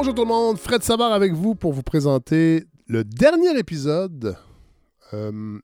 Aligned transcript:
Bonjour 0.00 0.14
tout 0.14 0.22
le 0.22 0.28
monde, 0.28 0.58
Fred 0.58 0.84
Savard 0.84 1.12
avec 1.12 1.32
vous 1.32 1.56
pour 1.56 1.72
vous 1.72 1.82
présenter 1.82 2.62
le 2.86 3.02
dernier 3.02 3.58
épisode. 3.58 4.36
euh, 5.12 5.58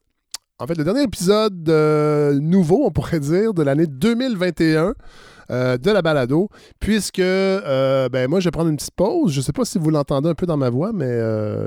en 0.59 0.67
fait, 0.67 0.77
le 0.77 0.83
dernier 0.83 1.05
épisode 1.05 1.69
euh, 1.69 2.37
nouveau, 2.41 2.85
on 2.85 2.91
pourrait 2.91 3.21
dire, 3.21 3.55
de 3.55 3.63
l'année 3.63 3.87
2021 3.87 4.95
euh, 5.53 5.79
de 5.79 5.89
la 5.89 6.03
balado, 6.03 6.49
puisque 6.81 7.19
ben, 7.21 8.27
moi, 8.27 8.41
je 8.41 8.47
vais 8.47 8.51
prendre 8.51 8.71
une 8.71 8.77
petite 8.77 8.97
pause. 8.97 9.33
Je 9.33 9.41
sais 9.41 9.53
pas 9.53 9.65
si 9.65 9.79
vous 9.79 9.91
l'entendez 9.91 10.31
un 10.31 10.35
peu 10.35 10.47
dans 10.47 10.57
ma 10.57 10.69
voix, 10.69 10.91
mais 10.93 11.17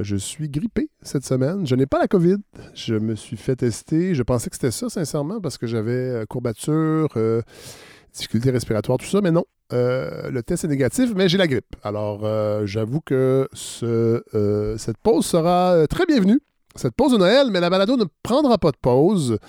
je 0.04 0.18
suis 0.18 0.50
grippé 0.50 0.90
cette 1.02 1.24
semaine. 1.24 1.66
Je 1.66 1.74
n'ai 1.74 1.86
pas 1.86 2.00
la 2.00 2.10
COVID. 2.10 2.36
Je 2.74 2.96
me 2.96 3.16
suis 3.16 3.38
fait 3.38 3.56
tester. 3.56 4.14
Je 4.14 4.24
pensais 4.24 4.50
que 4.50 4.58
c'était 4.58 4.72
ça, 4.72 4.90
sincèrement, 4.90 5.40
parce 5.40 5.58
que 5.58 5.68
j'avais 5.68 6.26
courbature, 6.28 7.18
difficultés 8.14 8.52
respiratoires, 8.52 8.98
tout 8.98 9.06
ça, 9.06 9.22
mais 9.22 9.32
non. 9.32 9.46
Euh, 9.74 10.30
le 10.32 10.44
test 10.44 10.64
est 10.64 10.68
négatif, 10.68 11.12
mais 11.16 11.28
j'ai 11.28 11.38
la 11.38 11.48
grippe. 11.48 11.76
Alors, 11.84 12.22
euh, 12.24 12.66
j'avoue 12.66 13.02
que 13.02 13.48
euh, 13.84 14.78
cette 14.78 14.98
pause 14.98 15.26
sera 15.26 15.86
très 15.88 16.06
bienvenue. 16.06 16.40
Cette 16.76 16.94
pause 16.94 17.14
de 17.14 17.18
Noël, 17.18 17.48
mais 17.52 17.60
la 17.60 17.70
balado 17.70 17.98
ne 17.98 18.06
prendra 18.24 18.58
pas 18.58 18.72
de 18.72 18.78
pause. 18.78 19.40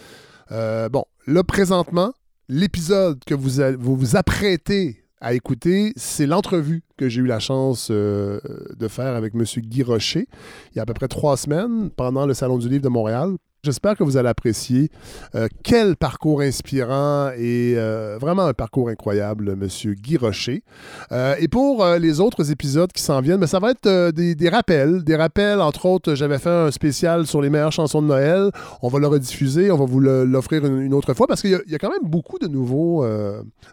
Bon, 0.50 1.04
là, 1.26 1.44
présentement, 1.44 2.12
l'épisode 2.48 3.22
que 3.26 3.34
vous, 3.34 3.60
vous 3.78 4.16
apprêtez 4.16 5.04
à 5.20 5.34
écouter, 5.34 5.92
c'est 5.96 6.26
l'entrevue 6.26 6.82
que 6.96 7.08
j'ai 7.08 7.20
eu 7.20 7.26
la 7.26 7.38
chance 7.38 7.90
de 7.90 8.88
faire 8.88 9.14
avec 9.14 9.34
M. 9.34 9.44
Guy 9.44 9.82
Rocher 9.82 10.26
il 10.72 10.76
y 10.76 10.78
a 10.78 10.84
à 10.84 10.86
peu 10.86 10.94
près 10.94 11.08
trois 11.08 11.36
semaines 11.36 11.90
pendant 11.90 12.24
le 12.24 12.32
Salon 12.32 12.56
du 12.56 12.68
Livre 12.68 12.82
de 12.82 12.88
Montréal. 12.88 13.36
J'espère 13.64 13.96
que 13.96 14.04
vous 14.04 14.16
allez 14.16 14.28
apprécier. 14.28 14.88
Euh, 15.34 15.48
quel 15.64 15.96
parcours 15.96 16.42
inspirant 16.42 17.30
et 17.36 17.74
euh, 17.76 18.16
vraiment 18.20 18.44
un 18.44 18.54
parcours 18.54 18.88
incroyable, 18.88 19.50
M. 19.60 19.94
Guy 19.94 20.16
Rocher. 20.16 20.62
Euh, 21.10 21.34
et 21.40 21.48
pour 21.48 21.84
les 21.98 22.20
autres 22.20 22.52
épisodes 22.52 22.92
qui 22.92 23.02
s'en 23.02 23.20
viennent, 23.20 23.40
mais 23.40 23.48
ça 23.48 23.58
va 23.58 23.72
être 23.72 24.10
des, 24.10 24.48
rappels. 24.48 25.02
Des 25.02 25.16
rappels, 25.16 25.60
entre 25.60 25.86
autres, 25.86 26.14
j'avais 26.14 26.38
fait 26.38 26.50
un 26.50 26.70
spécial 26.70 27.26
sur 27.26 27.42
les 27.42 27.50
meilleures 27.50 27.72
chansons 27.72 28.00
de 28.00 28.06
Noël. 28.06 28.52
On 28.80 28.88
va 28.88 29.00
le 29.00 29.08
rediffuser, 29.08 29.72
on 29.72 29.76
va 29.76 29.86
vous 29.86 29.98
l'offrir 29.98 30.64
une, 30.64 30.94
autre 30.94 31.12
fois 31.14 31.26
parce 31.26 31.40
qu'il 31.40 31.50
y, 31.50 31.74
a- 31.74 31.78
quand 31.78 31.90
même 31.90 32.08
beaucoup 32.08 32.38
de 32.38 32.46
nouveaux 32.46 33.04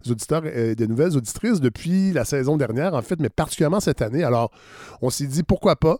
auditeurs 0.09 0.47
et 0.47 0.73
de 0.73 0.86
nouvelles 0.88 1.16
auditrices 1.16 1.61
depuis 1.61 2.11
la 2.11 2.25
saison 2.25 2.58
dernière, 2.58 2.95
en 2.95 3.03
fait, 3.03 3.20
mais 3.20 3.30
particulièrement 3.30 3.80
cette 3.80 4.02
année. 4.02 4.23
Alors, 4.23 4.49
on 5.03 5.11
s'est 5.11 5.27
dit 5.27 5.44
pourquoi 5.44 5.75
pas. 5.75 5.99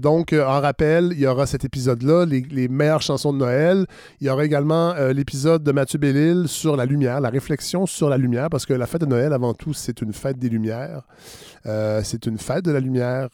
Donc, 0.00 0.32
en 0.32 0.60
rappel, 0.60 1.10
il 1.12 1.20
y 1.20 1.26
aura 1.28 1.46
cet 1.46 1.64
épisode-là, 1.64 2.26
les, 2.26 2.40
les 2.40 2.66
meilleures 2.66 2.96
chansons 3.06 3.32
de 3.32 3.38
Noël. 3.38 3.86
Il 4.20 4.26
y 4.26 4.30
aura 4.30 4.44
également 4.44 4.90
euh, 4.90 5.12
l'épisode 5.12 5.62
de 5.62 5.72
Mathieu 5.72 5.98
Bellil 5.98 6.48
sur 6.48 6.76
la 6.76 6.84
lumière, 6.84 7.20
la 7.20 7.30
réflexion 7.30 7.86
sur 7.86 8.08
la 8.08 8.18
lumière, 8.18 8.50
parce 8.50 8.66
que 8.66 8.74
la 8.74 8.86
fête 8.86 9.02
de 9.02 9.06
Noël, 9.06 9.32
avant 9.32 9.54
tout, 9.54 9.72
c'est 9.72 10.02
une 10.02 10.12
fête 10.12 10.38
des 10.38 10.48
lumières. 10.48 11.02
Euh, 11.66 12.00
c'est 12.04 12.26
une 12.26 12.38
fête 12.38 12.64
de 12.64 12.72
la 12.72 12.80
lumière. 12.80 13.28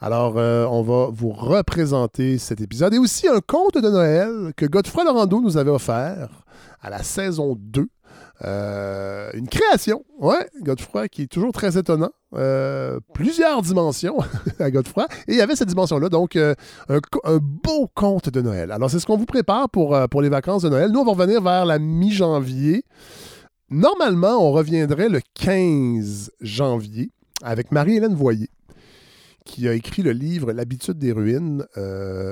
Alors, 0.00 0.34
euh, 0.36 0.66
on 0.66 0.82
va 0.82 1.08
vous 1.12 1.30
représenter 1.30 2.38
cet 2.38 2.60
épisode. 2.60 2.94
Et 2.94 2.98
aussi 2.98 3.28
un 3.28 3.40
conte 3.40 3.76
de 3.78 3.88
Noël 3.88 4.52
que 4.56 4.66
Godefroy 4.66 5.04
Laurando 5.04 5.40
nous 5.40 5.56
avait 5.56 5.70
offert 5.70 6.28
à 6.80 6.90
la 6.90 7.02
saison 7.02 7.56
2. 7.58 7.88
Euh, 8.44 9.30
une 9.34 9.48
création, 9.48 10.04
ouais, 10.18 10.48
Godefroy 10.62 11.08
qui 11.08 11.22
est 11.22 11.26
toujours 11.26 11.52
très 11.52 11.76
étonnant. 11.76 12.10
Euh, 12.34 13.00
plusieurs 13.14 13.62
dimensions 13.62 14.18
à 14.58 14.70
Godefroy. 14.70 15.06
Et 15.26 15.32
il 15.32 15.38
y 15.38 15.40
avait 15.40 15.56
cette 15.56 15.68
dimension-là, 15.68 16.08
donc 16.08 16.36
euh, 16.36 16.54
un, 16.88 17.38
beau 17.40 17.88
conte 17.94 18.28
de 18.28 18.40
Noël. 18.40 18.70
Alors, 18.70 18.90
c'est 18.90 19.00
ce 19.00 19.06
qu'on 19.06 19.16
vous 19.16 19.26
prépare 19.26 19.68
pour, 19.70 19.96
les 20.20 20.28
vacances 20.28 20.62
de 20.62 20.68
Noël. 20.68 20.90
Nous, 20.90 21.00
on 21.00 21.04
va 21.04 21.12
revenir 21.12 21.42
vers 21.42 21.64
la 21.64 21.78
mi-janvier. 21.78 22.84
Normalement, 23.70 24.46
on 24.46 24.52
reviendrait 24.52 25.08
le 25.08 25.20
15 25.34 26.32
janvier 26.40 27.10
avec 27.42 27.70
Marie-Hélène 27.70 28.14
Voyer, 28.14 28.50
qui 29.44 29.68
a 29.68 29.74
écrit 29.74 30.02
le 30.02 30.12
livre 30.12 30.52
L'habitude 30.52 30.98
des 30.98 31.12
ruines. 31.12 31.66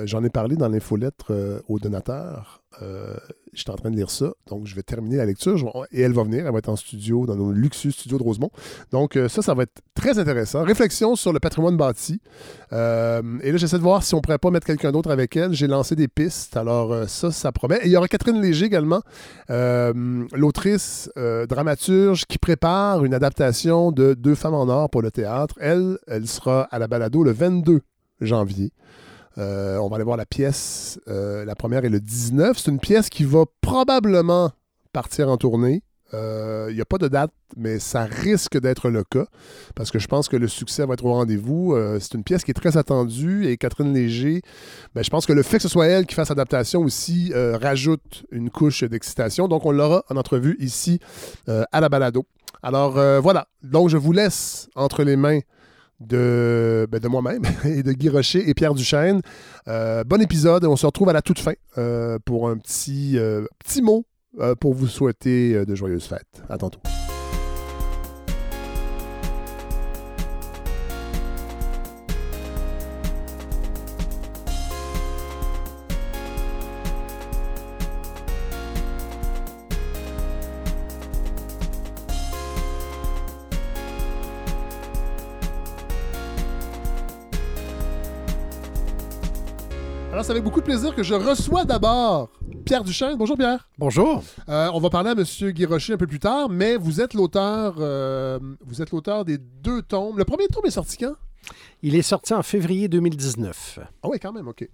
J'en 0.04 0.22
ai 0.24 0.30
parlé 0.30 0.56
dans 0.56 0.68
l'infolettre 0.68 1.26
euh, 1.30 1.60
aux 1.68 1.78
donateurs. 1.78 2.62
Euh, 2.82 3.16
J'étais 3.56 3.70
en 3.70 3.76
train 3.76 3.90
de 3.90 3.96
lire 3.96 4.10
ça, 4.10 4.34
donc 4.48 4.66
je 4.66 4.74
vais 4.74 4.82
terminer 4.82 5.16
la 5.16 5.24
lecture. 5.24 5.56
Je 5.56 5.64
et 5.90 6.02
elle 6.02 6.12
va 6.12 6.24
venir, 6.24 6.46
elle 6.46 6.52
va 6.52 6.58
être 6.58 6.68
en 6.68 6.76
studio, 6.76 7.24
dans 7.24 7.36
nos 7.36 7.52
luxueux 7.52 7.90
studios 7.90 8.18
de 8.18 8.22
Rosemont. 8.22 8.50
Donc 8.92 9.16
euh, 9.16 9.28
ça, 9.30 9.40
ça 9.40 9.54
va 9.54 9.62
être 9.62 9.80
très 9.94 10.18
intéressant. 10.18 10.62
Réflexion 10.62 11.16
sur 11.16 11.32
le 11.32 11.40
patrimoine 11.40 11.78
bâti. 11.78 12.20
Euh, 12.74 13.22
et 13.42 13.52
là, 13.52 13.56
j'essaie 13.56 13.78
de 13.78 13.82
voir 13.82 14.02
si 14.02 14.14
on 14.14 14.20
pourrait 14.20 14.36
pas 14.36 14.50
mettre 14.50 14.66
quelqu'un 14.66 14.92
d'autre 14.92 15.10
avec 15.10 15.36
elle. 15.36 15.54
J'ai 15.54 15.68
lancé 15.68 15.96
des 15.96 16.06
pistes, 16.06 16.54
alors 16.54 16.92
euh, 16.92 17.06
ça, 17.06 17.30
ça 17.30 17.50
promet. 17.50 17.78
Et 17.78 17.86
il 17.86 17.92
y 17.92 17.96
aura 17.96 18.08
Catherine 18.08 18.42
Léger 18.42 18.66
également, 18.66 19.00
l'autrice 19.48 21.10
dramaturge 21.48 22.26
qui 22.26 22.36
prépare 22.36 23.06
une 23.06 23.14
adaptation 23.14 23.90
de 23.90 24.12
Deux 24.12 24.34
femmes 24.34 24.54
en 24.54 24.68
or 24.68 24.90
pour 24.90 25.00
le 25.00 25.10
théâtre. 25.10 25.54
Elle, 25.60 25.98
elle 26.06 26.26
sera 26.26 26.62
à 26.64 26.78
la 26.78 26.88
balado 26.88 27.22
le 27.22 27.32
22 27.32 27.80
janvier. 28.20 28.72
Euh, 29.38 29.76
on 29.78 29.88
va 29.88 29.96
aller 29.96 30.04
voir 30.04 30.16
la 30.16 30.26
pièce. 30.26 30.98
Euh, 31.08 31.44
la 31.44 31.54
première 31.54 31.84
est 31.84 31.90
le 31.90 32.00
19. 32.00 32.58
C'est 32.58 32.70
une 32.70 32.80
pièce 32.80 33.08
qui 33.08 33.24
va 33.24 33.44
probablement 33.60 34.50
partir 34.92 35.28
en 35.28 35.36
tournée. 35.36 35.82
Euh, 36.14 36.68
Il 36.70 36.76
n'y 36.76 36.80
a 36.80 36.84
pas 36.84 36.98
de 36.98 37.08
date, 37.08 37.32
mais 37.56 37.78
ça 37.78 38.04
risque 38.04 38.58
d'être 38.58 38.90
le 38.90 39.02
cas 39.02 39.26
parce 39.74 39.90
que 39.90 39.98
je 39.98 40.06
pense 40.06 40.28
que 40.28 40.36
le 40.36 40.48
succès 40.48 40.86
va 40.86 40.94
être 40.94 41.04
au 41.04 41.12
rendez-vous. 41.12 41.74
Euh, 41.74 41.98
c'est 42.00 42.14
une 42.14 42.22
pièce 42.22 42.44
qui 42.44 42.50
est 42.52 42.54
très 42.54 42.76
attendue 42.76 43.46
et 43.46 43.56
Catherine 43.56 43.92
Léger, 43.92 44.42
ben, 44.94 45.02
je 45.02 45.10
pense 45.10 45.26
que 45.26 45.32
le 45.32 45.42
fait 45.42 45.56
que 45.56 45.64
ce 45.64 45.68
soit 45.68 45.86
elle 45.86 46.06
qui 46.06 46.14
fasse 46.14 46.28
l'adaptation 46.28 46.80
aussi 46.82 47.32
euh, 47.34 47.58
rajoute 47.60 48.24
une 48.30 48.50
couche 48.50 48.84
d'excitation. 48.84 49.48
Donc, 49.48 49.66
on 49.66 49.72
l'aura 49.72 50.04
en 50.08 50.16
entrevue 50.16 50.56
ici 50.60 51.00
euh, 51.48 51.64
à 51.72 51.80
la 51.80 51.88
balado. 51.88 52.24
Alors, 52.62 52.98
euh, 52.98 53.20
voilà. 53.20 53.48
Donc, 53.62 53.88
je 53.88 53.96
vous 53.96 54.12
laisse 54.12 54.68
entre 54.76 55.02
les 55.02 55.16
mains 55.16 55.40
de, 56.00 56.86
ben, 56.90 57.00
de 57.00 57.08
moi-même 57.08 57.42
et 57.64 57.82
de 57.82 57.92
Guy 57.92 58.08
Rocher 58.08 58.48
et 58.48 58.54
Pierre 58.54 58.74
Duchesne. 58.74 59.20
Euh, 59.68 60.04
bon 60.04 60.20
épisode 60.20 60.64
et 60.64 60.66
on 60.66 60.76
se 60.76 60.86
retrouve 60.86 61.08
à 61.08 61.12
la 61.12 61.22
toute 61.22 61.38
fin 61.38 61.54
euh, 61.78 62.18
pour 62.24 62.48
un 62.48 62.56
petit, 62.56 63.18
euh, 63.18 63.46
petit 63.58 63.82
mot 63.82 64.04
pour 64.60 64.74
vous 64.74 64.86
souhaiter 64.86 65.64
de 65.64 65.74
joyeuses 65.74 66.04
fêtes. 66.04 66.42
À 66.50 66.58
tantôt. 66.58 66.80
C'est 90.26 90.32
avec 90.32 90.42
beaucoup 90.42 90.58
de 90.58 90.64
plaisir 90.64 90.92
que 90.92 91.04
je 91.04 91.14
reçois 91.14 91.64
d'abord 91.64 92.30
Pierre 92.64 92.82
Duchesne. 92.82 93.14
Bonjour 93.16 93.36
Pierre. 93.36 93.68
Bonjour. 93.78 94.24
Euh, 94.48 94.68
on 94.74 94.80
va 94.80 94.90
parler 94.90 95.10
à 95.10 95.12
M. 95.12 95.52
Guy 95.52 95.64
Rocher 95.66 95.92
un 95.92 95.96
peu 95.96 96.08
plus 96.08 96.18
tard, 96.18 96.48
mais 96.48 96.76
vous 96.76 97.00
êtes 97.00 97.14
l'auteur 97.14 97.76
euh, 97.78 98.40
vous 98.66 98.82
êtes 98.82 98.90
l'auteur 98.90 99.24
des 99.24 99.38
deux 99.38 99.82
tomes. 99.82 100.18
Le 100.18 100.24
premier 100.24 100.48
tome 100.48 100.66
est 100.66 100.70
sorti 100.72 100.96
quand? 100.96 101.12
Il 101.84 101.94
est 101.94 102.02
sorti 102.02 102.34
en 102.34 102.42
février 102.42 102.88
2019. 102.88 103.78
Ah 104.02 104.08
oui, 104.08 104.18
quand 104.18 104.32
même, 104.32 104.48
OK. 104.48 104.68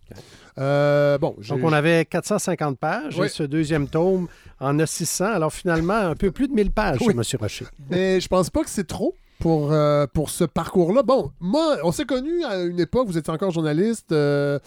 Euh, 0.56 1.18
bon, 1.18 1.36
Donc, 1.46 1.60
on 1.62 1.72
avait 1.72 2.06
450 2.06 2.78
pages 2.78 3.18
Oui. 3.18 3.26
et 3.26 3.28
ce 3.28 3.42
deuxième 3.42 3.88
tome 3.88 4.28
en 4.58 4.78
a 4.78 4.86
600. 4.86 5.26
Alors, 5.26 5.52
finalement, 5.52 5.92
un 5.92 6.14
peu 6.14 6.30
plus 6.30 6.48
de 6.48 6.54
1000 6.54 6.70
pages, 6.70 6.98
Oui. 7.02 7.12
M. 7.14 7.22
Rocher. 7.38 7.66
Mais 7.90 8.20
je 8.22 8.28
pense 8.28 8.48
pas 8.48 8.62
que 8.64 8.70
c'est 8.70 8.86
trop 8.86 9.14
pour, 9.42 9.72
euh, 9.72 10.06
pour 10.06 10.30
ce 10.30 10.44
parcours-là. 10.44 11.02
Bon, 11.02 11.32
moi, 11.40 11.78
on 11.82 11.90
s'est 11.90 12.04
connus 12.04 12.44
à 12.44 12.62
une 12.62 12.78
époque, 12.78 13.08
vous 13.08 13.18
étiez 13.18 13.32
encore 13.32 13.50
journaliste. 13.50 14.12
euh, 14.12 14.60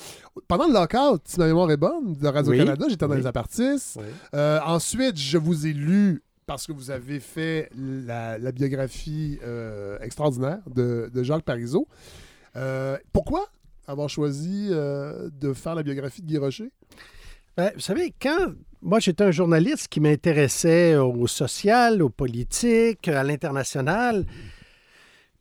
pendant 0.49 0.67
le 0.67 0.73
lockout, 0.73 1.21
si 1.23 1.39
ma 1.39 1.47
mémoire 1.47 1.71
est 1.71 1.77
bonne, 1.77 2.13
de 2.13 2.27
Radio-Canada, 2.27 2.85
j'étais 2.89 3.05
dans 3.07 3.13
Oui. 3.13 3.19
les 3.21 3.25
apartistes. 3.25 3.97
Euh, 4.33 4.59
ensuite, 4.65 5.17
je 5.17 5.37
vous 5.37 5.65
ai 5.65 5.71
lu 5.71 6.21
parce 6.45 6.67
que 6.67 6.73
vous 6.73 6.91
avez 6.91 7.21
fait 7.21 7.69
la, 7.77 8.37
la 8.37 8.51
biographie 8.51 9.39
extraordinaire 10.01 10.59
de, 10.67 11.09
de 11.13 11.23
Jacques 11.23 11.43
Parizeau. 11.45 11.87
Pourquoi 13.13 13.47
avoir 13.87 14.09
choisi 14.09 14.69
de 14.69 15.53
faire 15.53 15.75
la 15.75 15.83
biographie 15.83 16.21
de 16.21 16.27
Guy 16.27 16.37
Rocher? 16.37 16.69
Ben, 17.57 17.71
vous 17.75 17.79
savez, 17.81 18.13
quand 18.21 18.51
moi 18.81 18.99
j'étais 18.99 19.23
un 19.23 19.31
journaliste 19.31 19.87
qui 19.87 20.01
m'intéressait 20.01 20.97
au 20.97 21.25
social, 21.27 22.01
au 22.03 22.09
politique, 22.09 23.07
à 23.07 23.23
l'international, 23.23 24.25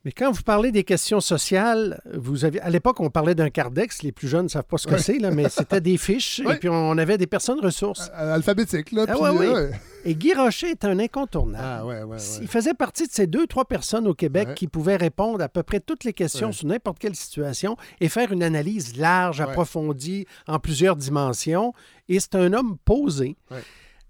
mais 0.04 0.12
quand 0.12 0.30
vous 0.30 0.42
parlez 0.42 0.70
des 0.72 0.84
questions 0.84 1.20
sociales, 1.20 2.00
vous 2.14 2.44
avez 2.44 2.60
à 2.60 2.70
l'époque 2.70 3.00
on 3.00 3.10
parlait 3.10 3.34
d'un 3.34 3.50
cardex, 3.50 4.02
les 4.02 4.12
plus 4.12 4.28
jeunes 4.28 4.44
ne 4.44 4.48
savent 4.48 4.64
pas 4.64 4.76
ce 4.78 4.86
que 4.86 4.92
Ouais. 4.94 4.98
c'est 4.98 5.18
là, 5.18 5.30
mais 5.30 5.48
c'était 5.48 5.80
des 5.80 5.96
fiches 5.96 6.40
Ouais. 6.44 6.54
et 6.56 6.58
puis 6.58 6.68
on 6.68 6.96
avait 6.98 7.18
des 7.18 7.26
personnes 7.26 7.60
ressources. 7.60 8.10
Euh, 8.18 8.34
alphabétique, 8.34 8.92
là. 8.92 9.06
Ah 9.08 9.12
puis, 9.14 9.22
ouais, 9.22 9.30
oui. 9.30 9.46
euh, 9.46 9.70
Et 10.04 10.14
Guy 10.14 10.34
Rocher 10.34 10.68
est 10.70 10.84
un 10.84 10.98
incontournable. 10.98 11.64
Ah 11.66 11.86
ouais, 11.86 12.02
ouais, 12.02 12.16
ouais. 12.16 12.18
Il 12.42 12.48
faisait 12.48 12.74
partie 12.74 13.06
de 13.06 13.12
ces 13.12 13.26
deux, 13.26 13.46
trois 13.46 13.64
personnes 13.64 14.06
au 14.06 14.14
Québec 14.14 14.48
Ouais. 14.48 14.54
qui 14.54 14.68
pouvaient 14.68 14.96
répondre 14.96 15.42
à 15.42 15.48
peu 15.48 15.62
près 15.62 15.80
toutes 15.80 16.04
les 16.04 16.12
questions 16.12 16.48
Ouais. 16.48 16.52
sur 16.52 16.66
n'importe 16.66 16.98
quelle 16.98 17.16
situation 17.16 17.76
et 18.00 18.08
faire 18.10 18.30
une 18.30 18.42
analyse 18.42 18.96
large, 18.98 19.40
Ouais. 19.40 19.46
approfondie, 19.46 20.26
en 20.46 20.58
plusieurs 20.58 20.96
dimensions. 20.96 21.72
Et 22.10 22.20
c'est 22.20 22.34
un 22.34 22.52
homme 22.52 22.76
posé. 22.84 23.36
Ouais. 23.50 23.62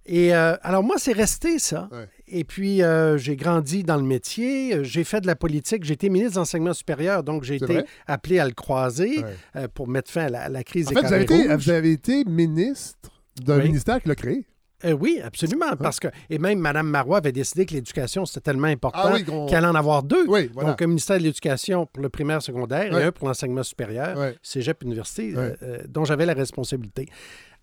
Et 0.06 0.35
euh, 0.35 0.56
alors 0.62 0.82
moi, 0.82 0.97
c'est 0.99 1.12
resté 1.12 1.58
ça. 1.58 1.88
Ouais. 1.93 2.08
Et 2.26 2.44
puis, 2.44 2.82
euh, 2.82 3.19
j'ai 3.19 3.37
grandi 3.37 3.85
dans 3.85 3.97
le 3.97 4.03
métier. 4.03 4.82
J'ai 4.82 5.05
fait 5.05 5.21
de 5.21 5.26
la 5.26 5.37
politique. 5.37 5.85
J'ai 5.85 5.94
été 5.94 6.09
ministre 6.09 6.37
d'enseignement 6.37 6.73
supérieur, 6.73 7.23
donc 7.23 7.44
j'ai 7.44 7.56
été 7.56 7.67
vrai? 7.67 7.85
appelé 8.06 8.38
à 8.38 8.47
le 8.47 8.53
croiser 8.53 9.19
Ouais. 9.23 9.25
euh, 9.56 9.69
pour 9.73 9.88
mettre 9.88 10.11
fin 10.11 10.25
à 10.26 10.29
la, 10.31 10.41
à 10.44 10.49
la 10.49 10.65
crise 10.65 10.87
En 10.88 10.91
des 10.91 10.97
fait, 10.97 11.06
vous 11.06 11.12
avez, 11.12 11.25
été, 11.25 11.37
rouges. 11.37 11.65
vous 11.65 11.71
avez 11.71 11.93
été 11.93 12.25
ministre 12.25 13.11
d'un 13.43 13.59
Oui. 13.59 13.65
ministère 13.65 14.00
qui 14.03 14.09
l'a 14.09 14.15
créé. 14.15 14.47
Euh, 14.85 14.93
oui, 14.93 15.19
absolument. 15.25 15.76
Parce 15.79 15.99
que, 16.00 16.09
et 16.29 16.38
même 16.38 16.59
Mme 16.59 16.87
Marois 16.88 17.19
avait 17.19 17.32
décidé 17.32 17.65
que 17.65 17.73
l'éducation, 17.75 18.26
c'était 18.26 18.41
tellement 18.41 18.67
important 18.69 19.00
Ah 19.05 19.12
oui, 19.15 19.25
qu'on- 19.25 19.47
allait 19.49 19.67
en 19.67 19.75
avoir 19.75 20.03
deux. 20.03 20.26
Oui, 20.29 20.50
voilà. 20.53 20.71
Donc, 20.71 20.82
un 20.82 20.87
ministère 20.88 21.17
de 21.19 21.23
l'Éducation 21.23 21.87
pour 21.87 22.03
le 22.03 22.11
primaire 22.11 22.43
secondaire 22.43 22.97
et 22.99 23.03
un 23.05 23.12
pour 23.12 23.29
l'enseignement 23.29 23.62
supérieur, 23.62 24.32
cégep 24.43 24.82
université, 24.82 25.32
euh, 25.37 25.79
dont 25.88 26.05
j'avais 26.05 26.26
la 26.26 26.35
responsabilité. 26.35 27.09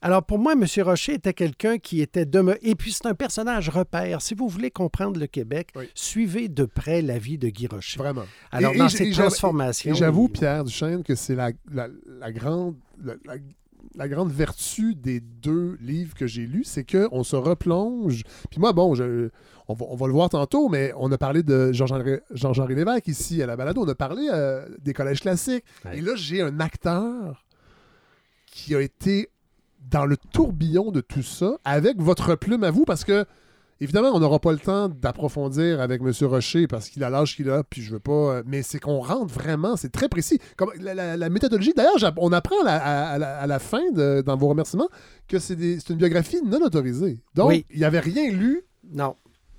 Alors, 0.02 0.24
pour 0.24 0.40
moi, 0.40 0.54
M. 0.54 0.66
Rocher 0.84 1.14
était 1.14 1.34
quelqu'un 1.34 1.78
qui 1.78 2.02
était 2.02 2.26
demeuré. 2.26 2.58
Et 2.64 2.76
puis, 2.76 2.92
c'est 2.92 3.06
un 3.06 3.14
personnage 3.14 3.70
repère. 3.70 4.22
Si 4.22 4.34
vous 4.34 4.48
voulez 4.48 4.72
comprendre 4.72 5.20
le 5.20 5.28
Québec, 5.28 5.70
Oui. 5.76 5.90
suivez 5.94 6.48
de 6.50 6.66
près 6.66 7.02
la 7.04 7.20
vie 7.20 7.38
de 7.38 7.50
Guy 7.50 7.68
Rocher. 7.68 8.00
Vraiment. 8.00 8.24
Alors, 8.52 8.74
Et- 8.74 8.78
dans 8.78 8.88
et 8.88 8.90
ses 8.90 8.98
j'ai- 9.06 9.12
j'avoue- 9.14 9.30
transformations. 9.30 9.92
Et 9.92 9.96
j'avoue, 9.96 10.28
Pierre 10.28 10.64
Duchesne, 10.64 11.04
que 11.04 11.14
c'est 11.16 11.36
la, 11.36 11.52
la, 11.72 11.88
la 12.20 12.32
grande. 12.32 12.76
la- 13.04 13.14
la- 13.26 13.36
la 13.96 14.08
grande 14.08 14.32
vertu 14.32 14.94
des 14.96 15.20
deux 15.20 15.76
livres 15.82 16.14
que 16.16 16.26
j'ai 16.28 16.46
lus, 16.46 16.64
c'est 16.66 16.86
qu'on 16.90 17.24
se 17.24 17.36
replonge. 17.36 18.22
Puis 18.50 18.60
moi, 18.60 18.72
bon, 18.74 18.94
je, 18.96 19.30
on, 19.68 19.74
va, 19.74 19.86
on 19.90 19.96
va 19.96 20.08
le 20.08 20.14
voir 20.14 20.30
tantôt, 20.30 20.70
mais 20.70 20.94
on 20.98 21.12
a 21.12 21.18
parlé 21.18 21.42
de 21.44 21.72
Jean-Henri 21.74 22.20
Jean-Henri 22.32 22.76
Lévesque 22.76 23.08
ici 23.08 23.42
à 23.42 23.48
la 23.48 23.58
balado. 23.58 23.82
On 23.84 23.88
a 23.88 23.96
parlé 23.96 24.30
euh, 24.32 24.66
des 24.80 24.94
collèges 24.94 25.20
classiques. 25.20 25.66
Ouais. 25.84 25.98
Et 25.98 26.02
là, 26.02 26.14
j'ai 26.16 26.42
un 26.42 26.60
acteur 26.60 27.44
qui 28.46 28.76
a 28.76 28.82
été 28.82 29.30
dans 29.90 30.06
le 30.06 30.18
tourbillon 30.18 30.92
de 30.92 31.02
tout 31.02 31.24
ça 31.24 31.58
avec 31.66 32.00
votre 32.02 32.36
plume 32.36 32.64
à 32.64 32.72
vous 32.72 32.86
parce 32.86 33.04
que. 33.04 33.26
Évidemment, 33.84 34.10
on 34.14 34.20
n'aura 34.20 34.38
pas 34.38 34.52
le 34.52 34.60
temps 34.60 34.90
d'approfondir 34.90 35.82
avec 35.82 36.02
M. 36.04 36.12
Rocher 36.28 36.68
parce 36.68 36.88
qu'il 36.88 37.04
a 37.04 37.10
l'âge 37.10 37.36
qu'il 37.36 37.50
a, 37.50 37.64
puis 37.64 37.82
je 37.82 37.92
veux 37.94 38.00
pas. 38.00 38.12
euh, 38.12 38.44
Mais 38.46 38.62
c'est 38.62 38.80
qu'on 38.80 39.00
rentre 39.00 39.34
vraiment, 39.34 39.76
c'est 39.76 39.90
très 39.92 40.08
précis. 40.08 40.38
Comme 40.56 40.70
la, 40.80 40.94
la- 40.94 41.18
la 41.18 41.30
méthodologie, 41.30 41.74
d'ailleurs, 41.76 41.96
on 42.18 42.32
apprend 42.32 42.62
à 42.62 42.64
la, 42.64 42.76
à- 42.76 43.08
à 43.14 43.18
la- 43.18 43.38
à 43.40 43.48
la 43.48 43.58
fin, 43.58 43.82
de- 43.92 44.22
dans 44.24 44.38
vos 44.38 44.50
remerciements, 44.50 44.88
que 45.28 45.40
c'est 45.40 45.56
une 45.90 45.96
biographie 45.96 46.44
non 46.46 46.60
autorisée. 46.64 47.24
Donc, 47.34 47.48
Oui. 47.50 47.66
il 47.72 47.80
n'y 47.80 47.84
avait 47.84 48.02
rien 48.02 48.30
lu. 48.32 48.62
Non. 48.94 49.16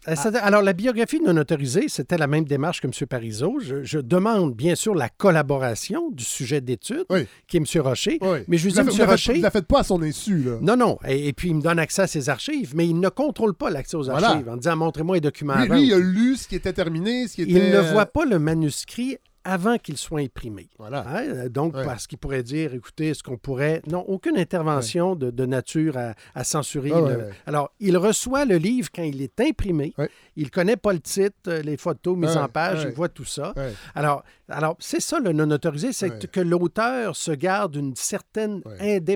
Ah. 0.07 0.13
Euh, 0.13 0.15
c'est- 0.17 0.37
Alors, 0.37 0.63
la 0.63 0.73
biographie 0.73 1.21
non 1.21 1.37
autorisée, 1.37 1.85
c'était 1.89 2.19
la 2.19 2.27
même 2.27 2.45
démarche 2.45 2.81
que 2.81 2.87
M. 2.87 2.93
Parizeau. 3.09 3.59
Je, 3.61 3.83
je 3.85 3.99
demande, 3.99 4.55
bien 4.55 4.75
sûr, 4.75 4.95
la 4.95 5.09
collaboration 5.09 6.11
du 6.11 6.25
sujet 6.25 6.61
d'étude, 6.61 7.05
Oui. 7.11 7.27
qui 7.47 7.57
est 7.57 7.61
M. 7.61 7.83
Rocher. 7.83 8.19
Oui. 8.21 8.39
Mais 8.49 8.57
je 8.59 8.65
lui 8.67 8.73
dis, 8.73 8.79
M. 8.81 8.89
Rocher. 9.09 9.35
Vous 9.35 9.43
la 9.43 9.51
faites 9.51 9.67
pas 9.67 9.81
à 9.81 9.85
son 9.85 10.03
insu, 10.03 10.39
là. 10.43 10.59
Non, 10.61 10.77
non. 10.77 10.99
Et, 11.07 11.29
et 11.29 11.33
puis, 11.33 11.51
il 11.51 11.55
me 11.57 11.63
donne 11.63 11.79
accès 11.79 12.03
à 12.03 12.07
ses 12.07 12.29
archives, 12.29 12.73
mais 12.75 12.87
il 12.89 12.99
ne 12.99 13.09
contrôle 13.09 13.55
pas 13.55 13.71
l'accès 13.71 13.97
aux 13.97 14.05
Voilà. 14.05 14.31
archives 14.31 14.49
en 14.49 14.57
disant 14.57 14.77
montrez-moi 14.77 15.17
les 15.17 15.21
documents 15.21 15.55
Lui, 15.57 15.63
avant. 15.65 15.75
lui, 15.77 15.87
il 15.87 15.93
a 15.95 15.99
lu 15.99 16.37
ce 16.37 16.49
qui 16.49 16.57
était 16.57 16.73
terminé, 16.73 17.29
ce 17.29 17.35
qui 17.37 17.43
était. 17.43 17.53
Il 17.53 17.71
ne 17.71 17.81
voit 17.93 18.07
pas 18.07 18.25
le 18.25 18.39
manuscrit 18.39 19.19
avant 19.45 19.77
qu'il 19.79 19.97
soit 19.97 20.21
imprimé. 20.21 20.69
Voilà. 20.79 21.05
Hein, 21.09 21.25
euh, 21.27 21.49
Donc, 21.49 21.75
Ouais. 21.75 21.85
parce 21.85 22.07
qu'il 22.07 22.19
pourrait 22.19 22.43
dire, 22.43 22.75
écoutez, 22.75 23.09
est-ce 23.09 23.23
qu'on 23.23 23.37
pourrait... 23.39 23.83
Non, 23.89 24.05
aucune 24.09 24.37
intervention 24.39 25.17
de, 25.17 25.31
de 25.31 25.47
nature 25.47 25.97
à, 25.97 26.15
à 26.35 26.45
censurer. 26.45 26.93
Ah 26.95 26.99
le- 27.01 27.05
ouais, 27.07 27.17
ouais. 27.17 27.31
Alors, 27.47 27.71
il 27.81 27.97
reçoit 27.97 28.45
le 28.45 28.57
livre 28.57 28.89
quand 28.95 29.03
il 29.03 29.21
est 29.23 29.41
imprimé. 29.41 29.95
Il 30.37 30.51
connaît 30.51 30.77
pas 30.77 30.93
le 30.93 31.01
titre, 31.01 31.37
euh, 31.49 31.63
les 31.63 31.77
photos 31.77 32.17
mises 32.17 32.37
en 32.37 32.49
page, 32.49 32.85
il 32.85 32.93
voit 32.95 33.09
tout 33.09 33.25
ça. 33.25 33.53
Alors, 33.95 34.23
alors 34.49 34.77
c'est 34.79 35.01
ça 35.01 35.19
le 35.19 35.33
non 35.33 35.51
autorisé, 35.51 35.93
c'est 35.93 36.31
que 36.31 36.41
l'auteur 36.41 37.17
se 37.17 37.33
garde 37.33 37.77
une 37.77 37.97
certaine 37.97 38.63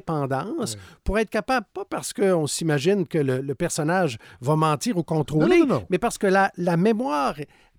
indépendance 0.00 0.76
pour 1.04 1.18
être 1.18 1.30
capable, 1.30 1.66
pas 1.72 1.84
parce 1.84 2.12
qu'on 2.12 2.46
s'imagine 2.46 3.06
que 3.06 3.18
le, 3.18 3.40
le 3.40 3.54
personnage 3.54 4.18
va 4.40 4.56
mentir 4.56 4.96
ou 4.96 5.02
contrôler, 5.02 5.60
Non, 5.60 5.66
non, 5.66 5.74
non. 5.76 5.86
mais 5.90 5.98
parce 5.98 6.18
que 6.18 6.26
la, 6.26 6.50
la 6.56 6.76
mémoire 6.76 7.36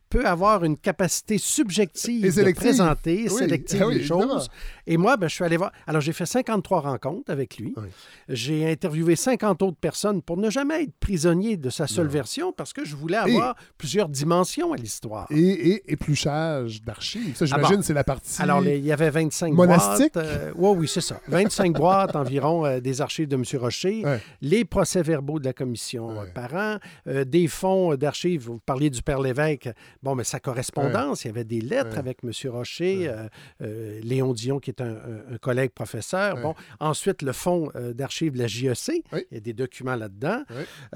peut 0.09 0.25
avoir 0.25 0.63
une 0.63 0.77
capacité 0.77 1.38
subjective 1.38 2.24
de 2.36 2.51
présenter, 2.54 3.27
Oui, 3.30 3.48
les 3.94 4.04
choses. 4.04 4.50
Et 4.88 4.98
moi, 4.98 5.18
ben, 5.18 5.28
je 5.28 5.36
suis 5.36 5.44
allé 5.44 5.57
voir. 5.57 5.72
Alors, 5.86 6.01
j'ai 6.01 6.13
fait 6.13 6.25
53 6.25 6.80
rencontres 6.80 7.30
avec 7.31 7.57
lui. 7.57 7.74
Oui. 7.78 7.88
J'ai 8.30 8.69
interviewé 8.72 9.16
50 9.16 9.62
autres 9.62 9.78
personnes 9.78 10.22
pour 10.22 10.38
ne 10.38 10.50
jamais 10.50 10.84
être 10.84 10.94
prisonnier 11.00 11.57
de 11.57 11.69
sa 11.69 11.88
seule 11.88 12.06
Non. 12.06 12.12
version 12.12 12.54
parce 12.54 12.72
que 12.74 12.86
je 12.86 12.95
voulais 12.95 13.18
avoir 13.18 13.56
plusieurs 13.78 14.07
dimensions 14.10 14.74
à 14.74 14.78
l'histoire. 14.78 15.28
Et, 15.30 15.39
et 15.72 15.92
épluchage 15.92 16.81
d'archives. 16.81 17.36
Ça, 17.36 17.45
Ah 17.51 17.56
j'imagine, 17.56 17.75
bon. 17.78 17.81
c'est 17.84 17.94
la 17.94 18.04
partie. 18.04 18.42
Alors, 18.42 18.62
les- 18.62 18.78
il 18.78 18.86
y 18.86 18.92
avait 18.92 19.10
25 19.10 19.54
Monastique? 19.54 20.13
boîtes. 20.13 20.25
euh, 20.25 20.54
ouais, 20.54 20.69
oui, 20.78 20.88
c'est 20.88 21.01
ça. 21.01 21.19
25 21.28 21.74
boîtes 21.78 22.16
environ 22.16 22.66
euh, 22.66 22.80
des 22.80 23.01
archives 23.01 23.28
de 23.28 23.36
M. 23.36 23.44
Rocher, 23.60 24.04
Ouais. 24.06 24.22
les 24.42 24.63
procès-verbaux 24.66 25.40
de 25.40 25.45
la 25.45 25.54
commission 25.54 26.12
euh, 26.12 26.22
Ouais. 26.24 26.31
par 26.33 26.54
an, 26.56 26.78
euh, 27.07 27.25
des 27.25 27.48
fonds 27.48 27.95
d'archives. 27.95 28.44
Vous 28.45 28.60
parliez 28.66 28.90
du 28.90 29.01
Père 29.01 29.19
Lévesque. 29.19 29.69
Bon, 30.01 30.16
mais 30.16 30.24
sa 30.24 30.40
correspondance, 30.40 31.25
il 31.25 31.28
y 31.28 31.31
avait 31.31 31.44
des 31.44 31.62
lettres 31.62 31.98
avec 31.98 32.19
M. 32.24 32.31
Rocher, 32.51 33.12
Léon 33.60 34.33
Dion, 34.33 34.60
qui 34.60 34.69
est 34.77 34.85
un, 35.33 35.38
collègue 35.41 35.71
professeur. 35.71 36.38
Bon, 36.41 36.56
ensuite, 36.79 37.21
le 37.21 37.33
fonds 37.33 37.69
euh, 37.75 37.94
d'archives 37.94 38.33
de 38.33 38.39
la 38.39 38.47
JEC. 38.47 39.03
Oui. 39.12 39.25
Il 39.31 39.35
y 39.35 39.38
a 39.38 39.39
des 39.39 39.53
documents 39.53 39.95
là-dedans. 39.95 40.44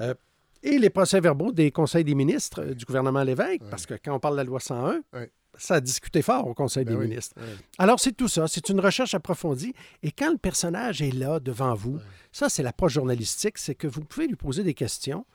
Euh, 0.00 0.14
et 0.62 0.78
les 0.78 0.90
procès-verbaux 0.90 1.52
des 1.52 1.70
conseils 1.70 2.04
des 2.04 2.14
ministres 2.14 2.62
euh, 2.62 2.74
du 2.74 2.84
gouvernement 2.84 3.22
Lévesque, 3.24 3.62
parce 3.70 3.84
que 3.86 3.94
quand 3.94 4.14
on 4.14 4.20
parle 4.20 4.34
de 4.34 4.38
la 4.38 4.44
loi 4.44 4.60
101, 4.60 5.00
Ouais. 5.12 5.30
ça 5.58 5.74
a 5.74 5.80
discuté 5.80 6.22
fort 6.22 6.46
au 6.46 6.54
Conseil 6.54 6.84
Ben 6.84 6.92
des 6.94 6.98
oui. 7.00 7.08
ministres. 7.08 7.34
Alors, 7.78 7.98
c'est 7.98 8.12
tout 8.12 8.28
ça. 8.28 8.46
C'est 8.46 8.68
une 8.68 8.80
recherche 8.80 9.14
approfondie. 9.14 9.74
Et 10.02 10.12
quand 10.12 10.30
le 10.30 10.38
personnage 10.38 11.02
est 11.02 11.10
là, 11.12 11.40
devant 11.40 11.74
vous, 11.74 11.98
ça, 12.30 12.48
c'est 12.48 12.62
l'approche 12.62 12.92
journalistique, 12.94 13.58
c'est 13.58 13.74
que 13.74 13.86
vous 13.88 14.02
pouvez 14.04 14.26
lui 14.28 14.36
poser 14.36 14.62
des 14.62 14.74
questions. 14.74 15.26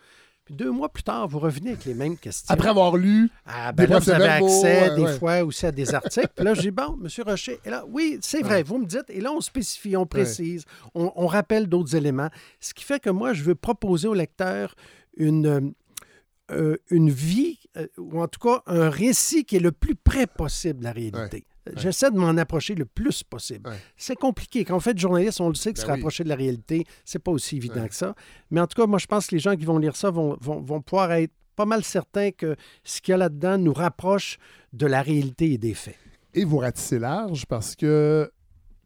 Puis 0.48 0.56
deux 0.56 0.72
mois 0.72 0.88
plus 0.88 1.04
tard, 1.04 1.28
vous 1.28 1.40
revenez 1.40 1.72
avec 1.72 1.84
les 1.84 1.94
mêmes 1.94 2.16
questions. 2.16 2.46
Après 2.54 2.70
avoir 2.70 2.96
lu. 2.96 3.30
Ah, 3.46 3.74
ben 3.74 3.86
des 3.86 3.92
là, 3.92 4.00
vous 4.00 4.10
avez 4.10 4.24
accès 4.24 4.96
des 4.96 5.02
ouais. 5.02 5.18
fois 5.18 5.44
aussi 5.44 5.66
à 5.66 5.74
des 5.74 5.94
articles. 5.94 6.30
Puis 6.36 6.46
là, 6.46 6.54
je 6.54 6.62
dis, 6.62 6.72
bon, 6.72 6.98
M. 7.04 7.10
Rocher, 7.26 7.60
et 7.66 7.70
là, 7.70 7.84
oui, 7.86 8.18
c'est 8.22 8.42
vrai, 8.44 8.64
vous 8.64 8.78
me 8.78 8.86
dites, 8.86 9.10
et 9.10 9.20
là, 9.20 9.34
on 9.34 9.42
spécifie, 9.42 9.98
on 9.98 10.06
précise, 10.06 10.64
on, 10.96 11.12
on 11.18 11.28
rappelle 11.28 11.68
d'autres 11.68 11.98
éléments. 11.98 12.30
Ce 12.62 12.74
qui 12.74 12.86
fait 12.86 13.02
que 13.02 13.10
moi, 13.10 13.34
je 13.34 13.44
veux 13.44 13.56
proposer 13.56 14.08
au 14.08 14.14
lecteur 14.14 14.74
une, 15.18 15.74
euh, 16.50 16.78
une 16.90 17.10
vie, 17.10 17.60
euh, 17.76 17.88
ou 17.98 18.22
en 18.22 18.30
tout 18.30 18.40
cas, 18.40 18.64
un 18.68 18.90
récit 18.90 19.44
qui 19.44 19.58
est 19.58 19.60
le 19.60 19.74
plus 19.74 19.96
près 19.96 20.28
possible 20.28 20.80
de 20.80 20.86
la 20.86 20.94
réalité. 20.94 21.44
J'essaie 21.76 22.10
de 22.12 22.18
m'en 22.18 22.30
approcher 22.38 22.76
le 22.76 22.86
plus 22.86 23.24
possible. 23.24 23.70
Ouais. 23.70 23.76
C'est 23.98 24.16
compliqué. 24.16 24.64
Quand 24.66 24.76
on 24.78 24.80
fait 24.80 24.94
du 24.94 25.02
journalisme, 25.02 25.44
on 25.44 25.50
le 25.50 25.56
sait 25.56 25.72
que 25.74 25.78
Ben 25.78 25.82
se 25.82 25.88
oui. 25.88 25.92
rapprocher 25.94 26.24
de 26.24 26.30
la 26.30 26.36
réalité, 26.36 26.86
c'est 27.06 27.20
pas 27.20 27.32
aussi 27.32 27.58
évident 27.58 27.82
Ouais. 27.82 27.90
que 27.90 27.96
ça. 27.96 28.16
Mais 28.52 28.62
en 28.62 28.68
tout 28.68 28.80
cas, 28.82 28.88
moi, 28.88 29.00
je 29.00 29.08
pense 29.08 29.28
que 29.28 29.36
les 29.36 29.40
gens 29.40 29.56
qui 29.56 29.66
vont 29.66 29.78
lire 29.78 29.96
ça 29.96 30.10
vont, 30.12 30.38
vont, 30.42 30.62
vont 30.62 30.82
pouvoir 30.82 31.12
être 31.14 31.34
pas 31.56 31.66
mal 31.66 31.84
certains 31.84 32.32
que 32.32 32.56
ce 32.84 33.02
qu'il 33.02 33.12
y 33.12 33.16
a 33.16 33.18
là-dedans 33.18 33.58
nous 33.58 33.74
rapproche 33.74 34.38
de 34.74 34.86
la 34.86 35.02
réalité 35.02 35.52
et 35.54 35.58
des 35.58 35.74
faits. 35.74 35.96
Et 36.34 36.44
vous 36.46 36.58
ratissez 36.60 37.00
large 37.00 37.46
parce 37.48 37.76
que. 37.76 38.32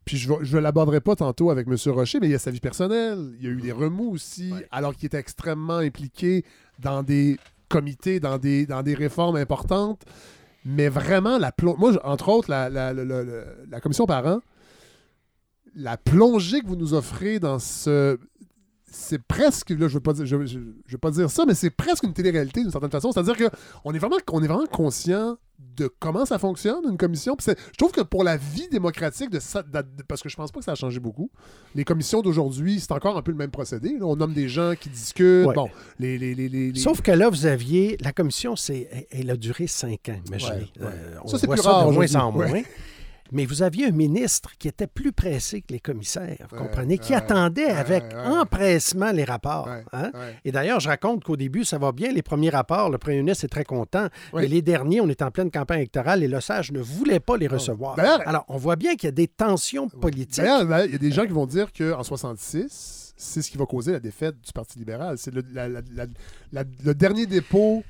Puis 0.04 0.16
je 0.16 0.32
ne 0.32 0.58
l'aborderai 0.58 1.00
pas 1.00 1.14
tantôt 1.14 1.50
avec 1.50 1.68
M. 1.68 1.76
Rocher, 1.92 2.18
mais 2.18 2.26
il 2.26 2.32
y 2.32 2.34
a 2.34 2.38
sa 2.40 2.50
vie 2.50 2.58
personnelle. 2.58 3.34
Il 3.38 3.44
y 3.44 3.46
a 3.46 3.50
eu 3.50 3.60
des 3.60 3.70
remous 3.70 4.10
aussi, 4.10 4.50
Ouais. 4.52 4.66
alors 4.72 4.96
qu'il 4.96 5.06
était 5.06 5.18
extrêmement 5.18 5.76
impliqué 5.76 6.44
dans 6.80 7.04
des 7.04 7.38
comités, 7.68 8.18
dans 8.18 8.36
des, 8.36 8.66
dans 8.66 8.82
des 8.82 8.94
réformes 8.94 9.36
importantes. 9.36 10.02
Mais 10.64 10.88
vraiment, 10.88 11.38
la 11.38 11.50
plon- 11.52 11.76
moi, 11.78 11.92
entre 12.04 12.28
autres, 12.28 12.50
la, 12.50 12.68
la, 12.70 12.92
la- 12.92 13.04
la- 13.04 13.24
commission 13.80 14.06
parents, 14.06 14.40
la 15.74 15.96
plongée 15.96 16.60
que 16.60 16.66
vous 16.66 16.76
nous 16.76 16.94
offrez 16.94 17.38
dans 17.40 17.58
ce. 17.58 18.18
C'est 18.94 19.22
presque, 19.22 19.70
là, 19.70 19.88
je 19.88 19.94
veux 19.94 20.00
pas 20.00 20.12
dire, 20.12 20.26
je, 20.26 20.44
je- 20.46 20.58
veux 20.92 20.98
pas 20.98 21.10
dire 21.10 21.30
ça, 21.30 21.44
mais 21.46 21.54
c'est 21.54 21.70
presque 21.70 22.02
une 22.04 22.12
télé-réalité 22.12 22.60
d'une 22.60 22.70
certaine 22.70 22.90
façon. 22.90 23.10
C'est-à-dire 23.10 23.36
qu'on 23.36 23.92
est 23.94 23.98
est 24.42 24.46
vraiment 24.46 24.66
conscient 24.70 25.38
de 25.76 25.88
comment 25.98 26.24
ça 26.26 26.38
fonctionne, 26.38 26.84
une 26.90 26.96
commission. 26.98 27.34
Puis 27.36 27.46
je 27.48 27.76
trouve 27.78 27.92
que 27.92 28.02
pour 28.02 28.24
la 28.24 28.36
vie 28.36 28.68
démocratique, 28.70 29.30
de, 29.30 29.40
ça- 29.40 29.62
de- 29.62 29.82
parce 30.06 30.22
que 30.22 30.28
je 30.28 30.36
pense 30.36 30.52
pas 30.52 30.58
que 30.60 30.64
ça 30.64 30.72
a 30.72 30.74
changé 30.74 31.00
beaucoup, 31.00 31.30
les 31.74 31.84
commissions 31.84 32.20
d'aujourd'hui, 32.20 32.78
c'est 32.80 32.92
encore 32.92 33.16
un 33.16 33.22
peu 33.22 33.30
le 33.32 33.38
même 33.38 33.50
procédé. 33.50 33.96
là. 33.98 34.04
On 34.06 34.16
nomme 34.16 34.34
des 34.34 34.48
gens 34.48 34.74
qui 34.78 34.88
discutent. 34.90 35.46
Ouais. 35.46 35.54
Bon, 35.54 35.70
les, 35.98 36.18
les, 36.18 36.34
les, 36.34 36.48
les- 36.48 36.72
les- 36.72 36.80
Sauf 36.80 37.00
que 37.00 37.10
là, 37.12 37.28
vous 37.30 37.46
aviez. 37.46 37.96
La 38.00 38.12
commission, 38.12 38.54
c'est, 38.56 38.88
elle- 38.92 39.06
elle 39.10 39.30
a 39.30 39.36
duré 39.36 39.66
cinq 39.66 40.08
ans, 40.10 40.20
imaginez. 40.26 40.52
Ouais, 40.78 40.86
ouais. 40.86 40.92
Euh, 40.92 41.16
on 41.24 41.28
Ça, 41.28 41.38
c'est 41.38 41.46
voit 41.46 41.56
plus 41.56 41.62
ça 41.62 41.72
rare 41.72 41.88
de 41.88 41.94
moins 41.94 42.14
en 42.16 42.32
moins. 42.32 42.62
Mais 43.32 43.44
vous 43.46 43.62
aviez 43.62 43.86
un 43.86 43.90
ministre 43.92 44.50
qui 44.58 44.68
était 44.68 44.86
plus 44.86 45.10
pressé 45.12 45.62
que 45.62 45.72
les 45.72 45.80
commissaires, 45.80 46.46
vous 46.50 46.56
comprenez, 46.56 46.98
qui 46.98 47.14
attendait 47.14 47.66
avec 47.66 48.04
empressement 48.40 49.10
les 49.10 49.24
rapports. 49.24 49.66
Hein? 49.92 50.10
Et 50.44 50.52
d'ailleurs, 50.52 50.80
je 50.80 50.88
raconte 50.88 51.24
qu'au 51.24 51.36
début, 51.36 51.64
ça 51.64 51.78
va 51.78 51.92
bien. 51.92 52.12
Les 52.12 52.22
premiers 52.22 52.50
rapports, 52.50 52.90
le 52.90 52.98
premier 52.98 53.16
ministre 53.18 53.44
est 53.44 53.48
très 53.48 53.64
content. 53.64 54.08
Mais 54.42 54.48
les 54.48 54.62
derniers, 54.62 55.00
on 55.00 55.08
est 55.08 55.22
en 55.22 55.30
pleine 55.30 55.50
campagne 55.50 55.78
électorale 55.78 56.22
et 56.22 56.28
le 56.28 56.40
sage 56.40 56.72
ne 56.72 56.80
voulait 56.80 57.20
pas 57.20 57.36
les 57.36 57.46
recevoir. 57.48 57.96
D'ailleurs- 57.96 58.28
Alors, 58.28 58.44
on 58.48 58.56
voit 58.56 58.76
bien 58.76 58.94
qu'il 58.96 59.06
y 59.06 59.08
a 59.08 59.12
des 59.12 59.28
tensions 59.28 59.88
politiques. 59.88 60.44
Là, 60.44 60.84
il 60.86 60.92
y 60.92 60.94
a 60.94 60.98
des 60.98 61.10
gens 61.10 61.24
qui 61.24 61.32
vont 61.32 61.46
dire 61.46 61.72
qu'en 61.72 62.02
66, 62.02 63.14
c'est 63.16 63.42
ce 63.42 63.50
qui 63.50 63.56
va 63.58 63.66
causer 63.66 63.92
la 63.92 64.00
défaite 64.00 64.36
du 64.40 64.52
Parti 64.52 64.78
libéral. 64.78 65.16
C'est 65.18 65.32
le, 65.34 65.42
la- 65.52 65.68
la- 65.68 65.80
la- 65.94 66.06
la- 66.52 66.64
le 66.84 66.94
dernier 66.94 67.26
dépôt 67.26 67.82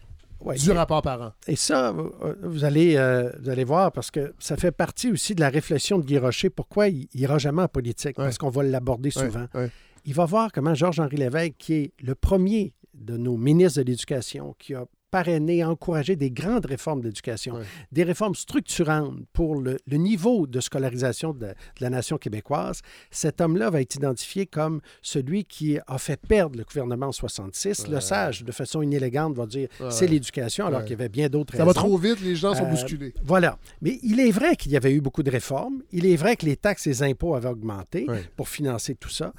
Ouais. 0.45 0.57
du 0.57 0.71
rapport 0.73 1.03
par 1.03 1.23
an. 1.23 1.33
Et 1.47 1.57
ça, 1.57 1.91
euh, 1.91 2.35
vous 2.43 2.65
allez, 2.65 2.97
euh, 2.97 3.31
vous 3.41 3.49
allez 3.49 3.65
voir, 3.65 3.93
parce 3.93 4.11
que 4.11 4.35
ça 4.39 4.57
fait 4.57 4.73
partie 4.73 5.11
aussi 5.11 5.35
de 5.35 5.41
la 5.41 5.49
réflexion 5.49 5.99
de 5.99 6.05
Guy 6.05 6.19
Rocher. 6.19 6.51
Pourquoi 6.51 6.89
il 6.89 7.09
n'ira 7.15 7.39
jamais 7.39 7.63
en 7.63 7.69
politique? 7.69 8.19
Ouais. 8.19 8.25
Parce 8.25 8.39
qu'on 8.39 8.51
va 8.51 8.63
l'aborder 8.63 9.11
souvent. 9.11 9.47
ouais. 9.55 9.71
Il 10.05 10.15
va 10.15 10.25
voir 10.25 10.51
comment 10.53 10.75
Georges-Henri 10.75 11.17
Lévesque, 11.17 11.55
qui 11.59 11.75
est 11.75 11.93
le 12.03 12.15
premier 12.17 12.75
de 12.93 13.17
nos 13.17 13.37
ministres 13.37 13.81
de 13.81 13.87
l'Éducation 13.87 14.55
qui 14.59 14.75
a 14.75 14.85
parrainé, 15.13 15.63
encouragé 15.63 16.17
des 16.17 16.31
grandes 16.31 16.65
réformes 16.67 17.03
d'éducation, 17.03 17.55
des 17.93 18.03
réformes 18.03 18.35
structurantes 18.35 19.15
pour 19.35 19.61
le, 19.61 19.77
le 19.87 19.97
niveau 19.99 20.47
de 20.47 20.59
scolarisation 20.61 21.33
de, 21.35 21.47
de 21.49 21.55
la 21.81 21.91
nation 21.91 22.17
québécoise, 22.17 22.81
cet 23.11 23.41
homme-là 23.43 23.69
va 23.71 23.83
être 23.83 23.95
identifié 23.95 24.47
comme 24.47 24.81
celui 25.03 25.45
qui 25.45 25.79
a 25.87 25.99
fait 25.99 26.19
perdre 26.21 26.57
le 26.59 26.65
gouvernement 26.65 27.07
en 27.09 27.13
66. 27.13 27.89
Le 27.89 27.95
Ouais. 27.97 28.01
sage, 28.01 28.43
de 28.43 28.53
façon 28.53 28.81
inélégante, 28.81 29.35
va 29.37 29.45
dire 29.47 29.69
Ouais. 29.79 29.91
c'est 29.91 30.07
l'éducation, 30.07 30.67
alors 30.67 30.81
qu'il 30.83 30.93
y 30.93 30.95
avait 30.95 31.11
bien 31.11 31.29
d'autres 31.29 31.53
Ça 31.55 31.59
raisons. 31.65 31.67
va 31.69 31.75
trop 31.75 31.99
vite, 31.99 32.21
les 32.23 32.35
gens 32.35 32.55
sont 32.55 32.65
Euh, 32.65 32.71
bousculés. 32.71 33.13
Voilà. 33.23 33.59
Mais 33.83 33.99
il 34.03 34.19
est 34.19 34.31
vrai 34.31 34.57
qu'il 34.57 34.73
y 34.73 34.77
avait 34.79 34.93
eu 34.95 35.03
beaucoup 35.03 35.23
de 35.23 35.31
réformes. 35.31 35.83
Il 35.93 36.07
est 36.07 36.17
vrai 36.17 36.37
que 36.37 36.47
les 36.47 36.57
taxes 36.57 36.87
et 36.87 36.91
les 36.91 37.03
impôts 37.03 37.35
avaient 37.35 37.51
augmenté 37.51 38.07
pour 38.37 38.49
financer 38.49 38.95
tout 38.95 39.11
ça. 39.11 39.35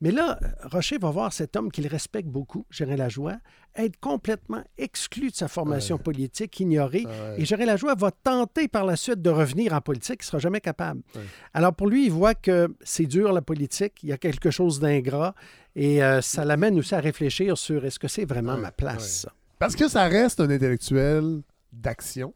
Mais 0.00 0.10
là, 0.10 0.38
Rocher 0.64 0.98
va 0.98 1.10
voir 1.10 1.32
cet 1.32 1.56
homme 1.56 1.70
qu'il 1.70 1.86
respecte 1.86 2.28
beaucoup, 2.28 2.66
Gérin 2.70 2.96
Lajoie, 2.96 3.36
être 3.76 3.98
complètement 4.00 4.62
exclu 4.76 5.30
de 5.30 5.34
sa 5.34 5.48
formation 5.48 5.98
politique, 5.98 6.58
ignoré. 6.60 7.04
Ouais. 7.06 7.36
Et 7.38 7.44
Gérin 7.44 7.64
Lajoie 7.64 7.94
va 7.94 8.10
tenter 8.10 8.68
par 8.68 8.84
la 8.84 8.96
suite 8.96 9.22
de 9.22 9.30
revenir 9.30 9.72
en 9.72 9.80
politique. 9.80 10.20
Il 10.20 10.24
ne 10.24 10.26
sera 10.26 10.38
jamais 10.38 10.60
capable. 10.60 11.02
Ouais. 11.14 11.22
Alors 11.52 11.74
pour 11.74 11.88
lui, 11.88 12.06
il 12.06 12.12
voit 12.12 12.34
que 12.34 12.74
c'est 12.82 13.06
dur 13.06 13.32
la 13.32 13.42
politique, 13.42 14.02
il 14.02 14.10
y 14.10 14.12
a 14.12 14.18
quelque 14.18 14.50
chose 14.50 14.80
d'ingrat. 14.80 15.34
Et 15.76 16.02
euh, 16.04 16.20
ça 16.20 16.44
l'amène 16.44 16.78
aussi 16.78 16.94
à 16.94 17.00
réfléchir 17.00 17.58
sur 17.58 17.84
est-ce 17.84 17.98
que 17.98 18.08
c'est 18.08 18.24
vraiment 18.24 18.56
ma 18.56 18.70
place? 18.70 19.26
Parce 19.58 19.74
que 19.74 19.88
ça 19.88 20.04
reste 20.04 20.40
un 20.40 20.50
intellectuel 20.50 21.42
d'action. 21.72 22.34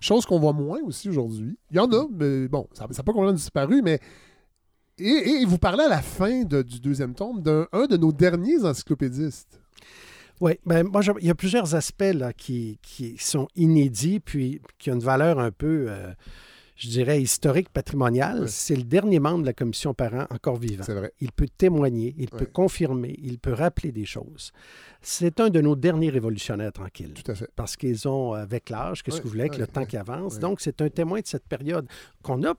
Chose 0.00 0.26
qu'on 0.26 0.38
voit 0.38 0.52
moins 0.52 0.80
aussi 0.84 1.08
aujourd'hui. 1.08 1.58
Il 1.70 1.76
y 1.76 1.80
en 1.80 1.90
a, 1.90 2.06
mais 2.10 2.48
bon, 2.48 2.68
ça 2.72 2.86
n'a 2.86 2.88
pas 2.88 3.12
complètement 3.12 3.32
disparu, 3.32 3.82
mais. 3.82 3.98
Et, 5.00 5.42
et 5.42 5.44
vous 5.46 5.58
parlez 5.58 5.84
à 5.84 5.88
la 5.88 6.02
fin 6.02 6.42
de- 6.44 6.62
du 6.62 6.78
deuxième 6.80 7.14
tome 7.14 7.40
d'un 7.42 7.66
un 7.72 7.86
de 7.86 7.96
nos 7.96 8.12
derniers 8.12 8.62
encyclopédistes. 8.64 9.60
Oui, 10.40 10.52
ben 10.64 10.84
moi, 10.86 11.02
je- 11.02 11.12
il 11.20 11.26
y 11.26 11.30
a 11.30 11.34
plusieurs 11.34 11.74
aspects 11.74 12.02
là, 12.14 12.32
qui, 12.32 12.78
qui 12.82 13.16
sont 13.18 13.48
inédits, 13.56 14.20
puis 14.20 14.60
qui 14.78 14.90
ont 14.90 14.94
une 14.94 15.00
valeur 15.00 15.38
un 15.38 15.50
peu, 15.50 15.86
euh, 15.88 16.12
je 16.76 16.88
dirais, 16.88 17.20
historique, 17.20 17.68
patrimoniale. 17.68 18.40
Ouais. 18.42 18.48
C'est 18.48 18.74
le 18.76 18.84
dernier 18.84 19.20
membre 19.20 19.42
de 19.42 19.46
la 19.46 19.52
commission 19.52 19.92
parent 19.92 20.26
encore 20.30 20.56
vivant. 20.56 20.82
C'est 20.84 20.94
vrai. 20.94 21.12
Il 21.20 21.30
peut 21.32 21.48
témoigner, 21.58 22.14
il 22.16 22.30
peut 22.30 22.46
confirmer, 22.46 23.14
il 23.22 23.38
peut 23.38 23.52
rappeler 23.52 23.92
des 23.92 24.06
choses. 24.06 24.50
C'est 25.02 25.40
un 25.40 25.50
de 25.50 25.60
nos 25.60 25.76
derniers 25.76 26.08
révolutionnaires 26.10 26.72
tranquilles. 26.72 27.12
Tout 27.12 27.30
à 27.30 27.34
fait. 27.34 27.50
Parce 27.54 27.76
qu'ils 27.76 28.08
ont, 28.08 28.32
avec 28.32 28.70
l'âge, 28.70 29.02
qu'est-ce 29.02 29.16
Ouais, 29.16 29.20
que 29.20 29.26
vous 29.26 29.30
voulez, 29.32 29.42
avec 29.44 29.58
le 29.58 29.66
temps 29.66 29.84
qui 29.84 29.98
avance. 29.98 30.38
Donc, 30.38 30.62
c'est 30.62 30.80
un 30.80 30.88
témoin 30.88 31.20
de 31.20 31.26
cette 31.26 31.46
période 31.46 31.86
qu'on 32.22 32.42
a 32.44 32.54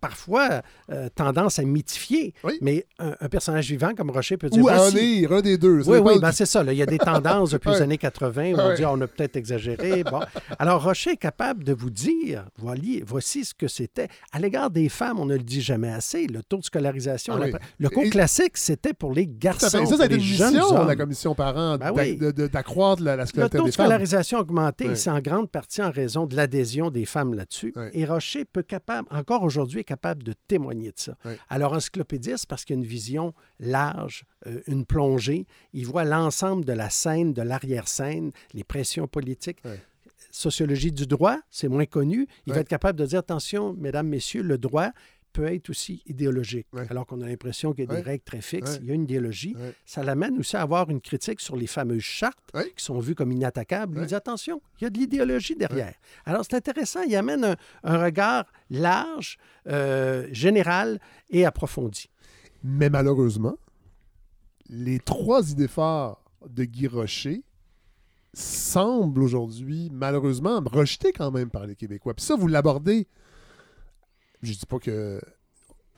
parfois 0.00 0.62
euh, 0.90 1.08
tendance 1.14 1.58
à 1.58 1.62
mythifier. 1.62 2.34
Oui. 2.44 2.54
Mais 2.60 2.86
un, 2.98 3.14
un 3.20 3.28
personnage 3.28 3.68
vivant 3.68 3.94
comme 3.96 4.10
Rocher 4.10 4.36
peut 4.36 4.48
dire 4.50 4.62
Ou 4.64 4.68
à 4.68 4.80
en 4.86 4.88
lire, 4.90 5.32
un 5.32 5.40
des 5.40 5.58
deux. 5.58 5.82
Ça 5.82 5.90
oui, 5.90 5.98
oui, 5.98 6.18
ben 6.20 6.32
c'est 6.32 6.46
ça. 6.46 6.62
là. 6.62 6.72
Il 6.72 6.78
y 6.78 6.82
a 6.82 6.86
des 6.86 6.98
tendances 6.98 7.50
depuis 7.50 7.70
les 7.72 7.82
années 7.82 7.98
80 7.98 8.52
où 8.52 8.58
on 8.60 8.74
dit 8.74 8.84
on 8.84 9.00
a 9.00 9.06
peut-être 9.06 9.36
exagéré. 9.36 10.04
Bon. 10.04 10.20
Alors, 10.58 10.82
Rocher 10.82 11.10
est 11.12 11.16
capable 11.16 11.64
de 11.64 11.72
vous 11.72 11.90
dire 11.90 12.44
voici, 12.56 13.02
voici 13.06 13.44
ce 13.44 13.54
que 13.54 13.68
c'était. 13.68 14.08
À 14.32 14.38
l'égard 14.38 14.70
des 14.70 14.88
femmes, 14.88 15.18
on 15.18 15.26
ne 15.26 15.34
le 15.36 15.42
dit 15.42 15.60
jamais 15.62 15.90
assez. 15.90 16.26
Le 16.26 16.42
taux 16.42 16.58
de 16.58 16.64
scolarisation. 16.64 17.34
Ah 17.40 17.46
la-. 17.48 17.58
Le 17.78 17.88
cours 17.88 18.04
Et- 18.04 18.10
classique, 18.10 18.56
c'était 18.56 18.92
pour 18.94 19.12
les 19.12 19.26
garçons. 19.26 19.78
fait. 19.78 19.86
Ça, 19.86 19.96
ça 19.96 20.02
a 20.02 20.06
été 20.06 20.14
une 20.16 20.20
mission 20.20 20.84
la 20.86 20.96
commission 20.96 21.34
parent 21.34 21.76
Ben 21.78 22.16
d'accroître 22.52 23.02
la, 23.02 23.16
la 23.16 23.22
Le 23.22 23.28
scolarité 23.28 23.58
taux 23.58 23.64
de 23.64 23.68
des 23.70 23.72
femmes. 23.76 23.86
scolarisation 23.86 24.38
a 24.38 24.40
augmenté, 24.42 24.94
c'est 24.94 25.10
en 25.10 25.20
grande 25.20 25.50
partie 25.50 25.82
en 25.82 25.90
raison 25.90 26.26
de 26.26 26.36
l'adhésion 26.36 26.90
des 26.90 27.04
femmes 27.04 27.34
là-dessus. 27.34 27.72
Et 27.92 28.04
Rocher 28.04 28.44
peut 28.44 28.62
capable, 28.62 29.08
encore 29.10 29.42
aujourd'hui, 29.42 29.84
capable 29.86 30.22
de 30.22 30.34
témoigner 30.48 30.90
de 30.90 30.98
ça. 30.98 31.16
Alors, 31.48 31.72
encyclopédiste, 31.72 32.46
parce 32.46 32.64
qu'il 32.64 32.76
a 32.76 32.78
une 32.78 32.84
vision 32.84 33.32
large, 33.58 34.24
euh, 34.46 34.60
une 34.66 34.84
plongée, 34.84 35.46
il 35.72 35.86
voit 35.86 36.04
l'ensemble 36.04 36.64
de 36.64 36.72
la 36.72 36.90
scène, 36.90 37.32
de 37.32 37.42
l'arrière-scène, 37.42 38.32
les 38.52 38.64
pressions 38.64 39.06
politiques. 39.06 39.60
Sociologie 40.30 40.92
du 40.92 41.06
droit, 41.06 41.38
c'est 41.50 41.68
moins 41.68 41.86
connu. 41.86 42.26
Il 42.46 42.52
va 42.52 42.60
être 42.60 42.68
capable 42.68 42.98
de 42.98 43.06
dire, 43.06 43.20
attention, 43.20 43.72
mesdames, 43.72 44.08
messieurs, 44.08 44.42
le 44.42 44.58
droit 44.58 44.90
peut 45.36 45.52
être 45.52 45.70
aussi 45.70 46.02
idéologique. 46.06 46.66
Ouais. 46.72 46.86
Alors 46.90 47.06
qu'on 47.06 47.20
a 47.20 47.26
l'impression 47.26 47.72
qu'il 47.72 47.84
y 47.84 47.86
a 47.86 47.90
des 47.90 47.96
Ouais. 47.96 48.00
règles 48.02 48.24
très 48.24 48.40
fixes, 48.40 48.72
Ouais. 48.72 48.78
il 48.82 48.86
y 48.88 48.90
a 48.90 48.94
une 48.94 49.02
idéologie. 49.04 49.54
Ça 49.84 50.02
l'amène 50.02 50.38
aussi 50.38 50.56
à 50.56 50.62
avoir 50.62 50.88
une 50.90 51.00
critique 51.00 51.40
sur 51.40 51.56
les 51.56 51.66
fameuses 51.66 52.00
chartes 52.02 52.50
qui 52.76 52.84
sont 52.84 52.98
vues 52.98 53.14
comme 53.14 53.32
inattaquables. 53.32 53.98
Ouais. 53.98 54.06
dit 54.06 54.14
attention, 54.14 54.60
il 54.80 54.84
y 54.84 54.86
a 54.86 54.90
de 54.90 54.98
l'idéologie 54.98 55.56
derrière. 55.56 55.94
Alors 56.24 56.42
c'est 56.44 56.56
intéressant, 56.56 57.02
il 57.02 57.14
amène 57.16 57.44
un, 57.44 57.56
un 57.84 58.02
regard 58.02 58.46
large, 58.70 59.38
euh, 59.68 60.26
général 60.32 61.00
et 61.30 61.44
approfondi. 61.44 62.08
Mais 62.64 62.88
malheureusement, 62.90 63.56
les 64.68 64.98
trois 64.98 65.50
idées 65.50 65.68
phares 65.68 66.20
de 66.48 66.64
Guy 66.64 66.86
Rocher 66.88 67.42
semblent 68.32 69.22
aujourd'hui, 69.22 69.88
malheureusement, 69.92 70.60
rejetées 70.64 71.12
quand 71.12 71.30
même 71.30 71.50
par 71.50 71.66
les 71.66 71.74
Québécois. 71.76 72.14
Puis 72.14 72.24
ça, 72.24 72.36
vous 72.36 72.48
l'abordez. 72.48 73.06
Je 74.42 74.52
dis 74.52 74.66
pas 74.66 74.78
que 74.78 75.20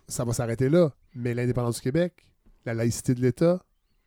ça 0.06 0.24
va 0.24 0.32
s'arrêter 0.32 0.68
là, 0.68 0.92
mais 1.14 1.34
l'indépendance 1.34 1.76
du 1.76 1.80
Québec, 1.82 2.24
la 2.64 2.74
laïcité 2.74 3.14
de 3.14 3.20
l'État 3.20 3.62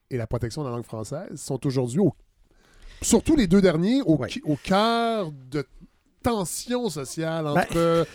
et 0.09 0.17
la 0.17 0.27
protection 0.27 0.63
de 0.63 0.67
la 0.69 0.75
langue 0.75 0.85
française 0.85 1.35
sont 1.35 1.65
aujourd'hui, 1.67 1.99
au- 1.99 2.15
surtout 3.01 3.35
les 3.35 3.47
deux 3.47 3.61
derniers, 3.61 4.01
au, 4.01 4.17
Ouais. 4.17 4.27
qui- 4.27 4.41
au 4.43 4.55
cœur 4.55 5.31
de 5.31 5.65
tensions 6.23 6.89
sociales 6.89 7.45
Ben- 7.45 7.61
entre 7.61 8.07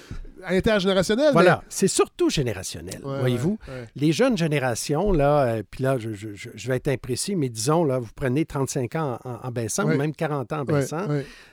intergénérationnelles. 0.46 1.32
Voilà, 1.32 1.62
c'est 1.68 1.88
surtout 1.88 2.28
générationnel, 2.30 3.00
Ouais, 3.04 3.20
voyez-vous. 3.20 3.58
ouais, 3.68 3.74
ouais. 3.74 3.86
Les 3.96 4.12
jeunes 4.12 4.36
générations, 4.36 5.12
là, 5.12 5.42
euh, 5.44 5.62
puis 5.70 5.82
là, 5.84 5.96
je, 5.98 6.12
je- 6.12 6.34
je- 6.34 6.50
je 6.54 6.68
vais 6.68 6.76
être 6.76 6.88
imprécis, 6.88 7.36
mais 7.36 7.48
disons, 7.48 7.84
là, 7.84 7.98
vous 7.98 8.10
prenez 8.14 8.44
35 8.44 8.94
ans 8.96 9.18
en, 9.24 9.46
en 9.46 9.50
baissant, 9.50 9.84
ou 9.84 9.96
même 9.96 10.14
40 10.14 10.52
ans 10.52 10.60
en 10.60 10.64
baissant, 10.64 11.06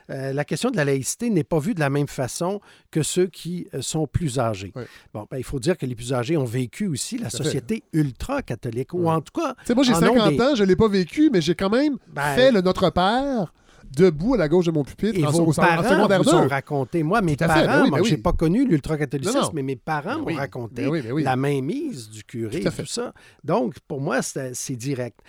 euh, 0.09 0.33
la 0.33 0.45
question 0.45 0.69
de 0.69 0.75
la 0.77 0.85
laïcité 0.85 1.29
n'est 1.29 1.43
pas 1.43 1.59
vue 1.59 1.73
de 1.73 1.79
la 1.79 1.89
même 1.89 2.07
façon 2.07 2.59
que 2.91 3.03
ceux 3.03 3.27
qui 3.27 3.67
euh, 3.73 3.81
sont 3.81 4.05
plus 4.07 4.39
âgés. 4.39 4.73
Bon, 5.13 5.25
ben, 5.31 5.37
il 5.37 5.43
faut 5.43 5.59
dire 5.59 5.77
que 5.77 5.85
les 5.85 5.95
plus 5.95 6.13
âgés 6.13 6.35
ont 6.37 6.43
vécu 6.45 6.87
aussi 6.87 7.17
la 7.17 7.29
société 7.29 7.83
ultra-catholique, 7.93 8.93
ou 8.93 9.07
en 9.09 9.21
tout 9.21 9.39
cas, 9.39 9.53
Tu 9.59 9.67
sais, 9.67 9.75
moi, 9.75 9.83
j'ai 9.83 9.93
en 9.93 9.97
ont 9.97 10.15
50 10.15 10.29
des- 10.35 10.41
ans, 10.41 10.55
je 10.55 10.63
ne 10.63 10.67
l'ai 10.67 10.75
pas 10.75 10.87
vécu, 10.87 11.29
mais 11.31 11.41
j'ai 11.41 11.55
quand 11.55 11.69
même 11.69 11.97
Ben, 12.09 12.35
fait 12.35 12.51
le 12.51 12.61
Notre 12.61 12.89
Père 12.89 13.53
debout 13.95 14.33
à 14.35 14.37
la 14.37 14.47
gauche 14.47 14.65
de 14.65 14.71
mon 14.71 14.83
pupitre 14.83 15.17
Et 15.19 15.25
en, 15.25 15.31
vos 15.31 15.45
au- 15.45 15.49
en 15.51 15.53
parents 15.53 15.87
secondaire 15.89 16.23
vous 16.23 16.29
2. 16.31 16.35
ont 16.37 16.47
raconté. 16.47 17.03
Moi, 17.03 17.21
mes 17.21 17.31
fait, 17.31 17.47
ben 17.47 17.47
parents, 17.47 17.83
oui, 17.83 17.89
moi, 17.89 17.99
j'ai 18.03 18.17
pas 18.17 18.33
connu 18.33 18.65
l'ultracatholicisme, 18.67 19.51
mais 19.53 19.63
mes 19.63 19.75
parents 19.75 20.19
m'ont 20.19 20.25
oui, 20.25 20.35
raconté 20.35 20.83
ben 20.89 21.01
ben 21.01 21.23
la 21.23 21.35
mainmise 21.35 22.09
du 22.09 22.23
curé, 22.23 22.59
Tout 22.61 22.69
tout, 22.71 22.85
ça. 22.85 23.13
Donc, 23.43 23.75
pour 23.87 24.01
moi, 24.01 24.21
c'est 24.21 24.75
direct. 24.75 25.19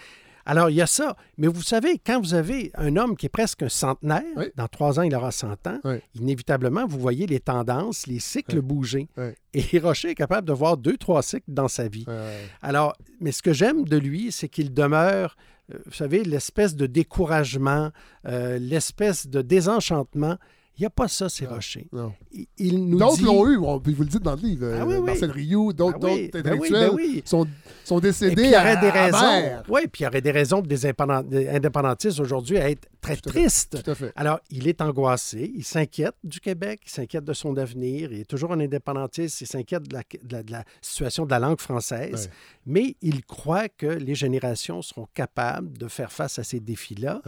Alors, 0.47 0.69
il 0.69 0.77
y 0.77 0.83
a 0.83 0.87
ça. 0.87 1.17
Mais 1.39 1.47
vous 1.47 1.63
savez, 1.63 1.99
quand 2.05 2.21
vous 2.21 2.35
avez 2.35 2.71
un 2.75 2.99
homme 2.99 3.17
qui 3.17 3.25
est 3.25 3.31
presque 3.31 3.63
un 3.63 3.71
centenaire, 3.71 4.23
Oui. 4.37 4.45
dans 4.57 4.69
trois 4.69 4.99
ans, 4.99 5.03
il 5.03 5.15
aura 5.15 5.31
100 5.33 5.67
ans, 5.67 5.79
Oui. 5.85 5.97
inévitablement, 6.15 6.87
vous 6.87 6.99
voyez 6.99 7.27
les 7.27 7.41
tendances, 7.41 8.07
les 8.07 8.19
cycles 8.21 8.57
Oui. 8.57 8.61
bouger. 8.63 9.09
Et 9.55 9.79
Rocher 9.79 10.11
est 10.11 10.15
capable 10.15 10.47
de 10.47 10.53
voir 10.53 10.77
deux, 10.77 10.99
trois 10.99 11.23
cycles 11.23 11.45
dans 11.49 11.69
sa 11.69 11.89
vie. 11.89 12.05
Alors, 12.61 12.93
mais 13.21 13.33
ce 13.33 13.41
que 13.41 13.55
j'aime 13.55 13.85
de 13.85 13.97
lui, 13.97 14.33
c'est 14.33 14.49
qu'il 14.49 14.75
demeure, 14.75 15.35
vous 15.69 15.93
savez, 15.93 16.25
l'espèce 16.25 16.77
de 16.77 16.87
découragement, 16.87 17.91
euh, 18.27 18.59
l'espèce 18.59 19.27
de 19.27 19.43
désenchantement. 19.43 20.37
Il 20.77 20.81
n'y 20.83 20.87
a 20.87 20.91
pas 20.91 21.07
ça, 21.07 21.29
ces 21.29 21.47
rochers. 21.47 21.87
Il, 22.33 22.47
il 22.59 22.85
nous 22.89 22.99
D'autres 22.99 23.17
dit... 23.19 23.23
l'ont 23.25 23.47
eu, 23.49 23.57
on- 23.59 23.79
vous 23.79 24.03
le 24.03 24.09
dites 24.09 24.23
dans 24.23 24.35
le 24.35 24.41
livre. 24.43 24.67
Ah 24.73 24.83
euh, 24.83 24.85
oui, 24.87 24.95
oui. 24.97 25.07
Marcel 25.07 25.31
Rioux, 25.31 25.73
d'autres 25.73 25.99
Ah 26.03 26.07
oui, 26.07 26.31
d'autres 26.33 26.41
oui, 26.59 26.67
intellectuels 26.69 26.91
ben 27.15 27.23
sont, 27.25 27.47
sont 27.85 27.99
Et 27.99 28.01
puis, 28.01 28.09
décédés 28.09 28.43
il 28.43 28.51
y 28.51 28.57
aurait 28.57 28.71
à, 28.71 28.77
des 28.77 28.91
raisons. 28.91 29.63
Oui, 29.69 29.83
puis 29.87 30.03
il 30.03 30.05
y 30.05 30.07
aurait 30.09 30.21
des 30.21 30.33
raisons 30.33 30.59
pour 30.59 30.67
des 30.67 30.85
indépendant- 30.87 31.23
des 31.23 31.49
indépendantistes 31.49 32.19
aujourd'hui 32.19 32.59
à 32.59 32.71
être 32.71 32.89
très 33.01 33.17
Tout 33.17 33.31
tristes. 33.31 33.83
Tout 33.85 33.91
à 33.91 33.95
fait. 33.95 34.13
Alors, 34.17 34.41
il 34.51 34.67
est 34.67 34.81
angoissé, 34.81 35.53
il 35.55 35.63
s'inquiète 35.65 36.17
du 36.25 36.41
Québec, 36.41 36.81
il 36.87 36.91
s'inquiète 36.91 37.25
de 37.25 37.33
son 37.35 37.57
avenir, 37.57 38.11
il 38.13 38.21
est 38.23 38.25
toujours 38.25 38.53
un 38.53 38.59
indépendantiste, 38.59 39.43
il 39.43 39.47
s'inquiète 39.47 39.87
de 39.89 39.95
la, 39.95 40.03
de 40.25 40.33
la- 40.33 40.43
de 40.43 40.51
la 40.51 40.65
situation 40.81 41.25
de 41.25 41.31
la 41.31 41.39
langue 41.39 41.61
française, 41.61 42.31
mais 42.67 42.97
il 43.01 43.25
croit 43.25 43.69
que 43.69 43.87
les 43.87 44.15
générations 44.17 44.83
seront 44.83 45.07
capables 45.15 45.79
de 45.79 45.87
faire 45.87 46.11
face 46.11 46.39
à 46.41 46.43
ces 46.43 46.59
défis-là. 46.59 47.23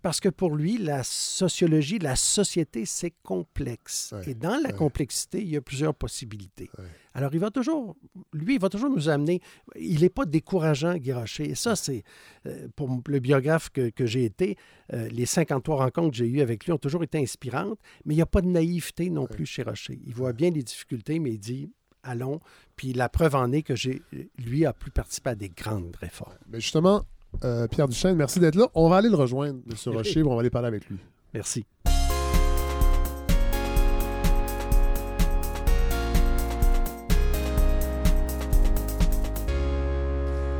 Parce 0.00 0.20
que 0.20 0.28
pour 0.28 0.54
lui, 0.54 0.78
la 0.78 1.02
sociologie, 1.02 1.98
la 1.98 2.14
société, 2.14 2.86
c'est 2.86 3.12
complexe. 3.24 4.14
Ouais. 4.16 4.30
Et 4.30 4.34
dans 4.34 4.56
la 4.62 4.68
Ouais. 4.68 4.72
complexité, 4.74 5.40
il 5.42 5.48
y 5.48 5.56
a 5.56 5.60
plusieurs 5.60 5.94
possibilités. 5.94 6.70
Ouais. 6.78 6.84
Alors, 7.14 7.34
il 7.34 7.40
va 7.40 7.50
toujours, 7.50 7.96
lui, 8.32 8.54
il 8.54 8.60
va 8.60 8.68
toujours 8.68 8.90
nous 8.90 9.08
amener. 9.08 9.40
Il 9.76 10.02
n'est 10.02 10.08
pas 10.08 10.24
décourageant, 10.24 10.94
Guy 10.96 11.12
Rocher. 11.12 11.50
Et 11.50 11.54
ça, 11.56 11.74
c'est, 11.74 12.04
euh, 12.46 12.68
pour 12.76 12.88
le 13.08 13.18
biographe 13.18 13.70
que, 13.70 13.90
que 13.90 14.06
j'ai 14.06 14.24
été, 14.24 14.56
euh, 14.92 15.08
les 15.08 15.26
53 15.26 15.76
rencontres 15.76 16.10
que 16.12 16.16
j'ai 16.18 16.28
eues 16.28 16.42
avec 16.42 16.64
lui 16.64 16.72
ont 16.72 16.78
toujours 16.78 17.02
été 17.02 17.18
inspirantes, 17.18 17.78
mais 18.04 18.14
il 18.14 18.18
n'y 18.18 18.22
a 18.22 18.26
pas 18.26 18.40
de 18.40 18.48
naïveté 18.48 19.10
non 19.10 19.26
plus 19.26 19.46
chez 19.46 19.62
Rocher. 19.64 19.98
Il 20.06 20.14
voit 20.14 20.32
bien 20.32 20.50
les 20.50 20.62
difficultés, 20.62 21.18
mais 21.18 21.32
il 21.32 21.38
dit 21.40 21.72
allons. 22.04 22.40
Puis 22.76 22.92
la 22.92 23.08
preuve 23.08 23.34
en 23.34 23.50
est 23.50 23.62
que 23.62 23.74
j'ai, 23.74 24.00
lui 24.38 24.64
a 24.64 24.72
pu 24.72 24.90
participer 24.90 25.30
à 25.30 25.34
des 25.34 25.48
grandes 25.48 25.96
réformes. 25.96 26.34
Mais 26.48 26.60
justement, 26.60 27.04
euh, 27.44 27.66
Pierre 27.68 27.88
Duchesne, 27.88 28.16
merci 28.16 28.40
d'être 28.40 28.56
là. 28.56 28.68
On 28.74 28.88
va 28.88 28.96
aller 28.96 29.08
le 29.08 29.16
rejoindre, 29.16 29.60
M. 29.68 29.74
Oui. 29.86 29.92
Rocher, 29.96 30.22
on 30.22 30.34
va 30.34 30.40
aller 30.40 30.50
parler 30.50 30.68
avec 30.68 30.88
lui. 30.88 30.98
Merci. 31.34 31.64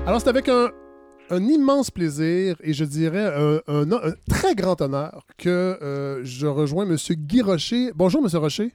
Alors, 0.06 0.20
c'est 0.22 0.28
avec 0.28 0.48
un, 0.48 0.70
un 1.30 1.42
immense 1.42 1.90
plaisir 1.90 2.56
et 2.62 2.72
je 2.72 2.84
dirais 2.84 3.30
un, 3.66 3.98
très 4.30 4.54
grand 4.54 4.80
honneur 4.80 5.26
que 5.36 6.20
je 6.22 6.46
rejoins 6.46 6.86
M. 6.88 6.96
Guy 7.10 7.42
Rocher. 7.42 7.90
Bonjour, 7.94 8.22
M. 8.24 8.40
Rocher. 8.40 8.72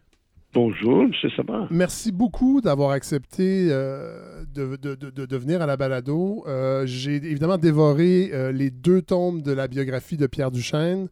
Bonjour, 0.53 1.01
M. 1.01 1.11
Sabat. 1.35 1.67
Merci 1.71 2.11
beaucoup 2.11 2.61
d'avoir 2.61 2.91
accepté 2.91 3.69
de, 4.53 4.75
de, 4.75 5.37
venir 5.37 5.61
à 5.61 5.65
la 5.65 5.77
balado. 5.77 6.45
J'ai 6.85 7.15
évidemment 7.15 7.57
dévoré 7.57 8.51
les 8.53 8.69
deux 8.69 9.01
tomes 9.01 9.41
de 9.41 9.51
la 9.51 9.67
biographie 9.67 10.17
de 10.17 10.27
Pierre 10.27 10.51
Duchesne. 10.51 11.07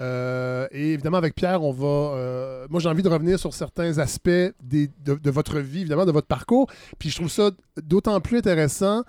Euh, 0.00 0.68
et 0.70 0.92
évidemment, 0.92 1.16
avec 1.16 1.34
Pierre, 1.34 1.62
on 1.62 1.72
va. 1.72 1.86
Euh, 1.86 2.66
moi, 2.70 2.80
j'ai 2.80 2.88
envie 2.88 3.02
de 3.02 3.08
revenir 3.08 3.38
sur 3.38 3.52
certains 3.52 3.98
aspects 3.98 4.28
de, 4.28 5.30
votre 5.30 5.58
vie, 5.58 5.80
évidemment, 5.80 6.06
de 6.06 6.12
votre 6.12 6.26
parcours. 6.26 6.68
Puis 6.98 7.10
je 7.10 7.16
trouve 7.16 7.30
ça 7.30 7.50
d'autant 7.82 8.20
plus 8.20 8.38
intéressant 8.38 9.02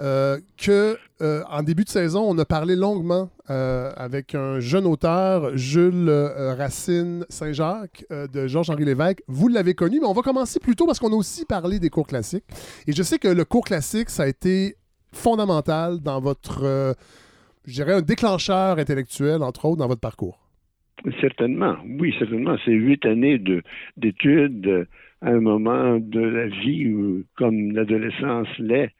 euh, 0.00 0.38
que 0.56 0.98
en 1.48 1.62
début 1.62 1.84
de 1.84 1.88
saison, 1.88 2.24
on 2.28 2.36
a 2.38 2.44
parlé 2.44 2.76
longuement 2.76 3.30
avec 3.48 4.34
un 4.34 4.60
jeune 4.60 4.84
auteur, 4.84 5.56
Jules 5.56 6.10
Racine 6.10 7.24
Saint-Jacques, 7.30 8.04
de 8.10 8.46
Georges-Henri 8.46 8.84
Lévesque. 8.84 9.22
Vous 9.26 9.48
l'avez 9.48 9.72
connu, 9.72 9.98
mais 10.00 10.06
on 10.06 10.12
va 10.12 10.20
commencer 10.20 10.60
plus 10.60 10.76
tôt 10.76 10.84
parce 10.84 10.98
qu'on 10.98 11.12
a 11.12 11.16
aussi 11.16 11.46
parlé 11.46 11.78
des 11.78 11.88
cours 11.88 12.06
classiques. 12.06 12.44
Et 12.86 12.92
je 12.92 13.02
sais 13.02 13.18
que 13.18 13.28
le 13.28 13.46
cours 13.46 13.64
classique, 13.64 14.10
ça 14.10 14.24
a 14.24 14.26
été 14.26 14.76
fondamental 15.12 16.00
dans 16.00 16.20
votre 16.20 16.94
je 17.66 17.72
dirais, 17.72 17.94
un 17.94 18.02
déclencheur 18.02 18.78
intellectuel, 18.78 19.42
entre 19.42 19.66
autres, 19.66 19.78
dans 19.78 19.88
votre 19.88 20.00
parcours. 20.00 20.38
Certainement, 21.20 21.76
oui, 21.98 22.14
certainement. 22.18 22.56
C'est 22.64 22.72
huit 22.72 23.04
années 23.04 23.42
d'études 23.96 24.86
à 25.20 25.30
un 25.30 25.40
moment 25.40 25.98
de 25.98 26.20
la 26.20 26.46
vie 26.46 26.92
où, 26.92 27.24
comme 27.36 27.72
l'adolescence 27.72 28.48
l'est. 28.58 28.92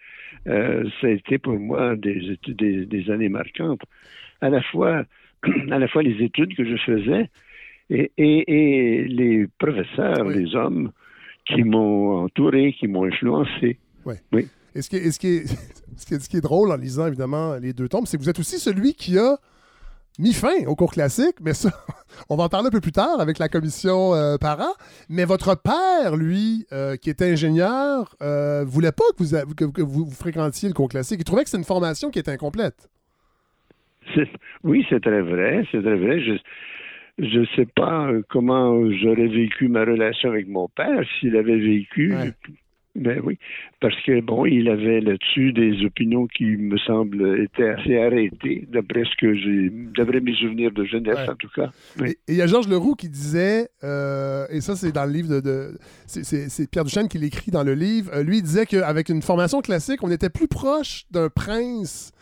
Euh, 0.46 0.84
ça 1.00 1.08
a 1.08 1.10
été 1.10 1.38
pour 1.38 1.58
moi 1.58 1.96
des, 1.96 2.38
des, 2.46 2.86
des, 2.86 3.10
années 3.10 3.28
marquantes. 3.28 3.82
À 4.40 4.48
la 4.48 4.62
fois, 4.62 5.04
à 5.70 5.78
la 5.78 5.88
fois 5.88 6.02
les 6.02 6.22
études 6.24 6.56
que 6.56 6.64
je 6.64 6.76
faisais 6.76 7.30
et, 7.90 8.12
et, 8.16 9.04
les 9.04 9.46
professeurs, 9.58 10.24
les 10.24 10.54
hommes 10.54 10.90
qui 11.46 11.62
m'ont 11.62 12.24
entouré, 12.24 12.74
qui 12.78 12.88
m'ont 12.88 13.04
influencé. 13.04 13.78
Ouais. 14.04 14.16
Oui. 14.32 14.48
Et 14.74 14.82
ce 14.82 14.90
qui, 14.90 14.96
est, 14.96 15.10
ce, 15.10 15.18
qui 15.18 15.26
est, 15.28 15.46
ce, 15.96 16.28
qui 16.28 16.36
est, 16.36 16.40
drôle 16.40 16.70
en 16.70 16.76
lisant 16.76 17.06
évidemment 17.06 17.56
les 17.56 17.72
deux 17.72 17.88
tomes, 17.88 18.06
c'est 18.06 18.16
que 18.16 18.22
vous 18.22 18.30
êtes 18.30 18.38
aussi 18.38 18.58
celui 18.58 18.94
qui 18.94 19.18
a 19.18 19.38
mis 20.18 20.32
fin 20.32 20.64
au 20.66 20.74
cours 20.74 20.92
classique, 20.92 21.36
mais 21.40 21.52
ça, 21.54 21.70
on 22.30 22.36
va 22.36 22.44
en 22.44 22.48
parler 22.48 22.68
un 22.68 22.70
peu 22.70 22.80
plus 22.80 22.92
tard 22.92 23.20
avec 23.20 23.38
la 23.38 23.48
commission 23.48 24.14
euh, 24.14 24.36
para. 24.36 24.68
Mais 25.08 25.24
votre 25.24 25.54
père, 25.60 26.16
lui, 26.16 26.66
euh, 26.72 26.96
qui 26.96 27.10
était 27.10 27.32
ingénieur, 27.32 28.14
euh, 28.22 28.64
voulait 28.64 28.92
pas 28.92 29.04
que 29.16 29.22
vous, 29.22 29.54
que, 29.72 29.82
vous, 29.82 30.10
fréquentiez 30.10 30.68
le 30.68 30.74
cours 30.74 30.88
classique. 30.88 31.18
Il 31.20 31.24
trouvait 31.24 31.44
que 31.44 31.50
c'est 31.50 31.58
une 31.58 31.64
formation 31.64 32.10
qui 32.10 32.18
était 32.18 32.32
incomplète. 32.32 32.88
Oui, 34.62 34.86
c'est 34.88 35.00
très 35.00 35.20
vrai. 35.20 35.64
C'est 35.70 35.82
très 35.82 35.96
vrai. 35.96 36.20
Je 36.20 37.38
ne 37.38 37.46
sais 37.56 37.66
pas 37.74 38.10
comment 38.28 38.90
j'aurais 38.90 39.28
vécu 39.28 39.68
ma 39.68 39.80
relation 39.80 40.30
avec 40.30 40.48
mon 40.48 40.68
père 40.68 41.04
s'il 41.18 41.36
avait 41.36 41.58
vécu 41.58 42.14
ben 42.96 43.20
oui, 43.24 43.38
parce 43.80 43.94
que 44.02 44.20
bon, 44.20 44.46
il 44.46 44.68
avait 44.68 45.00
là-dessus 45.00 45.52
des 45.52 45.84
opinions 45.84 46.26
qui 46.26 46.56
me 46.56 46.78
semblent 46.78 47.40
étaient 47.40 47.68
assez 47.68 47.98
arrêtées, 47.98 48.66
d'après 48.72 49.04
ce 49.04 49.16
que 49.20 49.34
j'ai, 49.34 49.70
d'après 49.96 50.20
mes 50.20 50.34
souvenirs 50.34 50.72
de 50.72 50.84
jeunesse 50.84 51.28
en 51.28 51.34
tout 51.34 51.50
cas. 51.54 51.70
Et 52.04 52.16
il 52.28 52.36
y 52.36 52.42
a 52.42 52.46
Georges 52.46 52.68
Leroux 52.68 52.94
qui 52.94 53.08
disait, 53.08 53.68
euh, 53.84 54.46
et 54.50 54.60
ça 54.60 54.76
c'est 54.76 54.92
dans 54.92 55.04
le 55.04 55.12
livre 55.12 55.40
de, 55.40 55.78
c'est, 56.06 56.70
Pierre 56.70 56.84
Duchesne 56.84 57.08
qui 57.08 57.18
l'écrit 57.18 57.50
dans 57.50 57.64
le 57.64 57.74
livre. 57.74 58.10
Euh, 58.14 58.22
lui 58.22 58.38
il 58.38 58.42
disait 58.42 58.66
qu'avec 58.66 59.08
une 59.08 59.22
formation 59.22 59.60
classique, 59.60 60.02
on 60.02 60.10
était 60.10 60.30
plus 60.30 60.48
proche 60.48 61.04
d'un 61.10 61.28
prince 61.28 62.12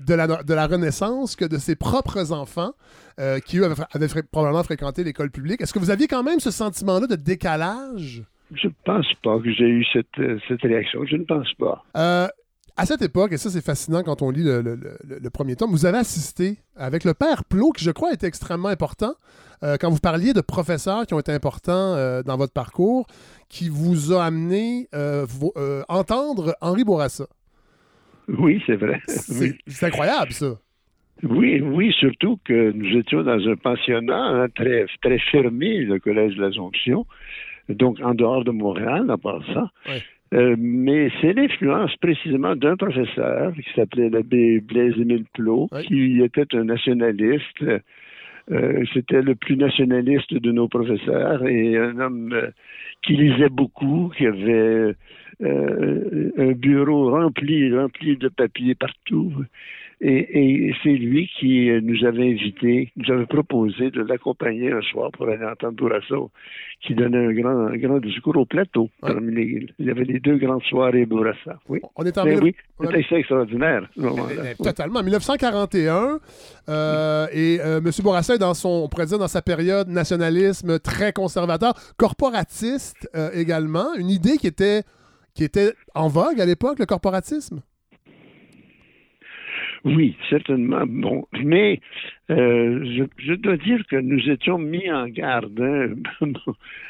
de 0.00 0.14
la, 0.14 0.42
de 0.42 0.54
la 0.54 0.66
Renaissance 0.66 1.36
que 1.36 1.44
de 1.44 1.58
ses 1.58 1.76
propres 1.76 2.32
enfants 2.32 2.72
euh, 3.20 3.38
qui 3.38 3.58
eux 3.58 3.64
avaient 3.92 4.08
probablement 4.30 4.64
fréquenté 4.64 5.04
l'école 5.04 5.30
publique. 5.30 5.60
Est-ce 5.60 5.72
que 5.72 5.78
vous 5.78 5.90
aviez 5.90 6.08
quand 6.08 6.22
même 6.22 6.40
ce 6.40 6.50
sentiment-là 6.50 7.06
de 7.06 7.16
décalage? 7.16 8.24
Je 8.54 8.68
ne 8.68 8.72
pense 8.84 9.06
pas 9.22 9.38
que 9.38 9.52
j'ai 9.52 9.68
eu 9.68 9.84
cette, 9.92 10.18
euh, 10.18 10.38
cette, 10.48 10.62
réaction. 10.62 11.04
Je 11.04 11.16
ne 11.16 11.24
pense 11.24 11.52
pas. 11.54 11.84
Euh, 11.96 12.26
à 12.76 12.86
cette 12.86 13.02
époque, 13.02 13.32
et 13.32 13.36
ça 13.36 13.50
c'est 13.50 13.64
fascinant 13.64 14.02
quand 14.02 14.22
on 14.22 14.30
lit 14.30 14.42
le, 14.42 15.30
premier 15.30 15.54
tome, 15.54 15.70
vous 15.70 15.86
avez 15.86 15.98
assisté 15.98 16.56
avec 16.76 17.04
le 17.04 17.14
père 17.14 17.44
Plot, 17.44 17.70
qui 17.70 17.84
je 17.84 17.92
crois 17.92 18.12
était 18.12 18.26
extrêmement 18.26 18.68
important, 18.68 19.14
euh, 19.62 19.76
quand 19.80 19.90
vous 19.90 20.00
parliez 20.00 20.32
de 20.32 20.40
professeurs 20.40 21.06
qui 21.06 21.14
ont 21.14 21.20
été 21.20 21.30
importants 21.30 22.22
dans 22.22 22.36
votre 22.36 22.52
parcours, 22.52 23.06
qui 23.48 23.68
vous 23.68 24.12
a 24.12 24.24
amené 24.24 24.88
entendre 25.88 26.56
Henri 26.60 26.82
Bourassa. 26.82 27.26
Oui, 28.26 28.60
c'est 28.66 28.76
vrai. 28.76 29.00
C'est 29.06 29.86
incroyable 29.86 30.32
ça. 30.32 30.58
Oui, 31.22 31.60
oui, 31.60 31.92
surtout 31.98 32.38
que 32.44 32.72
nous 32.72 32.98
étions 32.98 33.22
dans 33.22 33.38
un 33.48 33.56
pensionnat 33.56 34.16
hein, 34.16 34.48
très, 34.54 34.86
très 35.00 35.18
fermé, 35.18 35.78
le 35.78 36.00
Collège 36.00 36.34
de 36.34 36.42
l'Assomption 36.42 37.06
donc 37.68 38.00
en 38.00 38.14
dehors 38.14 38.44
de 38.44 38.50
Montréal, 38.50 39.10
à 39.10 39.16
part 39.16 39.42
ça. 39.52 39.70
Euh, 40.34 40.56
mais 40.58 41.10
c'est 41.20 41.32
l'influence 41.32 41.94
précisément 41.96 42.56
d'un 42.56 42.76
professeur 42.76 43.52
qui 43.54 43.72
s'appelait 43.74 44.10
l'abbé 44.10 44.60
Blaise-Émile 44.60 45.24
Plot, 45.32 45.68
qui 45.86 46.20
était 46.22 46.56
un 46.56 46.64
nationaliste. 46.64 47.62
Euh, 48.50 48.84
c'était 48.92 49.22
le 49.22 49.34
plus 49.34 49.56
nationaliste 49.56 50.34
de 50.34 50.52
nos 50.52 50.68
professeurs 50.68 51.46
et 51.46 51.78
un 51.78 51.98
homme 51.98 52.32
euh, 52.32 52.50
qui 53.02 53.16
lisait 53.16 53.48
beaucoup, 53.48 54.12
qui 54.16 54.26
avait 54.26 54.94
un 55.40 56.52
bureau 56.52 57.10
rempli, 57.10 57.74
rempli 57.76 58.16
de 58.16 58.28
papiers 58.28 58.74
partout. 58.74 59.32
Et, 60.00 60.72
c'est 60.82 60.90
lui 60.90 61.30
qui 61.38 61.70
nous 61.82 62.04
avait 62.04 62.30
invités, 62.30 62.92
nous 62.96 63.12
avait 63.12 63.26
proposé 63.26 63.90
de 63.90 64.02
l'accompagner 64.02 64.72
un 64.72 64.82
soir 64.82 65.10
pour 65.12 65.28
aller 65.28 65.44
entendre 65.44 65.76
Bourassa, 65.76 66.16
qui 66.80 66.94
donnait 66.94 67.26
un 67.26 67.32
grand, 67.32 67.76
grand 67.76 67.98
discours 67.98 68.36
au 68.36 68.44
plateau. 68.44 68.90
il 69.06 69.68
y 69.78 69.90
avait 69.90 70.04
les 70.04 70.20
deux 70.20 70.36
grandes 70.36 70.62
soirées 70.64 71.06
Bourassa. 71.06 71.58
Oui. 71.68 71.80
On 71.96 72.04
est 72.04 72.18
en 72.18 72.24
oui, 72.24 72.54
c'était 72.80 73.18
extraordinaire. 73.18 73.88
totalement. 74.62 75.02
1941, 75.02 76.20
euh, 76.68 77.26
et 77.32 77.60
euh, 77.60 77.78
M. 77.78 77.90
Bourassa 78.02 78.34
est 78.34 78.38
dans 78.38 78.54
son, 78.54 78.68
on 78.68 78.88
pourrait 78.88 79.06
dire, 79.06 79.18
dans 79.18 79.28
sa 79.28 79.42
période 79.42 79.88
nationalisme 79.88 80.78
très 80.78 81.12
conservateur, 81.12 81.74
corporatiste 81.96 83.08
euh, 83.14 83.30
également, 83.32 83.94
une 83.94 84.10
idée 84.10 84.36
qui 84.36 84.46
était, 84.46 84.82
qui 85.34 85.44
était 85.44 85.72
en 85.94 86.08
vogue 86.08 86.40
à 86.40 86.46
l'époque, 86.46 86.78
le 86.78 86.86
corporatisme? 86.86 87.60
Oui, 89.84 90.16
certainement. 90.30 90.84
Bon, 90.86 91.26
mais 91.44 91.80
euh, 92.30 93.06
je, 93.18 93.34
dois 93.34 93.56
dire 93.58 93.84
que 93.90 93.96
nous 93.96 94.30
étions 94.30 94.56
mis 94.56 94.90
en 94.90 95.08
garde. 95.08 95.60
Hein. 95.60 95.94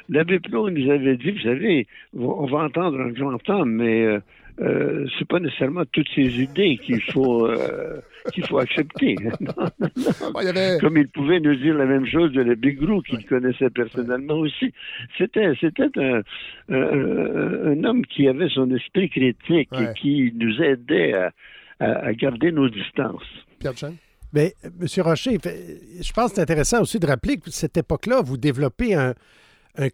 L'abbé 0.08 0.38
Plot 0.38 0.70
nous 0.70 0.90
avait 0.90 1.16
dit, 1.16 1.32
vous 1.32 1.40
savez, 1.40 1.86
on 2.16 2.46
va 2.46 2.58
entendre 2.58 3.00
un 3.00 3.10
grand 3.10 3.48
homme, 3.48 3.72
mais 3.72 4.02
euh, 4.04 4.20
euh, 4.60 5.06
c'est 5.18 5.26
pas 5.26 5.40
nécessairement 5.40 5.82
toutes 5.90 6.08
ces 6.14 6.40
idées 6.40 6.78
qu'il 6.78 7.02
faut 7.02 7.48
euh, 7.48 8.00
qu'il 8.32 8.46
faut 8.46 8.58
accepter. 8.58 9.16
Comme 10.80 10.96
il 10.96 11.08
pouvait 11.08 11.40
nous 11.40 11.56
dire 11.56 11.74
la 11.74 11.86
même 11.86 12.06
chose 12.06 12.30
de 12.30 12.42
l'abbé 12.42 12.74
Grou, 12.74 13.02
qu'il 13.02 13.26
connaissait 13.26 13.70
personnellement 13.70 14.34
aussi. 14.34 14.72
C'était 15.18 15.52
c'était 15.60 15.90
un, 15.98 16.22
un, 16.68 17.84
homme 17.84 18.06
qui 18.06 18.28
avait 18.28 18.48
son 18.48 18.70
esprit 18.70 19.10
critique 19.10 19.70
et 19.72 19.92
qui 20.00 20.32
nous 20.36 20.62
aidait 20.62 21.14
à 21.14 21.32
à, 21.80 22.12
garder 22.14 22.52
nos 22.52 22.68
distances. 22.68 23.22
Pierre 23.58 23.76
Chen? 23.76 23.96
Mais, 24.32 24.54
M. 24.64 24.86
Rocher, 25.02 25.38
je 25.42 26.12
pense 26.12 26.30
que 26.30 26.36
c'est 26.36 26.42
intéressant 26.42 26.82
aussi 26.82 26.98
de 26.98 27.06
rappeler 27.06 27.36
que 27.36 27.50
cette 27.50 27.76
époque-là, 27.76 28.20
vous 28.20 28.36
développez 28.36 28.94
un, 28.94 29.14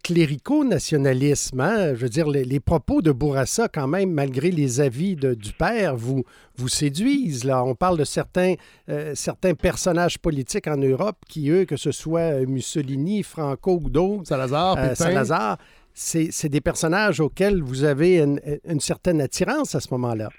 clérico-nationalisme. 0.03 1.59
Hein? 1.59 1.95
Je 1.95 2.01
veux 2.01 2.09
dire, 2.09 2.27
les, 2.27 2.59
propos 2.59 3.01
de 3.01 3.11
Bourassa, 3.11 3.67
quand 3.67 3.87
même, 3.87 4.11
malgré 4.11 4.51
les 4.51 4.79
avis 4.79 5.15
du 5.15 5.53
père, 5.57 5.95
vous, 5.95 6.23
vous 6.55 6.67
séduisent. 6.67 7.45
Là. 7.45 7.63
On 7.63 7.73
parle 7.73 7.97
de 7.97 8.03
certains, 8.03 8.53
euh, 8.89 9.15
certains 9.15 9.55
personnages 9.55 10.19
politiques 10.19 10.67
en 10.67 10.77
Europe 10.77 11.17
qui, 11.27 11.49
eux, 11.49 11.65
que 11.65 11.77
ce 11.77 11.91
soit 11.91 12.45
Mussolini, 12.45 13.23
Franco 13.23 13.79
ou 13.83 13.89
d'autres, 13.89 14.27
Salazar, 14.27 14.77
euh, 14.77 14.93
Salazar 14.93 15.57
c'est 15.93 16.49
des 16.49 16.61
personnages 16.61 17.19
auxquels 17.19 17.61
vous 17.61 17.83
avez 17.83 18.19
une 18.21 18.79
certaine 18.79 19.19
attirance 19.19 19.75
à 19.75 19.81
ce 19.81 19.89
moment-là. 19.91 20.29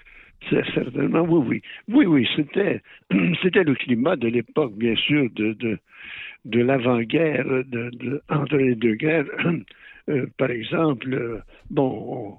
Certainement, 0.49 1.21
oui, 1.21 1.45
oui. 1.47 1.61
Oui, 1.87 2.05
oui, 2.05 2.27
c'était, 2.35 2.81
c'était 3.41 3.63
le 3.63 3.75
climat 3.75 4.15
de 4.15 4.27
l'époque, 4.27 4.73
bien 4.75 4.95
sûr, 4.95 5.29
de, 5.31 5.53
de, 5.53 6.59
l'avant-guerre, 6.59 7.45
entre 8.29 8.57
les 8.57 8.75
deux 8.75 8.95
guerres. 8.95 9.25
Par 10.37 10.51
exemple, 10.51 11.13
euh, 11.13 11.39
bon, 11.69 12.35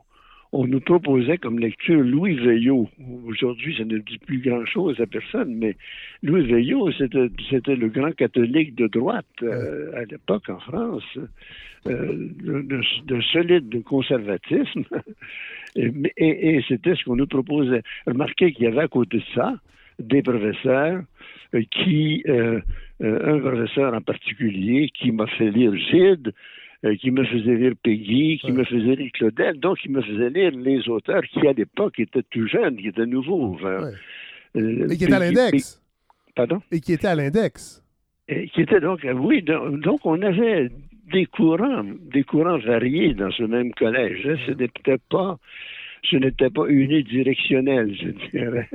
on, 0.54 0.66
nous 0.66 0.80
proposait 0.80 1.38
comme 1.38 1.58
lecture 1.58 2.00
Louis 2.00 2.34
Veillot. 2.36 2.88
Aujourd'hui, 3.26 3.76
ça 3.76 3.84
ne 3.84 3.98
dit 3.98 4.18
plus 4.18 4.38
grand-chose 4.38 5.00
à 5.00 5.06
personne, 5.06 5.54
mais 5.56 5.76
Louis 6.22 6.46
Veillot, 6.46 6.90
c'était, 6.92 7.76
le 7.76 7.88
grand 7.88 8.12
catholique 8.12 8.74
de 8.74 8.86
droite 8.86 9.26
euh, 9.42 9.92
à 9.94 10.04
l'époque 10.04 10.48
en 10.48 10.60
France, 10.60 11.18
de, 11.84 13.20
solide 13.32 13.82
conservatisme. 13.82 14.84
Et, 15.76 15.90
et, 16.18 16.64
c'était 16.68 16.94
ce 16.94 17.02
qu'on 17.02 17.16
nous 17.16 17.26
proposait. 17.26 17.82
Remarquez 18.06 18.52
qu'il 18.52 18.62
y 18.62 18.68
avait 18.68 18.82
à 18.82 18.86
côté 18.86 19.16
de 19.16 19.22
ça 19.34 19.54
des 19.98 20.22
professeurs 20.22 21.02
qui, 21.72 22.22
un 23.00 23.40
professeur 23.40 23.92
en 23.92 24.00
particulier, 24.00 24.88
qui 24.94 25.10
m'a 25.10 25.26
fait 25.26 25.50
lire 25.50 25.74
Gide, 25.74 26.32
qui 27.00 27.10
me 27.10 27.24
faisait 27.24 27.56
lire 27.56 27.72
Peggy, 27.82 28.38
qui 28.40 28.52
me 28.52 28.64
faisait 28.64 28.96
lire 28.96 29.10
Claudel, 29.12 29.58
donc 29.58 29.78
il 29.84 29.92
me 29.92 30.02
faisait 30.02 30.30
lire 30.30 30.50
les 30.52 30.88
auteurs 30.88 31.22
qui, 31.22 31.46
à 31.46 31.52
l'époque, 31.52 31.98
étaient 31.98 32.22
tout 32.30 32.46
jeunes, 32.46 32.76
qui 32.76 32.88
étaient 32.88 33.06
nouveaux. 33.06 33.56
Et 34.54 34.96
qui 34.96 35.04
étaient 35.04 35.12
à 35.12 35.18
l'index. 35.18 35.82
Pardon? 36.34 36.60
Et 36.70 36.80
qui 36.80 36.92
étaient 36.92 37.06
à 37.06 37.14
l'index. 37.14 37.82
Et 38.28 38.48
qui 38.48 38.62
était 38.62 38.80
donc, 38.80 39.06
oui, 39.14 39.42
donc 39.42 40.04
on 40.04 40.20
avait 40.22 40.70
des 41.12 41.26
courants, 41.26 41.84
des 42.12 42.24
courants 42.24 42.58
variés 42.58 43.14
dans 43.14 43.30
ce 43.30 43.42
même 43.42 43.72
collège. 43.74 44.26
Hein. 44.26 44.36
Ce 44.46 44.52
n'était 44.52 44.98
pas 45.10 45.38
ce 46.10 46.16
n'était 46.16 46.50
pas 46.50 46.66
unidirectionnel, 46.68 47.94
je 47.94 48.08
dirais. 48.30 48.68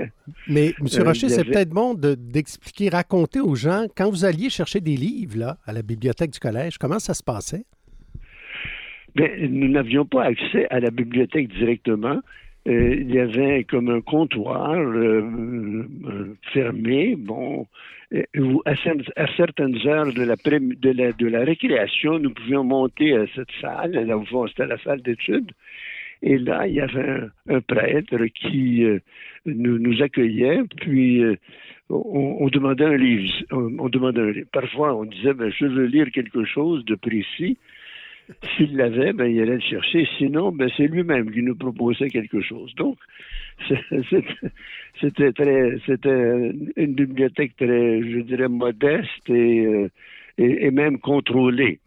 Mais, 0.48 0.74
M. 0.80 0.88
Euh, 0.94 1.04
Rocher, 1.04 1.30
c'est 1.30 1.44
peut-être 1.44 1.70
bon 1.70 1.94
d'expliquer, 1.94 2.90
raconter 2.90 3.40
aux 3.40 3.56
gens, 3.56 3.86
quand 3.96 4.10
vous 4.10 4.26
alliez 4.26 4.50
chercher 4.50 4.82
des 4.82 4.96
livres 4.96 5.38
là, 5.38 5.58
à 5.66 5.74
la 5.74 5.84
bibliothèque 5.84 6.32
du 6.32 6.40
collège, 6.40 6.80
comment 6.80 7.00
ça 7.00 7.14
se 7.14 7.24
passait? 7.24 7.66
Bien, 9.20 9.50
nous 9.50 9.68
n'avions 9.68 10.06
pas 10.06 10.24
accès 10.24 10.66
à 10.70 10.80
la 10.80 10.92
bibliothèque 10.92 11.50
directement. 11.50 12.22
Euh, 12.70 12.96
il 13.02 13.14
y 13.14 13.20
avait 13.20 13.66
comme 13.66 13.90
un 13.90 14.00
comptoir 14.00 14.78
euh, 14.78 16.38
fermé, 16.54 17.18
bon, 17.18 17.68
où 18.38 18.62
à, 18.64 18.76
certaines 19.36 19.76
heures 19.86 20.14
de 20.14 20.24
la, 20.24 21.44
récréation, 21.44 22.18
nous 22.18 22.34
pouvions 22.34 22.64
monter 22.64 23.14
à 23.14 23.26
cette 23.36 23.52
salle, 23.60 23.92
là 23.92 24.18
où 24.18 24.48
c'était 24.48 24.68
la 24.68 24.78
salle 24.78 25.02
d'études, 25.02 25.52
et 26.22 26.38
là, 26.38 26.66
il 26.68 26.76
y 26.76 26.82
avait 26.82 27.22
un, 27.50 27.62
prêtre 27.62 28.26
qui 28.26 28.84
euh, 28.84 29.00
nous, 29.46 30.02
accueillait, 30.02 30.62
puis 30.78 31.24
euh, 31.24 31.36
on, 31.90 32.48
demandait 32.48 32.86
un 32.86 32.98
livre. 32.98 33.34
On, 33.52 33.90
demandait 33.90 34.22
un 34.22 34.32
livre. 34.32 34.48
Parfois, 34.52 34.96
on 34.96 35.06
disait, 35.06 35.34
ben, 35.34 35.52
je 35.52 35.66
veux 35.66 35.86
lire 35.86 36.12
quelque 36.12 36.44
chose 36.44 36.84
de 36.86 36.96
précis. 36.96 37.58
S'il 38.56 38.78
l'avait, 38.78 39.14
ben, 39.14 39.26
il 39.26 39.42
allait 39.42 39.56
le 39.56 39.60
chercher. 39.60 40.08
Sinon, 40.18 40.52
ben, 40.52 40.70
c'est 40.78 40.88
lui-même 40.88 41.32
qui 41.32 41.42
nous 41.42 41.56
proposait 41.56 42.10
quelque 42.10 42.42
chose. 42.42 42.74
Donc, 42.76 42.98
c'était 45.02 45.34
très, 45.34 45.78
c'était 45.86 46.52
une 46.76 46.94
bibliothèque 46.94 47.56
très, 47.58 48.02
je 48.02 48.20
dirais, 48.22 48.48
modeste 48.48 49.30
et, 49.30 49.66
euh, 49.66 49.90
et, 50.38 50.72
même 50.72 51.00
contrôlée. 51.00 51.80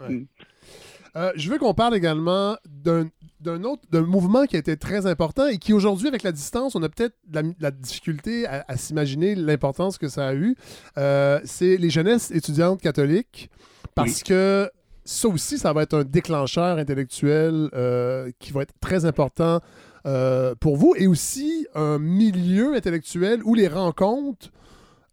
je 1.36 1.50
veux 1.50 1.58
qu'on 1.58 1.74
parle 1.74 1.96
également 1.96 2.56
d'un 2.66 3.08
d'un 3.42 3.64
autre 3.64 3.82
d'un 3.90 4.02
mouvement 4.02 4.46
qui 4.46 4.56
a 4.56 4.58
été 4.58 4.76
très 4.76 5.06
important 5.06 5.48
et 5.48 5.58
qui 5.58 5.72
aujourd'hui, 5.72 6.08
avec 6.08 6.22
la 6.22 6.32
distance, 6.32 6.74
on 6.74 6.82
a 6.82 6.88
peut-être 6.88 7.16
la, 7.60 7.70
difficulté 7.70 8.46
à, 8.46 8.76
s'imaginer 8.76 9.34
l'importance 9.34 9.98
que 9.98 10.08
ça 10.08 10.28
a 10.28 10.34
eu. 10.34 10.54
Euh, 10.96 11.40
c'est 11.44 11.76
les 11.76 11.90
jeunesses 11.90 12.30
étudiantes 12.30 12.80
catholiques, 12.80 13.50
parce 13.94 14.22
que 14.22 14.70
ça 15.04 15.28
aussi, 15.28 15.58
ça 15.58 15.72
va 15.72 15.82
être 15.82 15.94
un 15.94 16.04
déclencheur 16.04 16.78
intellectuel 16.78 17.68
euh, 17.74 18.30
qui 18.38 18.52
va 18.52 18.62
être 18.62 18.74
très 18.80 19.04
important 19.04 19.60
euh, 20.06 20.54
pour 20.60 20.76
vous 20.76 20.94
et 20.96 21.06
aussi 21.06 21.66
un 21.74 21.98
milieu 21.98 22.74
intellectuel 22.74 23.40
où 23.44 23.54
les 23.54 23.68
rencontres 23.68 24.50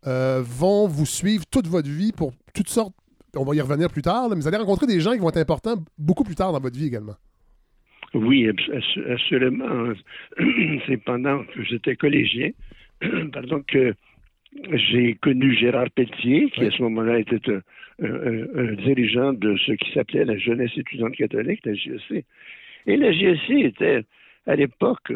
vont 0.02 0.88
vous 0.88 1.06
suivre 1.06 1.43
toute 1.52 1.67
votre 1.67 1.89
vie 1.89 2.13
pour 2.13 2.32
toutes 2.54 2.69
sortes. 2.69 2.93
On 3.36 3.43
va 3.43 3.54
y 3.54 3.62
revenir 3.62 3.89
plus 3.89 4.02
tard, 4.02 4.30
mais 4.30 4.36
vous 4.36 4.47
allez 4.47 4.58
rencontrer 4.58 4.88
des 4.88 5.02
gens 5.02 5.12
qui 5.12 5.19
vont 5.19 5.30
être 5.30 5.38
importants 5.38 5.75
beaucoup 5.97 6.23
plus 6.23 6.36
tard 6.36 6.54
dans 6.54 6.60
votre 6.60 6.78
vie 6.78 6.88
également. 6.88 7.15
Oui, 8.13 8.49
assurément. 9.10 9.93
C'est 10.88 10.97
pendant 10.97 11.43
que 11.43 11.63
j'étais 11.63 11.95
collégien, 11.95 12.52
pardon, 13.34 13.63
que 13.67 13.93
j'ai 14.71 15.15
connu 15.21 15.56
Gérard 15.56 15.91
Pelletier, 15.91 16.49
qui 16.52 16.65
à 16.65 16.71
ce 16.71 16.82
moment-là 16.82 17.19
était 17.19 17.52
un, 17.52 17.62
dirigeant 17.99 19.33
de 19.33 19.57
ce 19.57 19.73
qui 19.73 19.91
s'appelait 19.91 20.25
la 20.25 20.38
jeunesse 20.38 20.71
étudiante 20.77 21.15
catholique, 21.15 21.65
la 21.65 21.73
JEC. 21.73 22.25
Et 22.88 22.97
la 22.97 23.12
JEC 23.12 23.49
était, 23.49 24.03
à 24.47 24.55
l'époque, 24.55 25.12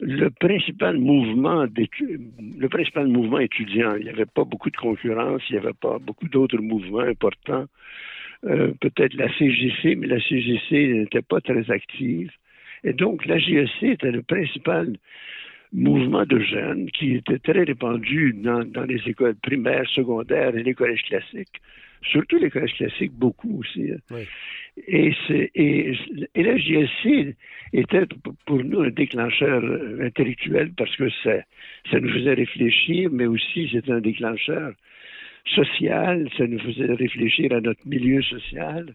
le 0.00 0.30
principal 0.30 0.96
mouvement 0.98 1.66
étudiant. 3.38 3.96
Il 3.96 4.04
n'y 4.04 4.10
avait 4.10 4.26
pas 4.26 4.44
beaucoup 4.44 4.70
de 4.70 4.76
concurrence, 4.76 5.42
il 5.48 5.52
n'y 5.52 5.58
avait 5.58 5.74
pas 5.74 5.98
beaucoup 5.98 6.28
d'autres 6.28 6.58
mouvements 6.58 7.00
importants. 7.00 7.66
Euh, 8.44 8.72
peut-être 8.80 9.14
la 9.14 9.30
CGC, 9.36 9.96
mais 9.96 10.06
la 10.06 10.20
CGC 10.20 10.94
n'était 10.94 11.22
pas 11.22 11.40
très 11.40 11.70
active. 11.70 12.30
Et 12.84 12.94
donc, 12.94 13.26
la 13.26 13.38
GEC 13.38 13.82
était 13.82 14.10
le 14.10 14.22
principal 14.22 14.94
mouvement 15.72 16.24
de 16.24 16.40
jeunes 16.40 16.90
qui 16.90 17.14
était 17.16 17.38
très 17.38 17.62
répandu 17.62 18.32
dans, 18.32 18.64
les 18.88 19.00
écoles 19.06 19.36
primaires, 19.36 19.88
secondaires 19.90 20.56
et 20.56 20.62
les 20.62 20.74
collèges 20.74 21.02
classiques. 21.02 21.60
Surtout 22.02 22.38
les 22.38 22.50
collèges 22.50 22.74
classiques, 22.74 23.12
beaucoup 23.12 23.60
aussi. 23.60 23.90
Hein. 23.92 24.16
Et, 24.88 25.12
et, 25.54 25.92
la 26.42 26.56
GSC 26.56 27.36
était 27.72 28.06
pour 28.46 28.64
nous 28.64 28.80
un 28.80 28.90
déclencheur 28.90 29.62
euh, 29.62 30.06
intellectuel 30.06 30.72
parce 30.76 30.94
que 30.96 31.10
ça, 31.22 31.36
ça 31.90 32.00
nous 32.00 32.10
faisait 32.10 32.34
réfléchir, 32.34 33.10
mais 33.12 33.26
aussi 33.26 33.68
c'était 33.70 33.92
un 33.92 34.00
déclencheur 34.00 34.72
social, 35.54 36.28
ça 36.36 36.46
nous 36.46 36.58
faisait 36.58 36.92
réfléchir 36.92 37.52
à 37.52 37.60
notre 37.60 37.86
milieu 37.86 38.22
social. 38.22 38.94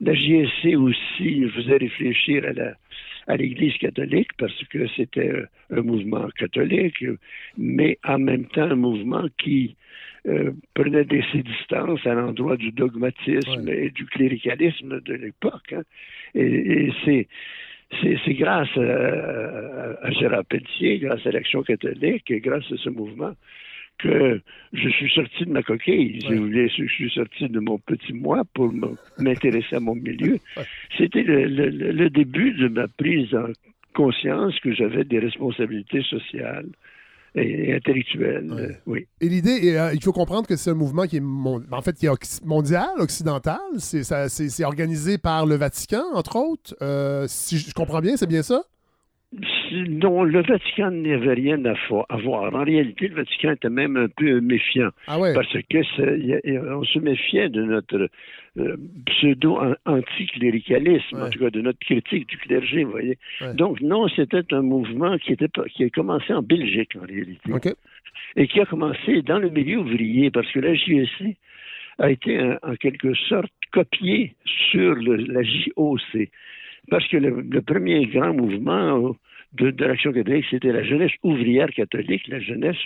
La 0.00 0.14
JSC 0.14 0.76
aussi 0.76 1.48
faisait 1.48 1.76
réfléchir 1.76 2.44
à 2.44 2.52
la 2.52 2.74
à 3.28 3.36
l'Église 3.36 3.76
catholique 3.76 4.30
parce 4.38 4.64
que 4.70 4.88
c'était 4.96 5.30
un 5.70 5.82
mouvement 5.82 6.28
catholique, 6.36 7.04
mais 7.56 7.98
en 8.04 8.18
même 8.18 8.46
temps 8.46 8.70
un 8.70 8.74
mouvement 8.74 9.26
qui 9.36 9.76
euh, 10.26 10.52
prenait 10.74 11.04
des, 11.04 11.22
ses 11.30 11.42
distances 11.42 12.04
à 12.06 12.14
l'endroit 12.14 12.56
du 12.56 12.72
dogmatisme 12.72 13.68
et 13.68 13.90
du 13.90 14.06
cléricalisme 14.06 15.00
de 15.00 15.14
l'époque. 15.14 15.72
Hein. 15.72 15.82
Et, 16.34 16.90
c'est 17.04 17.28
c'est 18.02 18.34
grâce 18.34 18.68
à, 18.76 20.06
à, 20.06 20.10
Gérard 20.10 20.44
Pelletier, 20.44 20.98
grâce 20.98 21.26
à 21.26 21.30
l'Action 21.30 21.62
catholique 21.62 22.30
et 22.30 22.40
grâce 22.40 22.70
à 22.70 22.76
ce 22.76 22.90
mouvement 22.90 23.32
que 23.98 24.40
je 24.72 24.88
suis 24.88 25.10
sorti 25.10 25.44
de 25.44 25.50
ma 25.50 25.62
coquille, 25.62 26.20
je 26.20 26.86
suis 26.86 27.10
sorti 27.10 27.48
de 27.48 27.60
mon 27.60 27.78
petit 27.78 28.12
moi 28.12 28.42
pour 28.54 28.72
m'intéresser 29.18 29.76
à 29.76 29.80
mon 29.80 29.94
milieu. 29.94 30.38
C'était 30.96 31.22
le, 31.22 32.10
début 32.10 32.52
de 32.52 32.68
ma 32.68 32.88
prise 32.88 33.34
en 33.34 33.48
conscience 33.94 34.58
que 34.60 34.72
j'avais 34.72 35.04
des 35.04 35.18
responsabilités 35.18 36.02
sociales 36.02 36.68
et 37.34 37.74
intellectuelles. 37.74 38.50
Euh, 38.52 38.72
oui. 38.86 39.06
Et 39.20 39.28
l'idée, 39.28 39.76
euh, 39.76 39.92
il 39.94 40.02
faut 40.02 40.12
comprendre 40.12 40.46
que 40.46 40.56
c'est 40.56 40.70
un 40.70 40.74
mouvement 40.74 41.06
qui 41.06 41.16
est, 41.16 41.22
en 41.22 41.82
fait, 41.82 41.96
qui 41.96 42.06
est 42.06 42.44
mondial, 42.44 42.88
occidental. 42.98 43.58
C'est 43.78 44.64
organisé 44.64 45.18
par 45.18 45.46
le 45.46 45.56
Vatican, 45.56 46.04
entre 46.14 46.36
autres. 46.36 46.74
Euh, 46.82 47.26
si 47.28 47.58
je 47.58 47.72
comprends 47.74 48.00
bien, 48.00 48.16
c'est 48.16 48.28
bien 48.28 48.42
ça? 48.42 48.62
Non, 49.70 50.24
le 50.24 50.40
Vatican 50.40 50.90
n'avait 50.90 51.34
rien 51.34 51.62
à 51.66 51.74
voir. 52.16 52.54
En 52.54 52.64
réalité, 52.64 53.08
le 53.08 53.16
Vatican 53.16 53.50
était 53.50 53.68
même 53.68 53.98
un 53.98 54.08
peu 54.08 54.40
méfiant. 54.40 54.88
Ah 55.06 55.18
Parce 55.34 55.52
que 55.52 56.74
on 56.74 56.82
se 56.84 56.98
méfiait 56.98 57.50
de 57.50 57.62
notre 57.62 58.08
euh, 58.58 58.76
pseudo-anticléricalisme, 59.06 61.20
en 61.20 61.28
tout 61.28 61.40
cas 61.40 61.50
de 61.50 61.60
notre 61.60 61.78
critique 61.80 62.26
du 62.26 62.38
clergé, 62.38 62.84
vous 62.84 62.92
voyez. 62.92 63.18
Donc, 63.54 63.82
non, 63.82 64.08
c'était 64.08 64.54
un 64.54 64.62
mouvement 64.62 65.18
qui, 65.18 65.34
était, 65.34 65.50
qui 65.74 65.84
a 65.84 65.90
commencé 65.90 66.32
en 66.32 66.40
Belgique, 66.40 66.96
en 66.96 67.02
réalité. 67.04 67.52
Et 68.36 68.48
qui 68.48 68.60
a 68.60 68.64
commencé 68.64 69.20
dans 69.20 69.38
le 69.38 69.50
milieu 69.50 69.80
ouvrier, 69.80 70.30
parce 70.30 70.50
que 70.52 70.60
la 70.60 70.74
JSC 70.74 71.36
a 71.98 72.10
été 72.10 72.56
en 72.62 72.76
quelque 72.76 73.12
sorte 73.14 73.52
copiée 73.72 74.34
sur 74.46 74.94
la 74.96 75.42
JOC. 75.42 76.30
Parce 76.90 77.06
que 77.08 77.16
le, 77.16 77.62
premier 77.62 78.06
grand 78.06 78.32
mouvement 78.32 79.14
de, 79.54 79.84
l'Action 79.84 80.12
catholique, 80.12 80.46
c'était 80.50 80.72
la 80.72 80.84
jeunesse 80.84 81.12
ouvrière 81.22 81.68
catholique, 81.70 82.26
la 82.28 82.40
jeunesse 82.40 82.76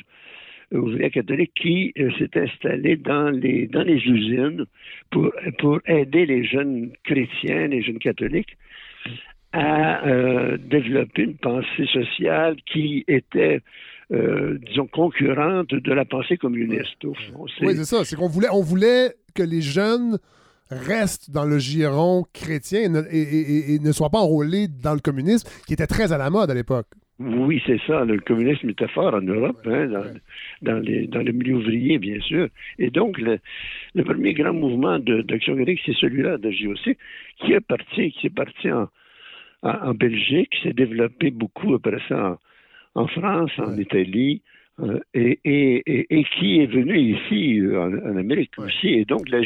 ouvrière 0.72 1.10
catholique 1.10 1.52
qui 1.54 1.92
euh, 1.98 2.10
s'est 2.18 2.30
installée 2.38 2.96
dans 2.96 3.30
les, 3.30 3.66
dans 3.66 3.82
les 3.82 3.96
usines 3.96 4.64
pour, 5.10 5.30
pour 5.58 5.80
aider 5.86 6.24
les 6.24 6.44
jeunes 6.44 6.90
chrétiens, 7.04 7.68
les 7.68 7.82
jeunes 7.82 7.98
catholiques, 7.98 8.56
à 9.52 10.06
euh, 10.06 10.56
développer 10.56 11.22
une 11.22 11.36
pensée 11.36 11.86
sociale 11.92 12.56
qui 12.64 13.04
était, 13.06 13.60
euh, 14.12 14.58
disons, 14.66 14.86
concurrente 14.86 15.74
de 15.74 15.92
la 15.92 16.04
pensée 16.06 16.38
communiste, 16.38 17.04
au 17.04 17.14
fond. 17.14 17.46
Oui, 17.60 17.74
c'est 17.76 17.84
ça. 17.84 18.04
C'est 18.04 18.16
qu'on 18.16 18.28
voulait, 18.28 18.48
on 18.50 18.62
voulait 18.62 19.12
que 19.34 19.42
les 19.42 19.60
jeunes 19.60 20.18
reste 20.70 21.30
dans 21.30 21.44
le 21.44 21.58
giron 21.58 22.24
chrétien 22.32 22.92
et 23.10 23.78
ne, 23.78 23.92
soit 23.92 24.10
pas 24.10 24.18
enrôlé 24.18 24.68
dans 24.68 24.94
le 24.94 25.00
communisme, 25.00 25.48
qui 25.66 25.74
était 25.74 25.86
très 25.86 26.12
à 26.12 26.18
la 26.18 26.30
mode 26.30 26.50
à 26.50 26.54
l'époque. 26.54 26.86
Oui, 27.18 27.62
c'est 27.66 27.80
ça. 27.86 28.04
Le 28.04 28.18
communisme 28.18 28.70
était 28.70 28.88
fort 28.88 29.14
en 29.14 29.20
Europe, 29.20 29.60
hein, 29.66 29.86
dans, 30.62 30.78
le 30.82 31.32
milieu 31.32 31.56
ouvrier, 31.56 31.98
bien 31.98 32.20
sûr. 32.20 32.48
Et 32.78 32.90
donc, 32.90 33.18
le, 33.18 33.38
premier 34.04 34.32
grand 34.34 34.52
mouvement 34.52 34.98
d'action 34.98 35.54
catholique, 35.56 35.80
c'est 35.86 35.94
celui-là 35.94 36.38
de 36.38 36.50
JOC, 36.50 36.96
qui 37.38 37.52
est 37.52 37.60
parti, 37.60 38.12
qui 38.12 38.26
est 38.26 38.34
parti 38.34 38.70
en, 38.72 38.88
Belgique, 39.94 40.50
qui 40.50 40.62
s'est 40.62 40.72
développé 40.72 41.30
beaucoup 41.30 41.74
après 41.74 42.00
ça 42.08 42.38
en, 42.94 43.06
France, 43.06 43.52
en 43.58 43.76
Italie, 43.78 44.42
et, 45.14 45.38
et, 45.44 46.18
et, 46.18 46.24
qui 46.24 46.60
est 46.60 46.66
venu 46.66 46.98
ici 46.98 47.60
en, 47.76 48.16
Amérique 48.16 48.58
aussi. 48.58 48.88
Et 48.88 49.04
donc 49.04 49.28
la 49.28 49.44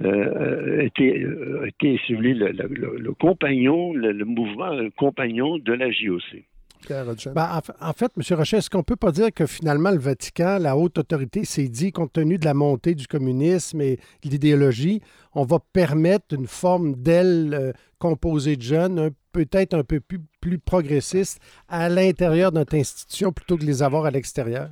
JEC 0.00 0.82
était, 0.82 1.26
était 1.66 2.00
si 2.06 2.12
vous 2.12 2.18
voulez, 2.18 2.34
le, 2.34 2.52
le, 2.52 3.12
compagnon, 3.12 3.92
le, 3.92 4.24
mouvement 4.24 4.70
compagnon 4.96 5.58
de 5.58 5.72
la 5.72 5.90
JOC. 5.90 6.44
Ben, 6.88 7.60
en, 7.80 7.92
fait, 7.92 8.12
M. 8.16 8.36
Rochet, 8.36 8.58
est-ce 8.58 8.68
qu'on 8.68 8.78
ne 8.78 8.82
peut 8.82 8.96
pas 8.96 9.10
dire 9.10 9.32
que 9.34 9.46
finalement 9.46 9.90
le 9.90 9.98
Vatican, 9.98 10.58
la 10.60 10.76
haute 10.76 10.98
autorité, 10.98 11.44
s'est 11.44 11.68
dit, 11.68 11.92
compte 11.92 12.12
tenu 12.12 12.36
de 12.36 12.44
la 12.44 12.52
montée 12.52 12.94
du 12.94 13.06
communisme 13.06 13.80
et 13.80 13.96
de 14.24 14.30
l'idéologie, 14.30 15.00
on 15.34 15.44
va 15.44 15.58
permettre 15.72 16.34
une 16.34 16.46
forme 16.46 16.94
d'aile 16.94 17.54
euh, 17.54 17.72
composée 17.98 18.56
de 18.56 18.62
jeunes, 18.62 19.10
peut-être 19.32 19.74
un 19.74 19.82
peu 19.82 20.00
plus, 20.00 20.20
plus 20.40 20.58
progressiste, 20.58 21.40
à 21.68 21.88
l'intérieur 21.88 22.52
de 22.52 22.58
notre 22.58 22.76
institution 22.76 23.32
plutôt 23.32 23.56
que 23.56 23.62
de 23.62 23.66
les 23.66 23.82
avoir 23.82 24.04
à 24.04 24.10
l'extérieur? 24.10 24.68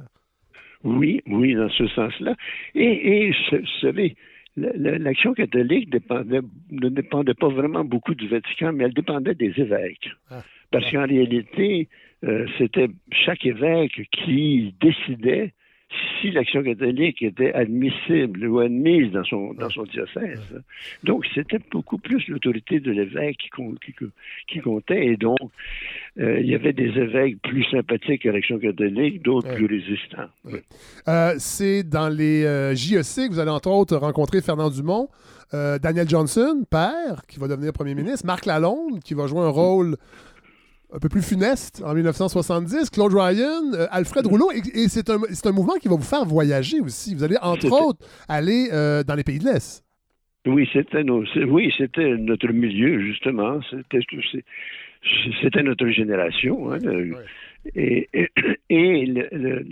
Oui, 0.84 1.22
oui, 1.26 1.54
dans 1.54 1.70
ce 1.70 1.86
sens-là. 1.88 2.34
Et, 2.74 3.28
et 3.28 3.30
vous 3.52 3.66
savez, 3.80 4.16
l'action 4.56 5.32
catholique 5.34 5.90
dépendait, 5.90 6.40
ne 6.70 6.88
dépendait 6.88 7.34
pas 7.34 7.48
vraiment 7.48 7.84
beaucoup 7.84 8.14
du 8.14 8.28
Vatican, 8.28 8.72
mais 8.72 8.84
elle 8.84 8.94
dépendait 8.94 9.34
des 9.34 9.52
évêques. 9.56 10.10
Ah. 10.30 10.42
Parce 10.70 10.90
qu'en 10.90 11.06
réalité, 11.06 11.88
euh, 12.24 12.46
c'était 12.58 12.88
chaque 13.10 13.44
évêque 13.46 14.08
qui 14.10 14.74
décidait 14.80 15.54
si 16.20 16.30
l'action 16.30 16.62
catholique 16.62 17.22
était 17.22 17.52
admissible 17.52 18.46
ou 18.46 18.60
admise 18.60 19.12
dans 19.12 19.24
son, 19.24 19.54
dans 19.54 19.70
son 19.70 19.84
diocèse. 19.84 20.40
Donc, 21.04 21.24
c'était 21.34 21.60
beaucoup 21.70 21.98
plus 21.98 22.26
l'autorité 22.28 22.80
de 22.80 22.90
l'évêque 22.90 23.38
qui, 23.38 23.94
qui, 24.48 24.60
comptait. 24.60 25.06
Et 25.06 25.16
donc, 25.16 25.38
euh, 26.18 26.40
il 26.40 26.46
y 26.46 26.54
avait 26.54 26.72
des 26.72 26.88
évêques 26.88 27.40
plus 27.42 27.64
sympathiques 27.64 28.26
à 28.26 28.32
l'action 28.32 28.58
catholique, 28.58 29.22
d'autres 29.22 29.54
plus 29.54 29.66
résistants. 29.66 30.28
Euh, 31.08 31.34
c'est 31.38 31.82
dans 31.82 32.08
les 32.08 32.42
JEC 32.74 33.28
que 33.28 33.32
vous 33.32 33.38
allez 33.38 33.50
entre 33.50 33.70
autres 33.70 33.96
rencontrer 33.96 34.40
Fernand 34.40 34.70
Dumont, 34.70 35.08
Daniel 35.52 36.08
Johnson, 36.08 36.64
père, 36.70 37.22
qui 37.28 37.38
va 37.38 37.46
devenir 37.46 37.72
premier 37.74 37.94
ministre, 37.94 38.24
Marc 38.26 38.46
Lalonde, 38.46 39.00
qui 39.04 39.12
va 39.12 39.26
jouer 39.26 39.40
un 39.40 39.50
rôle 39.50 39.96
un 40.94 40.98
peu 40.98 41.08
plus 41.08 41.22
funeste 41.22 41.82
en 41.84 41.94
1970, 41.94 42.90
Claude 42.90 43.14
Ryan, 43.14 43.72
euh, 43.74 43.86
Alfred 43.90 44.26
Rouleau, 44.26 44.50
et, 44.52 44.88
c'est 44.88 45.08
un, 45.10 45.16
un, 45.16 45.52
mouvement 45.52 45.76
qui 45.80 45.88
va 45.88 45.96
vous 45.96 46.02
faire 46.02 46.24
voyager 46.24 46.80
aussi. 46.80 47.14
Vous 47.14 47.24
allez, 47.24 47.36
entre 47.40 47.72
autres, 47.72 48.00
aller 48.28 48.68
euh, 48.72 49.02
dans 49.02 49.14
les 49.14 49.24
pays 49.24 49.38
de 49.38 49.44
l'Est. 49.44 49.84
Oui, 50.46 50.68
c'était 50.72 51.02
oui, 51.02 51.72
c'était 51.78 52.16
notre 52.16 52.48
milieu, 52.48 53.00
justement. 53.00 53.60
C'était, 53.70 55.62
notre 55.62 55.88
génération. 55.88 56.72
Hein, 56.72 56.78
Et, 57.74 58.08
et, 58.68 59.06
le, 59.06 59.64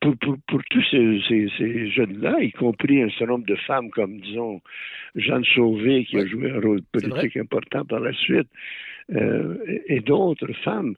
pour, 0.00 0.16
pour, 0.18 0.36
pour, 0.46 0.60
tous 0.70 0.84
ces, 0.90 1.48
ces, 1.58 1.90
jeunes-là, 1.90 2.36
y 2.40 2.52
compris 2.52 3.02
un 3.02 3.08
certain 3.10 3.32
nombre 3.32 3.46
de 3.46 3.56
femmes 3.56 3.90
comme, 3.90 4.20
disons, 4.20 4.60
Jeanne 5.16 5.44
Sauvé, 5.54 6.04
qui 6.04 6.18
a 6.18 6.26
joué 6.26 6.50
un 6.50 6.60
rôle 6.60 6.82
politique 6.92 7.36
important 7.36 7.84
par 7.84 8.00
la 8.00 8.12
suite, 8.12 8.48
euh, 9.14 9.56
et 9.86 10.00
d'autres 10.00 10.52
femmes. 10.64 10.94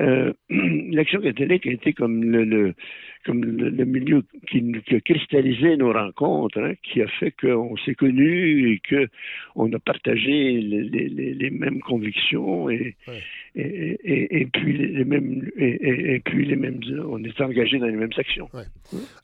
Euh, 0.00 0.32
L'action 0.50 1.20
catholique 1.20 1.66
a 1.66 1.70
été 1.70 1.92
comme 1.92 2.24
le, 2.24 2.74
comme 3.24 3.44
le, 3.44 3.84
milieu 3.84 4.24
qui, 4.50 4.74
a 4.90 5.00
cristallisé 5.00 5.76
nos 5.76 5.92
rencontres, 5.92 6.58
hein, 6.58 6.74
qui 6.82 7.02
a 7.02 7.06
fait 7.06 7.32
qu'on 7.32 7.76
s'est 7.84 7.94
connus 7.94 8.72
et 8.72 8.82
qu'on 9.54 9.72
a 9.72 9.78
partagé 9.78 10.60
les, 10.60 11.08
les, 11.08 11.50
mêmes 11.50 11.80
convictions 11.80 12.68
et, 12.68 12.96
et, 13.54 14.40
et, 14.40 14.46
puis 14.46 14.76
les 14.76 15.04
mêmes 15.04 15.48
et, 15.56 16.20
puis 16.24 16.46
les 16.46 16.56
mêmes 16.56 16.80
on 17.08 17.22
est 17.22 17.40
engagés 17.40 17.78
dans 17.78 17.86
les 17.86 17.96
mêmes 17.96 18.12
sections. 18.12 18.48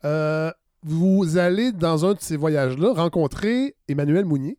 Euh, 0.04 0.50
vous 0.84 1.38
allez 1.38 1.72
dans 1.72 2.06
un 2.06 2.14
de 2.14 2.20
ces 2.20 2.36
voyages-là 2.36 2.92
rencontrer 2.94 3.74
Emmanuel 3.88 4.24
Mounier. 4.24 4.58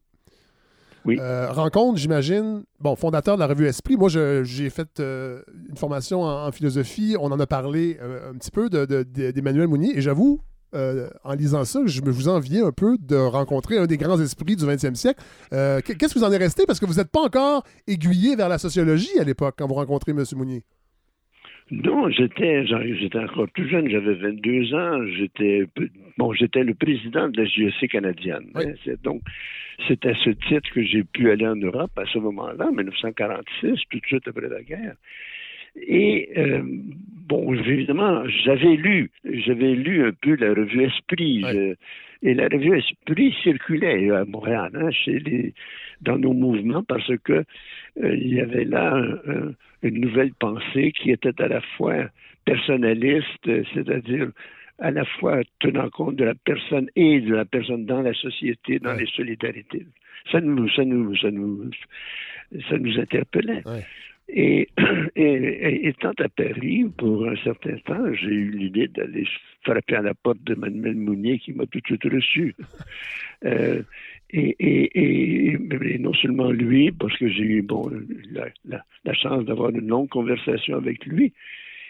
Oui. 1.06 1.18
Euh, 1.20 1.52
rencontre, 1.52 1.98
j'imagine, 1.98 2.64
bon, 2.80 2.96
fondateur 2.96 3.36
de 3.36 3.40
la 3.40 3.48
revue 3.48 3.66
Esprit. 3.66 3.98
Moi, 3.98 4.10
j'ai 4.10 4.70
fait 4.70 5.00
euh, 5.00 5.42
une 5.70 5.76
formation 5.76 6.22
en, 6.22 6.52
philosophie. 6.52 7.16
On 7.20 7.32
en 7.32 7.40
a 7.40 7.48
parlé 7.48 7.98
euh, 8.02 8.32
un 8.32 8.38
petit 8.38 8.52
peu 8.52 8.70
d'Emmanuel 8.70 9.64
de, 9.64 9.70
Mounier. 9.70 9.98
Et 9.98 10.02
j'avoue, 10.02 10.40
en 10.74 11.34
lisant 11.34 11.66
ça, 11.66 11.82
je 11.86 12.02
me 12.02 12.10
vous 12.10 12.30
enviais 12.30 12.62
un 12.62 12.72
peu 12.72 12.98
de 13.00 13.16
rencontrer 13.16 13.78
un 13.78 13.86
des 13.86 13.98
grands 13.98 14.20
esprits 14.20 14.56
du 14.56 14.64
20e 14.64 14.96
siècle. 14.96 15.22
Qu'est-ce 15.52 16.14
que 16.14 16.20
vous 16.20 16.26
en 16.26 16.32
est 16.32 16.38
resté? 16.38 16.64
Parce 16.66 16.80
que 16.80 16.86
vous 16.86 16.96
n'êtes 16.96 17.12
pas 17.12 17.22
encore 17.22 17.64
aiguillé 17.88 18.36
vers 18.36 18.50
la 18.50 18.58
sociologie 18.58 19.20
à 19.20 19.24
l'époque 19.24 19.56
quand 19.58 19.68
vous 19.68 19.76
rencontrez 19.76 20.12
M. 20.12 20.24
Mounier. 20.36 20.64
Non, 21.72 22.10
j'étais, 22.10 22.66
j'étais 22.66 23.20
encore 23.20 23.48
tout 23.56 23.66
jeune, 23.68 23.90
j'avais 23.90 24.16
22 24.16 24.74
ans, 24.76 25.06
j'étais, 25.18 25.66
bon, 26.18 26.34
j'étais 26.34 26.64
le 26.64 26.74
président 26.74 27.30
de 27.30 27.42
la 27.42 27.46
JEC 27.46 27.92
canadienne. 27.92 28.50
Hein, 28.56 28.74
donc, 29.04 29.22
c'est 29.88 30.06
à 30.06 30.14
ce 30.16 30.30
titre 30.30 30.70
que 30.74 30.84
j'ai 30.84 31.04
pu 31.04 31.32
aller 31.32 31.48
en 31.48 31.56
Europe 31.56 31.92
à 31.98 32.06
ce 32.06 32.20
moment-là, 32.20 32.68
en 32.68 32.72
1946, 32.72 33.80
tout 33.90 34.00
de 34.00 34.06
suite 34.06 34.28
après 34.28 34.48
la 34.48 34.62
guerre. 34.62 34.96
Et 35.76 36.30
euh, 36.38 36.62
bon, 36.64 37.54
évidemment, 37.54 38.24
j'avais 38.46 38.76
lu, 38.76 39.10
j'avais 39.24 39.74
lu 39.74 40.06
un 40.06 40.12
peu 40.12 40.36
la 40.36 40.50
revue 40.50 40.84
Esprit. 40.84 41.44
et 42.22 42.34
la 42.34 42.48
revue 42.48 42.78
Esprit 42.78 43.36
circulait 43.42 44.12
à 44.12 44.24
Montréal, 44.26 44.72
hein, 44.76 44.92
chez 44.92 45.20
les, 45.20 45.54
dans 46.02 46.20
nos 46.20 46.34
mouvements, 46.34 46.84
parce 46.84 47.12
que 47.24 47.44
euh, 48.04 48.16
il 48.16 48.36
y 48.36 48.40
avait 48.40 48.66
là 48.66 49.04
une 49.82 50.00
nouvelle 50.00 50.34
pensée 50.34 50.92
qui 50.92 51.12
était 51.12 51.42
à 51.42 51.48
la 51.48 51.62
fois 51.76 52.06
personnaliste, 52.46 53.50
c'est-à-dire 53.74 54.30
à 54.80 54.92
la 54.92 55.06
fois 55.06 55.42
tenant 55.60 55.90
compte 55.90 56.16
de 56.16 56.24
la 56.24 56.36
personne 56.36 56.90
et 56.96 57.22
de 57.22 57.34
la 57.34 57.46
personne 57.46 57.86
dans 57.86 58.02
la 58.02 58.14
société, 58.14 58.80
dans 58.80 58.94
les 58.94 59.08
solidarités. 59.08 59.86
Ça 60.32 60.42
nous, 60.42 60.70
ça 60.70 60.84
nous, 60.86 61.16
ça 61.18 61.32
nous, 61.32 61.70
ça 62.70 62.78
nous 62.78 63.00
interpellait. 63.00 63.64
Et, 64.30 64.70
et, 65.18 65.88
étant 65.88 66.14
à 66.18 66.30
Paris 66.30 66.86
pour 66.98 67.28
un 67.28 67.36
certain 67.44 67.76
temps, 67.80 68.14
j'ai 68.14 68.32
eu 68.32 68.52
l'idée 68.52 68.88
d'aller 68.88 69.28
frapper 69.64 69.96
à 69.96 70.02
la 70.02 70.14
porte 70.14 70.42
de 70.46 70.56
Manuel 70.56 70.96
Mounier 70.96 71.40
qui 71.40 71.52
m'a 71.52 71.66
tout 71.66 71.80
de 71.80 71.86
suite 71.86 72.06
reçu. 72.06 72.56
Euh, 73.46 73.84
et, 74.30 74.56
et, 74.62 75.98
non 76.00 76.14
seulement 76.14 76.50
lui, 76.50 76.94
parce 76.94 77.16
que 77.18 77.28
j'ai 77.28 77.44
eu 77.44 77.62
bon, 77.62 77.92
la, 78.32 78.46
la, 78.64 78.82
la 79.04 79.14
chance 79.14 79.44
d'avoir 79.44 79.72
une 79.72 79.90
longue 79.90 80.08
conversation 80.08 80.78
avec 80.78 81.06
lui, 81.06 81.34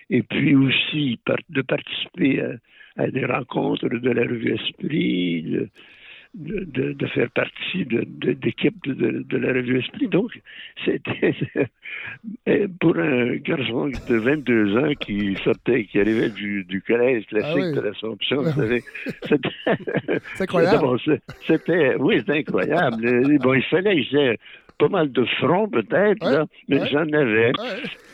et 0.09 0.23
puis 0.23 0.55
aussi 0.55 1.19
de 1.49 1.61
participer 1.61 2.41
à, 2.41 2.53
à 2.97 3.07
des 3.07 3.25
rencontres 3.25 3.89
de 3.89 4.09
la 4.09 4.23
revue 4.23 4.53
Esprit, 4.53 5.69
de, 6.35 6.93
de, 6.93 7.07
faire 7.07 7.29
partie 7.29 7.85
d'équipe 7.85 8.83
de, 8.87 9.23
de, 9.23 9.37
la 9.37 9.53
revue 9.53 9.79
Esprit. 9.79 10.07
Donc, 10.07 10.31
c'était 10.83 11.35
pour 12.79 12.97
un 12.97 13.35
garçon 13.35 13.87
de 13.87 14.15
22 14.15 14.77
ans 14.77 14.93
qui 14.99 15.35
sortait, 15.43 15.85
qui 15.85 15.99
arrivait 15.99 16.29
du, 16.29 16.63
du 16.63 16.81
collège 16.81 17.25
classique 17.27 17.63
ah 17.63 17.75
de 17.75 17.81
l'Assomption, 17.81 18.41
vous 18.41 18.51
savez, 18.51 18.81
c'était... 19.23 19.49
C'est 20.35 20.43
incroyable. 20.43 20.99
C'était, 21.47 21.95
oui, 21.95 22.19
c'était 22.19 22.39
incroyable. 22.39 23.37
Bon, 23.39 23.53
il 23.53 23.63
fallait, 23.63 24.03
pas 24.77 24.89
mal 24.89 25.11
de 25.11 25.25
front 25.39 25.69
peut-être, 25.69 26.47
mais 26.67 26.87
j'en 26.89 27.07
avais 27.13 27.51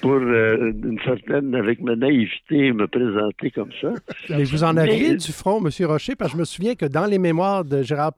pour 0.01 0.13
euh, 0.13 0.71
une 0.71 0.99
certaine, 1.03 1.53
avec 1.55 1.81
ma 1.81 1.95
naïveté, 1.95 2.71
me 2.71 2.87
présenter 2.87 3.51
comme 3.51 3.71
ça. 3.81 3.93
Mais 4.29 4.43
vous 4.43 4.63
en 4.63 4.77
aviez 4.77 5.15
du 5.15 5.31
front, 5.31 5.59
M. 5.65 5.69
Rocher, 5.85 6.15
parce 6.15 6.31
que 6.31 6.37
je 6.37 6.39
me 6.39 6.45
souviens 6.45 6.75
que 6.75 6.85
dans 6.85 7.05
les 7.05 7.19
mémoires 7.19 7.65
de 7.65 7.81
Gérard 7.81 8.13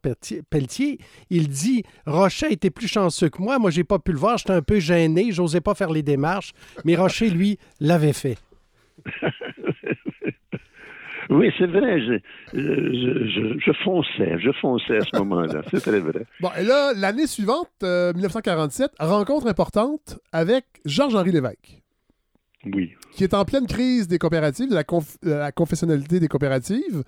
Pelletier, 0.49 0.99
il 1.29 1.47
dit 1.47 1.83
Rocher 2.05 2.51
était 2.51 2.69
plus 2.69 2.87
chanceux 2.87 3.29
que 3.29 3.41
moi. 3.41 3.59
Moi, 3.59 3.71
j'ai 3.71 3.83
pas 3.83 3.99
pu 3.99 4.11
le 4.11 4.17
voir, 4.17 4.37
j'étais 4.37 4.53
un 4.53 4.61
peu 4.61 4.79
gêné, 4.79 5.31
j'osais 5.31 5.61
pas 5.61 5.75
faire 5.75 5.91
les 5.91 6.03
démarches, 6.03 6.51
mais 6.85 6.95
Rocher, 6.95 7.29
lui, 7.29 7.57
l'avait 7.79 8.13
fait. 8.13 8.37
Oui, 11.29 11.51
c'est 11.57 11.67
vrai. 11.67 12.01
Je, 12.01 12.17
je, 12.53 13.71
fonçais, 13.83 14.39
je 14.39 14.51
fonçais 14.61 14.97
à 14.97 15.01
ce 15.01 15.17
moment-là. 15.19 15.61
C'est 15.71 15.81
très 15.81 15.99
vrai. 15.99 16.25
Bon, 16.39 16.49
et 16.59 16.63
là, 16.63 16.93
l'année 16.95 17.27
suivante, 17.27 17.69
1947, 17.81 18.91
euh, 19.01 19.05
rencontre 19.05 19.47
importante 19.47 20.19
avec 20.31 20.65
Georges-Henri 20.85 21.31
Lévesque. 21.31 21.81
Oui. 22.65 22.91
Qui 23.13 23.23
est 23.23 23.33
en 23.33 23.43
pleine 23.43 23.65
crise 23.65 24.07
des 24.07 24.19
coopératives, 24.19 24.69
de 24.69 24.75
la, 24.75 24.83
la 25.23 25.51
confessionnalité 25.51 26.19
des 26.19 26.27
coopératives. 26.27 27.03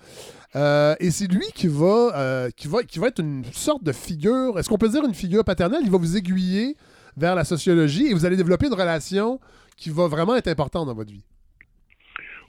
Euh, 0.55 0.95
et 0.99 1.11
c'est 1.11 1.27
lui 1.27 1.45
qui 1.53 1.67
va, 1.67 2.11
euh, 2.15 2.49
qui, 2.55 2.67
va, 2.67 2.83
qui 2.83 2.99
va 2.99 3.07
être 3.07 3.19
une 3.19 3.43
sorte 3.51 3.83
de 3.83 3.91
figure, 3.91 4.57
est-ce 4.57 4.69
qu'on 4.69 4.77
peut 4.77 4.89
dire 4.89 5.05
une 5.05 5.13
figure 5.13 5.43
paternelle? 5.43 5.81
Il 5.83 5.91
va 5.91 5.97
vous 5.97 6.17
aiguiller 6.17 6.75
vers 7.17 7.35
la 7.35 7.43
sociologie 7.43 8.07
et 8.07 8.13
vous 8.13 8.25
allez 8.25 8.37
développer 8.37 8.67
une 8.67 8.73
relation 8.73 9.39
qui 9.77 9.89
va 9.89 10.07
vraiment 10.07 10.35
être 10.35 10.47
importante 10.47 10.87
dans 10.87 10.95
votre 10.95 11.11
vie. 11.11 11.23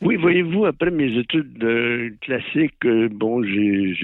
Oui, 0.00 0.16
voyez-vous, 0.16 0.66
après 0.66 0.90
mes 0.90 1.16
études 1.18 1.62
euh, 1.62 2.10
classiques, 2.20 2.84
euh, 2.84 3.08
bon, 3.10 3.42
j'ai 3.42 3.94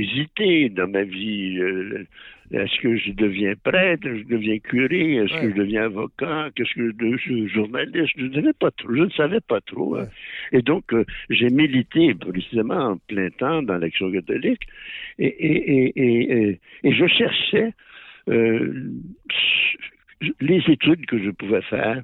hésité 0.00 0.68
dans 0.70 0.88
ma 0.88 1.02
vie. 1.02 1.58
Euh, 1.60 2.04
est-ce 2.52 2.80
que 2.80 2.96
je 2.96 3.12
deviens 3.12 3.54
prêtre, 3.62 4.02
je 4.04 4.24
deviens 4.24 4.58
curé, 4.58 5.14
est-ce 5.14 5.40
que 5.40 5.50
je 5.50 5.54
deviens 5.54 5.84
avocat, 5.84 6.48
qu'est-ce 6.54 6.74
que 6.74 6.92
je 7.00 7.16
suis 7.18 7.48
journaliste 7.48 8.12
Je 8.16 8.24
ne 8.24 8.34
savais 8.34 8.52
pas 8.52 8.72
trop, 8.72 8.92
je 8.92 9.02
ne 9.02 9.10
savais 9.10 9.40
pas 9.40 9.60
trop. 9.60 9.96
Hein. 9.96 10.08
Et 10.50 10.60
donc, 10.60 10.92
j'ai 11.30 11.48
milité 11.48 12.12
précisément 12.14 12.90
en 12.90 12.96
plein 12.96 13.30
temps 13.30 13.62
dans 13.62 13.78
l'action 13.78 14.10
catholique 14.10 14.62
et, 15.20 15.26
et, 15.26 15.92
et, 15.94 16.60
et, 16.82 16.92
je 16.92 17.06
cherchais 17.06 17.72
les 20.40 20.62
études 20.66 21.06
que 21.06 21.22
je 21.22 21.30
pouvais 21.30 21.62
faire 21.62 22.02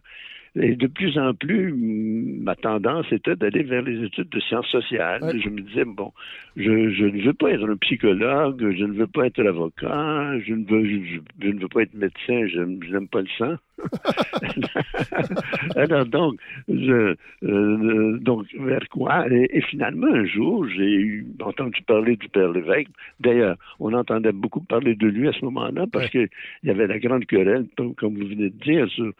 et 0.58 0.74
de 0.74 0.86
plus 0.86 1.18
en 1.18 1.34
plus, 1.34 1.74
ma 1.76 2.54
tendance 2.54 3.06
était 3.12 3.36
d'aller 3.36 3.62
vers 3.62 3.82
les 3.82 4.04
études 4.04 4.30
de 4.30 4.40
sciences 4.40 4.68
sociales. 4.68 5.20
Je 5.42 5.50
me 5.50 5.60
disais, 5.60 5.84
bon, 5.84 6.12
je, 6.56 6.70
ne 6.70 7.22
veux 7.22 7.34
pas 7.34 7.50
être 7.50 7.68
un 7.68 7.76
psychologue, 7.76 8.74
je 8.76 8.84
ne 8.84 8.94
veux 8.94 9.06
pas 9.06 9.26
être 9.26 9.46
avocat, 9.46 10.38
je 10.40 10.54
ne 10.54 10.64
veux, 10.64 11.20
je, 11.42 11.48
ne 11.48 11.60
veux 11.60 11.68
pas 11.68 11.82
être 11.82 11.94
médecin, 11.94 12.46
je, 12.46 12.60
n'aime 12.60 13.08
pas 13.08 13.20
le 13.20 13.28
sang. 13.36 13.56
Alors 15.76 16.06
donc, 16.06 16.40
je, 16.68 17.14
euh, 17.42 18.18
donc 18.18 18.46
vers 18.58 18.88
quoi? 18.90 19.26
Et, 19.30 19.60
finalement, 19.60 20.06
un 20.06 20.24
jour, 20.24 20.66
j'ai 20.68 21.22
entendu 21.40 21.82
parler 21.82 22.16
du 22.16 22.30
Père 22.30 22.52
Lévesque. 22.52 22.88
D'ailleurs, 23.20 23.56
on 23.78 23.92
entendait 23.92 24.32
beaucoup 24.32 24.60
parler 24.60 24.94
de 24.94 25.06
lui 25.06 25.28
à 25.28 25.32
ce 25.32 25.44
moment-là 25.44 25.84
parce 25.92 26.08
qu'il 26.08 26.28
y 26.64 26.70
avait 26.70 26.86
la 26.86 26.98
grande 26.98 27.26
querelle, 27.26 27.66
comme 27.76 28.14
vous 28.14 28.28
venez 28.28 28.48
de 28.48 28.64
dire, 28.64 28.88
sur 28.88 29.12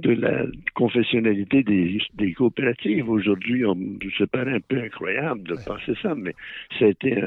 de 0.00 0.12
la 0.12 0.44
confessionnalité 0.74 1.62
des, 1.62 1.98
des 2.14 2.32
coopératives. 2.32 3.08
Aujourd'hui, 3.08 3.64
ça 4.18 4.26
paraît 4.26 4.54
un 4.54 4.60
peu 4.60 4.78
incroyable 4.78 5.42
de 5.42 5.54
penser 5.66 5.94
ça, 6.02 6.14
mais 6.14 6.34
c'était 6.78 7.22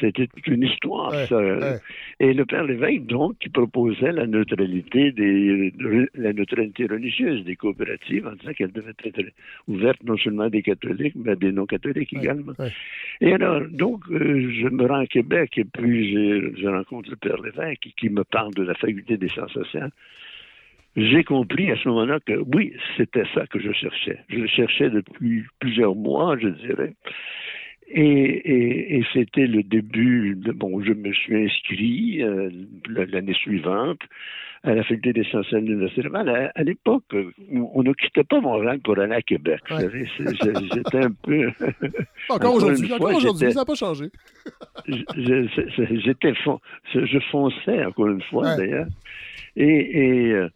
c'était 0.00 0.28
une 0.46 0.62
histoire, 0.62 1.12
ça. 1.26 1.78
Et 2.18 2.32
le 2.32 2.46
Père 2.46 2.64
Lévesque, 2.64 3.04
donc, 3.06 3.38
qui 3.38 3.50
proposait 3.50 4.12
la 4.12 4.26
neutralité 4.26 5.12
des, 5.12 5.72
la 6.14 6.32
neutralité 6.32 6.86
religieuse 6.86 7.44
des 7.44 7.56
coopératives 7.56 8.26
en 8.26 8.32
disant 8.32 8.52
qu'elles 8.52 8.72
devaient 8.72 8.92
être 9.04 9.22
ouvertes 9.68 10.02
non 10.04 10.16
seulement 10.16 10.44
à 10.44 10.50
des 10.50 10.62
catholiques, 10.62 11.14
mais 11.16 11.32
à 11.32 11.36
des 11.36 11.52
non-catholiques 11.52 12.12
également. 12.14 12.54
Et 13.20 13.34
alors, 13.34 13.60
donc, 13.70 14.00
euh, 14.10 14.50
je 14.50 14.68
me 14.68 14.86
rends 14.86 15.00
à 15.00 15.06
Québec 15.06 15.58
et 15.58 15.64
puis 15.64 16.12
je, 16.12 16.68
rencontre 16.68 17.10
le 17.10 17.16
Père 17.16 17.40
Lévesque 17.42 17.88
qui 17.98 18.08
me 18.08 18.24
parle 18.24 18.54
de 18.54 18.62
la 18.62 18.74
faculté 18.74 19.18
des 19.18 19.28
sciences 19.28 19.52
sociales 19.52 19.90
j'ai 20.96 21.24
compris 21.24 21.70
à 21.70 21.76
ce 21.76 21.88
moment-là 21.88 22.20
que 22.20 22.34
oui, 22.54 22.74
c'était 22.96 23.24
ça 23.34 23.46
que 23.46 23.58
je 23.58 23.72
cherchais. 23.72 24.18
Je 24.28 24.36
le 24.36 24.46
cherchais 24.46 24.90
depuis 24.90 25.44
plusieurs 25.58 25.94
mois, 25.94 26.36
je 26.38 26.48
dirais. 26.48 26.94
Et, 27.94 28.96
et, 28.98 29.04
c'était 29.12 29.46
le 29.46 29.62
début. 29.62 30.34
De, 30.36 30.52
bon, 30.52 30.82
je 30.82 30.92
me 30.92 31.12
suis 31.12 31.44
inscrit 31.44 32.22
euh, 32.22 32.50
l'année 32.88 33.34
suivante 33.34 34.00
à 34.64 34.74
la 34.74 34.82
faculté 34.84 35.12
des 35.12 35.24
sciences 35.24 35.50
de 35.50 35.58
l'Université 35.58 36.02
de 36.02 36.08
Laval. 36.08 36.52
À, 36.54 36.62
l'époque, 36.62 37.04
on 37.50 37.82
ne 37.82 37.92
quittait 37.92 38.24
pas 38.24 38.40
Montréal 38.40 38.78
pour 38.80 38.98
aller 38.98 39.14
à 39.14 39.22
Québec. 39.22 39.60
J'étais 39.68 41.04
un 41.04 41.10
peu. 41.10 41.50
encore 42.28 42.54
aujourd'hui, 42.54 42.92
encore 42.92 43.14
aujourd'hui, 43.14 43.52
ça 43.52 43.60
n'a 43.60 43.64
pas 43.64 43.74
changé. 43.74 44.06
J'étais, 44.86 46.32
je 46.94 47.18
fonçais 47.30 47.84
encore 47.84 48.08
une 48.08 48.22
fois 48.22 48.56
d'ailleurs. 48.56 48.86
Et, 49.56 50.32
euh, 50.32 50.48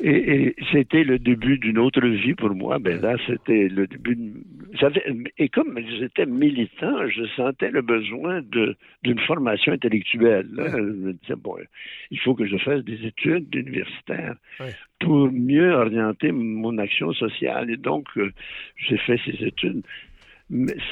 et, 0.00 0.10
et, 0.10 0.56
c'était 0.72 1.04
le 1.04 1.18
début 1.18 1.58
d'une 1.58 1.78
autre 1.78 2.04
vie 2.06 2.34
pour 2.34 2.50
moi. 2.50 2.78
Ben 2.78 3.00
là, 3.00 3.16
c'était 3.26 3.68
le 3.68 3.86
début. 3.86 4.16
De... 4.16 5.24
Et 5.38 5.48
comme 5.48 5.78
j'étais 5.98 6.26
militant, 6.26 7.08
je 7.08 7.24
sentais 7.36 7.70
le 7.70 7.82
besoin 7.82 8.42
d'une 8.42 9.20
formation 9.20 9.72
intellectuelle. 9.72 10.48
Je 10.56 10.76
me 10.80 11.12
disais 11.12 11.36
bon, 11.36 11.56
il 12.10 12.18
faut 12.20 12.34
que 12.34 12.46
je 12.46 12.56
fasse 12.56 12.82
des 12.84 13.06
études 13.06 13.54
universitaires 13.54 14.34
pour 15.00 15.30
mieux 15.30 15.72
orienter 15.72 16.32
mon 16.32 16.78
action 16.78 17.12
sociale. 17.12 17.70
Et 17.70 17.76
donc, 17.76 18.06
euh, 18.16 18.32
j'ai 18.76 18.98
fait 18.98 19.20
ces 19.24 19.44
études 19.44 19.82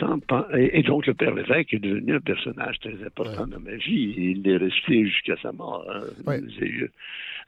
sans 0.01 0.19
et, 0.55 0.83
donc 0.83 1.07
le 1.07 1.15
père 1.15 1.35
Lévesque 1.35 1.75
est 1.75 1.79
devenu 1.79 2.15
un 2.15 2.21
personnage 2.21 2.79
très 2.81 3.05
important 3.05 3.47
dans 3.47 3.61
ma 3.61 3.77
vie. 3.77 4.15
Il 4.17 4.49
est 4.49 4.57
resté 4.57 5.07
jusqu'à 5.07 5.37
sa 5.43 5.53
mort. 5.53 5.87
Hein. 5.93 6.39
J'ai 6.59 6.67
eu 6.67 6.91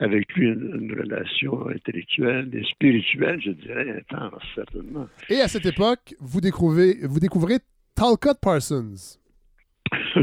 avec 0.01 0.33
lui 0.35 0.49
une, 0.49 0.95
relation 0.99 1.69
intellectuelle 1.69 2.51
et 2.53 2.65
spirituelle, 2.65 3.41
je 3.41 3.51
dirais, 3.53 4.03
intense, 4.11 4.43
certainement. 4.55 5.07
Et 5.31 5.41
à 5.41 5.49
cette 5.49 5.67
époque, 5.67 6.15
vous 6.21 6.41
découvrez, 6.41 6.99
vous 7.03 7.21
découvrez 7.21 7.59
Talcott 7.95 8.39
Parsons. 8.41 9.19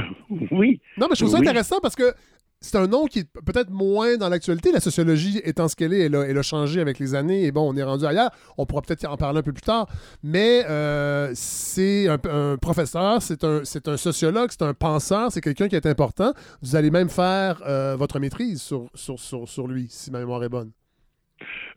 oui. 0.51 0.79
Non, 0.97 1.07
mais 1.09 1.15
je 1.15 1.21
trouve 1.21 1.31
ça 1.31 1.39
intéressant 1.39 1.79
parce 1.81 1.95
que 1.95 2.13
c'est 2.61 2.77
un 2.77 2.85
nom 2.85 3.05
qui 3.05 3.19
est 3.19 3.27
peut-être 3.45 3.71
moins 3.71 4.17
dans 4.17 4.29
l'actualité. 4.29 4.71
La 4.71 4.79
sociologie 4.79 5.41
étant 5.43 5.67
ce 5.67 5.75
qu'elle 5.75 5.93
est, 5.93 6.01
elle 6.01 6.37
a, 6.37 6.41
changé 6.43 6.79
avec 6.79 6.99
les 6.99 7.15
années. 7.15 7.45
Et 7.45 7.51
bon, 7.51 7.67
on 7.73 7.75
est 7.75 7.83
rendu 7.83 8.05
ailleurs. 8.05 8.29
On 8.57 8.67
pourra 8.67 8.83
peut-être 8.83 9.03
en 9.05 9.17
parler 9.17 9.39
un 9.39 9.43
peu 9.43 9.51
plus 9.51 9.63
tard. 9.63 9.87
Mais 10.23 10.61
euh, 10.69 11.31
c'est 11.33 12.07
un, 12.07 12.57
professeur, 12.57 13.21
c'est 13.23 13.43
un, 13.43 13.97
sociologue, 13.97 14.49
c'est 14.51 14.61
un 14.61 14.75
penseur, 14.75 15.31
c'est 15.31 15.41
quelqu'un 15.41 15.67
qui 15.67 15.75
est 15.75 15.87
important. 15.87 16.33
Vous 16.61 16.75
allez 16.75 16.91
même 16.91 17.09
faire 17.09 17.61
euh, 17.67 17.95
votre 17.95 18.19
maîtrise 18.19 18.61
sur, 18.61 19.67
lui, 19.67 19.87
si 19.89 20.11
ma 20.11 20.19
mémoire 20.19 20.43
est 20.43 20.49
bonne. 20.49 20.71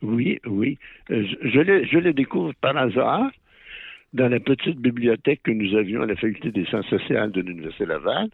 Oui, 0.03 0.39
oui. 0.45 0.77
Euh, 1.09 1.25
je, 1.41 1.59
le, 1.59 1.83
je 1.85 1.97
le 1.97 2.13
découvre 2.13 2.53
par 2.61 2.77
hasard 2.77 3.31
dans 4.13 4.29
la 4.29 4.39
petite 4.39 4.77
bibliothèque 4.77 5.41
que 5.43 5.51
nous 5.51 5.75
avions 5.75 6.03
à 6.03 6.05
la 6.05 6.15
Faculté 6.15 6.51
des 6.51 6.65
sciences 6.65 6.85
sociales 6.85 7.31
de 7.31 7.41
l'Université 7.41 7.87
Laval 7.87 8.29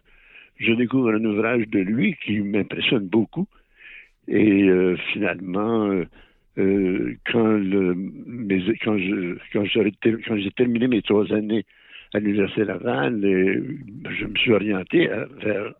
je 0.58 0.72
découvre 0.72 1.10
un 1.10 1.24
ouvrage 1.24 1.68
de 1.68 1.80
lui 1.80 2.16
qui 2.24 2.40
m'impressionne 2.40 3.06
beaucoup. 3.06 3.46
Et 4.28 4.68
euh, 4.68 4.96
finalement, 5.12 5.90
euh, 5.90 6.04
euh, 6.58 7.14
quand, 7.30 7.46
le, 7.46 7.94
quand, 8.82 8.98
je, 8.98 9.36
quand, 9.52 9.64
quand 10.26 10.36
j'ai 10.36 10.50
terminé 10.52 10.86
mes 10.86 11.02
trois 11.02 11.30
années 11.32 11.64
à 12.14 12.18
l'Université 12.18 12.64
Laval, 12.64 13.20
je 13.22 14.26
me 14.26 14.34
suis 14.36 14.52
orienté 14.52 15.08
vers, 15.40 15.72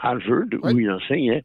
Harvard, 0.00 0.46
où 0.62 0.78
il 0.78 0.90
enseignait. 0.90 1.42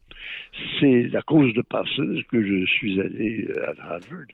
C'est 0.78 1.14
à 1.16 1.22
cause 1.22 1.52
de 1.54 1.62
Parsons 1.62 2.22
que 2.30 2.40
je 2.40 2.64
suis 2.66 3.00
allé 3.00 3.48
à 3.66 3.94
Harvard. 3.94 4.28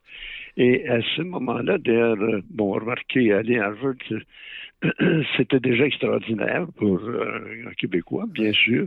Et 0.59 0.87
à 0.88 1.00
ce 1.16 1.22
moment-là, 1.22 1.78
d'ailleurs, 1.78 2.18
bon, 2.50 2.72
remarquez, 2.72 3.33
aller 3.33 3.59
à 3.59 3.68
Harvard, 3.68 3.94
c'était 5.37 5.61
déjà 5.61 5.87
extraordinaire 5.87 6.66
pour 6.77 6.99
euh, 6.99 7.64
un 7.66 7.73
Québécois, 7.75 8.25
bien 8.29 8.53
sûr. 8.53 8.87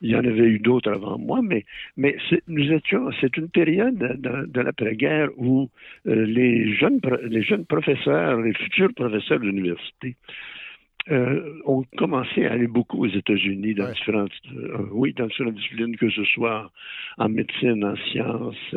Il 0.00 0.10
y 0.10 0.16
en 0.16 0.24
avait 0.24 0.48
eu 0.48 0.58
d'autres 0.58 0.90
avant 0.90 1.18
moi, 1.18 1.40
mais, 1.42 1.64
mais 1.96 2.16
nous 2.48 2.72
étions, 2.72 3.10
c'est 3.20 3.36
une 3.36 3.48
période 3.48 3.96
de, 3.96 4.60
l'après-guerre 4.60 5.28
où 5.36 5.68
euh, 6.06 6.26
les, 6.26 6.74
jeunes, 6.74 7.00
les 7.24 7.42
jeunes 7.42 7.64
professeurs, 7.64 8.40
les 8.40 8.54
futurs 8.54 8.92
professeurs 8.94 9.40
d'université, 9.40 10.16
euh, 11.10 11.58
ont 11.64 11.84
commencé 11.96 12.46
à 12.46 12.52
aller 12.52 12.68
beaucoup 12.68 13.04
aux 13.04 13.08
États-Unis 13.08 13.74
dans 13.74 13.90
différentes, 13.90 14.30
oui, 14.92 15.12
dans 15.14 15.26
différentes 15.26 15.54
disciplines, 15.54 15.96
que 15.96 16.08
ce 16.10 16.22
soit 16.24 16.70
en 17.18 17.28
médecine, 17.28 17.84
en 17.84 17.96
sciences 17.96 18.76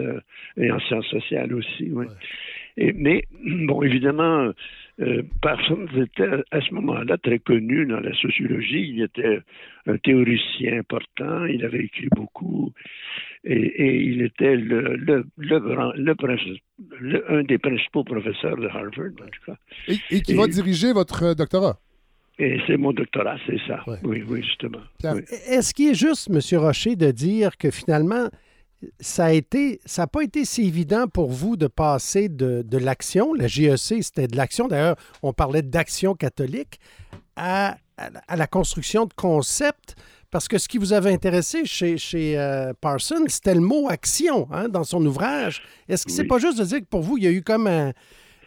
et 0.58 0.71
en 0.71 0.80
sciences 0.80 1.06
sociales 1.08 1.54
aussi. 1.54 1.91
Oui. 1.91 2.08
Et, 2.78 2.93
mais 2.93 3.25
bon, 3.67 3.84
évidemment, 3.84 4.51
euh, 5.01 5.23
Parsons 5.41 5.88
était 5.97 6.43
à 6.51 6.62
ce 6.62 6.73
moment-là 6.73 7.17
très 7.17 7.39
connu 7.39 7.86
dans 7.86 7.99
la 7.99 8.13
sociologie. 8.15 8.93
Il 8.95 9.01
était 9.01 9.41
un 9.88 9.97
théoricien 9.97 10.79
important, 10.79 11.45
il 11.45 11.65
avait 11.65 11.84
écrit 11.84 12.08
beaucoup 12.15 12.71
et, 13.45 14.01
il 14.01 14.21
était 14.23 14.55
le, 14.55 14.95
le, 14.95 15.25
le, 15.38 17.31
un 17.31 17.43
des 17.43 17.58
principaux 17.58 18.04
professeurs 18.04 18.58
de 18.58 18.67
Harvard, 18.67 19.12
en 19.21 19.29
tout 19.29 19.46
cas. 19.46 19.58
Et, 19.87 20.21
qui 20.21 20.33
va 20.33 20.48
diriger 20.48 20.93
votre 20.93 21.23
euh, 21.23 21.33
doctorat? 21.35 21.79
Et 22.39 22.60
c'est 22.67 22.77
mon 22.77 22.91
doctorat, 22.91 23.37
c'est 23.46 23.60
ça. 23.67 23.83
Oui, 24.04 24.23
oui, 24.27 24.43
justement. 24.43 24.81
Est-ce 25.04 25.73
qu'il 25.73 25.91
est 25.91 25.93
juste, 25.93 26.29
M. 26.29 26.39
Rocher, 26.60 26.96
de 26.96 27.12
dire 27.12 27.58
que 27.58 27.71
finalement, 27.71 28.29
ça 29.00 29.26
a 29.26 29.32
été, 29.32 29.80
ça 29.86 30.04
n'a 30.04 30.08
pas 30.08 30.23
été 30.23 30.46
si 30.46 30.67
évident 30.67 31.08
pour 31.08 31.32
vous 31.32 31.56
de 31.56 31.67
passer 31.67 32.30
de, 32.30 32.78
l'action, 32.78 33.34
la 33.34 33.48
GEC, 33.48 34.04
c'était 34.04 34.28
de 34.28 34.36
l'action, 34.36 34.67
d'ailleurs, 34.67 34.96
on 35.23 35.34
parlait 35.34 35.62
d'action 35.62 36.15
catholique, 36.15 36.80
à, 37.36 37.78
la 38.36 38.48
construction 38.48 39.06
de 39.06 39.13
concepts, 39.13 39.96
parce 40.32 40.48
que 40.48 40.58
ce 40.58 40.67
qui 40.67 40.78
vous 40.78 40.92
avait 40.92 41.13
intéressé 41.13 41.65
chez, 41.65 41.98
chez 41.98 42.38
euh, 42.38 42.73
Parsons, 42.80 43.23
c'était 43.28 43.56
le 43.56 43.62
mot 43.62 43.88
action 43.90 44.48
hein, 44.52 44.67
dans 44.67 44.84
son 44.84 45.06
ouvrage. 45.06 45.63
Est-ce 45.88 46.06
que 46.06 46.12
c'est 46.12 46.26
pas 46.26 46.40
juste 46.40 46.60
de 46.60 46.65
dire 46.65 46.80
que 46.80 46.86
pour 46.86 47.02
vous, 47.02 47.17
il 47.17 47.23
y 47.23 47.28
a 47.28 47.32
eu 47.32 47.42
comme 47.42 47.69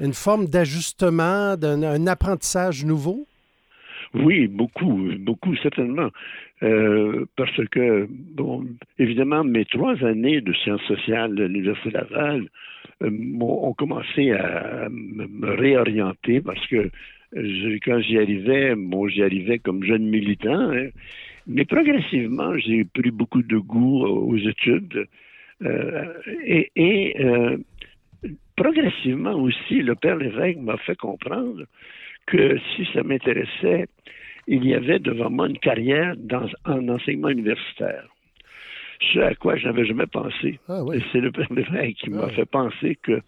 une 0.01 0.12
forme 0.12 0.47
d'ajustement, 0.47 1.57
d'un 1.57 2.07
apprentissage 2.07 2.85
nouveau? 2.85 3.26
Oui, 4.14 4.49
beaucoup, 4.49 5.11
beaucoup, 5.18 5.55
certainement. 5.57 6.09
Euh, 6.62 7.24
parce 7.36 7.64
que, 7.70 8.09
bon, 8.11 8.66
évidemment, 8.98 9.44
mes 9.44 9.64
trois 9.64 10.02
années 10.04 10.40
de 10.40 10.52
sciences 10.54 10.82
sociales 10.82 11.40
à 11.40 11.46
l'Université 11.46 11.90
Laval 11.90 12.48
euh, 13.02 13.11
ont 13.40 13.74
commencé 13.74 14.32
à 14.32 14.88
me 14.90 15.54
réorienter 15.54 16.40
parce 16.40 16.64
que 16.66 16.90
quand 17.84 18.00
j'y 18.00 18.18
arrivais, 18.18 18.74
bon, 18.74 19.09
j'y 19.09 19.22
arrivais 19.22 19.59
comme 19.59 19.84
jeune 19.84 20.09
militant, 20.09 20.72
hein. 20.72 20.88
mais 21.46 21.64
progressivement, 21.64 22.56
j'ai 22.59 22.84
pris 22.84 23.11
beaucoup 23.11 23.42
de 23.42 23.59
goût 23.59 24.04
aux 24.04 24.36
études. 24.36 25.06
Euh, 25.62 26.04
et, 26.44 26.70
et 26.76 27.24
euh, 27.24 27.56
progressivement 28.56 29.34
aussi, 29.34 29.82
le 29.82 29.94
père 29.94 30.16
l'évêque 30.16 30.59
m'a 30.59 30.76
fait 30.78 30.96
comprendre 30.96 31.64
que 32.26 32.59
si 32.74 32.86
ça 32.92 33.02
m'intéressait, 33.02 33.86
il 34.49 34.64
y 34.66 34.74
avait 34.74 34.99
devant 34.99 35.30
moi 35.30 35.49
une 35.49 35.59
carrière 35.59 36.14
dans, 36.16 36.46
en 36.64 36.88
enseignement 36.88 37.28
universitaire. 37.28 38.05
Ce 39.12 39.20
à 39.20 39.34
quoi 39.34 39.57
je 39.57 39.66
n'avais 39.66 39.84
jamais 39.84 40.07
pensé. 40.07 40.59
Ah, 40.68 40.82
oui. 40.82 41.05
C'est 41.12 41.20
le 41.20 41.30
père 41.30 41.46
l'évêque 41.55 41.96
qui 41.99 42.11
m'a 42.11 42.24
Ah. 42.24 42.30
fait 42.30 42.46
penser 42.46 42.99
que 43.01 43.20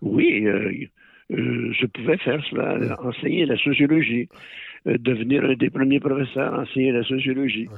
oui, 0.00 0.46
euh, 0.46 0.72
euh, 1.32 1.72
je 1.72 1.86
pouvais 1.86 2.16
faire 2.18 2.42
cela, 2.48 2.96
enseigner 3.02 3.44
la 3.44 3.58
sociologie, 3.58 4.28
euh, 4.86 4.96
devenir 4.98 5.44
un 5.44 5.54
des 5.54 5.68
premiers 5.68 6.00
professeurs 6.00 6.54
à 6.54 6.60
enseigner 6.62 6.92
la 6.92 7.02
sociologie. 7.02 7.68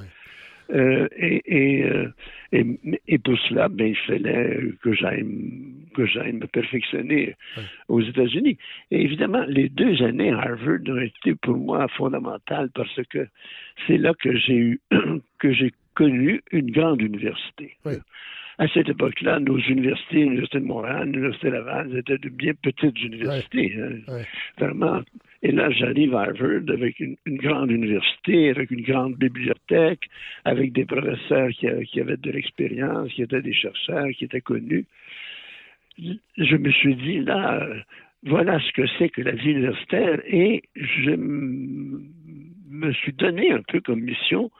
Euh, 0.73 1.09
et, 1.17 1.43
et, 1.47 1.85
euh, 1.85 2.09
et, 2.53 2.65
et 3.09 3.19
pour 3.19 3.39
cela, 3.49 3.69
ben, 3.69 3.89
il 3.89 3.97
fallait 3.97 4.61
que 4.83 4.93
j'aille 4.93 5.25
que 5.95 6.07
j'aille 6.07 6.33
me 6.33 6.47
perfectionner 6.47 7.35
aux 7.89 8.01
États-Unis. 8.01 8.57
Et 8.91 9.03
évidemment, 9.03 9.45
les 9.49 9.69
deux 9.69 10.03
années 10.03 10.31
à 10.31 10.39
Harvard 10.41 10.79
ont 10.89 11.01
été 11.01 11.35
pour 11.35 11.57
moi 11.57 11.89
fondamentales 11.89 12.71
parce 12.75 13.01
que 13.11 13.27
c'est 13.87 13.99
là 13.99 14.13
que 14.15 14.37
j'ai 14.37 14.57
eu 14.57 14.81
que 15.39 15.53
j'ai 15.53 15.73
connu 15.95 16.43
une 16.53 16.71
grande 16.71 17.03
université. 17.03 17.77
Oui. 17.85 17.95
À 18.59 18.69
cette 18.69 18.91
époque-là, 18.91 19.41
nos 19.41 19.59
universités, 19.59 20.17
l'Université 20.17 20.61
de 20.61 20.65
Montréal, 20.67 21.07
l'Université 21.07 21.51
Laval, 21.51 21.91
c'était 21.95 22.19
de 22.19 22.29
bien 22.29 22.53
petites 22.63 23.03
universités. 23.03 23.75
hein. 23.79 24.23
Vraiment. 24.59 25.01
Et 25.43 25.53
là, 25.53 25.71
j'arrive 25.71 26.15
à 26.15 26.23
Harvard 26.23 26.63
avec 26.69 27.01
une, 27.01 27.17
une 27.25 27.39
grande 27.39 27.71
université, 27.71 28.51
avec 28.51 28.71
une 28.71 28.83
grande 28.83 29.15
bibliothèque, 29.17 30.03
avec 30.45 30.73
des 30.73 30.85
professeurs 30.85 31.49
qui, 31.51 31.67
a- 31.67 31.83
qui 31.83 32.01
avaient 32.01 32.19
de 32.19 32.31
l'expérience, 32.31 33.11
qui 33.13 33.23
étaient 33.23 33.41
des 33.41 33.55
chercheurs, 33.55 34.09
qui 34.11 34.25
étaient 34.25 34.43
connus. 34.43 34.85
Je 35.99 36.57
me 36.57 36.71
suis 36.71 36.95
dit, 36.95 37.21
là, 37.21 37.63
euh, 37.63 37.81
voilà 38.25 38.59
ce 38.61 38.73
que 38.73 38.87
c'est 38.99 39.09
que 39.09 39.23
la 39.23 39.33
vie 39.33 39.51
universitaire 39.53 40.21
et 40.27 40.63
je 40.75 41.13
me 42.71 42.93
suis 42.93 43.13
donné 43.13 43.51
un 43.53 43.63
peu 43.63 43.81
comme 43.81 44.01
mission 44.01 44.51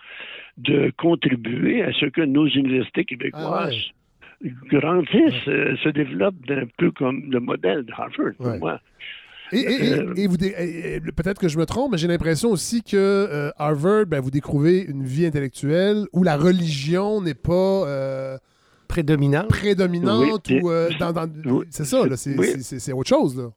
de 0.59 0.91
contribuer 0.97 1.83
à 1.83 1.93
ce 1.93 2.07
que 2.07 2.23
nos 2.23 2.47
universités 2.47 3.05
québécoises 3.05 3.75
grandissent, 4.71 5.49
euh, 5.49 5.77
se 5.77 5.89
développent 5.91 6.51
un 6.51 6.67
peu 6.79 6.91
comme 6.91 7.31
le 7.31 7.41
modèle 7.41 7.85
de 7.85 7.93
Harvard, 7.93 8.35
pour 8.37 8.47
moi. 8.59 8.81
Et, 9.53 9.59
et- 9.59 9.63
et- 9.89 9.93
Euh, 9.95 10.15
et 10.17 10.27
vous 10.27 10.37
et- 10.45 11.01
peut-être 11.17 11.41
que 11.41 11.49
je 11.49 11.59
me 11.59 11.67
trompe, 11.67 11.93
mais 11.93 11.99
j'ai 11.99 12.09
l'impression 12.09 12.51
aussi 12.51 12.83
que 12.83 12.97
euh, 12.97 13.51
Harvard, 13.59 14.07
ben, 14.07 14.21
vous 14.21 14.31
découvrez 14.31 14.79
une 14.81 15.05
vie 15.05 15.27
intellectuelle 15.27 16.05
où 16.13 16.23
la 16.23 16.37
religion 16.37 17.21
n'est 17.21 17.35
pas 17.35 17.87
euh, 17.89 18.37
Prédominant. 18.89 19.47
prédominante 19.49 20.49
Oui, 20.51 20.61
ou 20.63 20.71
euh, 20.71 20.89
dans, 20.99 21.13
dans- 21.13 21.29
oui, 21.47 21.65
c'est 21.71 21.85
ça, 21.85 22.07
là, 22.07 22.17
c'est, 22.17 22.37
oui. 22.39 22.93
autre 22.93 23.09
chose 23.09 23.37
là. 23.39 23.51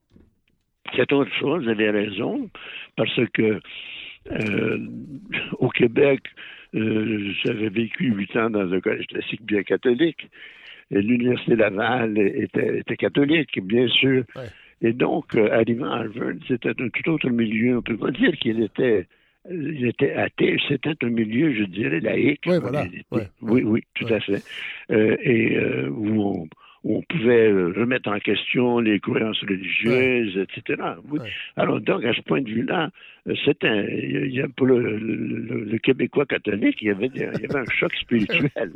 C'est 0.96 1.12
autre 1.14 1.32
chose, 1.40 1.64
vous 1.64 1.70
avez 1.70 1.90
raison, 1.90 2.50
parce 2.96 3.16
que 3.34 3.60
euh, 4.32 4.78
au 5.60 5.70
Québec, 5.70 6.22
euh, 6.76 7.32
j'avais 7.44 7.70
vécu 7.70 8.06
huit 8.14 8.36
ans 8.36 8.50
dans 8.50 8.72
un 8.72 8.80
collège 8.80 9.08
classique 9.08 9.44
bien 9.44 9.64
catholique. 9.64 10.30
Et 10.92 11.02
l'Université 11.02 11.56
Laval 11.56 12.18
était, 12.18 12.80
était 12.80 12.98
catholique, 12.98 13.60
bien 13.64 13.88
sûr. 13.88 14.24
Ouais. 14.36 14.44
Et 14.84 14.94
donc, 14.94 15.36
arrivant 15.36 15.90
à 15.92 16.00
Harvard, 16.00 16.34
c'était 16.48 16.70
un 16.70 16.90
tout 16.90 17.10
autre 17.10 17.30
milieu. 17.30 17.78
On 17.78 17.82
peut 17.82 17.98
pas 17.98 18.12
dire 18.12 18.34
qu'il 18.38 18.62
était, 18.62 19.08
il 19.50 19.88
était 19.88 20.14
athée. 20.14 20.58
C'était 20.68 20.94
un 21.04 21.10
milieu, 21.10 21.54
je 21.54 21.64
dirais, 21.64 22.02
laïque. 22.02 22.46
En 22.48 22.60
voilà. 22.60 22.86
Oui, 23.42 23.64
oui, 23.64 23.84
tout 23.96 24.06
Ouais. 24.06 24.14
à 24.14 24.20
fait. 24.20 24.44
Euh, 24.92 25.16
et 25.22 25.56
euh, 25.58 25.90
où 25.90 26.22
on, 26.22 26.48
où 26.84 26.98
on 26.98 27.02
pouvait 27.10 27.50
euh, 27.50 27.74
remettre 27.78 28.10
en 28.10 28.20
question 28.20 28.80
les 28.80 29.00
croyances 29.00 29.40
religieuses, 29.42 30.38
etc. 30.38 30.82
Oui. 31.10 31.20
Ouais. 31.20 31.30
Alors, 31.56 31.80
donc, 31.80 32.04
à 32.04 32.14
ce 32.14 32.22
point 32.22 32.42
de 32.42 32.50
vue-là, 32.50 32.90
euh, 33.30 33.34
c'est 33.46 33.64
un, 33.64 33.84
il 33.84 34.34
y 34.34 34.42
a, 34.42 34.48
pour 34.50 34.66
le, 34.66 34.98
le- 34.98 35.64
le 35.64 35.78
Québécois 35.78 36.26
catholique, 36.26 36.78
il 36.82 36.88
y 36.88 36.92
avait, 36.92 37.08
des- 37.10 37.30
il 37.36 37.42
y 37.42 37.46
avait 37.46 37.60
un 37.60 37.72
choc 37.72 37.94
spirituel. 37.96 38.50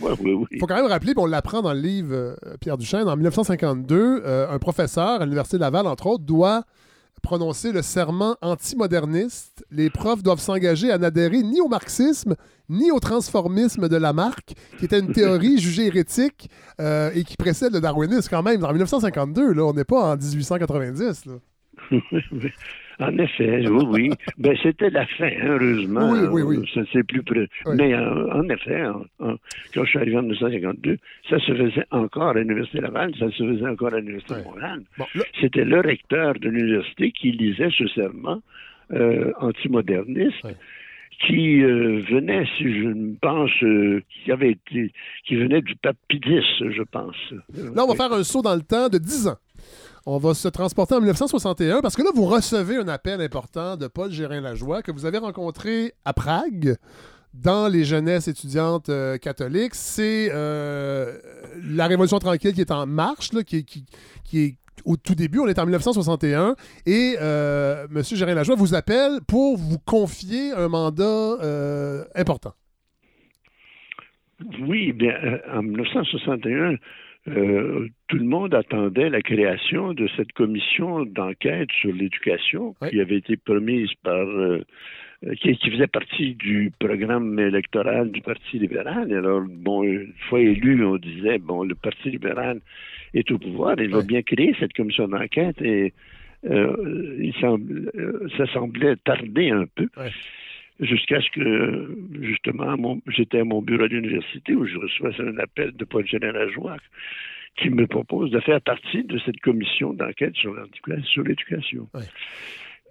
oui, 0.00 0.32
oui. 0.32 0.46
Il 0.52 0.58
faut 0.58 0.66
quand 0.66 0.76
même 0.76 0.86
rappeler, 0.86 1.12
puis 1.12 1.22
on 1.22 1.26
l'apprend 1.26 1.60
dans 1.60 1.74
le 1.74 1.80
livre 1.80 2.14
euh, 2.14 2.34
Pierre 2.60 2.78
Duchesne, 2.78 3.08
en 3.08 3.16
1952, 3.16 4.22
euh, 4.24 4.48
un 4.48 4.58
professeur 4.58 5.20
à 5.20 5.24
l'Université 5.24 5.58
de 5.58 5.60
Laval, 5.62 5.86
entre 5.86 6.06
autres, 6.06 6.24
doit 6.24 6.62
prononcer 7.22 7.72
le 7.72 7.82
serment 7.82 8.36
antimoderniste. 8.40 9.64
Les 9.70 9.90
profs 9.90 10.22
doivent 10.22 10.38
s'engager 10.40 10.90
à 10.90 10.96
n'adhérer 10.96 11.42
ni 11.42 11.60
au 11.60 11.68
marxisme, 11.68 12.34
ni 12.70 12.90
au 12.90 13.00
transformisme 13.00 13.88
de 13.88 13.96
Lamarck, 13.96 14.54
qui 14.78 14.84
était 14.86 15.00
une 15.00 15.12
théorie 15.12 15.58
jugée 15.60 15.86
hérétique 15.88 16.48
euh, 16.80 17.10
et 17.14 17.24
qui 17.24 17.36
précède 17.36 17.74
le 17.74 17.80
darwinisme 17.80 18.28
quand 18.30 18.42
même. 18.42 18.64
En 18.64 18.70
1952, 18.70 19.52
là, 19.52 19.64
on 19.64 19.74
n'est 19.74 19.84
pas 19.84 20.12
en 20.14 20.16
1890. 20.16 21.26
là. 21.26 21.32
En 23.02 23.16
effet, 23.16 23.66
oui, 23.66 23.84
oui. 23.88 24.10
Ben, 24.36 24.54
c'était 24.62 24.90
la 24.90 25.06
fin, 25.06 25.24
hein, 25.24 25.56
heureusement. 25.58 26.10
Oui, 26.12 26.18
oui, 26.30 26.42
oui. 26.42 26.70
Ça, 26.74 26.82
c'est 26.92 27.02
plus 27.02 27.22
près. 27.22 27.48
Oui. 27.64 27.74
Mais 27.78 27.94
euh, 27.94 28.30
en 28.34 28.46
effet, 28.50 28.84
en- 28.84 29.06
en- 29.26 29.36
quand 29.72 29.84
je 29.84 29.88
suis 29.88 29.98
arrivé 29.98 30.18
en 30.18 30.22
1952, 30.22 30.98
ça 31.30 31.38
se 31.38 31.54
faisait 31.54 31.86
encore 31.92 32.28
à 32.28 32.34
l'Université 32.34 32.80
Laval, 32.82 33.14
ça 33.18 33.30
se 33.30 33.42
faisait 33.42 33.66
encore 33.66 33.94
à 33.94 34.00
l'Université 34.00 34.34
de 34.34 34.42
Montréal. 34.44 34.82
Bon, 34.98 35.06
là, 35.14 35.22
C'était 35.40 35.64
le 35.64 35.80
recteur 35.80 36.34
de 36.34 36.50
l'université 36.50 37.10
qui 37.12 37.32
lisait 37.32 37.70
ce 37.78 37.88
serment 37.88 38.42
euh, 38.92 39.32
antimoderniste. 39.40 40.44
Qui 41.26 41.62
euh, 41.62 42.00
venait, 42.10 42.44
si 42.56 42.64
je 42.64 42.88
ne 42.88 43.14
pense, 43.20 43.50
euh, 43.62 44.02
qui 44.24 44.32
avait 44.32 44.58
qui 45.26 45.36
venait 45.36 45.60
du 45.62 45.76
pape 45.76 45.96
X, 46.10 46.22
je 46.60 46.82
pense. 46.90 47.16
Là, 47.74 47.84
on 47.84 47.88
va 47.88 47.94
faire 47.94 48.12
un 48.12 48.22
saut 48.24 48.42
dans 48.42 48.54
le 48.54 48.62
temps 48.62 48.88
de 48.88 48.98
10 48.98 49.28
ans. 49.28 49.36
On 50.06 50.16
va 50.16 50.32
se 50.32 50.48
transporter 50.48 50.94
en 50.94 51.00
1961 51.00 51.82
parce 51.82 51.94
que 51.94 52.02
là, 52.02 52.10
vous 52.14 52.24
recevez 52.24 52.76
un 52.76 52.88
appel 52.88 53.20
important 53.20 53.76
de 53.76 53.86
Paul 53.86 54.10
Gérin-Lajoie 54.10 54.82
que 54.82 54.90
vous 54.92 55.04
avez 55.04 55.18
rencontré 55.18 55.92
à 56.06 56.14
Prague 56.14 56.76
dans 57.34 57.68
les 57.68 57.84
jeunesses 57.84 58.26
étudiantes 58.26 58.88
euh, 58.88 59.18
catholiques. 59.18 59.74
C'est 59.74 60.30
euh, 60.32 61.16
la 61.62 61.86
Révolution 61.86 62.18
tranquille 62.18 62.54
qui 62.54 62.62
est 62.62 62.72
en 62.72 62.86
marche, 62.86 63.32
là, 63.34 63.44
qui, 63.44 63.64
qui- 63.64 63.84
qui 64.24 64.40
est 64.44 64.56
au 64.84 64.96
tout 64.96 65.14
début. 65.14 65.38
On 65.40 65.46
est 65.46 65.58
en 65.58 65.64
1961 65.64 66.54
et 66.86 67.14
euh, 67.20 67.86
M. 67.94 68.02
Gérin-Lajoie 68.02 68.56
vous 68.56 68.74
appelle 68.74 69.20
pour 69.26 69.56
vous 69.56 69.78
confier 69.78 70.52
un 70.52 70.68
mandat 70.68 71.02
euh, 71.42 72.04
important. 72.14 72.52
Oui, 74.60 74.92
bien, 74.92 75.14
euh, 75.22 75.38
en 75.52 75.62
1961, 75.62 76.76
euh, 77.28 77.88
tout 78.08 78.16
le 78.16 78.24
monde 78.24 78.54
attendait 78.54 79.10
la 79.10 79.20
création 79.20 79.92
de 79.92 80.08
cette 80.16 80.32
commission 80.32 81.04
d'enquête 81.04 81.68
sur 81.80 81.92
l'éducation 81.92 82.74
Oui. 82.80 82.90
qui 82.90 83.00
avait 83.00 83.18
été 83.18 83.36
promise 83.36 83.90
par, 84.02 84.26
qui, 85.40 85.56
qui 85.56 85.70
faisait 85.70 85.86
partie 85.86 86.34
du 86.34 86.72
programme 86.78 87.38
électoral 87.38 88.10
du 88.10 88.22
Parti 88.22 88.58
libéral. 88.58 89.12
Alors, 89.12 89.42
bon, 89.48 89.82
une 89.82 90.12
fois 90.28 90.40
élu, 90.40 90.84
on 90.84 90.96
disait, 90.96 91.38
bon, 91.38 91.62
le 91.64 91.74
Parti 91.74 92.10
libéral 92.10 92.60
est 93.12 93.30
au 93.30 93.38
pouvoir, 93.38 93.74
il 93.78 93.90
va 93.90 93.98
bien 94.02 94.22
créer 94.22 94.54
cette 94.58 94.72
commission 94.72 95.08
d'enquête 95.08 95.60
et 95.60 95.92
euh, 96.48 97.16
il 97.20 97.34
semble, 97.40 97.90
euh, 97.96 98.28
ça 98.38 98.46
semblait 98.52 98.96
tarder 98.96 99.50
un 99.50 99.66
peu 99.74 99.88
jusqu'à 100.80 101.20
ce 101.20 101.28
que, 101.32 101.98
justement, 102.22 102.74
mon- 102.78 103.02
j'étais 103.08 103.40
à 103.40 103.44
mon 103.44 103.60
bureau 103.60 103.88
d'université 103.88 104.54
où 104.54 104.64
je 104.64 104.78
reçois 104.78 105.10
un 105.18 105.36
appel 105.36 105.72
de 105.72 105.84
Paul 105.84 106.06
Général 106.06 106.46
Lajoie 106.46 106.76
qui 107.56 107.68
me 107.68 107.86
propose 107.86 108.30
de 108.30 108.40
faire 108.40 108.60
partie 108.62 109.04
de 109.04 109.18
cette 109.18 109.40
commission 109.40 109.92
d'enquête 109.92 110.34
sur 110.36 110.56
sur 111.04 111.22
l'éducation. 111.24 111.88
Ouais. 111.92 112.00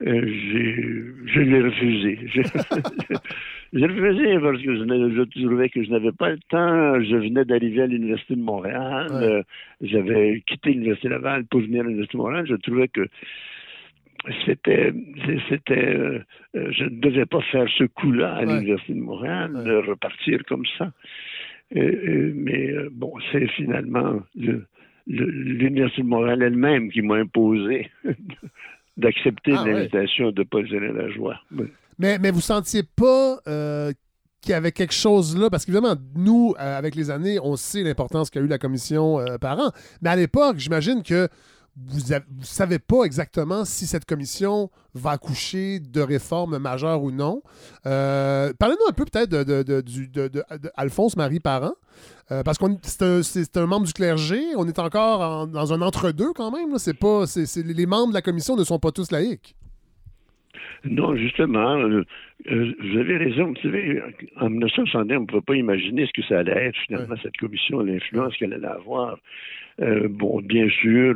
Euh, 0.01 0.21
je 1.25 1.39
l'ai 1.41 1.61
refusé. 1.61 2.19
J'ai 2.33 2.43
j'ai 3.71 3.85
refusé 3.85 4.39
parce 4.39 4.61
que 4.63 4.75
je, 4.75 4.83
je 5.15 5.41
trouvais 5.45 5.69
que 5.69 5.83
je 5.83 5.89
n'avais 5.91 6.11
pas 6.11 6.31
le 6.31 6.39
temps. 6.49 6.99
Je 7.03 7.15
venais 7.17 7.45
d'arriver 7.45 7.83
à 7.83 7.87
l'Université 7.87 8.35
de 8.35 8.41
Montréal. 8.41 9.07
Ouais. 9.11 9.23
Euh, 9.23 9.43
J'avais 9.81 10.41
quitté 10.47 10.71
l'Université 10.71 11.09
Laval 11.09 11.45
pour 11.45 11.61
venir 11.61 11.81
à 11.81 11.83
l'Université 11.83 12.17
de 12.17 12.21
Montréal. 12.23 12.45
Je 12.49 12.55
trouvais 12.55 12.87
que 12.87 13.05
c'était, 14.45 14.91
c'était, 15.49 15.95
euh, 15.95 16.19
je 16.53 16.83
ne 16.85 16.99
devais 16.99 17.25
pas 17.27 17.41
faire 17.51 17.67
ce 17.77 17.83
coup-là 17.83 18.35
à 18.37 18.39
Ouais. 18.45 18.53
l'Université 18.55 18.93
de 18.93 18.99
Montréal, 19.01 19.51
Ouais. 19.55 19.63
de 19.65 19.75
repartir 19.87 20.39
comme 20.47 20.65
ça. 20.77 20.91
Mais 21.75 22.73
bon, 22.91 23.13
c'est 23.31 23.47
finalement 23.51 24.19
le- 24.35 24.65
le- 25.07 25.29
l'Université 25.29 26.01
de 26.01 26.07
Montréal 26.07 26.41
elle-même 26.41 26.89
qui 26.89 27.01
m'a 27.03 27.17
imposé 27.17 27.87
d'accepter 28.99 29.53
Ah, 29.55 29.63
ouais. 29.63 29.73
l'invitation 29.73 30.31
de 30.31 30.43
Paul 30.43 30.67
Général 30.67 30.97
Lajoie. 30.97 31.39
Oui. 31.57 31.65
Mais, 31.97 32.17
mais 32.19 32.31
vous 32.31 32.41
sentiez 32.41 32.83
pas 32.83 33.39
euh, 33.47 33.91
qu'il 34.41 34.51
y 34.51 34.53
avait 34.53 34.71
quelque 34.71 34.93
chose 34.93 35.37
là, 35.37 35.49
parce 35.49 35.65
qu'évidemment, 35.65 35.95
nous, 36.15 36.53
euh, 36.59 36.77
avec 36.77 36.95
les 36.95 37.11
années, 37.11 37.39
on 37.41 37.55
sait 37.57 37.83
l'importance 37.83 38.29
qu'a 38.29 38.39
eu 38.39 38.47
la 38.47 38.57
commission 38.57 39.19
euh, 39.19 39.37
par 39.37 39.59
an. 39.59 39.71
Mais 40.01 40.09
à 40.09 40.15
l'époque, 40.15 40.57
j'imagine 40.57 41.03
que 41.03 41.27
vous 41.87 42.13
ne 42.13 42.43
savez 42.43 42.79
pas 42.79 43.03
exactement 43.03 43.65
si 43.65 43.85
cette 43.85 44.05
commission 44.05 44.69
va 44.93 45.11
accoucher 45.11 45.79
de 45.79 46.01
réformes 46.01 46.57
majeures 46.57 47.03
ou 47.03 47.11
non. 47.11 47.41
Parlez-nous 47.83 48.89
un 48.89 48.93
peu 48.93 49.05
peut-être 49.05 49.29
d'Alphonse 49.29 51.15
de, 51.15 51.21
Marie 51.21 51.39
Parent, 51.39 51.73
parce 52.27 52.57
que 52.57 53.21
c'est 53.21 53.57
un, 53.57 53.65
membre 53.65 53.85
du 53.87 53.93
clergé. 53.93 54.39
On 54.55 54.67
est 54.67 54.79
encore 54.79 55.47
dans 55.47 55.73
un 55.73 55.81
entre-deux 55.81 56.33
quand 56.33 56.51
même. 56.51 56.77
C'est 56.77 56.97
pas, 56.97 57.25
les 57.55 57.85
membres 57.85 58.09
de 58.09 58.15
la 58.15 58.21
commission 58.21 58.55
ne 58.55 58.63
sont 58.63 58.79
pas 58.79 58.91
tous 58.91 59.11
laïcs. 59.11 59.55
Non, 60.85 61.15
justement, 61.15 61.77
euh, 62.47 62.51
euh, 62.53 62.73
vous 62.79 62.97
avez 62.97 63.17
raison. 63.17 63.47
Vous 63.47 63.61
savez, 63.61 64.01
en 64.37 64.49
1961, 64.49 65.17
on 65.17 65.21
ne 65.21 65.25
pouvait 65.25 65.41
pas 65.41 65.55
imaginer 65.55 66.05
ce 66.05 66.13
que 66.13 66.23
ça 66.27 66.39
allait 66.39 66.67
être, 66.67 66.77
finalement, 66.87 67.15
cette 67.21 67.37
commission, 67.37 67.79
l'influence 67.81 68.35
qu'elle 68.37 68.53
allait 68.53 68.67
avoir. 68.67 69.17
Euh, 69.81 70.07
bon, 70.09 70.41
bien 70.41 70.69
sûr, 70.69 71.15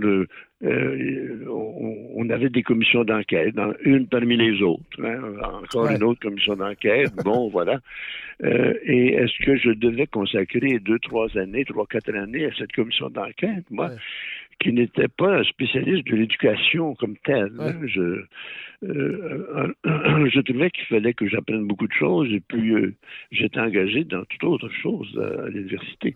on, 0.61 2.29
avait 2.29 2.49
des 2.49 2.63
commissions 2.63 3.03
d'enquête, 3.03 3.55
une 3.83 4.07
parmi 4.07 4.37
les 4.37 4.61
autres. 4.61 4.83
Hein, 5.03 5.19
encore 5.63 5.89
une 5.89 6.03
autre 6.03 6.21
commission 6.21 6.55
d'enquête. 6.55 7.11
Bon, 7.23 7.49
voilà. 7.51 7.79
et 8.41 9.13
est-ce 9.13 9.45
que 9.45 9.57
je 9.57 9.71
devais 9.71 10.07
consacrer 10.07 10.79
deux, 10.79 10.99
trois 10.99 11.37
années, 11.37 11.65
trois, 11.65 11.85
quatre 11.85 12.15
années 12.15 12.45
à 12.45 12.53
cette 12.57 12.71
commission 12.71 13.09
d'enquête? 13.09 13.65
Moi, 13.69 13.91
qui 14.63 14.71
n'était 14.71 15.09
pas 15.09 15.39
un 15.39 15.43
spécialiste 15.43 16.07
de 16.07 16.15
l'éducation 16.15 16.95
comme 16.95 17.17
tel. 17.17 17.51
Hein. 17.59 17.75
Je, 17.85 18.23
euh, 18.83 19.73
je 19.83 20.39
trouvais 20.39 20.71
qu'il 20.71 20.85
fallait 20.85 21.13
que 21.13 21.27
j'apprenne 21.27 21.67
beaucoup 21.67 21.87
de 21.87 21.93
choses 21.93 22.31
et 22.31 22.39
puis 22.39 22.73
euh, 22.73 22.93
j'étais 23.31 23.59
engagé 23.59 24.05
dans 24.05 24.23
toute 24.25 24.43
autre 24.43 24.69
chose 24.69 25.07
à, 25.19 25.49
l'université. 25.49 26.15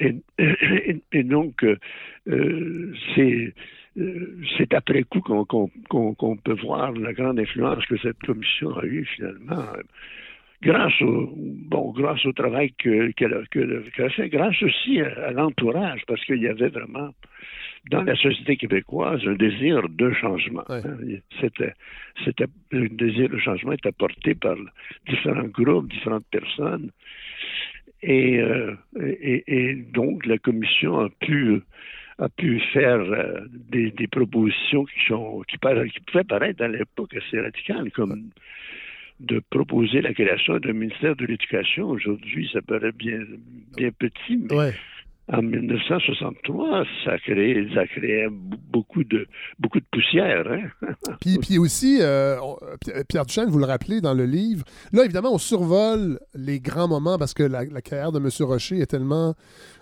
Et, 0.00 1.22
donc, 1.22 1.64
euh, 1.64 2.92
c'est 3.14 3.54
c'est 4.58 4.74
après 4.74 5.04
coup 5.04 5.20
qu'on 5.20 6.36
peut 6.36 6.56
voir 6.62 6.92
la 6.92 7.14
grande 7.14 7.40
influence 7.40 7.84
que 7.86 7.96
cette 7.98 8.18
commission 8.18 8.76
a 8.76 8.84
eue 8.84 9.06
finalement 9.06 9.64
grâce 10.62 11.00
au 11.02 11.32
bon 11.34 11.92
grâce 11.92 12.24
au 12.26 12.32
travail 12.32 12.72
qu'elle 12.72 13.14
a, 13.34 14.08
fait, 14.10 14.28
grâce 14.28 14.62
aussi 14.62 15.00
à 15.00 15.30
l'entourage, 15.32 16.02
parce 16.06 16.24
qu'il 16.24 16.42
y 16.42 16.48
avait 16.48 16.68
vraiment 16.68 17.10
dans 17.90 18.02
la 18.02 18.16
société 18.16 18.56
québécoise 18.56 19.20
un 19.26 19.34
désir 19.34 19.88
de 19.88 20.12
changement. 20.12 20.64
Hein. 20.68 20.82
C'était, 21.40 21.74
c'était 22.24 22.46
le 22.70 22.88
désir 22.88 23.28
de 23.28 23.38
changement 23.38 23.72
était 23.72 23.92
porté 23.92 24.34
par 24.34 24.56
différents 25.08 25.48
groupes, 25.48 25.90
différentes 25.90 26.26
personnes, 26.30 26.90
et, 28.02 28.38
euh, 28.40 28.74
et, 29.00 29.74
donc 29.92 30.26
la 30.26 30.38
commission 30.38 31.00
a 31.00 31.08
pu 31.08 31.60
a 32.18 32.28
pu 32.30 32.60
faire 32.72 33.00
euh, 33.00 33.40
des, 33.52 33.90
des, 33.90 34.06
propositions 34.06 34.84
qui 34.86 35.06
sont 35.06 35.42
qui, 35.48 35.58
qui 35.58 36.00
pouvaient 36.06 36.24
paraître 36.24 36.62
à 36.62 36.68
l'époque 36.68 37.14
assez 37.14 37.38
radicales, 37.38 37.90
comme 37.92 38.30
de 39.20 39.40
proposer 39.50 40.00
la 40.00 40.14
création 40.14 40.58
d'un 40.58 40.72
ministère 40.72 41.16
de 41.16 41.26
l'Éducation. 41.26 41.88
Aujourd'hui, 41.88 42.48
ça 42.52 42.62
paraît 42.62 42.92
bien, 42.92 43.20
bien 43.76 43.90
petit, 43.90 44.38
mais 44.50 44.72
en 45.32 45.42
1963, 45.42 46.84
ça 47.04 47.18
créait, 47.18 47.66
ça 47.74 47.86
créait 47.86 48.28
beaucoup 48.30 49.02
de, 49.02 49.26
beaucoup 49.58 49.80
de 49.80 49.86
poussière. 49.90 50.46
Hein? 50.48 50.88
puis, 51.20 51.38
puis 51.38 51.58
aussi, 51.58 51.98
euh, 52.00 52.36
Pierre 53.08 53.26
Duchesne, 53.26 53.50
vous 53.50 53.58
le 53.58 53.66
rappelez 53.66 54.00
dans 54.00 54.14
le 54.14 54.24
livre, 54.24 54.64
là, 54.92 55.04
évidemment, 55.04 55.34
on 55.34 55.38
survole 55.38 56.20
les 56.34 56.60
grands 56.60 56.88
moments 56.88 57.18
parce 57.18 57.34
que 57.34 57.42
la, 57.42 57.66
carrière 57.82 58.12
de 58.12 58.18
M. 58.18 58.28
Rocher 58.40 58.78
est 58.78 58.86
tellement 58.86 59.34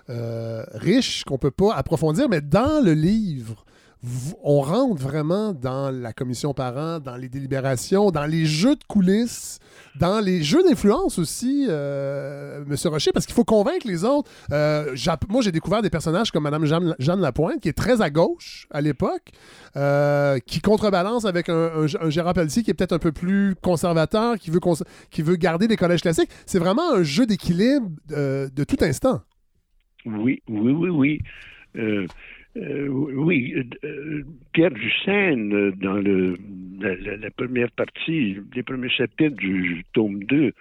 euh, 0.09 0.63
riche 0.75 1.25
qu'on 1.25 1.35
ne 1.35 1.39
peut 1.39 1.51
pas 1.51 1.75
approfondir, 1.75 2.29
mais 2.29 2.41
dans 2.41 2.83
le 2.83 2.93
livre, 2.93 3.65
on 4.43 4.61
rentre 4.61 5.01
vraiment 5.01 5.53
dans 5.53 5.91
la 5.91 6.13
commission 6.13 6.53
parent, 6.55 7.01
dans 7.01 7.17
les 7.17 7.29
délibérations, 7.29 8.11
dans 8.11 8.27
les 8.27 8.47
jeux 8.47 8.77
de 8.77 8.85
coulisses, 8.87 9.59
dans 9.99 10.21
les 10.21 10.43
jeux 10.43 10.63
d'influence 10.63 11.19
aussi, 11.19 11.67
euh, 11.69 12.65
Monsieur 12.67 12.91
Rocher, 12.91 13.13
parce 13.13 13.27
qu'il 13.27 13.35
faut 13.35 13.45
convaincre 13.45 13.87
les 13.87 14.05
autres. 14.05 14.31
Euh, 14.53 14.95
moi, 15.29 15.43
j'ai 15.43 15.53
découvert 15.53 15.83
des 15.83 15.91
personnages 15.91 16.31
comme 16.31 16.45
Mme 16.45 16.65
Jeanne, 16.99 17.21
Lapointe, 17.21 17.61
qui 17.61 17.69
est 17.69 17.77
très 17.77 18.03
à 18.03 18.11
gauche 18.11 18.67
à 18.71 18.81
l'époque, 18.81 19.31
euh, 19.77 20.39
qui 20.47 20.61
contrebalance 20.61 21.25
avec 21.25 21.49
un, 21.49 21.87
Gérard 22.09 22.35
Pelletier 22.35 22.63
qui 22.63 22.71
est 22.71 22.75
peut-être 22.75 22.93
un 22.93 22.99
peu 22.99 23.13
plus 23.13 23.55
conservateur, 23.63 24.39
qui 24.39 24.51
veut, 24.51 24.61
qui 25.11 25.23
veut 25.23 25.37
garder 25.37 25.67
les 25.67 25.77
collèges 25.77 26.03
classiques. 26.03 26.31
C'est 26.47 26.59
vraiment 26.59 26.95
un 26.95 27.03
jeu 27.03 27.27
d'équilibre 27.27 27.89
de 28.09 28.65
tout 28.65 28.79
instant. 28.83 29.23
Oui, 30.07 30.43
oui, 30.49 30.73
oui, 30.73 31.21
oui. 31.75 32.09
Euh, 32.57 32.87
oui, 32.89 33.55
euh, 33.85 34.23
Pierre 34.53 34.71
Duchesne, 34.71 35.73
dans 35.73 35.95
le, 35.95 36.37
la, 36.81 37.31
première 37.31 37.71
partie, 37.73 38.37
les 38.55 38.63
premiers 38.63 38.91
chapitres 38.91 39.37
du 39.37 39.85
tome 39.93 40.23
2, 40.25 40.53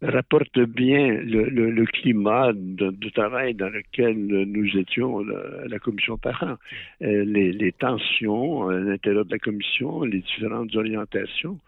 rapporte 0.00 0.58
bien 0.60 1.20
le, 1.22 1.84
climat 1.86 2.52
de, 2.54 3.10
travail 3.10 3.54
dans 3.54 3.68
lequel 3.68 4.16
nous 4.16 4.78
étions 4.78 5.18
à 5.18 5.68
la, 5.68 5.78
commission 5.78 6.16
parent. 6.16 6.56
Euh, 7.02 7.24
les, 7.24 7.72
tensions 7.72 8.68
à 8.68 8.78
l'intérieur 8.78 9.24
de 9.24 9.32
la 9.32 9.38
commission, 9.38 10.04
les 10.04 10.20
différentes 10.20 10.74
orientations 10.76 11.58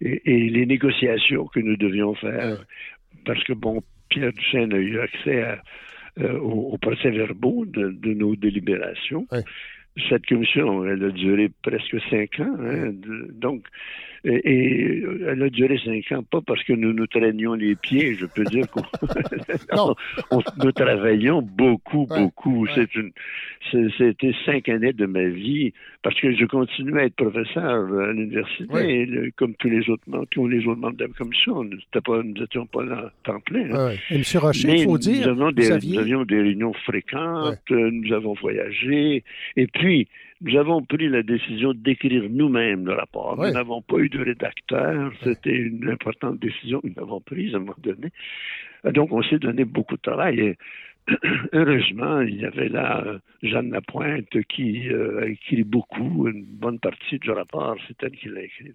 et, 0.00 0.20
les 0.50 0.66
négociations 0.66 1.46
que 1.46 1.60
nous 1.60 1.76
devions 1.76 2.14
faire. 2.14 2.64
Parce 3.24 3.42
que, 3.44 3.54
bon, 3.54 3.82
Pierre 4.08 4.32
Duchesne 4.32 4.72
a 4.72 4.78
eu 4.78 5.00
accès 5.00 5.42
à 5.42 5.62
euh, 6.20 6.38
au, 6.38 6.78
procès-verbaux 6.78 7.64
de, 7.66 7.90
de, 7.90 8.14
nos 8.14 8.36
délibérations. 8.36 9.26
Cette 10.08 10.26
commission, 10.26 10.84
elle 10.84 11.04
a 11.04 11.10
duré 11.10 11.50
presque 11.62 11.96
cinq 12.10 12.40
ans. 12.40 12.56
Hein, 12.60 12.92
donc, 13.32 13.64
et, 14.24 15.02
elle 15.28 15.42
a 15.42 15.50
duré 15.50 15.78
cinq 15.84 16.10
ans, 16.12 16.22
pas 16.22 16.40
parce 16.40 16.62
que 16.64 16.72
nous 16.72 16.92
nous 16.92 17.06
traînions 17.06 17.54
les 17.54 17.76
pieds, 17.76 18.14
je 18.14 18.24
peux 18.26 18.44
dire 18.44 18.64
qu'on 18.70 18.82
nous 20.64 20.72
travaillions 20.72 21.42
beaucoup, 21.42 22.06
beaucoup. 22.06 22.66
C'est 22.74 22.94
une, 22.94 23.12
c'était 23.70 24.34
cinq 24.46 24.68
années 24.68 24.94
de 24.94 25.04
ma 25.06 25.24
vie 25.24 25.72
parce 26.02 26.18
que 26.20 26.34
je 26.34 26.44
continuais 26.46 27.02
à 27.02 27.04
être 27.06 27.16
professeur 27.16 28.00
à 28.00 28.12
l'université, 28.12 29.32
comme 29.36 29.54
tous 29.56 29.68
les 29.68 29.88
autres 29.90 30.04
membres, 30.06 30.26
tous 30.30 30.48
les 30.48 30.66
autres 30.66 30.80
membres 30.80 30.96
de 30.96 31.04
la 31.04 31.10
commission. 31.10 31.62
Nous 31.62 31.78
n'étions 32.22 32.66
pas 32.66 32.84
là 32.84 33.10
temps 33.24 33.40
plein. 33.40 33.70
Hein. 33.72 33.92
Et 34.10 34.16
M. 34.16 34.22
Rocher, 34.36 34.76
il 34.78 34.84
faut 34.84 34.98
dire, 34.98 35.34
nous, 35.34 35.50
nous 35.50 35.70
avions 35.70 36.24
des 36.24 36.40
réunions 36.40 36.72
fréquentes, 36.84 37.70
nous 37.70 38.12
avons 38.12 38.34
voyagé, 38.34 39.22
et 39.56 39.66
puis 39.66 39.83
nous 40.40 40.58
avons 40.58 40.82
pris 40.82 41.08
la 41.08 41.22
décision 41.22 41.72
d'écrire 41.74 42.24
nous-mêmes 42.28 42.86
le 42.86 42.94
rapport. 42.94 43.36
Nous 43.36 43.50
n'avons 43.50 43.82
pas 43.82 43.98
eu 43.98 44.08
de 44.08 44.22
rédacteur. 44.22 45.12
C'était 45.22 45.56
une 45.56 45.88
importante 45.88 46.38
décision 46.38 46.80
que 46.80 46.88
nous 46.88 47.02
avons 47.02 47.20
prise 47.20 47.54
à 47.54 47.56
un 47.56 47.60
moment 47.60 47.74
donné. 47.78 48.10
Donc, 48.92 49.12
on 49.12 49.22
s'est 49.22 49.38
donné 49.38 49.64
beaucoup 49.64 49.96
de 49.96 50.02
travail. 50.02 50.40
Et 50.40 50.56
heureusement, 51.52 52.20
il 52.20 52.40
y 52.40 52.44
avait 52.44 52.68
là 52.68 53.02
euh, 53.06 53.18
Jeanne 53.42 53.70
Lapointe 53.70 54.42
qui 54.48 54.88
euh, 54.88 55.22
a 55.22 55.26
écrit 55.26 55.64
beaucoup, 55.64 56.28
une 56.28 56.44
bonne 56.44 56.78
partie 56.78 57.18
du 57.18 57.30
rapport. 57.30 57.76
C'est 57.86 58.02
elle 58.02 58.16
qui 58.16 58.28
l'a 58.28 58.42
écrit. 58.42 58.72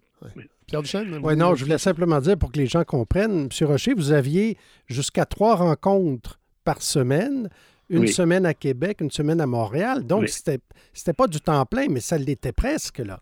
Pierre 0.68 0.82
Duchesne? 0.82 1.20
Oui, 1.24 1.36
non, 1.36 1.55
je 1.55 1.64
voulais 1.66 1.78
simplement 1.78 2.20
dire 2.20 2.38
pour 2.38 2.51
que 2.51 2.60
les 2.60 2.68
gens 2.68 2.84
comprennent, 2.84 3.47
M. 3.51 3.68
Rocher, 3.68 3.93
vous 3.93 4.12
aviez 4.12 4.57
jusqu'à 4.88 5.26
trois 5.26 5.55
rencontres 5.55 6.39
par 6.64 6.82
semaine 6.82 7.49
une 7.89 8.07
semaine 8.07 8.45
à 8.45 8.53
Québec, 8.53 8.97
une 9.01 9.11
semaine 9.11 9.41
à 9.41 9.47
Montréal. 9.47 10.05
Donc, 10.05 10.27
c'était, 10.27 10.59
c'était 10.93 11.13
pas 11.13 11.27
du 11.27 11.39
temps 11.39 11.65
plein, 11.65 11.87
mais 11.89 11.99
ça 11.99 12.17
l'était 12.17 12.53
presque, 12.53 12.99
là. 12.99 13.19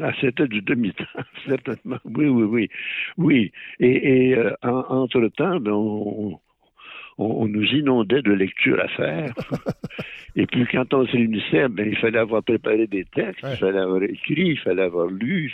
Ah, 0.00 0.12
c'était 0.20 0.48
du 0.48 0.62
demi-temps, 0.62 1.04
certainement. 1.46 1.98
Oui, 2.04 2.26
oui, 2.26 2.44
oui. 2.44 2.68
Oui. 3.18 3.52
Et, 3.78 4.34
euh, 4.34 4.52
entre-temps, 4.62 5.60
ben, 5.60 5.72
on, 5.72 6.38
on, 7.18 7.48
nous 7.48 7.64
inondait 7.64 8.22
de 8.22 8.32
lectures 8.32 8.80
à 8.80 8.88
faire. 8.88 9.34
et 10.36 10.46
puis, 10.46 10.66
quand 10.72 10.94
on 10.94 11.06
se 11.06 11.12
réunissait, 11.12 11.68
ben, 11.68 11.88
il 11.88 11.96
fallait 11.98 12.18
avoir 12.18 12.42
préparé 12.42 12.86
des 12.86 13.04
textes, 13.04 13.40
il 13.42 13.56
fallait 13.56 13.78
avoir 13.78 14.02
écrit, 14.02 14.50
il 14.50 14.58
fallait 14.58 14.82
avoir 14.82 15.08
lu. 15.08 15.52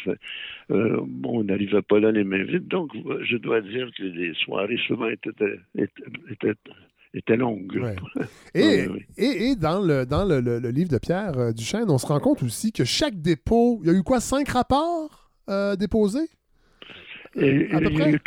Euh, 0.71 1.01
on 1.25 1.43
n'arrivait 1.43 1.83
pas 1.83 1.99
là 1.99 2.13
les 2.13 2.25
mains 2.25 2.45
vides. 2.45 2.69
Donc, 2.69 2.93
je 3.23 3.37
dois 3.37 3.61
dire 3.61 3.91
que 3.97 4.05
les 4.05 4.35
soirées 4.35 4.79
souvent 4.87 5.09
étaient, 5.09 5.31
étaient 5.75 6.55
était 7.15 7.37
longue. 7.37 7.97
Et, 8.55 8.87
et, 9.17 9.57
dans, 9.57 9.81
le, 9.81 10.05
dans 10.05 10.25
le, 10.25 10.41
le, 10.41 10.59
livre 10.71 10.91
de 10.91 10.99
Pierre 10.99 11.39
euh, 11.39 11.53
Duchesne, 11.53 11.91
on 11.91 11.99
se 11.99 12.07
rend 12.07 12.21
compte 12.21 12.43
aussi 12.43 12.73
que 12.73 12.85
chaque 12.85 13.21
dépôt, 13.21 13.81
il 13.83 13.91
y 13.91 13.95
a 13.95 13.99
eu 13.99 14.03
quoi, 14.03 14.21
cinq 14.21 14.49
rapports 14.49 15.31
euh, 15.49 15.77
déposés? 15.77 16.29
à 17.35 17.79
peu 17.81 17.91
près? 17.91 18.19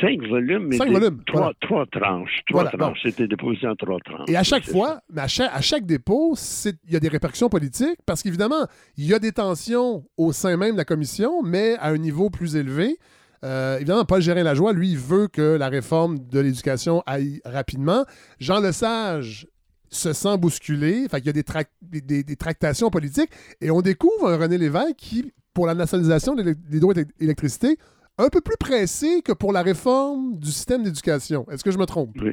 cinq 0.00 0.22
volumes, 0.28 0.72
cinq 0.72 0.90
volumes 0.90 1.22
trois, 1.26 1.52
trois, 1.60 1.86
tranches. 1.86 2.40
Trois 2.48 2.66
tranches. 2.66 3.00
C'était 3.02 3.26
déposé 3.26 3.66
en 3.66 3.74
trois 3.74 3.98
tranches. 4.04 4.28
Et 4.28 4.36
à 4.36 4.44
chaque 4.44 4.64
fois, 4.64 5.00
à 5.16 5.26
chaque, 5.26 5.50
à 5.52 5.60
chaque 5.60 5.84
dépôt, 5.84 6.36
il 6.64 6.92
y 6.92 6.96
a 6.96 7.00
des 7.00 7.08
répercussions 7.08 7.48
politiques 7.48 7.98
parce 8.06 8.22
qu'évidemment, 8.22 8.66
il 8.96 9.06
y 9.06 9.14
a 9.14 9.18
des 9.18 9.32
tensions 9.32 10.04
au 10.16 10.32
sein 10.32 10.56
même 10.56 10.72
de 10.72 10.78
la 10.78 10.84
commission, 10.84 11.42
mais 11.42 11.74
à 11.78 11.88
un 11.88 11.98
niveau 11.98 12.30
plus 12.30 12.54
élevé. 12.54 12.96
Euh, 13.44 13.76
évidemment, 13.76 14.04
Paul 14.04 14.20
Gérin-Lajoie, 14.20 14.72
lui, 14.72 14.96
veut 14.96 15.28
que 15.28 15.56
la 15.56 15.68
réforme 15.68 16.18
de 16.28 16.40
l'éducation 16.40 17.02
aille 17.06 17.40
rapidement. 17.44 18.04
Jean 18.38 18.60
Lesage 18.60 19.46
se 19.88 20.12
sent 20.12 20.38
bousculé. 20.38 21.06
Fait 21.10 21.20
qu'il 21.20 21.26
y 21.26 21.40
a 21.40 21.64
des, 21.82 22.22
des, 22.22 22.36
tractations 22.36 22.90
politiques. 22.90 23.30
Et 23.60 23.70
on 23.70 23.82
découvre 23.82 24.28
un 24.28 24.36
René 24.36 24.58
Lévesque 24.58 24.96
qui, 24.96 25.32
pour 25.54 25.66
la 25.66 25.74
nationalisation 25.74 26.34
des 26.34 26.54
d'hydroélectricité, 26.54 27.76
un 28.18 28.28
peu 28.28 28.40
plus 28.40 28.56
pressé 28.58 29.22
que 29.22 29.32
pour 29.32 29.52
la 29.52 29.62
réforme 29.62 30.38
du 30.38 30.48
système 30.48 30.82
d'éducation. 30.82 31.46
Est-ce 31.50 31.64
que 31.64 31.70
je 31.70 31.78
me 31.78 31.86
trompe? 31.86 32.16
Oui. 32.20 32.32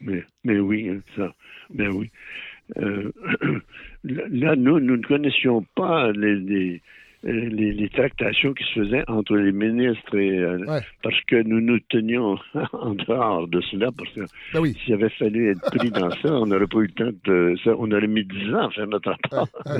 Mais, 0.00 0.24
mais 0.44 0.58
oui, 0.58 0.90
ça. 1.16 1.34
Mais 1.70 1.88
oui. 1.88 2.10
Euh, 2.76 3.10
là, 4.04 4.56
nous, 4.56 4.78
nous 4.78 4.96
ne 4.96 5.06
connaissions 5.06 5.64
pas 5.74 6.12
les, 6.12 6.82
tractations 7.92 8.54
qui 8.54 8.64
se 8.64 8.80
faisaient 8.80 9.04
entre 9.08 9.36
les 9.36 9.52
ministres 9.52 10.16
et 10.16 10.38
euh, 10.38 10.80
parce 11.02 11.20
que 11.26 11.42
nous 11.42 11.60
nous 11.60 11.78
tenions 11.88 12.38
en 12.72 12.94
dehors 12.94 13.48
de 13.48 13.60
cela 13.62 13.90
parce 13.96 14.10
que 14.10 14.20
ben 14.52 14.72
s'il 14.84 14.94
avait 14.94 15.08
fallu 15.10 15.50
être 15.50 15.60
pris 15.76 15.90
dans 15.90 16.10
ça, 16.10 16.32
on 16.32 16.46
n'aurait 16.46 16.66
pas 16.66 16.78
eu 16.78 16.86
le 16.86 16.92
temps 16.92 17.18
de 17.24 17.56
ça, 17.64 17.70
on 17.78 17.90
aurait 17.90 18.06
mis 18.06 18.24
dix 18.24 18.54
ans 18.54 18.68
à 18.68 18.70
faire 18.70 18.86
notre 18.86 19.10
rapport. 19.10 19.48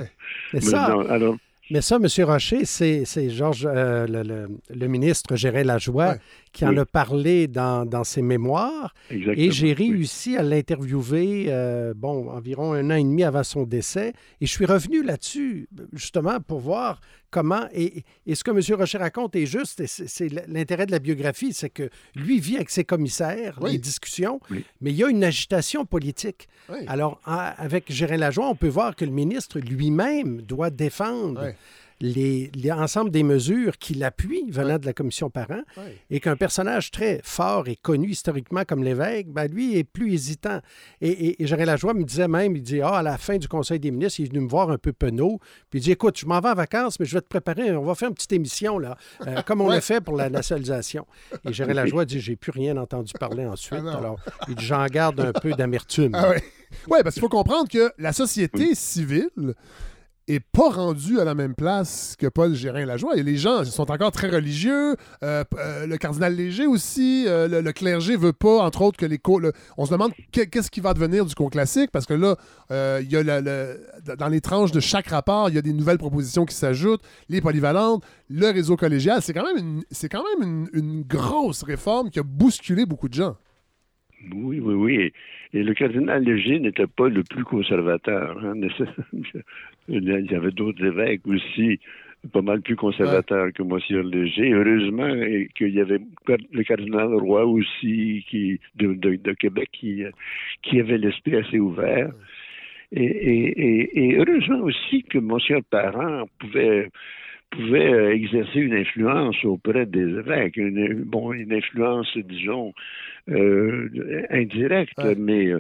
Mais 0.53 0.61
ça, 0.61 0.85
alors, 1.09 1.37
mais 1.71 1.83
ça, 1.83 1.97
M. 1.97 2.25
Rocher, 2.25 2.65
c'est 2.65 3.31
Georges, 3.31 3.69
euh, 3.71 4.49
le, 4.71 4.87
ministre 4.89 5.37
Gérin 5.37 5.65
Lajoie, 5.65 6.15
qui 6.53 6.65
en 6.65 6.77
a 6.77 6.85
parlé 6.85 7.47
dans, 7.47 8.05
ses 8.05 8.23
mémoires. 8.23 8.95
et 9.11 9.51
j'ai 9.51 9.73
réussi 9.73 10.37
à 10.37 10.43
l'interviewer, 10.43 11.47
euh, 11.49 11.95
bon, 11.95 12.31
environ 12.31 12.73
un 12.73 12.91
an 12.91 12.95
et 12.95 13.03
demi 13.03 13.25
avant 13.25 13.43
son 13.43 13.65
décès. 13.65 14.13
Et 14.41 14.47
je 14.47 14.53
suis 14.53 14.67
revenu 14.67 15.03
là-dessus, 15.03 15.69
justement, 15.93 16.41
pour 16.41 16.61
voir 16.61 17.01
comment. 17.31 17.69
Et, 17.73 18.05
ce 18.33 18.45
que 18.45 18.51
M. 18.51 18.79
Rocher 18.79 18.99
raconte 18.99 19.37
est 19.37 19.47
juste, 19.47 19.85
c'est 19.87 20.29
l'intérêt 20.49 20.87
de 20.87 20.93
la 20.93 20.99
biographie, 20.99 21.53
c'est 21.53 21.71
que 21.71 21.91
lui 22.15 22.41
vit 22.41 22.57
avec 22.57 22.71
ses 22.71 22.85
commissaires, 22.85 23.59
les 23.65 23.79
discussions, 23.79 24.41
mais 24.81 24.91
il 24.91 24.97
y 24.97 25.05
a 25.05 25.09
une 25.09 25.25
agitation 25.25 25.85
politique. 25.85 26.49
Alors, 26.87 27.21
avec 27.25 27.91
Gérin 27.93 28.17
Lajoie, 28.17 28.49
on 28.49 28.55
peut 28.55 28.69
voir 28.69 28.97
que 28.97 29.05
le 29.05 29.13
ministre 29.13 29.59
lui-même 29.59 30.43
doit 30.43 30.71
défendre 30.71 31.53
l'ensemble 32.01 33.11
des 33.11 33.23
mesures 33.23 33.79
qui 33.79 33.95
l'appuient 33.95 34.51
venant 34.51 34.79
de 34.79 34.87
la 34.87 34.93
commission 34.93 35.31
parent 35.31 35.63
et 36.11 36.21
qu'un 36.21 36.37
personnage 36.37 36.91
très 36.91 37.21
fort 37.23 37.69
et 37.69 37.77
connu 37.77 38.11
historiquement 38.11 38.65
comme 38.65 38.85
l'évêque, 38.85 39.29
ben, 39.29 39.47
lui 39.47 39.77
est 39.77 39.85
plus 39.85 40.13
hésitant. 40.13 40.61
Et, 41.01 41.43
et, 41.43 41.47
la 41.47 41.65
Lajoie 41.65 41.95
me 41.95 42.05
disait 42.05 42.29
même, 42.29 42.57
il 42.57 42.63
dit, 42.63 42.81
ah, 42.81 42.97
à 42.97 43.03
la 43.03 43.19
fin 43.19 43.37
du 43.37 43.49
Conseil 43.49 43.81
des 43.81 43.91
ministres, 43.91 44.21
il 44.21 44.27
est 44.27 44.29
venu 44.29 44.41
me 44.41 44.49
voir 44.49 44.71
un 44.71 44.79
peu 44.79 44.93
penaud, 44.93 45.39
puis 45.71 45.81
il 45.81 45.83
dit, 45.83 45.93
écoute, 45.93 46.19
je 46.19 46.27
m'en 46.27 46.41
vais 46.41 46.51
en 46.51 46.55
vacances, 46.55 47.01
mais 47.01 47.07
je 47.07 47.15
vais 47.15 47.21
te 47.21 47.29
préparer, 47.29 47.73
on 47.73 47.85
va 47.85 47.95
faire 47.95 48.09
une 48.09 48.15
petite 48.15 48.33
émision, 48.33 48.79
là, 48.79 48.97
euh, 49.27 49.43
comme 49.43 49.61
on 49.61 49.69
l'a 49.69 49.81
fait 49.81 50.01
pour 50.01 50.17
la 50.17 50.31
nationalisation. 50.31 51.07
Et 51.45 51.53
la 51.53 51.75
Lajoie 51.75 52.05
dit, 52.05 52.21
j'ai 52.21 52.37
plus 52.37 52.53
rien 52.53 52.77
entendu 52.77 53.13
parler 53.19 53.45
ensuite. 53.45 53.83
Ah 53.87 53.99
alors, 53.99 54.19
il 54.49 54.55
dit, 54.55 54.65
j'en 54.65 54.87
garde 54.87 55.21
un 55.21 55.33
peu 55.33 55.53
d'amertume. 55.53 56.13
Ah 56.15 56.31
oui, 56.31 56.41
ouais, 56.89 57.03
parce 57.03 57.15
qu'il 57.15 57.23
faut 57.23 57.29
comprendre 57.29 57.69
que 57.69 57.93
la 57.99 58.13
société 58.13 58.75
civile 58.75 59.55
est 60.29 60.45
pas 60.53 60.69
rendu 60.69 61.19
à 61.19 61.25
la 61.25 61.35
même 61.35 61.55
place 61.55 62.15
que 62.19 62.27
Paul 62.27 62.55
Gérin-Lajoie. 62.55 63.17
Et 63.17 63.23
les 63.23 63.37
gens 63.37 63.65
sont 63.65 63.91
encore 63.91 64.13
très 64.13 64.29
religieux. 64.29 64.95
Euh, 65.23 65.43
euh, 65.59 65.87
le 65.87 65.97
cardinal 65.97 66.35
Léger 66.35 66.67
aussi. 66.67 67.25
Euh, 67.27 67.63
le, 67.63 67.73
clergé 67.73 68.17
veut 68.17 68.33
pas, 68.33 68.59
entre 68.59 68.83
autres, 68.83 68.99
que 68.99 69.07
les 69.07 69.19
cours... 69.19 69.41
On 69.77 69.87
se 69.87 69.91
demande 69.91 70.13
qu'est-ce 70.33 70.71
qui 70.71 70.81
va 70.81 70.95
devenir 70.95 71.25
du 71.25 71.35
cours 71.35 71.51
classique 71.51 71.91
parce 71.91 72.07
que 72.07 72.15
là, 72.15 72.37
il 73.01 73.11
y 73.11 73.17
a 73.17 73.41
dans 74.17 74.29
les 74.29 74.41
tranches 74.41 74.73
de 74.73 74.81
chaque 74.81 75.09
rapport, 75.09 75.49
il 75.49 75.55
y 75.55 75.59
a 75.59 75.63
des 75.63 75.73
nouvelles 75.73 75.99
propositions 75.99 76.45
qui 76.45 76.55
s'ajoutent. 76.55 77.03
Les 77.29 77.41
polyvalentes, 77.41 78.05
le 78.29 78.51
réseau 78.53 78.77
collégial. 78.77 79.23
C'est 79.23 79.33
quand 79.33 79.45
même, 79.45 79.57
une, 79.57 79.83
c'est 79.91 80.09
quand 80.09 80.25
même 80.39 80.69
une, 80.73 81.03
grosse 81.03 81.63
réforme 81.63 82.11
qui 82.11 82.19
a 82.19 82.23
bousculé 82.23 82.85
beaucoup 82.85 83.09
de 83.09 83.15
gens. 83.15 83.37
Oui, 84.35 84.61
oui, 84.61 84.75
oui. 84.75 85.13
Et 85.53 85.63
le 85.63 85.73
cardinal 85.75 86.23
Léger 86.23 86.59
n'était 86.59 86.87
pas 86.87 87.09
le 87.09 87.23
plus 87.23 87.45
conservateur. 87.45 88.37
Hein. 88.45 88.55
Il 89.89 90.29
y 90.31 90.35
avait 90.35 90.51
d'autres 90.51 90.85
évêques 90.85 91.27
aussi 91.27 91.81
pas 92.33 92.43
mal 92.43 92.61
plus 92.61 92.77
conservateurs 92.77 93.53
que 93.53 93.63
Monsieur 93.63 94.03
Léger. 94.03 94.53
Heureusement 94.53 95.15
qu'il 95.55 95.75
y 95.75 95.81
avait 95.81 96.01
le 96.27 96.63
cardinal 96.65 97.15
Roy 97.15 97.45
aussi 97.45 98.25
qui, 98.29 98.61
de, 98.77 99.33
Québec 99.35 99.69
qui, 99.73 100.03
qui 100.63 100.81
avait 100.81 100.99
l'esprit 100.99 101.37
assez 101.37 101.59
ouvert. 101.59 102.11
Et, 102.91 104.17
heureusement 104.19 104.61
aussi 104.61 105.05
que 105.05 105.19
Monsieur 105.19 105.61
Parent 105.71 106.29
pouvait 106.39 106.89
pouvait 107.51 108.15
exercer 108.15 108.61
une 108.61 108.75
influence 108.75 109.43
auprès 109.43 109.87
des 109.87 110.03
évêques, 110.03 110.61
bon, 111.07 111.33
une 111.33 111.55
influence, 111.55 112.15
disons, 112.19 112.75
euh, 113.31 113.89
indirecte, 114.29 115.03
mais 115.17 115.55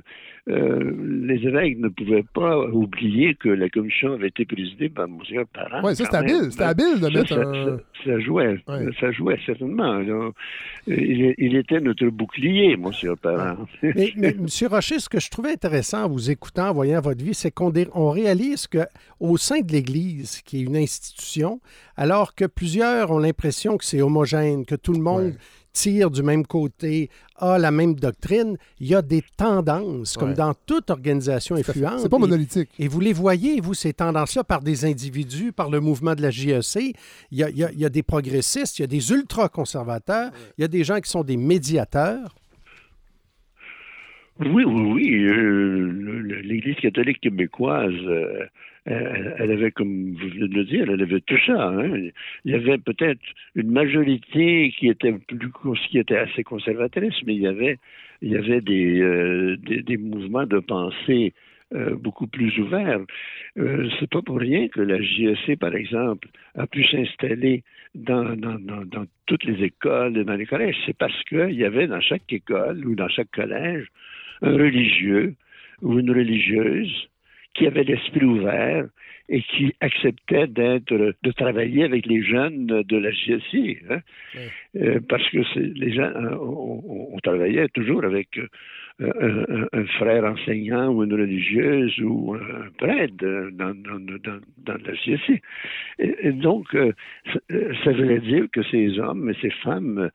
euh, 0.48 0.92
les 1.26 1.46
évêques 1.46 1.78
ne 1.78 1.88
pouvaient 1.88 2.24
pas 2.34 2.58
oublier 2.58 3.34
que 3.34 3.48
la 3.48 3.68
commission 3.68 4.12
avait 4.14 4.28
été 4.28 4.44
présidée 4.44 4.88
par 4.88 5.06
M. 5.06 5.44
Parent. 5.52 5.80
Oui, 5.84 5.94
ça, 5.94 6.04
c'est 6.10 6.16
habile. 6.16 6.50
C'était 6.50 6.64
habile 6.64 7.00
de 7.00 7.08
mettre 7.08 7.28
ça, 7.28 7.78
ça, 8.04 8.20
jouait. 8.20 8.58
Ça 9.00 9.10
jouait, 9.12 9.38
certainement. 9.44 10.00
il, 10.86 11.56
était 11.56 11.80
notre 11.80 12.06
bouclier, 12.06 12.72
M. 12.72 13.16
Parent. 13.20 13.66
mais, 13.82 14.12
M. 14.16 14.46
Rocher, 14.70 14.98
ce 14.98 15.08
que 15.08 15.20
je 15.20 15.30
trouvais 15.30 15.52
intéressant 15.52 16.04
en 16.04 16.08
vous 16.08 16.30
écoutant, 16.30 16.70
en 16.70 16.74
voyant 16.74 17.00
votre 17.00 17.22
vie, 17.22 17.34
c'est 17.34 17.50
qu'on 17.50 17.72
on 17.94 18.10
réalise 18.10 18.66
qu'au 18.66 19.36
sein 19.36 19.60
de 19.60 19.72
l'Église, 19.72 20.42
qui 20.42 20.60
est 20.60 20.62
une 20.62 20.76
institution, 20.76 21.60
alors 21.96 22.34
que 22.34 22.44
plusieurs 22.46 23.10
ont 23.10 23.18
l'impression 23.18 23.76
que 23.76 23.84
c'est 23.84 24.00
homogène, 24.00 24.64
que 24.64 24.74
tout 24.74 24.92
le 24.92 25.00
monde 25.00 25.34
tire 25.78 26.10
du 26.10 26.22
même 26.22 26.44
côté, 26.44 27.08
a 27.36 27.56
la 27.56 27.70
même 27.70 27.94
doctrine, 27.94 28.56
il 28.80 28.88
y 28.88 28.94
a 28.96 29.02
des 29.02 29.22
tendances, 29.36 30.16
comme 30.16 30.34
dans 30.34 30.54
toute 30.66 30.90
organisation 30.90 31.54
influente. 31.54 32.00
C'est 32.00 32.08
pas 32.08 32.18
monolithique. 32.18 32.70
Et, 32.80 32.88
vous 32.88 32.98
les 32.98 33.12
voyez, 33.12 33.60
vous, 33.60 33.74
ces 33.74 33.92
tendances-là, 33.92 34.42
par 34.42 34.60
des 34.60 34.84
individus, 34.84 35.52
par 35.52 35.70
le 35.70 35.78
mouvement 35.80 36.16
de 36.16 36.22
la 36.22 36.30
JEC. 36.30 36.96
Il 37.30 37.38
y 37.38 37.44
a, 37.44 37.50
il 37.50 37.78
y 37.78 37.84
a 37.84 37.88
des 37.88 38.02
progressistes, 38.02 38.78
il 38.78 38.82
y 38.82 38.84
a 38.84 38.88
des 38.88 39.12
ultra-conservateurs, 39.12 40.32
il 40.56 40.62
y 40.62 40.64
a 40.64 40.68
des 40.68 40.82
gens 40.82 41.00
qui 41.00 41.10
sont 41.10 41.22
des 41.22 41.36
médiateurs. 41.36 42.34
Oui, 44.40 44.64
oui, 44.64 44.82
oui. 44.92 45.24
Euh, 45.24 46.42
L'Église 46.42 46.76
catholique 46.76 47.20
québécoise 47.20 47.92
euh, 48.06 48.46
elle, 48.88 49.50
avait, 49.52 49.70
comme 49.70 50.12
vous 50.14 50.28
venez 50.28 50.48
de 50.48 50.54
le 50.54 50.64
dire, 50.64 50.90
elle 50.90 51.02
avait 51.02 51.20
tout 51.20 51.38
ça. 51.46 51.68
Hein. 51.68 52.10
Il 52.44 52.52
y 52.52 52.54
avait 52.54 52.78
peut-être 52.78 53.20
une 53.54 53.70
majorité 53.70 54.72
qui 54.78 54.88
était 54.88 55.12
plus 55.12 55.50
qui 55.90 55.98
était 55.98 56.16
assez 56.16 56.42
conservatrice, 56.42 57.14
mais 57.26 57.34
il 57.34 57.42
y 57.42 57.46
avait 57.46 57.78
euh, 58.22 59.56
des, 59.56 59.96
mouvements 59.96 60.46
de 60.46 60.58
pensée 60.58 61.34
euh, 61.74 61.96
beaucoup 61.96 62.26
plus 62.26 62.58
ouverts. 62.58 63.00
Euh, 63.58 63.88
c'est 64.00 64.08
pas 64.08 64.22
pour 64.22 64.38
rien 64.38 64.68
que 64.68 64.80
la 64.80 65.00
JEC, 65.02 65.58
par 65.58 65.74
exemple, 65.74 66.28
a 66.54 66.66
pu 66.66 66.84
s'installer 66.84 67.62
dans, 67.94 68.36
dans, 68.36 69.04
toutes 69.26 69.44
les 69.44 69.64
écoles 69.64 70.16
et 70.16 70.24
dans 70.24 70.36
les 70.36 70.46
collèges. 70.46 70.76
C'est 70.86 70.96
parce 70.96 71.22
qu'il 71.24 71.52
y 71.52 71.64
avait 71.64 71.88
dans 71.88 72.00
chaque 72.00 72.32
école 72.32 72.86
ou 72.86 72.94
dans 72.94 73.08
chaque 73.08 73.30
collège 73.30 73.86
un 74.40 74.52
religieux 74.52 75.34
ou 75.82 75.98
une 75.98 76.10
religieuse 76.10 77.08
qui 77.58 77.66
avait 77.66 77.84
l'esprit 77.84 78.24
ouvert 78.24 78.86
et 79.28 79.42
qui 79.42 79.74
acceptait 79.80 80.46
d'être, 80.46 81.14
de 81.22 81.32
travailler 81.32 81.84
avec 81.84 82.06
les 82.06 82.22
jeunes 82.22 82.66
de 82.66 82.96
la 82.96 83.10
GSI. 83.10 83.78
Hein. 83.90 83.98
Euh, 84.76 85.00
parce 85.06 85.28
que 85.30 85.38
les 85.58 85.92
gens, 85.92 86.10
euh, 86.14 86.34
on, 86.40 87.18
travaillait 87.22 87.68
toujours 87.68 88.04
avec 88.04 88.40
euh, 89.00 89.66
un, 89.72 89.84
frère 89.98 90.24
enseignant 90.24 90.88
ou 90.88 91.04
une 91.04 91.12
religieuse 91.12 91.96
ou 92.00 92.34
un 92.34 92.68
prêtre 92.78 93.14
dans, 93.52 93.74
la 94.66 94.92
GSI. 94.92 95.40
Et, 95.98 96.32
donc, 96.32 96.66
ça 96.72 97.92
veut 97.92 98.18
dire 98.18 98.46
que 98.52 98.62
ces 98.64 98.98
hommes 98.98 99.30
et 99.30 99.34
ces 99.40 99.50
femmes 99.50 100.10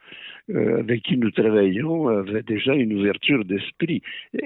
euh, 0.50 0.80
avec 0.80 1.04
qui 1.04 1.16
nous 1.16 1.32
travaillons 1.32 2.10
avaient 2.10 2.44
déjà 2.44 2.74
une 2.74 2.92
ouverture 2.92 3.46
d'esprit. 3.46 4.02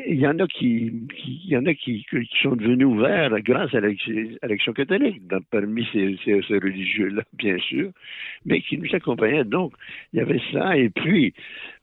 Il 0.07 0.19
y 0.19 0.27
en 0.27 0.37
a 0.37 0.45
qui, 0.45 0.91
il 1.25 1.49
y 1.49 1.57
en 1.57 1.65
a 1.65 1.73
qui, 1.73 2.05
sont 2.43 2.55
devenus 2.55 2.85
ouverts 2.85 3.31
grâce 3.41 3.73
à 3.73 3.79
la, 3.79 3.87
à 3.87 3.91
la 4.07 4.23
l'affection 4.43 4.73
catholique 4.73 5.23
parmi 5.49 5.87
ces, 5.91 6.15
religieux-là, 6.53 7.23
bien 7.33 7.57
sûr, 7.57 7.89
mais 8.45 8.61
qui 8.61 8.77
nous 8.77 8.93
accompagnaient. 8.93 9.43
Donc, 9.43 9.73
il 10.13 10.17
y 10.17 10.21
avait 10.21 10.41
ça, 10.51 10.77
et 10.77 10.89
puis, 10.89 11.33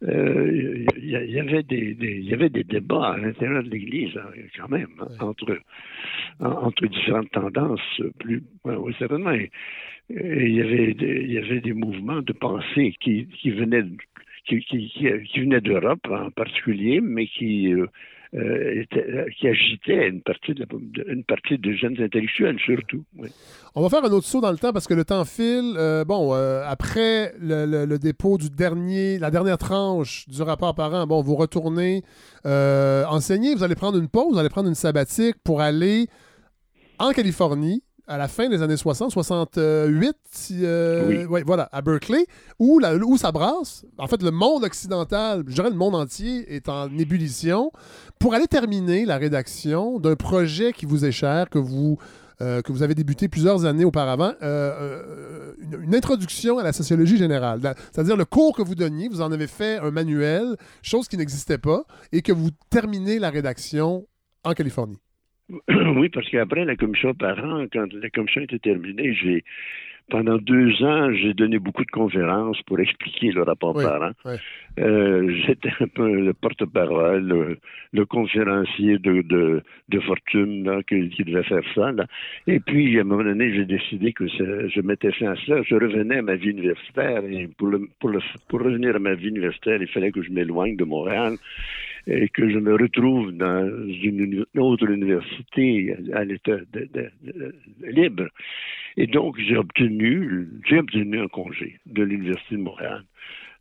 il 0.02 0.86
y, 1.02 1.40
avait 1.40 1.64
des, 1.64 2.43
des 2.48 2.64
débats 2.64 3.12
à 3.12 3.16
l'intérieur 3.16 3.62
de 3.62 3.70
l'Église, 3.70 4.16
hein, 4.16 4.30
quand 4.56 4.68
même, 4.68 4.88
hein, 5.00 5.06
entre, 5.20 5.58
entre 6.40 6.86
différentes 6.86 7.30
tendances, 7.30 8.02
plus, 8.18 8.42
oui, 8.64 8.94
certainement. 8.98 9.32
il 10.10 10.54
y 10.54 10.60
avait 10.60 10.94
des, 10.94 11.22
il 11.22 11.32
y 11.32 11.38
avait 11.38 11.60
des 11.60 11.72
mouvements 11.72 12.22
de 12.22 12.32
pensée 12.32 12.94
qui, 13.00 13.26
qui 13.26 13.50
venaient 13.50 13.84
qui, 14.46 14.60
qui, 14.60 14.90
qui 14.90 15.40
venaient 15.40 15.60
d'Europe 15.60 16.06
en 16.10 16.30
particulier, 16.30 17.00
mais 17.00 17.26
qui 17.26 17.72
euh, 18.34 18.82
était, 18.82 19.26
qui 19.38 19.46
agitait 19.46 20.08
une 20.08 20.20
partie, 20.20 20.54
de, 20.54 20.66
partie 21.22 21.56
des 21.56 21.76
jeunes 21.76 22.00
intellectuels, 22.00 22.58
surtout. 22.58 23.04
On 23.76 23.82
va 23.82 23.88
faire 23.88 24.04
un 24.04 24.10
autre 24.10 24.26
saut 24.26 24.40
dans 24.40 24.50
le 24.50 24.58
temps 24.58 24.72
parce 24.72 24.88
que 24.88 24.94
le 24.94 25.04
temps 25.04 25.24
file. 25.24 25.74
Euh, 25.76 26.04
bon, 26.04 26.34
euh, 26.34 26.64
après 26.66 27.32
le, 27.40 27.96
dépôt 27.96 28.36
du 28.36 28.50
dernier, 28.50 29.20
la 29.20 29.30
dernière 29.30 29.56
tranche 29.56 30.28
du 30.28 30.42
rapport 30.42 30.74
par 30.74 31.06
bon, 31.06 31.22
vous 31.22 31.36
retournez 31.36 32.02
enseigner, 32.44 33.54
vous 33.54 33.62
allez 33.62 33.76
prendre 33.76 33.98
une 33.98 34.08
pause, 34.08 34.32
vous 34.32 34.38
allez 34.38 34.48
prendre 34.48 34.68
une 34.68 34.74
sabbatique 34.74 35.36
pour 35.44 35.60
aller 35.60 36.08
en 36.98 37.12
Californie 37.12 37.84
à 38.06 38.18
la 38.18 38.28
fin 38.28 38.48
des 38.48 38.62
années 38.62 38.76
60, 38.76 39.10
68, 39.12 40.16
euh, 40.62 41.26
oui. 41.28 41.42
voilà, 41.46 41.68
à 41.72 41.80
Berkeley, 41.80 42.26
où, 42.58 42.78
la, 42.78 42.94
où 42.96 43.16
ça 43.16 43.32
brasse. 43.32 43.84
En 43.98 44.06
fait, 44.06 44.22
le 44.22 44.30
monde 44.30 44.64
occidental, 44.64 45.42
je 45.46 45.54
dirais 45.54 45.70
le 45.70 45.76
monde 45.76 45.94
entier, 45.94 46.54
est 46.54 46.68
en 46.68 46.90
ébullition 46.98 47.72
pour 48.18 48.34
aller 48.34 48.46
terminer 48.46 49.06
la 49.06 49.16
rédaction 49.16 49.98
d'un 49.98 50.16
projet 50.16 50.72
qui 50.72 50.84
vous 50.84 51.04
est 51.04 51.12
cher, 51.12 51.48
que 51.48 51.58
vous, 51.58 51.96
euh, 52.42 52.60
que 52.60 52.72
vous 52.72 52.82
avez 52.82 52.94
débuté 52.94 53.28
plusieurs 53.28 53.64
années 53.64 53.84
auparavant, 53.84 54.32
euh, 54.42 55.54
une, 55.82 55.94
introduction 55.94 56.58
à 56.58 56.62
la 56.62 56.72
sociologie 56.72 57.16
générale. 57.16 57.60
C'est-à-dire 57.92 58.16
le 58.16 58.24
cours 58.26 58.54
que 58.54 58.62
vous 58.62 58.74
donniez, 58.74 59.08
vous 59.08 59.22
en 59.22 59.32
avez 59.32 59.46
fait 59.46 59.78
un 59.78 59.90
manuel, 59.90 60.56
chose 60.82 61.08
qui 61.08 61.16
n'existait 61.16 61.58
pas, 61.58 61.84
et 62.12 62.20
que 62.20 62.32
vous 62.32 62.50
terminez 62.68 63.18
la 63.18 63.30
rédaction 63.30 64.06
en 64.44 64.52
Californie. 64.52 64.98
Oui, 65.96 66.08
parce 66.08 66.28
qu'après 66.30 66.64
la 66.64 66.76
commission 66.76 67.14
parents, 67.14 67.66
quand 67.72 67.92
la 67.92 68.10
commission 68.10 68.42
était 68.42 68.58
terminée, 68.58 69.14
j'ai 69.14 69.44
pendant 70.10 70.36
deux 70.36 70.82
ans, 70.82 71.12
j'ai 71.14 71.32
donné 71.32 71.58
beaucoup 71.58 71.84
de 71.84 71.90
conférences 71.90 72.60
pour 72.62 72.78
expliquer 72.78 73.32
le 73.32 73.42
rapport 73.42 73.72
parent. 73.72 74.10
Euh, 74.78 75.34
j'étais 75.46 75.70
un 75.80 75.88
peu 75.88 76.20
le 76.20 76.34
porte-parole, 76.34 77.58
le, 77.92 78.04
conférencier 78.04 78.98
de, 78.98 79.22
de, 79.22 79.62
de 79.88 80.00
fortune 80.00 80.82
qui, 80.86 81.24
devait 81.24 81.42
faire 81.44 81.62
ça. 81.74 81.90
Et 82.46 82.60
puis, 82.60 82.98
à 82.98 83.00
un 83.00 83.04
moment 83.04 83.24
donné, 83.24 83.54
j'ai 83.54 83.64
décidé 83.64 84.12
que 84.12 84.26
je 84.28 84.80
mettais 84.82 85.12
fin 85.12 85.32
à 85.32 85.36
cela. 85.36 85.62
Je 85.62 85.74
revenais 85.74 86.18
à 86.18 86.22
ma 86.22 86.34
vie 86.34 86.50
universitaire 86.50 87.24
et 87.24 87.48
pour, 87.56 87.68
le, 87.68 87.88
pour, 87.98 88.10
le, 88.10 88.20
pour 88.48 88.60
revenir 88.60 88.96
à 88.96 88.98
ma 88.98 89.14
vie 89.14 89.28
universitaire, 89.28 89.80
il 89.80 89.88
fallait 89.88 90.12
que 90.12 90.22
je 90.22 90.30
m'éloigne 90.30 90.76
de 90.76 90.84
Montréal 90.84 91.36
et 92.06 92.28
que 92.28 92.48
je 92.50 92.58
me 92.58 92.74
retrouve 92.74 93.32
dans 93.32 93.66
une, 94.02 94.44
autre 94.56 94.90
université 94.90 95.96
à 96.12 96.24
l'état 96.24 96.58
libre. 97.80 98.28
Et 98.96 99.06
donc, 99.06 99.38
j'ai 99.38 99.56
obtenu, 99.56 100.48
j'ai 100.66 100.78
obtenu 100.78 101.20
un 101.20 101.28
congé 101.28 101.78
de 101.86 102.02
l'Université 102.02 102.56
de 102.56 102.60
Montréal. 102.60 103.04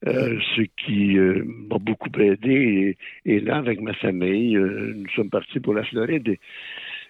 Euh, 0.05 0.37
ce 0.57 0.63
qui 0.63 1.17
euh, 1.17 1.43
m'a 1.45 1.77
beaucoup 1.77 2.09
aidé. 2.19 2.97
Et, 3.25 3.39
là, 3.39 3.57
avec 3.57 3.79
ma 3.79 3.93
famille, 3.93 4.57
euh, 4.57 4.93
nous 4.97 5.09
sommes 5.15 5.29
partis 5.29 5.61
pour 5.61 5.73
la 5.73 5.83
Floride. 5.85 6.37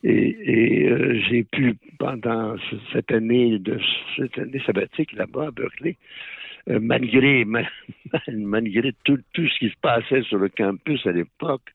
Et, 0.03 0.89
j'ai 1.29 1.43
pu, 1.43 1.75
pendant 1.97 2.55
cette 2.91 3.11
année 3.11 3.57
de 3.57 3.79
cette 4.17 4.37
année 4.37 4.61
sabbatique 4.65 5.13
là-bas 5.13 5.47
à 5.47 5.51
Berkeley, 5.51 5.95
malgré, 6.67 7.45
malgré 8.33 8.93
tout, 9.03 9.19
tout, 9.33 9.47
ce 9.47 9.59
qui 9.59 9.69
se 9.69 9.77
passait 9.81 10.21
sur 10.23 10.37
le 10.37 10.49
campus 10.49 11.05
à 11.05 11.11
l'époque, 11.11 11.73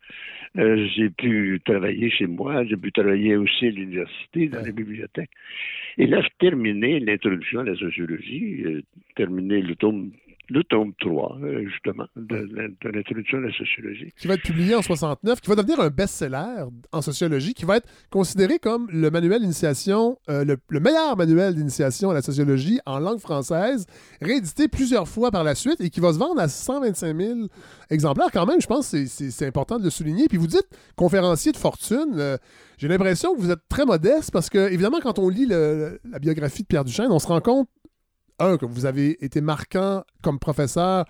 euh, 0.56 0.88
j'ai 0.94 1.10
pu 1.10 1.60
travailler 1.64 2.10
chez 2.10 2.26
moi, 2.26 2.64
j'ai 2.64 2.76
pu 2.76 2.90
travailler 2.90 3.36
aussi 3.36 3.66
à 3.66 3.70
l'université, 3.70 4.48
dans 4.48 4.62
les 4.62 4.72
bibliothèques. 4.72 5.30
Et 5.98 6.06
là, 6.06 6.20
je 6.22 6.28
terminais 6.38 7.00
l'introduction 7.00 7.60
à 7.60 7.64
la 7.64 7.76
sociologie, 7.76 8.62
euh, 8.64 8.82
terminé 9.14 9.60
le 9.60 9.74
tome 9.76 10.10
le 10.50 10.64
tome 10.64 10.92
3, 11.00 11.38
euh, 11.42 11.68
justement, 11.68 12.06
de, 12.16 12.48
l'introduction 12.84 13.38
de 13.38 13.46
la 13.46 13.52
sociologie. 13.52 14.12
Qui 14.18 14.28
va 14.28 14.34
être 14.34 14.42
publié 14.42 14.74
en 14.74 14.82
69, 14.82 15.40
qui 15.40 15.48
va 15.48 15.56
devenir 15.56 15.80
un 15.80 15.90
best-seller 15.90 16.64
en 16.92 17.02
sociologie, 17.02 17.52
qui 17.52 17.64
va 17.64 17.76
être 17.76 17.88
considéré 18.10 18.58
comme 18.58 18.88
le 18.90 19.10
manuel 19.10 19.40
d'initiation, 19.40 20.18
euh, 20.30 20.44
le, 20.44 20.80
meilleur 20.80 21.16
manuel 21.16 21.54
d'initiation 21.54 22.10
à 22.10 22.14
la 22.14 22.22
sociologie 22.22 22.80
en 22.86 22.98
langue 22.98 23.18
française, 23.18 23.86
réédité 24.22 24.68
plusieurs 24.68 25.06
fois 25.06 25.30
par 25.30 25.44
la 25.44 25.54
suite 25.54 25.80
et 25.80 25.90
qui 25.90 26.00
va 26.00 26.12
se 26.12 26.18
vendre 26.18 26.40
à 26.40 26.48
125 26.48 27.16
000 27.16 27.38
exemplaires. 27.90 28.30
Quand 28.32 28.46
même, 28.46 28.60
je 28.60 28.66
pense 28.66 28.90
que 28.90 29.06
c'est 29.06 29.46
important 29.46 29.78
de 29.78 29.84
le 29.84 29.90
souligner. 29.90 30.28
Puis 30.28 30.38
vous 30.38 30.46
dites 30.46 30.68
conférencier 30.96 31.52
de 31.52 31.58
fortune. 31.58 32.14
Euh, 32.16 32.38
j'ai 32.78 32.88
l'impression 32.88 33.34
que 33.34 33.40
vous 33.40 33.50
êtes 33.50 33.68
très 33.68 33.84
modeste 33.84 34.30
parce 34.30 34.48
que, 34.48 34.70
évidemment, 34.70 35.00
quand 35.02 35.18
on 35.18 35.28
lit 35.28 35.46
la 35.46 36.18
biographie 36.20 36.62
de 36.62 36.68
Pierre 36.68 36.84
Duchesne, 36.84 37.10
on 37.10 37.18
se 37.18 37.26
rend 37.26 37.40
compte 37.40 37.68
un, 38.38 38.56
que 38.56 38.66
vous 38.66 38.86
avez 38.86 39.22
été 39.24 39.40
marquant 39.40 40.04
comme 40.22 40.38
professeur 40.38 41.04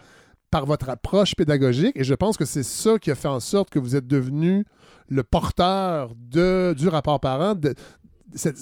par 0.51 0.65
votre 0.65 0.89
approche 0.89 1.35
pédagogique, 1.35 1.97
et 1.97 2.05
je 2.05 2.15
pense 2.15 2.37
que 2.37 2.45
c'est 2.45 2.63
ça 2.63 2.99
qui 2.99 3.11
a 3.11 3.15
fait 3.15 3.29
en 3.29 3.41
sorte 3.41 3.69
que 3.71 3.79
vous 3.79 3.97
êtes 3.97 4.07
devenu 4.07 4.65
le 5.09 5.23
porteur 5.23 6.15
de, 6.17 6.75
du 6.77 6.89
rapport 6.89 7.21
parent, 7.21 7.55
de, 7.55 7.75
cette, 8.35 8.57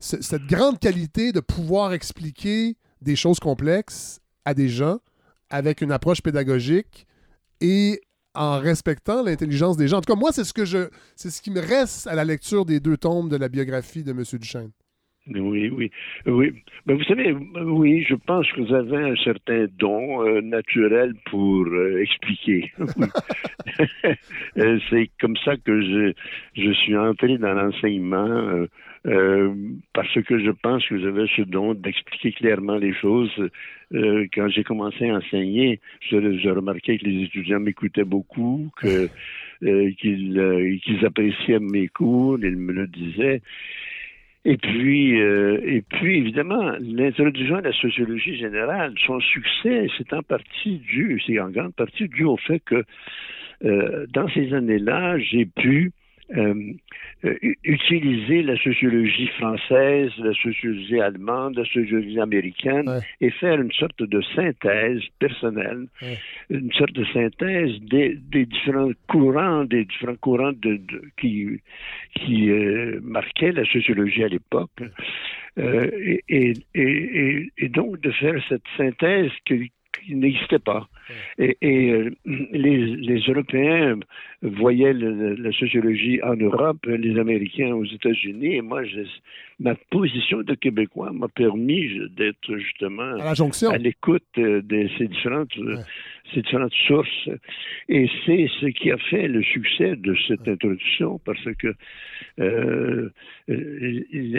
cette, 0.00 0.46
grande 0.46 0.78
qualité 0.78 1.32
de 1.32 1.40
pouvoir 1.40 1.92
expliquer 1.92 2.76
des 3.00 3.16
choses 3.16 3.38
complexes 3.40 4.20
à 4.44 4.54
des 4.54 4.68
gens 4.68 4.98
avec 5.50 5.80
une 5.80 5.92
approche 5.92 6.20
pédagogique 6.20 7.06
et 7.60 8.00
en 8.34 8.58
respectant 8.58 9.22
l'intelligence 9.22 9.76
des 9.76 9.88
gens. 9.88 9.98
En 9.98 10.00
tout 10.00 10.12
cas, 10.12 10.18
moi, 10.18 10.30
c'est 10.32 10.44
ce 10.44 10.88
ce 11.16 11.40
qui 11.40 11.50
me 11.50 11.60
reste 11.60 12.06
à 12.06 12.14
la 12.14 12.24
lecture 12.24 12.64
des 12.64 12.80
deux 12.80 12.96
tomes 12.96 13.28
de 13.28 13.36
la 13.36 13.48
biographie 13.48 14.04
de 14.04 14.12
M. 14.12 14.22
Duchesne. 14.22 14.70
Oui, 15.34 15.68
oui, 15.68 15.90
oui. 16.26 16.52
Mais 16.86 16.94
vous 16.94 17.04
savez, 17.04 17.32
oui, 17.32 18.04
je 18.08 18.14
pense 18.14 18.50
que 18.52 18.62
vous 18.62 18.74
avez 18.74 18.96
un 18.96 19.16
certain 19.16 19.66
don 19.78 20.26
euh, 20.26 20.40
naturel 20.40 21.14
pour 21.30 21.66
euh, 21.66 22.00
expliquer. 22.00 22.72
Euh, 24.56 24.78
c'est 24.90 25.10
comme 25.20 25.36
ça 25.44 25.56
que 25.56 25.80
je, 25.80 26.12
je 26.56 26.72
suis 26.72 26.96
entré 26.96 27.38
dans 27.38 27.52
l'enseignement 27.52 28.66
parce 29.94 30.20
que 30.22 30.38
je 30.38 30.50
pense 30.50 30.86
que 30.86 30.94
vous 30.94 31.06
avez 31.06 31.28
ce 31.36 31.42
don 31.42 31.74
d'expliquer 31.74 32.32
clairement 32.32 32.76
les 32.76 32.92
choses. 32.94 33.30
quand 33.92 34.48
j'ai 34.48 34.64
commencé 34.64 35.10
à 35.10 35.16
enseigner, 35.16 35.80
je, 36.10 36.48
remarquais 36.48 36.98
que 36.98 37.04
les 37.04 37.24
étudiants 37.24 37.60
m'écoutaient 37.60 38.04
beaucoup, 38.04 38.70
que 38.80 39.08
qu'ils 39.60 40.80
qu'ils 40.82 41.06
appréciaient 41.06 41.60
mes 41.60 41.88
cours, 41.88 42.38
ils 42.42 42.56
me 42.56 42.72
le 42.72 42.86
disaient. 42.88 43.40
Et 44.50 44.56
puis, 44.56 45.20
euh, 45.20 45.60
et 45.62 45.82
puis 45.82 46.16
évidemment, 46.16 46.72
l'introduction 46.80 47.56
à 47.56 47.60
la 47.60 47.72
sociologie 47.74 48.34
générale, 48.34 48.94
son 49.06 49.20
succès, 49.20 49.88
c'est 49.98 50.10
en 50.14 50.22
partie 50.22 50.78
dû, 50.78 51.22
c'est 51.26 51.38
en 51.38 51.50
grande 51.50 51.74
partie 51.74 52.08
dû 52.08 52.24
au 52.24 52.38
fait 52.38 52.60
que 52.60 52.82
euh, 53.66 54.06
dans 54.08 54.26
ces 54.30 54.54
années-là, 54.54 55.18
j'ai 55.18 55.44
pu 55.44 55.92
euh, 56.36 56.72
euh, 57.24 57.34
utiliser 57.64 58.42
la 58.42 58.56
sociologie 58.58 59.28
française, 59.38 60.10
la 60.18 60.34
sociologie 60.34 61.00
allemande, 61.00 61.56
la 61.56 61.64
sociologie 61.64 62.20
américaine 62.20 63.00
et 63.20 63.30
faire 63.30 63.60
une 63.60 63.72
sorte 63.72 64.02
de 64.02 64.20
synthèse 64.34 65.00
personnelle, 65.18 65.86
une 66.50 66.72
sorte 66.72 66.92
de 66.92 67.04
synthèse 67.06 67.80
des, 67.80 68.18
des, 68.30 68.46
différents 68.46 68.90
courants, 69.08 69.64
des 69.64 69.84
différents 69.86 70.16
courants 70.16 70.52
de, 70.52 70.80
qui, 71.18 71.60
qui 72.14 72.50
euh, 72.50 73.00
marquaient 73.02 73.52
la 73.52 73.64
sociologie 73.64 74.24
à 74.24 74.28
l'époque. 74.28 74.70
Euh, 75.58 75.90
et, 76.28 76.52
et, 76.74 77.50
et, 77.58 77.68
donc 77.68 78.00
de 78.00 78.12
faire 78.12 78.40
cette 78.48 78.62
synthèse 78.76 79.30
qui 79.44 79.72
n'existait 80.08 80.58
pas. 80.58 80.88
Et, 81.38 81.56
euh, 81.62 82.10
les, 82.24 82.96
les, 82.96 83.20
Européens 83.28 83.98
voyaient 84.42 84.92
la 84.92 85.52
sociologie 85.52 86.20
en 86.22 86.36
Europe, 86.36 86.84
les 86.86 87.18
Américains 87.18 87.72
aux 87.74 87.84
États-Unis, 87.84 88.56
et 88.56 88.60
moi, 88.60 88.84
je, 88.84 89.00
ma 89.58 89.74
position 89.90 90.42
de 90.42 90.54
Québécois 90.54 91.10
m'a 91.12 91.28
permis 91.28 91.88
d'être 92.10 92.56
justement 92.56 93.16
à, 93.20 93.78
l'écoute 93.78 94.22
de 94.36 94.88
ces 94.98 95.08
différentes, 95.08 95.52
ces 96.32 96.42
différentes 96.42 96.74
sources. 96.86 97.28
Et 97.88 98.08
c'est 98.24 98.48
ce 98.60 98.66
qui 98.66 98.90
a 98.90 98.98
fait 98.98 99.28
le 99.28 99.42
succès 99.42 99.96
de 99.96 100.14
cette 100.26 100.46
introduction, 100.46 101.20
parce 101.24 101.44
que 101.58 101.74
euh, 102.40 103.10
il 103.48 104.30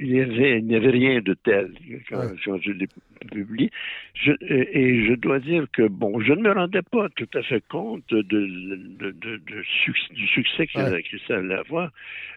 n'y 0.00 0.20
avait, 0.20 0.62
avait, 0.76 0.90
rien 0.90 1.20
de 1.20 1.34
tel 1.34 1.72
quand, 2.08 2.60
je 2.60 2.72
l'ai 2.72 2.86
publié. 3.30 3.70
et 4.26 5.06
je 5.06 5.14
dois 5.14 5.40
dire 5.40 5.66
que, 5.72 5.88
bon, 5.88 6.20
je 6.20 6.32
ne 6.32 6.42
me 6.42 6.52
rendais 6.52 6.82
pas 6.82 7.08
tout 7.16 7.28
à 7.34 7.42
fait 7.42 7.62
compte 7.68 8.04
de, 8.10 8.22
de, 8.22 9.10
de, 9.10 9.40
du 10.12 10.26
succès 10.26 10.66
que, 10.66 11.18
ça 11.26 11.38
allait 11.38 11.54
avoir. 11.54 11.90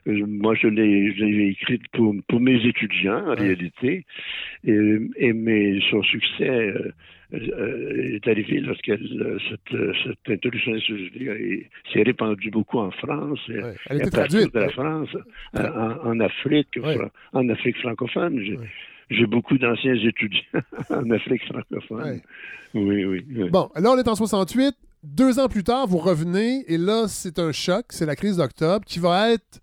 Euh, 0.07 0.25
moi, 0.25 0.55
je 0.55 0.67
l'ai 0.67 1.49
écrit 1.49 1.79
pour, 1.93 2.15
pour, 2.27 2.39
mes 2.39 2.65
étudiants, 2.65 3.27
en 3.27 3.35
réalité, 3.35 4.05
et, 4.63 4.97
et 5.17 5.33
mais 5.33 5.79
son 5.89 6.01
succès 6.03 6.49
euh, 6.49 6.91
est 7.35 8.27
arrivé 8.27 8.59
lorsque 8.59 8.91
cette, 9.49 9.77
cette 10.03 10.29
introduction 10.29 10.73
s'est 10.79 12.03
répandue 12.03 12.51
beaucoup 12.51 12.79
en 12.79 12.91
France, 12.91 13.39
Elle 13.89 13.97
était 13.97 14.09
traduite. 14.09 14.53
de 14.53 14.59
la 14.59 14.69
France, 14.69 15.09
en, 15.53 16.19
Afrique, 16.19 16.79
en 17.33 17.49
Afrique 17.49 17.77
francophone. 17.77 18.39
J'ai 19.09 19.27
beaucoup 19.27 19.57
d'anciens 19.57 19.95
étudiants 19.95 20.41
en 20.89 21.09
Afrique 21.11 21.43
francophone. 21.45 22.21
Oui, 22.73 23.05
oui, 23.05 23.23
Bon, 23.49 23.69
là, 23.75 23.91
on 23.91 23.97
est 23.97 24.07
en 24.07 24.15
68. 24.15 24.75
Deux 25.03 25.39
ans 25.39 25.47
plus 25.47 25.63
tard, 25.63 25.85
vous 25.85 25.99
revenez 25.99 26.63
et 26.67 26.79
là, 26.79 27.07
c'est 27.07 27.37
un 27.37 27.51
choc. 27.51 27.85
C'est 27.89 28.07
la 28.07 28.15
crise 28.15 28.37
d'octobre 28.37 28.83
qui 28.85 28.97
va 28.99 29.31
être 29.31 29.61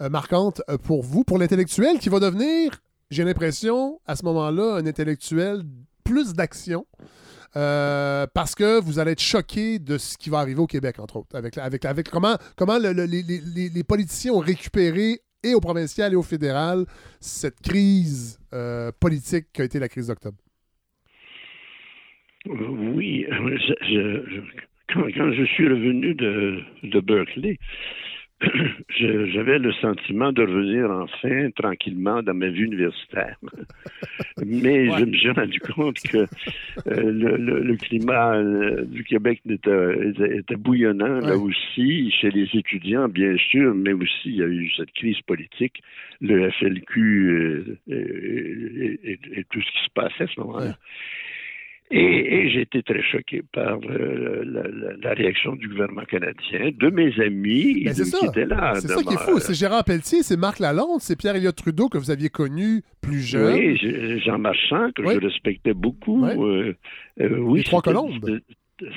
euh, 0.00 0.08
marquante 0.08 0.62
euh, 0.70 0.78
pour 0.78 1.02
vous, 1.02 1.24
pour 1.24 1.38
l'intellectuel, 1.38 1.98
qui 1.98 2.08
va 2.08 2.20
devenir, 2.20 2.70
j'ai 3.10 3.24
l'impression, 3.24 4.00
à 4.06 4.16
ce 4.16 4.24
moment-là, 4.24 4.76
un 4.76 4.86
intellectuel 4.86 5.62
plus 6.08 6.34
d'action. 6.34 6.86
Euh, 7.56 8.26
parce 8.34 8.54
que 8.54 8.80
vous 8.80 8.98
allez 8.98 9.12
être 9.12 9.22
choqué 9.22 9.78
de 9.78 9.96
ce 9.96 10.18
qui 10.18 10.28
va 10.28 10.38
arriver 10.38 10.60
au 10.60 10.66
Québec, 10.66 10.98
entre 10.98 11.16
autres, 11.16 11.34
avec, 11.34 11.56
avec, 11.56 11.84
avec 11.84 12.10
comment, 12.10 12.36
comment 12.56 12.78
les, 12.78 13.84
politiciens 13.84 14.32
ont 14.32 14.40
récupéré, 14.40 15.20
et 15.42 15.54
au 15.54 15.60
provincial 15.60 16.12
et 16.12 16.16
au 16.16 16.22
fédéral, 16.22 16.84
cette 17.20 17.60
crise 17.60 18.38
politique 19.00 19.46
qui 19.52 19.62
a 19.62 19.64
été 19.64 19.78
la 19.78 19.88
crise 19.88 20.08
d'octobre. 20.08 20.36
Oui, 22.46 23.26
quand, 24.92 25.32
je 25.32 25.44
suis 25.44 25.68
revenu 25.68 26.14
de, 26.14 26.60
de 26.82 27.00
Berkeley, 27.00 27.58
j'avais 28.90 29.58
le 29.58 29.72
sentiment 29.74 30.32
de 30.32 30.42
revenir 30.42 30.90
enfin 30.90 31.50
tranquillement 31.56 32.22
dans 32.22 32.34
ma 32.34 32.48
vie 32.48 32.62
universitaire. 32.62 33.36
Mais 34.46 34.86
je 34.96 35.04
me 35.04 35.16
suis 35.16 35.30
rendu 35.30 35.58
compte 35.60 35.98
que 36.00 36.18
euh, 36.18 36.26
le, 36.86 37.76
climat 37.76 38.36
euh, 38.36 38.84
du 38.84 39.02
Québec 39.04 39.40
était, 39.48 40.56
bouillonnant 40.56 41.20
là 41.20 41.36
aussi, 41.36 42.12
chez 42.12 42.30
les 42.30 42.48
étudiants, 42.54 43.08
bien 43.08 43.36
sûr, 43.36 43.74
mais 43.74 43.92
aussi 43.92 44.26
il 44.26 44.36
y 44.36 44.42
a 44.42 44.46
eu 44.46 44.70
cette 44.76 44.92
crise 44.92 45.20
politique, 45.22 45.82
le 46.20 46.50
FLQ 46.50 47.00
euh, 47.30 47.78
et, 47.88 49.44
tout 49.50 49.60
ce 49.60 49.70
qui 49.72 49.84
se 49.84 49.90
passait 49.94 50.24
à 50.24 50.26
ce 50.28 50.40
moment-là. 50.40 50.76
Et, 51.90 52.50
j'ai 52.50 52.62
été 52.62 52.82
très 52.82 53.02
choqué 53.02 53.42
par 53.52 53.78
euh, 53.88 54.44
la, 55.02 55.14
réaction 55.14 55.54
du 55.54 55.68
gouvernement 55.68 56.04
canadien, 56.04 56.70
de 56.78 56.90
mes 56.90 57.18
amis 57.20 57.84
ben, 57.84 57.94
qui 57.94 58.26
étaient 58.26 58.44
là. 58.44 58.74
C'est 58.76 58.88
ça 58.88 59.02
qui 59.02 59.14
est 59.14 59.18
fou. 59.18 59.38
C'est 59.38 59.54
Gérard 59.54 59.84
Pelletier, 59.84 60.22
c'est 60.22 60.36
Marc 60.36 60.58
Lalonde, 60.58 61.00
c'est 61.00 61.16
Pierre-Éliott 61.16 61.56
Trudeau 61.56 61.88
que 61.88 61.96
vous 61.96 62.10
aviez 62.10 62.28
connu 62.28 62.82
plus 63.00 63.20
jeune. 63.20 63.54
Oui, 63.54 64.20
Jean 64.20 64.38
Marchand, 64.38 64.90
que 64.94 65.02
je 65.02 65.18
respectais 65.18 65.74
beaucoup. 65.74 66.26
Euh, 66.26 66.74
euh, 67.20 67.38
oui, 67.38 67.60
les 67.60 67.64
trois 67.64 67.80
colombes. 67.80 68.40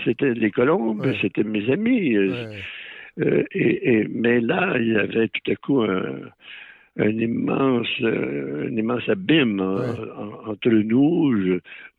C'était 0.04 0.34
les 0.34 0.52
colombes, 0.52 1.14
c'était 1.22 1.44
mes 1.44 1.72
amis. 1.72 2.16
et, 3.18 4.08
mais 4.10 4.42
là, 4.42 4.76
il 4.78 4.89
y 4.89 4.98
avait 4.98 5.30
tout 5.30 5.52
à 5.52 5.56
coup 5.56 5.82
un 5.82 6.04
un 6.98 7.10
immense, 7.10 7.88
euh, 8.02 8.68
un 8.70 8.76
immense 8.76 9.08
abîme 9.08 9.62
euh, 9.62 9.94
entre 10.46 10.70
nous. 10.70 11.34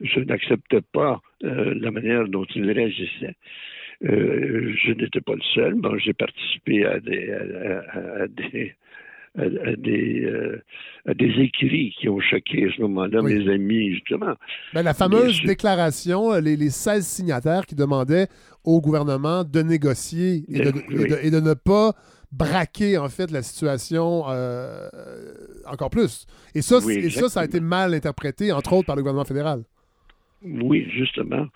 Je, 0.01 0.19
n'acceptais 0.19 0.81
pas 0.81 1.21
euh, 1.43 1.73
la 1.79 1.91
manière 1.91 2.27
dont 2.27 2.45
il 2.55 2.69
réagissait. 2.71 3.35
je 4.01 4.91
n'étais 4.93 5.21
pas 5.21 5.33
le 5.33 5.41
seul. 5.55 5.75
Bon, 5.75 5.97
j'ai 5.97 6.13
participé 6.13 6.85
à 6.85 6.99
des, 6.99 7.31
à, 7.31 8.27
des 8.27 8.75
à, 9.35 9.75
des, 9.77 10.31
des 11.15 11.41
écrits 11.41 11.95
qui 11.99 12.07
ont 12.07 12.19
choqué 12.19 12.67
à 12.67 12.75
ce 12.75 12.81
moment-là 12.81 13.23
mes 13.23 13.51
amis, 13.51 13.95
justement. 13.95 14.35
Ben, 14.75 14.83
la 14.83 14.93
fameuse 14.93 15.41
déclaration, 15.41 16.39
les, 16.39 16.55
les 16.55 16.69
16 16.69 17.03
signataires 17.03 17.65
qui 17.65 17.73
demandaient 17.73 18.27
au 18.63 18.79
gouvernement 18.79 19.43
de 19.43 19.61
négocier 19.63 20.43
et 20.49 20.59
de, 20.59 21.25
et 21.25 21.31
de 21.31 21.39
ne 21.39 21.55
pas 21.55 21.93
braquer 22.33 22.97
en 22.97 23.09
fait 23.09 23.31
la 23.31 23.41
situation 23.41 24.23
euh, 24.27 24.89
encore 25.65 25.89
plus. 25.89 26.25
Et 26.55 26.61
ça, 26.61 26.81
ça, 26.81 27.29
ça 27.29 27.41
a 27.41 27.45
été 27.45 27.59
mal 27.59 27.93
interprété, 27.93 28.51
entre 28.51 28.73
autres 28.73 28.87
par 28.87 28.95
le 28.95 29.01
gouvernement 29.01 29.25
fédéral. 29.25 29.63
Oui, 30.43 30.87
justement. 30.91 31.47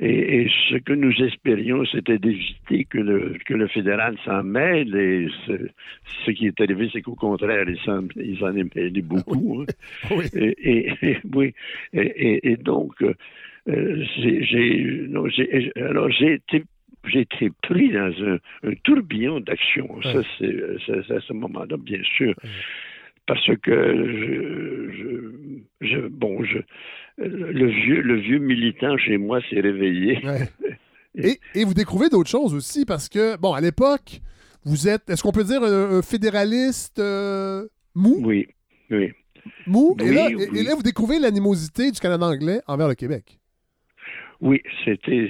Et, 0.00 0.48
ce 0.70 0.76
que 0.76 0.92
nous 0.92 1.12
espérions, 1.22 1.84
c'était 1.86 2.18
d'éviter 2.18 2.84
que 2.84 2.98
le, 2.98 3.38
que 3.46 3.54
le 3.54 3.68
fédéral 3.68 4.16
s'en 4.24 4.42
mêle. 4.42 4.94
Et 4.96 5.28
ce, 5.46 6.30
qui 6.32 6.46
est 6.46 6.60
arrivé, 6.60 6.90
c'est 6.92 7.00
qu'au 7.00 7.14
contraire, 7.14 7.68
il 7.68 7.78
s'en, 7.78 7.98
en 7.98 8.56
est 8.56 8.74
mêlé 8.74 9.02
beaucoup. 9.02 9.62
Hein. 9.62 9.66
oui. 10.10 10.24
Et, 10.34 11.18
oui. 11.32 11.54
Et, 11.92 12.56
donc, 12.56 12.94
euh, 13.02 14.04
j'ai, 14.18 15.72
alors 15.76 16.10
j'ai 16.10 16.34
été 16.34 16.64
j'ai 17.06 17.20
été 17.20 17.50
pris 17.62 17.90
dans 17.90 18.12
un, 18.64 18.74
tourbillon 18.84 19.40
d'action. 19.40 20.00
Ça, 20.02 20.22
c'est 20.38 21.14
à 21.14 21.20
ce 21.20 21.32
moment-là, 21.32 21.76
bien 21.76 22.02
sûr. 22.16 22.34
Parce 23.26 23.46
que 23.62 24.90
je, 25.80 26.06
bon, 26.08 26.44
je, 26.44 26.58
le 27.18 27.66
vieux, 27.66 28.02
le 28.02 28.16
vieux 28.16 28.38
militant 28.38 28.96
chez 28.98 29.16
moi 29.16 29.40
s'est 29.48 29.60
réveillé. 29.60 30.18
et, 31.14 31.64
vous 31.64 31.74
découvrez 31.74 32.08
d'autres 32.10 32.30
choses 32.30 32.54
aussi, 32.54 32.84
parce 32.84 33.08
que, 33.08 33.38
bon, 33.38 33.54
à 33.54 33.60
l'époque, 33.60 34.20
vous 34.64 34.88
êtes, 34.88 35.08
est-ce 35.08 35.22
qu'on 35.22 35.32
peut 35.32 35.44
dire 35.44 35.62
un, 35.62 36.02
fédéraliste 36.02 36.98
euh, 36.98 37.66
mou? 37.94 38.20
Oui, 38.22 38.46
oui. 38.90 39.12
Mou, 39.66 39.96
et, 40.00 40.10
là, 40.10 40.28
et, 40.30 40.62
là, 40.62 40.74
vous 40.74 40.82
découvrez 40.82 41.18
l'animosité 41.18 41.90
du 41.90 42.00
Canada 42.00 42.26
anglais 42.26 42.60
envers 42.66 42.88
le 42.88 42.94
Québec. 42.94 43.38
Oui, 44.40 44.62
c'était 44.84 45.12
euh, 45.12 45.28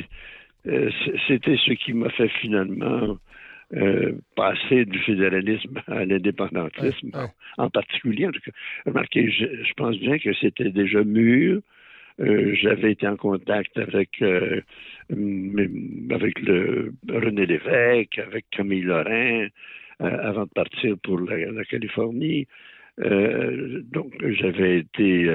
c'était 0.64 1.56
ce 1.56 1.72
qui 1.72 1.92
m'a 1.92 2.10
fait 2.10 2.28
finalement 2.28 3.18
euh, 3.74 4.12
passer 4.36 4.84
du 4.84 4.98
fédéralisme 5.00 5.82
à 5.88 6.04
l'indépendantisme, 6.04 7.10
en 7.58 7.70
particulier. 7.70 8.26
En 8.26 8.30
tout 8.30 8.40
cas, 8.40 8.52
remarquez, 8.86 9.30
je, 9.30 9.72
pense 9.76 9.98
bien 9.98 10.18
que 10.18 10.32
c'était 10.34 10.70
déjà 10.70 11.02
mûr. 11.02 11.60
Euh, 12.20 12.54
j'avais 12.54 12.92
été 12.92 13.08
en 13.08 13.16
contact 13.16 13.76
avec 13.78 14.22
avec 14.22 16.40
le 16.40 16.92
René 17.08 17.46
Lévesque, 17.46 18.18
avec 18.18 18.44
Camille 18.50 18.82
Lorrain, 18.82 19.48
avant 19.98 20.44
de 20.44 20.50
partir 20.54 20.96
pour 21.02 21.18
la 21.20 21.64
Californie. 21.64 22.46
donc, 22.98 24.12
j'avais 24.22 24.78
été 24.78 25.28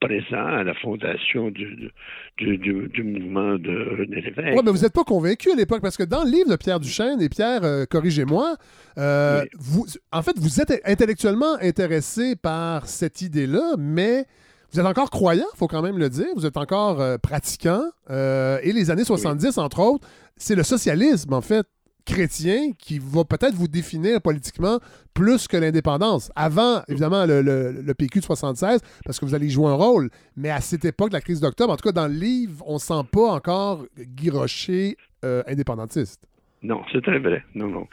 présent 0.00 0.44
à 0.44 0.64
la 0.64 0.74
fondation 0.74 1.50
du, 1.50 1.90
du, 2.38 3.02
mouvement 3.02 3.56
de 3.58 3.96
René 3.98 4.20
Lévesque. 4.20 4.56
Oui, 4.56 4.60
mais 4.64 4.70
vous 4.70 4.78
n'êtes 4.78 4.92
pas 4.92 5.04
convaincu 5.04 5.50
à 5.50 5.54
l'époque, 5.54 5.80
parce 5.82 5.96
que 5.96 6.02
dans 6.02 6.24
le 6.24 6.30
livre 6.30 6.50
de 6.50 6.56
Pierre 6.56 6.80
Duchesne, 6.80 7.20
et 7.20 7.28
Pierre, 7.28 7.64
euh, 7.64 7.84
corrigez-moi, 7.86 8.56
euh, 8.98 9.44
vous, 9.58 9.86
en 10.12 10.22
fait, 10.22 10.38
vous 10.38 10.60
êtes 10.60 10.80
intellectuellement 10.84 11.56
intéressé 11.60 12.36
par 12.36 12.86
cette 12.86 13.22
idée-là, 13.22 13.74
mais 13.78 14.24
vous 14.72 14.80
êtes 14.80 14.86
encore 14.86 15.10
croyant, 15.10 15.46
il 15.54 15.58
faut 15.58 15.68
quand 15.68 15.82
même 15.82 15.98
le 15.98 16.10
dire, 16.10 16.26
vous 16.36 16.46
êtes 16.46 16.56
encore 16.56 17.00
euh, 17.00 17.16
pratiquant, 17.18 17.82
et 18.10 18.72
les 18.72 18.90
années 18.90 19.04
70, 19.04 19.58
entre 19.58 19.80
autres, 19.80 20.06
c'est 20.36 20.54
le 20.54 20.62
socialisme, 20.62 21.32
en 21.32 21.40
fait, 21.40 21.66
chrétien 22.08 22.72
qui 22.78 22.98
va 22.98 23.24
peut-être 23.24 23.54
vous 23.54 23.68
définir 23.68 24.22
politiquement 24.22 24.78
plus 25.12 25.46
que 25.46 25.56
l'indépendance. 25.56 26.32
Avant, 26.34 26.82
évidemment, 26.88 27.26
le, 27.26 27.92
PQ 27.92 28.20
de 28.20 28.24
76, 28.24 28.80
parce 29.04 29.20
que 29.20 29.26
vous 29.26 29.34
allez 29.34 29.50
jouer 29.50 29.66
un 29.66 29.74
rôle, 29.74 30.08
mais 30.36 30.50
à 30.50 30.60
cette 30.60 30.84
époque, 30.84 31.12
la 31.12 31.20
crise 31.20 31.40
d'octobre, 31.40 31.72
en 31.72 31.76
tout 31.76 31.86
cas, 31.86 31.92
dans 31.92 32.08
le 32.08 32.14
livre, 32.14 32.64
on 32.66 32.78
sent 32.78 33.02
pas 33.12 33.32
encore 33.32 33.84
Guy 33.98 34.30
Rocher 34.30 34.96
euh, 35.24 35.42
indépendantiste. 35.46 36.26
Non, 36.62 36.82
c'est 36.92 37.02
très 37.02 37.18
vrai. 37.18 37.44
Non, 37.54 37.68
non. 37.68 37.86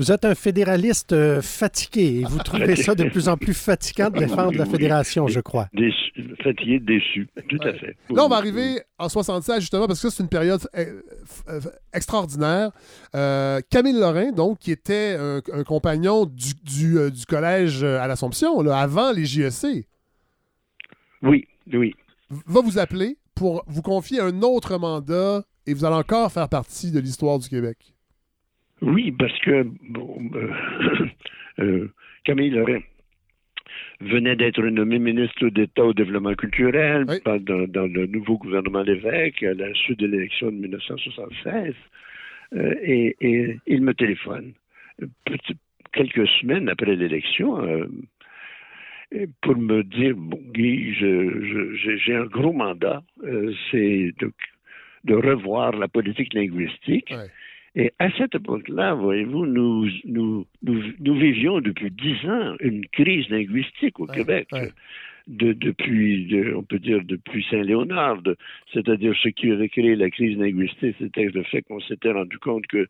Vous 0.00 0.10
êtes 0.10 0.24
un 0.24 0.34
fédéraliste 0.34 1.12
euh, 1.12 1.42
fatigué 1.42 2.20
et 2.20 2.24
vous 2.24 2.38
trouvez 2.38 2.74
ça 2.82 2.94
de 2.94 3.04
plus 3.10 3.28
en 3.28 3.36
plus 3.36 3.52
fatigant 3.52 4.08
de 4.08 4.18
défendre 4.18 4.56
la 4.56 4.64
fédération, 4.64 5.28
je 5.28 5.40
crois. 5.40 5.68
fatigué, 6.42 6.80
déçu, 6.80 7.28
tout 7.50 7.58
à 7.60 7.74
fait. 7.74 7.98
Là, 8.08 8.24
on 8.24 8.28
va 8.28 8.36
arriver 8.36 8.80
en 8.98 9.10
76, 9.10 9.60
justement, 9.60 9.86
parce 9.86 10.00
que 10.00 10.08
c'est 10.08 10.22
une 10.22 10.30
période 10.30 10.62
euh, 10.74 11.02
euh, 11.50 11.60
extraordinaire. 11.92 12.70
Camille 13.68 13.92
Lorrain, 13.92 14.32
donc, 14.32 14.60
qui 14.60 14.72
était 14.72 15.18
un, 15.18 15.64
compagnon 15.64 16.24
du, 16.24 16.54
du, 16.64 17.26
collège 17.28 17.84
à 17.84 18.06
l'Assomption, 18.06 18.58
avant 18.70 19.12
les 19.12 19.26
JEC. 19.26 19.86
Oui, 21.20 21.46
oui. 21.74 21.94
Va 22.46 22.62
vous 22.62 22.78
appeler 22.78 23.18
pour 23.34 23.64
vous 23.66 23.82
confier 23.82 24.20
un 24.20 24.40
autre 24.40 24.78
mandat 24.78 25.42
et 25.66 25.74
vous 25.74 25.84
allez 25.84 25.96
encore 25.96 26.32
faire 26.32 26.48
partie 26.48 26.90
de 26.90 27.00
l'histoire 27.00 27.38
du 27.38 27.50
Québec. 27.50 27.92
Oui, 28.82 29.12
parce 29.12 29.38
que 29.40 29.66
bon, 29.88 30.18
euh, 31.58 31.88
Camille 32.24 32.50
Lorrain 32.50 32.80
venait 34.00 34.36
d'être 34.36 34.62
nommé 34.62 34.98
ministre 34.98 35.48
d'État 35.48 35.84
au 35.84 35.92
développement 35.92 36.34
culturel 36.34 37.04
dans, 37.24 37.86
le 37.86 38.06
nouveau 38.06 38.38
gouvernement 38.38 38.82
Lévesque 38.82 39.42
à 39.42 39.54
la 39.54 39.72
suite 39.74 40.00
de 40.00 40.06
l'élection 40.06 40.46
de 40.50 40.56
1976. 40.56 41.74
Euh, 42.54 42.74
et, 42.82 43.58
il 43.66 43.82
me 43.82 43.94
téléphone 43.94 44.52
quelques 45.92 46.28
semaines 46.40 46.68
après 46.68 46.96
l'élection 46.96 47.62
euh, 47.62 47.86
pour 49.40 49.56
me 49.56 49.82
dire 49.82 50.14
bon 50.16 50.40
Guy, 50.52 50.92
j'ai 50.94 52.14
un 52.14 52.26
gros 52.26 52.52
mandat, 52.52 53.02
euh, 53.24 53.52
c'est 53.70 54.12
de, 55.04 55.14
revoir 55.14 55.72
la 55.72 55.88
politique 55.88 56.34
linguistique. 56.34 57.12
Et 57.76 57.92
à 57.98 58.10
cette 58.18 58.34
époque-là, 58.34 58.94
voyez-vous, 58.94 59.46
nous, 59.46 59.88
nous, 60.04 60.44
nous, 60.62 61.14
vivions 61.14 61.60
depuis 61.60 61.90
dix 61.90 62.28
ans 62.28 62.56
une 62.60 62.86
crise 62.88 63.28
linguistique 63.28 64.00
au 64.00 64.06
Québec 64.06 64.48
de, 65.26 65.52
depuis, 65.52 66.28
on 66.56 66.62
peut 66.62 66.78
dire, 66.78 67.00
depuis 67.04 67.46
Saint-Léonard, 67.50 68.18
c'est-à-dire 68.72 69.14
ce 69.22 69.28
qui 69.28 69.50
avait 69.50 69.68
créé 69.68 69.94
la 69.96 70.10
crise 70.10 70.36
linguistique, 70.38 70.96
c'était 70.98 71.24
le 71.24 71.42
fait 71.44 71.62
qu'on 71.62 71.80
s'était 71.80 72.12
rendu 72.12 72.38
compte 72.38 72.66
que 72.66 72.86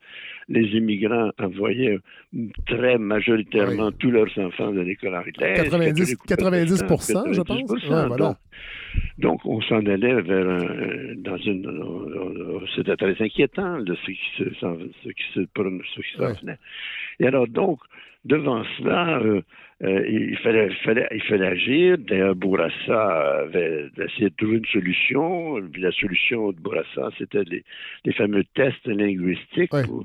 les 0.48 0.66
immigrants 0.76 1.30
envoyaient 1.38 1.98
très 2.66 2.98
majoritairement 2.98 3.92
tous 3.92 4.10
leurs 4.10 4.36
enfants 4.38 4.72
dans 4.72 4.82
l'école 4.82 5.14
anglaise. 5.14 5.70
90, 5.70 6.16
90, 6.26 6.78
je 6.78 6.84
pense. 6.84 7.12
donc, 9.18 9.40
on 9.44 9.60
s'en 9.62 9.84
allait 9.86 10.20
vers 10.22 10.48
un, 10.48 11.14
dans 11.16 11.36
une, 11.36 12.66
c'était 12.74 12.96
très 12.96 13.22
inquiétant 13.22 13.78
ce 13.86 14.06
qui 14.06 14.18
se, 14.36 14.44
ce 14.54 15.08
qui 15.08 15.22
se, 15.34 15.40
ce 15.42 16.00
qui 16.00 16.16
se 16.16 16.56
Et 17.20 17.26
alors 17.26 17.46
donc, 17.48 17.80
devant 18.24 18.62
cela, 18.78 19.18
euh, 19.18 19.42
euh, 19.82 20.06
il, 20.06 20.36
fallait, 20.38 20.68
il, 20.68 20.76
fallait, 20.84 21.08
il 21.10 21.22
fallait 21.22 21.46
agir. 21.46 21.96
D'ailleurs, 21.98 22.34
Bourassa 22.34 23.40
avait 23.44 23.88
essayé 23.96 24.28
de 24.28 24.34
trouver 24.36 24.58
une 24.58 24.66
solution. 24.66 25.56
La 25.78 25.90
solution 25.92 26.52
de 26.52 26.60
Bourassa, 26.60 27.08
c'était 27.16 27.44
les, 27.44 27.64
les, 28.04 28.12
fameux 28.12 28.44
tests 28.54 28.86
linguistiques 28.86 29.70
pour 29.70 30.04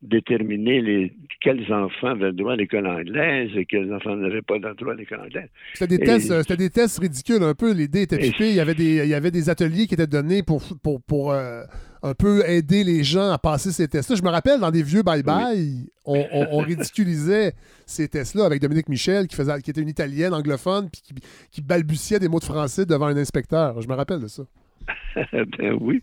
déterminer 0.00 0.80
les, 0.80 1.12
quels 1.40 1.72
enfants 1.72 2.10
avaient 2.10 2.26
le 2.26 2.32
droit 2.34 2.52
à 2.52 2.56
l'école 2.56 2.86
anglaise 2.86 3.50
et 3.56 3.64
quels 3.64 3.92
enfants 3.92 4.14
n'avaient 4.14 4.42
pas 4.42 4.58
le 4.58 4.74
droit 4.74 4.92
à 4.92 4.96
l'école 4.96 5.20
anglaise. 5.22 5.48
C'était 5.74 5.98
des, 5.98 6.04
tests, 6.04 6.30
euh, 6.30 6.42
c'était 6.42 6.56
des 6.56 6.70
tests 6.70 7.00
ridicules 7.00 7.42
un 7.42 7.54
peu. 7.54 7.72
L'idée 7.72 8.02
était 8.02 8.18
pipée. 8.18 8.50
Il 8.50 8.54
y, 8.54 8.60
avait 8.60 8.74
des, 8.74 9.02
il 9.04 9.08
y 9.08 9.14
avait 9.14 9.32
des 9.32 9.50
ateliers 9.50 9.88
qui 9.88 9.94
étaient 9.94 10.06
donnés 10.06 10.44
pour, 10.44 10.62
pour, 10.84 11.02
pour 11.02 11.34
un 12.06 12.14
peu 12.14 12.48
aider 12.48 12.84
les 12.84 13.02
gens 13.02 13.30
à 13.30 13.38
passer 13.38 13.72
ces 13.72 13.88
tests-là. 13.88 14.16
Je 14.16 14.22
me 14.22 14.28
rappelle, 14.28 14.60
dans 14.60 14.70
des 14.70 14.82
vieux 14.82 15.02
bye-bye, 15.02 15.88
on, 16.04 16.58
ridiculisait 16.58 17.52
ces 17.84 18.08
tests-là 18.08 18.44
avec 18.44 18.60
Dominique 18.62 18.88
Michel, 18.88 19.26
qui, 19.26 19.34
faisait, 19.34 19.60
qui 19.60 19.70
était 19.70 19.82
une 19.82 19.88
italienne 19.88 20.32
anglophone, 20.32 20.88
puis 20.90 21.02
qui, 21.50 21.62
balbutiait 21.62 22.20
des 22.20 22.28
mots 22.28 22.38
de 22.38 22.44
français 22.44 22.86
devant 22.86 23.06
un 23.06 23.16
inspecteur. 23.16 23.80
Je 23.80 23.88
me 23.88 23.94
rappelle 23.94 24.20
de 24.20 24.28
ça. 24.28 24.44
ben 25.32 25.76
oui. 25.80 26.02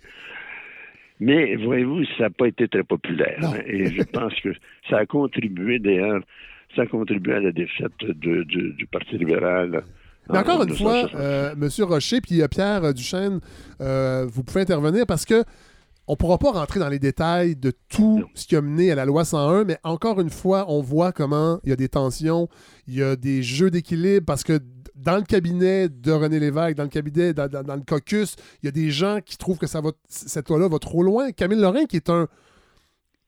Mais 1.19 1.55
voyez-vous, 1.55 2.03
ça 2.17 2.23
n'a 2.23 2.29
pas 2.31 2.47
été 2.47 2.67
très 2.67 2.83
populaire. 2.83 3.39
Hein, 3.41 3.59
et 3.65 3.85
je 3.85 4.03
pense 4.03 4.33
que 4.41 4.49
ça 4.89 4.97
a 4.97 5.05
contribué, 5.05 5.79
d'ailleurs, 5.79 6.21
ça 6.75 6.81
a 6.81 6.85
contribué 6.85 7.35
à 7.35 7.39
la 7.39 7.51
défaite 7.51 7.93
du 8.03 8.87
Parti 8.91 9.17
libéral. 9.17 9.83
Mais 10.29 10.37
encore 10.37 10.63
une 10.63 10.73
fois, 10.73 11.09
euh, 11.15 11.53
M. 11.53 11.69
Rocher 11.85 12.21
puis 12.21 12.41
euh, 12.41 12.47
Pierre 12.47 12.93
Duchesne, 12.93 13.39
euh, 13.81 14.25
vous 14.25 14.43
pouvez 14.43 14.61
intervenir 14.61 15.05
parce 15.05 15.25
que 15.25 15.43
on 16.07 16.13
ne 16.13 16.17
pourra 16.17 16.37
pas 16.37 16.51
rentrer 16.51 16.79
dans 16.79 16.89
les 16.89 16.99
détails 16.99 17.55
de 17.55 17.71
tout 17.89 18.23
ce 18.35 18.45
qui 18.45 18.55
a 18.55 18.61
mené 18.61 18.91
à 18.91 18.95
la 18.95 19.05
loi 19.05 19.23
101, 19.23 19.63
mais 19.63 19.77
encore 19.83 20.19
une 20.19 20.29
fois, 20.29 20.65
on 20.67 20.81
voit 20.81 21.11
comment 21.11 21.59
il 21.63 21.69
y 21.69 21.73
a 21.73 21.77
des 21.77 21.89
tensions, 21.89 22.49
il 22.87 22.95
y 22.95 23.03
a 23.03 23.15
des 23.15 23.41
jeux 23.41 23.71
d'équilibre, 23.71 24.25
parce 24.25 24.43
que 24.43 24.59
dans 24.95 25.15
le 25.15 25.23
cabinet 25.23 25.89
de 25.89 26.11
René 26.11 26.39
Lévesque, 26.39 26.75
dans 26.75 26.83
le 26.83 26.89
cabinet, 26.89 27.33
dans, 27.33 27.47
le 27.75 27.85
caucus, 27.85 28.35
il 28.61 28.65
y 28.65 28.69
a 28.69 28.71
des 28.71 28.91
gens 28.91 29.19
qui 29.25 29.37
trouvent 29.37 29.57
que 29.57 29.67
ça 29.67 29.81
va, 29.81 29.91
cette 30.07 30.49
loi-là 30.49 30.67
va 30.67 30.79
trop 30.79 31.03
loin. 31.03 31.31
Camille 31.31 31.59
Lorrain, 31.59 31.85
qui 31.85 31.95
est 31.95 32.09
un, 32.09 32.27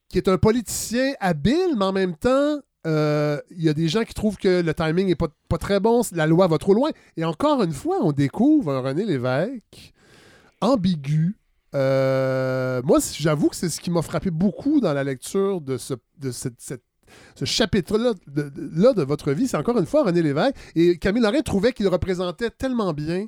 qui 0.10 0.18
est 0.18 0.28
un 0.28 0.38
politicien 0.38 1.14
habile, 1.20 1.76
mais 1.78 1.86
en 1.86 1.94
même 1.94 2.16
temps, 2.16 2.60
euh, 2.86 3.40
il 3.52 3.64
y 3.64 3.70
a 3.70 3.74
des 3.74 3.88
gens 3.88 4.04
qui 4.04 4.14
trouvent 4.14 4.38
que 4.38 4.62
le 4.62 4.74
timing 4.74 5.08
n'est 5.08 5.16
pas, 5.16 5.30
pas 5.50 5.58
très 5.58 5.80
bon, 5.80 6.02
la 6.12 6.28
loi 6.28 6.48
va 6.48 6.58
trop 6.58 6.74
loin. 6.74 6.92
Et 7.18 7.26
encore 7.26 7.64
une 7.64 7.74
fois, 7.74 7.98
on 8.02 8.12
découvre 8.12 8.72
un 8.72 8.82
René 8.82 9.06
Lévesque 9.06 9.94
ambigu, 10.62 11.36
euh, 11.76 12.82
moi, 12.84 13.00
j'avoue 13.20 13.50
que 13.50 13.56
c'est 13.56 13.70
ce 13.70 13.82
qui 13.82 13.92
m'a 13.92 14.02
frappé 14.02 14.32
beaucoup 14.32 14.80
dans 14.80 14.94
la 14.94 15.04
lecture 15.04 15.60
de 15.62 15.78
ce, 15.78 15.94
de 16.20 16.32
ce 16.32 17.46
chapitre-là 17.46 18.14
de, 18.28 18.50
de, 18.50 19.04
votre 19.04 19.34
vie. 19.34 19.48
C'est 19.48 19.58
encore 19.58 19.78
une 19.78 19.86
fois 19.86 20.04
René 20.04 20.22
Lévesque. 20.22 20.56
Et 20.76 20.98
Camille 20.98 21.22
Lorrain 21.22 21.42
trouvait 21.42 21.74
qu'il 21.74 21.88
représentait 21.88 22.50
tellement 22.50 22.94
bien 22.94 23.26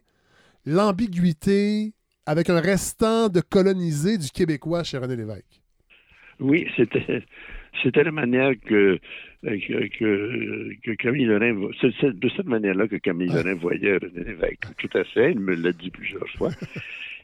l'ambiguïté 0.65 1.93
avec 2.25 2.49
un 2.49 2.59
restant 2.59 3.29
de 3.29 3.41
colonisé 3.41 4.17
du 4.17 4.29
Québécois 4.29 4.83
chez 4.83 4.97
René 4.97 5.15
Lévesque. 5.15 5.61
Oui, 6.39 6.67
c'était. 6.75 7.23
C'était 7.83 8.03
la 8.03 8.11
manière 8.11 8.53
que, 8.65 8.97
que, 9.43 10.93
Camille 10.95 11.25
Lorrain, 11.25 11.69
c'est 11.79 12.11
de 12.11 12.29
cette 12.29 12.47
manière-là 12.47 12.87
que 12.87 12.95
Camille 12.95 13.27
Lorrain 13.27 13.53
voyait 13.53 13.97
René 13.97 14.23
Lévesque. 14.23 14.65
Tout 14.77 14.97
à 14.97 15.03
fait, 15.03 15.33
il 15.33 15.39
me 15.39 15.53
l'a 15.53 15.71
dit 15.73 15.91
plusieurs 15.91 16.27
fois. 16.29 16.49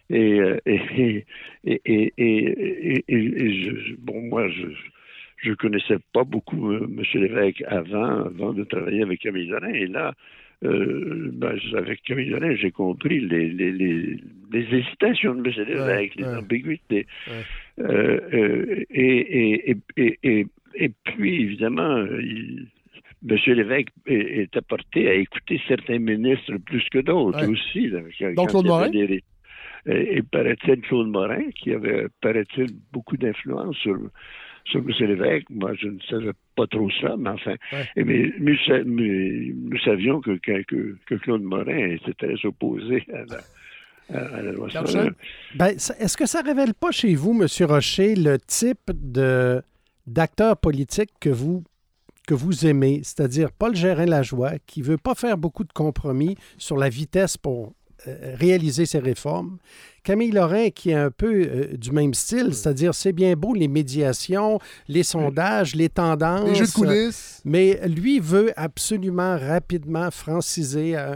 Et, 0.10 0.40
et, 0.66 1.26
et, 1.66 3.04
et, 3.08 3.72
bon, 4.00 4.22
moi, 4.22 4.50
je 4.50 4.68
je 5.44 5.54
connaissais 5.54 5.98
pas 6.14 6.24
beaucoup 6.24 6.74
M. 6.74 7.04
Lévesque 7.14 7.64
avant, 7.68 8.26
avant 8.26 8.54
de 8.54 8.64
travailler 8.64 9.02
avec 9.04 9.20
Camille. 9.20 9.54
Et 9.74 9.88
là, 9.88 10.14
euh, 10.64 11.30
ben, 11.34 11.58
avec 11.76 12.02
Camille 12.04 12.34
j'ai 12.56 12.72
compris 12.72 13.20
les, 13.20 13.50
les, 13.50 13.72
les, 13.72 14.18
les, 14.52 14.78
hésitations 14.78 15.36
de 15.36 15.50
M. 15.50 15.68
Lévesque, 15.68 16.16
les 16.16 16.26
ambiguïtés. 16.26 17.08
Euh, 17.80 18.20
euh, 18.34 18.84
et, 18.90 19.72
et, 19.72 19.78
et, 19.98 20.48
et, 20.76 20.92
puis, 21.04 21.42
évidemment, 21.42 22.06
il, 22.06 22.68
M. 23.30 23.38
Lévesque 23.48 23.90
est, 24.06 24.56
apporté 24.56 25.10
à 25.10 25.14
écouter 25.14 25.60
certains 25.68 26.00
ministres 26.00 26.58
plus 26.66 26.84
que 26.90 27.00
d'autres 27.00 27.50
aussi. 27.50 27.90
Donc, 27.90 28.48
Claude 28.48 28.66
Morin? 28.66 28.92
Et, 29.86 30.22
paraît-il 30.24 30.82
Claude 30.82 31.08
Morin, 31.08 31.50
qui 31.56 31.74
avait, 31.74 32.08
paraît-il, 32.22 32.68
beaucoup 32.92 33.18
d'influence 33.18 33.76
sur, 33.78 33.98
sur 34.66 34.80
M. 34.80 34.90
Lévesque. 35.08 35.50
Moi, 35.50 35.74
je 35.76 35.88
ne 35.88 36.00
savais 36.10 36.32
pas 36.56 36.68
trop 36.68 36.90
ça, 37.02 37.16
mais 37.18 37.32
enfin. 37.32 37.56
mais, 37.96 38.34
nous, 38.40 39.80
savions 39.80 40.22
que, 40.22 40.38
que, 40.38 40.96
que, 41.06 41.16
Claude 41.16 41.44
Morin 41.44 41.96
était 41.96 42.14
très 42.14 42.46
opposé 42.46 43.06
à 43.14 43.26
la, 43.26 44.38
à 44.38 44.42
la 44.42 44.52
loi 44.54 44.70
ben, 45.56 45.68
Est-ce 45.68 46.18
que 46.18 46.26
ça 46.26 46.42
ne 46.42 46.48
révèle 46.48 46.74
pas 46.74 46.92
chez 46.92 47.14
vous, 47.16 47.32
M. 47.32 47.48
Rocher, 47.68 48.16
le 48.16 48.38
type 48.40 48.92
de 48.92 49.62
d'acteur 50.06 50.58
politique 50.58 51.12
que 51.22 51.30
vous 51.30 51.64
que 52.28 52.34
vous 52.34 52.66
aimez, 52.66 53.02
c'est-à-dire 53.04 53.52
Paul 53.52 53.76
Gérin-Lajoie, 53.76 54.54
qui 54.66 54.80
ne 54.80 54.86
veut 54.86 54.98
pas 54.98 55.14
faire 55.16 55.38
beaucoup 55.38 55.66
de 55.66 55.74
compromis 55.74 56.38
sur 56.58 56.78
la 56.78 56.88
vitesse 56.88 57.38
pour 57.38 57.74
réaliser 58.06 58.86
ces 58.86 59.00
réformes. 59.00 59.58
Camille 60.04 60.32
Lorrain, 60.32 60.70
qui 60.70 60.90
est 60.90 60.96
un 60.96 61.12
peu 61.12 61.32
euh, 61.34 61.78
du 61.78 61.92
même 61.92 62.14
style, 62.14 62.54
c'est-à-dire 62.54 62.94
c'est 62.94 63.14
bien 63.14 63.36
beau 63.36 63.54
les 63.54 63.70
médiations, 63.70 64.60
les 64.90 65.04
sondages, 65.04 65.76
les 65.76 65.88
tendances. 65.88 66.50
Les 66.50 66.56
jeux 66.56 66.66
de 66.66 66.72
coulisses. 66.72 67.42
Mais 67.46 67.80
lui 67.88 68.20
veut 68.20 68.52
absolument 68.58 69.38
rapidement 69.38 70.12
franciser, 70.12 70.98
euh, 70.98 71.16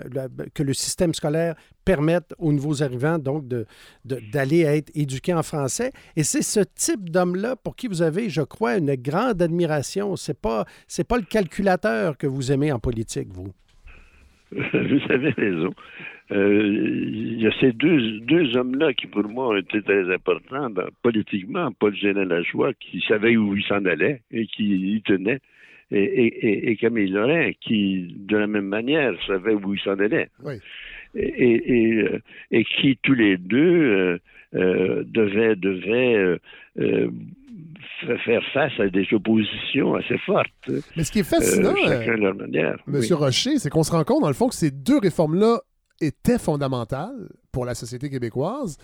que 0.54 0.64
le 0.64 0.74
système 0.74 1.14
scolaire 1.14 1.56
permette 1.84 2.34
aux 2.38 2.54
nouveaux 2.54 2.82
arrivants 2.82 3.18
donc 3.18 3.48
d'aller 3.48 3.66
de, 4.06 4.22
d'aller 4.32 4.62
être 4.62 4.90
éduqués 4.96 5.34
en 5.34 5.44
français. 5.44 5.92
Et 6.16 6.24
c'est 6.24 6.42
ce 6.42 6.62
type 6.62 7.10
d'homme-là 7.10 7.58
pour 7.58 7.76
qui 7.76 7.88
vous 7.88 8.02
avez, 8.02 8.30
je 8.30 8.42
crois, 8.42 8.78
une 8.78 8.96
grande 8.96 9.42
admiration. 9.42 10.16
C'est 10.16 10.40
pas 10.40 10.66
c'est 10.88 11.06
pas 11.06 11.18
le 11.18 11.24
calculateur 11.24 12.18
que 12.18 12.28
vous 12.28 12.54
aimez 12.54 12.72
en 12.72 12.80
politique, 12.80 13.30
vous. 13.34 13.52
Vous 14.52 15.12
avez 15.12 15.30
raison. 15.32 15.74
Euh, 16.32 17.06
il 17.08 17.42
y 17.42 17.48
a 17.48 17.52
ces 17.60 17.72
deux, 17.72 18.20
deux 18.22 18.56
hommes-là 18.56 18.94
qui, 18.94 19.08
pour 19.08 19.28
moi, 19.28 19.50
ont 19.50 19.56
été 19.56 19.82
très 19.82 20.14
importants 20.14 20.70
politiquement. 21.02 21.72
Paul 21.72 21.96
Général-Lajoie, 21.96 22.74
qui 22.74 23.02
savait 23.08 23.38
où 23.38 23.56
il 23.56 23.64
s'en 23.64 23.86
allait 23.86 24.22
et 24.32 24.46
qui 24.48 24.96
y 24.96 25.02
tenait, 25.02 25.40
et, 25.92 26.04
et, 26.04 26.70
et, 26.70 26.76
Camille 26.76 27.10
Lorrain, 27.10 27.52
qui, 27.62 28.14
de 28.18 28.36
la 28.36 28.48
même 28.48 28.68
manière, 28.68 29.14
savait 29.26 29.54
où 29.54 29.74
il 29.74 29.80
s'en 29.80 30.00
allait. 30.00 30.30
Oui. 30.44 30.56
Et, 31.16 31.94
euh, 32.04 32.20
et, 32.52 32.66
qui, 32.66 32.98
tous 33.02 33.14
les 33.14 33.38
deux, 33.38 34.20
euh, 34.54 35.04
devaient, 35.06 35.56
devaient 35.56 36.40
faire 38.24 38.42
face 38.54 38.72
à 38.80 38.88
des 38.90 39.08
oppositions 39.12 39.96
assez 39.96 40.18
fortes. 40.20 40.70
Mais 40.96 41.04
ce 41.04 41.12
qui 41.12 41.20
est 41.20 41.24
fascinant, 41.24 41.74
leur 41.74 42.36
manière. 42.36 42.78
Monsieur 42.88 43.16
Rocher, 43.16 43.60
c'est 43.60 43.70
qu'on 43.70 43.84
se 43.84 43.92
rend 43.92 44.04
compte, 44.04 44.22
dans 44.22 44.28
le 44.28 44.34
fond, 44.34 44.48
que 44.48 44.56
ces 44.56 44.72
deux 44.72 45.00
réformes-là 45.00 45.60
était 46.02 46.38
fondamental 46.38 47.12
pour 47.52 47.66
la 47.66 47.76
société 47.76 48.10
québécoise 48.10 48.78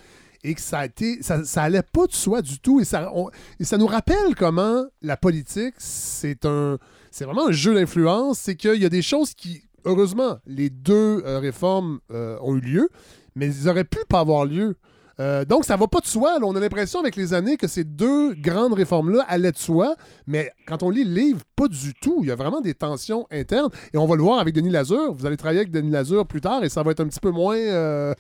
et 0.44 0.54
que 0.54 0.62
ça 0.62 0.80
a 0.80 0.86
été, 0.86 1.22
ça, 1.22 1.44
ça 1.44 1.64
allait 1.64 1.84
pas 1.84 2.06
de 2.06 2.12
soi 2.12 2.42
du 2.42 2.60
tout 2.60 2.80
et 2.80 2.84
ça, 2.84 3.12
et 3.60 3.64
ça 3.64 3.78
nous 3.78 3.88
rappelle 3.88 4.36
comment 4.38 4.84
la 5.02 5.16
politique, 5.16 5.76
c'est 5.78 6.46
un, 6.46 6.78
c'est 7.12 7.26
vraiment 7.26 7.48
un 7.48 7.52
jeu 7.52 7.74
d'influence, 7.74 8.40
c'est 8.40 8.56
qu'il 8.56 8.82
y 8.82 8.86
a 8.86 8.90
des 8.90 9.02
choses 9.02 9.34
qui, 9.34 9.62
heureusement, 9.86 10.38
les 10.46 10.70
deux 10.70 11.24
euh, 11.26 11.40
réformes 11.40 12.00
euh, 12.12 12.38
ont 12.42 12.56
eu 12.56 12.62
lieu, 12.62 12.90
mais 13.36 13.48
ils 13.48 13.70
auraient 13.70 13.86
pu 13.86 14.00
pas 14.10 14.20
avoir 14.20 14.46
lieu. 14.46 14.76
Euh, 15.20 15.46
donc, 15.46 15.64
ça 15.64 15.76
va 15.76 15.88
pas 15.88 16.00
de 16.00 16.06
soi. 16.06 16.38
On 16.42 16.56
a 16.56 16.60
l'impression 16.60 17.00
avec 17.00 17.16
les 17.16 17.34
années 17.34 17.58
que 17.58 17.68
ces 17.68 17.84
deux 17.84 18.34
grandes 18.34 18.74
réformes-là 18.74 19.24
allaient 19.28 19.52
de 19.52 19.58
soi, 19.58 19.96
mais 20.28 20.52
quand 20.66 20.84
on 20.84 20.90
lit 20.90 21.04
le 21.04 21.14
livre, 21.14 21.42
pas 21.56 21.68
du 21.68 21.94
tout. 21.94 22.20
Il 22.22 22.28
y 22.28 22.32
a 22.32 22.36
vraiment 22.36 22.62
des 22.62 22.74
tensions 22.74 23.28
internes 23.32 23.70
et 23.94 23.98
on 23.98 24.06
va 24.06 24.16
le 24.16 24.24
voir 24.24 24.40
avec 24.40 24.54
Denis 24.54 24.70
Lazur. 24.72 25.14
Vous 25.14 25.26
allez 25.26 25.38
travailler 25.38 25.60
avec 25.62 25.72
Denis 25.72 25.92
Lazur 25.92 26.26
plus 26.26 26.42
tard 26.42 26.64
et 26.64 26.70
ça 26.70 26.84
va 26.84 26.92
être 26.92 27.02
un 27.02 27.08
petit 27.08 27.20
peu 27.20 27.32
moins. 27.32 27.58
Euh, 27.58 28.14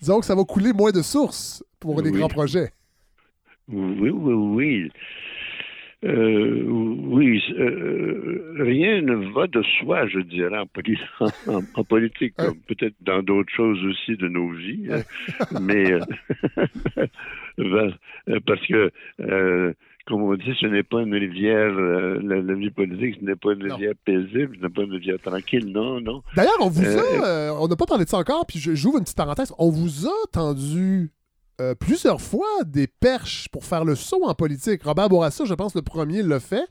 disons 0.00 0.20
que 0.20 0.26
ça 0.26 0.34
va 0.34 0.44
couler 0.44 0.72
moins 0.72 0.92
de 0.92 1.02
sources 1.02 1.64
pour 1.80 2.00
les 2.00 2.10
grands 2.10 2.28
projets. 2.28 2.72
Oui, 3.68 4.10
oui, 4.10 4.32
oui. 4.32 4.92
Euh, 6.04 6.62
oui, 6.68 7.42
euh, 7.58 8.54
rien 8.58 9.00
ne 9.00 9.32
va 9.32 9.46
de 9.46 9.62
soi, 9.78 10.06
je 10.06 10.20
dirais, 10.20 10.58
en, 10.58 11.84
politique, 11.84 12.34
comme 12.36 12.58
peut-être 12.68 12.94
dans 13.00 13.22
d'autres 13.22 13.52
choses 13.52 13.82
aussi 13.84 14.16
de 14.16 14.28
nos 14.28 14.50
vies. 14.50 14.88
Hein. 14.90 15.02
mais 15.60 15.92
euh, 17.58 17.90
parce 18.46 18.66
que, 18.66 18.92
comme 20.06 20.22
on 20.22 20.34
dit, 20.34 20.54
ce 20.60 20.66
n'est 20.66 20.82
pas 20.82 21.00
une 21.00 21.14
rivière, 21.14 21.72
la, 21.72 22.54
vie 22.54 22.70
politique, 22.70 23.16
ce 23.18 23.24
n'est 23.24 23.34
pas 23.34 23.54
une 23.54 23.62
rivière 23.62 23.94
paisible, 24.04 24.56
ce 24.58 24.62
n'est 24.66 24.72
pas 24.72 24.82
une 24.82 24.92
rivière 24.92 25.18
tranquille, 25.18 25.72
non, 25.72 26.00
non. 26.02 26.22
D'ailleurs, 26.36 26.58
on 26.60 26.68
vous 26.68 26.84
a, 26.84 27.58
on 27.58 27.68
n'a 27.68 27.76
pas 27.76 27.86
parlé 27.86 28.04
de 28.04 28.10
ça 28.10 28.18
encore, 28.18 28.44
puis 28.46 28.58
j'ouvre 28.58 28.98
une 28.98 29.04
petite 29.04 29.16
parenthèse, 29.16 29.52
on 29.58 29.70
vous 29.70 30.06
a 30.06 30.26
tendu 30.30 31.10
euh, 31.60 31.74
plusieurs 31.74 32.20
fois 32.20 32.64
des 32.66 32.86
perches 32.86 33.48
pour 33.50 33.64
faire 33.64 33.84
le 33.84 33.94
saut 33.94 34.24
en 34.24 34.34
politique. 34.34 34.82
Robert 34.82 35.08
Bourassa, 35.08 35.44
je 35.44 35.54
pense, 35.54 35.74
le 35.74 35.82
premier 35.82 36.22
l'a 36.22 36.40
fait. 36.40 36.66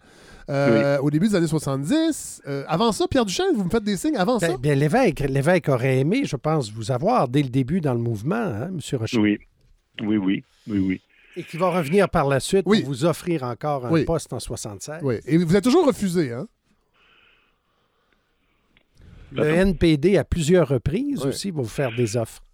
Euh, 0.48 1.00
au 1.00 1.10
début 1.10 1.30
des 1.30 1.36
années 1.36 1.48
70. 1.48 2.44
Euh, 2.48 2.64
avant 2.68 2.92
ça, 2.92 3.08
Pierre 3.08 3.26
Duchesne, 3.26 3.56
vous 3.56 3.64
me 3.64 3.70
faites 3.70 3.84
des 3.84 3.98
signes 3.98 4.16
avant 4.16 4.38
ben, 4.38 4.52
ça? 4.52 4.58
Bien, 4.58 4.76
l'évêque, 4.76 5.70
aurait 5.70 6.00
aimé, 6.00 6.22
je 6.26 6.36
pense, 6.36 6.72
vous 6.72 6.92
avoir 6.92 7.28
dès 7.28 7.42
le 7.42 7.50
début 7.50 7.82
dans 7.82 7.94
le 7.96 8.00
mouvement, 8.00 8.36
hein, 8.36 8.68
M. 8.68 8.80
Rocher. 9.00 9.18
Oui, 9.18 9.40
oui, 10.02 10.18
oui, 10.18 10.44
oui, 10.68 10.78
oui. 10.78 11.02
Et 11.36 11.44
qui 11.44 11.58
va 11.58 11.70
revenir 11.70 12.10
par 12.10 12.28
la 12.28 12.40
suite 12.40 12.64
pour 12.64 12.76
vous 12.76 13.06
offrir 13.06 13.42
encore 13.44 13.88
un 13.88 14.04
poste 14.04 14.34
en 14.34 14.40
76. 14.40 15.00
Oui, 15.02 15.16
et 15.26 15.38
vous 15.38 15.56
êtes 15.56 15.64
toujours 15.64 15.88
refusé, 15.88 16.32
hein? 16.32 16.48
Le 19.32 19.44
NPD, 19.44 20.18
à 20.18 20.24
plusieurs 20.24 20.68
reprises 20.68 21.26
aussi, 21.26 21.52
va 21.52 21.62
vous 21.62 21.68
faire 21.68 21.94
des 21.94 22.16
offres. 22.16 22.45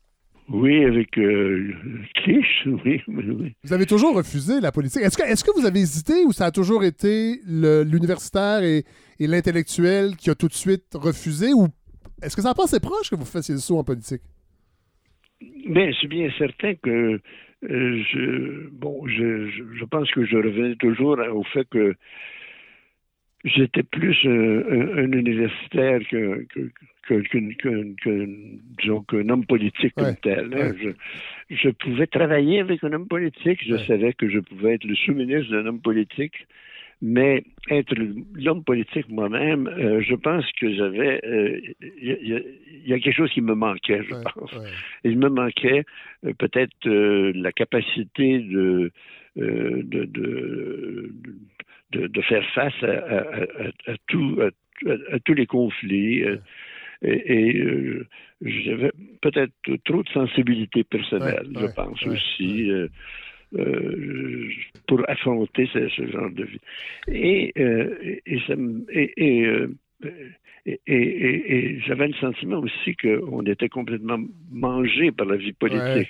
Oui, 0.49 0.83
avec 0.83 1.17
euh, 1.17 1.73
oui, 2.85 3.01
Vous 3.63 3.73
avez 3.73 3.85
toujours 3.85 4.15
refusé 4.15 4.59
la 4.59 4.71
politique. 4.71 5.01
Est-ce 5.01 5.17
que, 5.17 5.23
est 5.23 5.43
que 5.43 5.59
vous 5.59 5.65
avez 5.65 5.79
hésité 5.79 6.25
ou 6.25 6.31
ça 6.33 6.45
a 6.45 6.51
toujours 6.51 6.83
été 6.83 7.39
l'universitaire 7.45 8.63
et, 8.63 8.83
l'intellectuel 9.19 10.15
qui 10.17 10.31
a 10.31 10.35
tout 10.35 10.47
de 10.47 10.53
suite 10.53 10.95
refusé 10.95 11.53
ou 11.53 11.67
est-ce 12.23 12.35
que 12.35 12.41
ça 12.41 12.49
n'a 12.49 12.55
pas 12.55 12.63
assez 12.63 12.79
proche 12.79 13.09
que 13.09 13.15
vous 13.15 13.25
fassiez 13.25 13.53
le 13.53 13.61
saut 13.61 13.77
en 13.77 13.83
politique? 13.83 14.21
Bien, 15.39 15.91
c'est 16.01 16.07
bien 16.07 16.29
certain 16.37 16.73
que 16.75 17.19
euh, 17.69 18.03
je, 18.11 18.69
bon, 18.71 19.07
je, 19.07 19.47
je, 19.47 19.85
pense 19.85 20.09
que 20.11 20.25
je 20.25 20.37
revenais 20.37 20.75
toujours 20.75 21.19
au 21.33 21.43
fait 21.43 21.65
que 21.69 21.95
j'étais 23.43 23.83
plus 23.83 24.17
euh, 24.25 25.03
un, 25.03 25.11
universitaire 25.11 25.99
que, 26.09 26.45
qu'un 27.07 27.21
homme 29.29 29.45
politique 29.45 29.93
comme 29.95 30.15
tel. 30.21 30.53
Hein. 30.53 30.73
Je, 30.81 31.55
je, 31.55 31.69
pouvais 31.69 32.07
travailler 32.07 32.59
avec 32.59 32.83
un 32.83 32.93
homme 32.93 33.07
politique, 33.07 33.59
je 33.65 33.77
savais 33.85 34.13
que 34.13 34.29
je 34.29 34.39
pouvais 34.39 34.75
être 34.75 34.85
le 34.85 34.95
sous-ministre 34.95 35.51
d'un 35.51 35.65
homme 35.65 35.81
politique, 35.81 36.47
mais 37.01 37.43
être 37.69 37.95
l'homme 38.35 38.63
politique 38.63 39.09
moi-même, 39.09 39.67
euh, 39.67 40.01
je 40.01 40.13
pense 40.15 40.45
que 40.59 40.71
j'avais... 40.73 41.19
Il 42.01 42.11
euh, 42.11 42.39
y, 42.85 42.93
a 42.93 42.99
quelque 42.99 43.15
chose 43.15 43.31
qui 43.31 43.41
me 43.41 43.55
manquait, 43.55 44.03
je 44.03 44.13
pense. 44.21 44.51
Il 45.03 45.17
me 45.17 45.29
manquait 45.29 45.83
euh, 46.25 46.33
peut-être 46.37 46.87
la 46.87 47.51
capacité 47.51 48.39
de... 48.39 48.91
de, 49.35 50.05
de, 50.05 51.11
de, 51.91 52.21
faire 52.21 52.45
face 52.53 52.83
à, 52.83 52.87
à, 52.87 53.21
à, 53.91 53.95
tout, 54.07 54.39
à, 54.41 55.19
tous 55.25 55.33
les 55.33 55.45
conflits, 55.45 56.23
et, 57.03 57.57
euh, 57.57 58.07
j'avais 58.41 58.91
peut-être 59.21 59.53
trop 59.85 60.03
de 60.03 60.09
sensibilité 60.09 60.83
personnelle, 60.83 61.47
je 61.59 61.65
pense 61.67 62.05
aussi. 62.05 62.69
Euh, 62.69 62.87
euh, 63.53 64.47
pour 64.87 65.01
affronter 65.09 65.69
ce, 65.73 65.89
genre 66.07 66.31
de 66.31 66.45
vie. 66.45 66.61
Et, 67.09 67.51
et, 68.25 68.39
ça, 68.47 68.53
et, 68.93 69.53
et, 70.65 71.79
j'avais 71.85 72.07
le 72.07 72.13
sentiment 72.15 72.59
aussi 72.59 72.95
qu'on 72.95 73.41
était 73.45 73.69
complètement 73.69 74.17
mangé 74.51 75.11
par 75.11 75.25
la 75.25 75.37
vie 75.37 75.53
politique. 75.53 76.09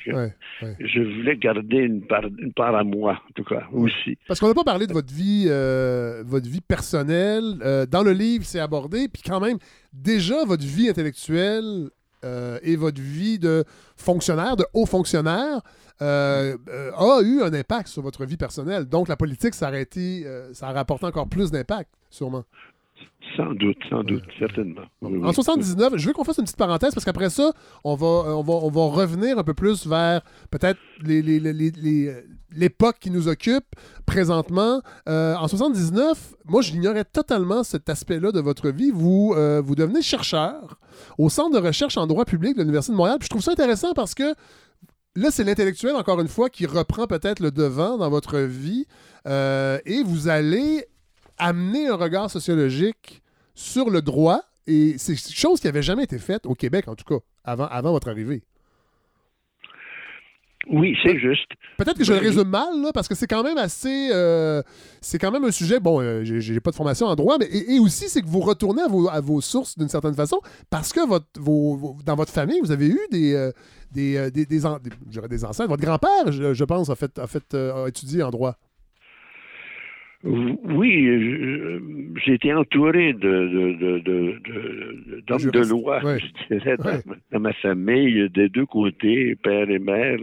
Je 0.80 1.00
voulais 1.16 1.38
garder 1.38 1.78
une 1.78 2.06
part, 2.06 2.26
une 2.26 2.54
part 2.54 2.76
à 2.76 2.84
moi, 2.84 3.22
en 3.30 3.34
tout 3.34 3.44
cas, 3.44 3.68
aussi. 3.72 4.18
Parce 4.28 4.40
qu'on 4.40 4.48
n'a 4.48 4.54
pas 4.54 4.64
parlé 4.64 4.88
de 4.88 4.94
votre 4.94 5.14
vie, 5.14 5.46
euh, 5.48 6.24
votre 6.26 6.50
vie 6.50 6.62
personnelle. 6.62 7.60
Euh, 7.62 7.86
dans 7.86 8.04
le 8.04 8.12
livre, 8.12 8.46
c'est 8.46 8.60
abordé. 8.60 9.08
Puis 9.08 9.24
quand 9.26 9.40
même, 9.40 9.58
déjà, 9.94 10.44
votre 10.46 10.66
vie 10.66 10.90
intellectuelle 10.90 11.90
euh, 12.26 12.60
et 12.62 12.76
votre 12.76 13.02
vie 13.02 13.40
de 13.40 13.64
fonctionnaire, 13.96 14.56
de 14.56 14.66
haut 14.74 14.86
fonctionnaire, 14.86 15.62
a 16.00 17.22
eu 17.24 17.42
un 17.44 17.54
impact 17.54 17.88
sur 17.88 18.02
votre 18.02 18.26
vie 18.26 18.38
personnelle. 18.38 18.86
Donc, 18.86 19.08
la 19.08 19.16
politique, 19.16 19.54
ça 19.54 19.68
a, 19.68 19.78
été, 19.78 20.26
ça 20.52 20.70
a 20.70 20.72
rapporté 20.72 21.06
encore 21.06 21.30
plus 21.30 21.52
d'impact, 21.52 21.92
sûrement. 22.10 22.44
Sans 23.38 23.54
doute, 23.54 23.78
sans 23.90 24.04
doute, 24.04 24.24
certainement. 24.40 24.82
en 25.02 25.32
79, 25.32 25.94
je 25.96 26.08
veux 26.08 26.14
qu'on 26.14 26.24
fasse 26.24 26.38
une 26.38 26.44
petite 26.44 26.58
parenthèse 26.58 26.94
parce 26.94 27.06
qu'aprre 27.06 27.30
ça, 27.30 27.52
on 27.84 27.96
va, 27.96 28.08
on, 28.08 28.44
va, 28.44 28.54
on 28.54 28.70
va 28.70 28.82
revenir 28.88 29.38
un 29.38 29.44
peu 29.44 29.54
plus 29.54 29.88
vers 29.88 30.22
peut-être 30.50 30.80
l'époque 32.54 32.98
qui 33.00 33.12
nous 33.12 33.28
occupe 33.28 33.66
présentement. 34.06 34.82
Euh, 35.08 35.36
en 35.36 35.48
79, 35.48 36.36
moi, 36.46 36.62
je 36.62 36.72
l'ignorais 36.72 37.06
totalement 37.06 37.64
cet 37.64 37.90
aspect-là 37.90 38.32
de 38.32 38.40
votre 38.40 38.70
vie. 38.70 38.92
Vous, 38.92 39.34
euh, 39.36 39.62
vous 39.64 39.76
devenez 39.76 40.02
chercheur 40.02 40.80
au 41.18 41.30
Centre 41.30 41.60
de 41.60 41.66
recherche 41.66 41.98
en 41.98 42.08
droit 42.08 42.26
public 42.26 42.56
de 42.56 42.62
l'Université 42.62 42.92
de 42.94 42.98
Montréal. 42.98 43.18
Puis 43.20 43.28
je 43.28 43.30
trouve 43.30 43.44
ça 43.44 43.52
intéressant 43.52 43.94
parce 43.94 44.14
que 44.14 44.36
là, 45.16 45.32
c'est 45.32 45.44
l'intellectuel, 45.44 45.96
encore 45.96 46.20
une 46.20 46.28
fois, 46.28 46.50
qui 46.50 46.66
reprend 46.66 47.08
peut-être 47.08 47.40
le 47.40 47.52
devant 47.52 47.98
dans 47.98 48.10
votre 48.10 48.40
vie. 48.40 48.86
Euh, 49.28 49.80
et 49.86 50.04
vous 50.04 50.28
allez 50.28 50.86
amener 51.42 51.88
un 51.88 51.96
regard 51.96 52.30
sociologique 52.30 53.22
sur 53.56 53.90
le 53.90 54.02
droit, 54.02 54.42
et 54.68 54.96
c'est 54.98 55.16
chose 55.16 55.60
qui 55.60 55.68
n'avait 55.68 55.82
jamais 55.82 56.04
été 56.04 56.20
faite 56.20 56.46
au 56.46 56.56
Québec, 56.56 56.88
en 56.88 56.96
tout 56.96 57.04
cas, 57.04 57.24
avant, 57.44 57.66
avant 57.66 57.92
votre 57.92 58.10
arrivée. 58.10 58.44
Oui, 60.70 60.96
c'est 61.04 61.18
juste. 61.18 61.52
Peut-être 61.78 61.98
que 61.98 62.04
je 62.04 62.14
le 62.14 62.20
résume 62.20 62.48
mal, 62.48 62.80
là, 62.80 62.92
parce 62.94 63.08
que 63.08 63.16
c'est 63.16 63.26
quand 63.26 63.42
même 63.42 63.58
assez. 63.58 64.10
Euh, 64.12 64.62
c'est 65.02 65.18
quand 65.18 65.32
même 65.32 65.44
un 65.44 65.52
sujet. 65.52 65.80
Bon, 65.80 66.00
euh, 66.00 66.22
j'ai 66.24 66.60
pas 66.60 66.70
de 66.70 66.76
formation 66.76 67.08
en 67.08 67.16
droit, 67.16 67.38
mais 67.40 67.48
et, 67.52 67.80
aussi, 67.80 68.08
c'est 68.08 68.22
que 68.22 68.28
vous 68.28 68.42
retournez 68.42 68.84
à 68.84 68.88
vos, 68.88 69.10
à 69.10 69.20
vos 69.22 69.42
sources 69.42 69.76
d'une 69.76 69.90
certaine 69.90 70.14
façon, 70.14 70.40
parce 70.70 70.94
que 70.94 71.06
votre, 71.06 71.26
vos, 71.40 71.98
dans 72.06 72.16
votre 72.16 72.32
famille, 72.32 72.60
vous 72.62 72.72
avez 72.72 72.88
eu 72.88 73.00
des. 73.12 73.34
Euh, 73.34 73.52
des, 73.92 74.32
des, 74.32 74.46
des, 74.46 74.62
des, 75.28 75.44
ancêtres. 75.44 75.68
Votre 75.68 75.82
grand-père, 75.82 76.32
je, 76.32 76.54
je, 76.54 76.64
pense, 76.64 76.90
a, 76.90 76.96
fait, 76.96 77.20
a, 77.20 77.28
fait, 77.28 77.54
a 77.56 77.88
étudié 77.90 78.24
en 78.24 78.30
droit. 78.30 78.56
Oui, 80.24 81.80
j'ai 82.24 82.34
été 82.34 82.54
entouré 82.54 83.14
de, 83.14 83.20
de, 83.20 84.00
de, 84.00 85.22
d'hommes 85.26 85.52
de, 85.52 85.70
loi, 85.70 86.00
je 86.18 86.56
dirais, 86.56 86.78
dans, 87.32 87.40
ma 87.40 87.54
famille, 87.54 88.30
des 88.30 88.50
deux 88.50 88.68
côtés, 88.68 89.36
père 89.36 89.70
et 89.70 89.80
mère, 89.80 90.20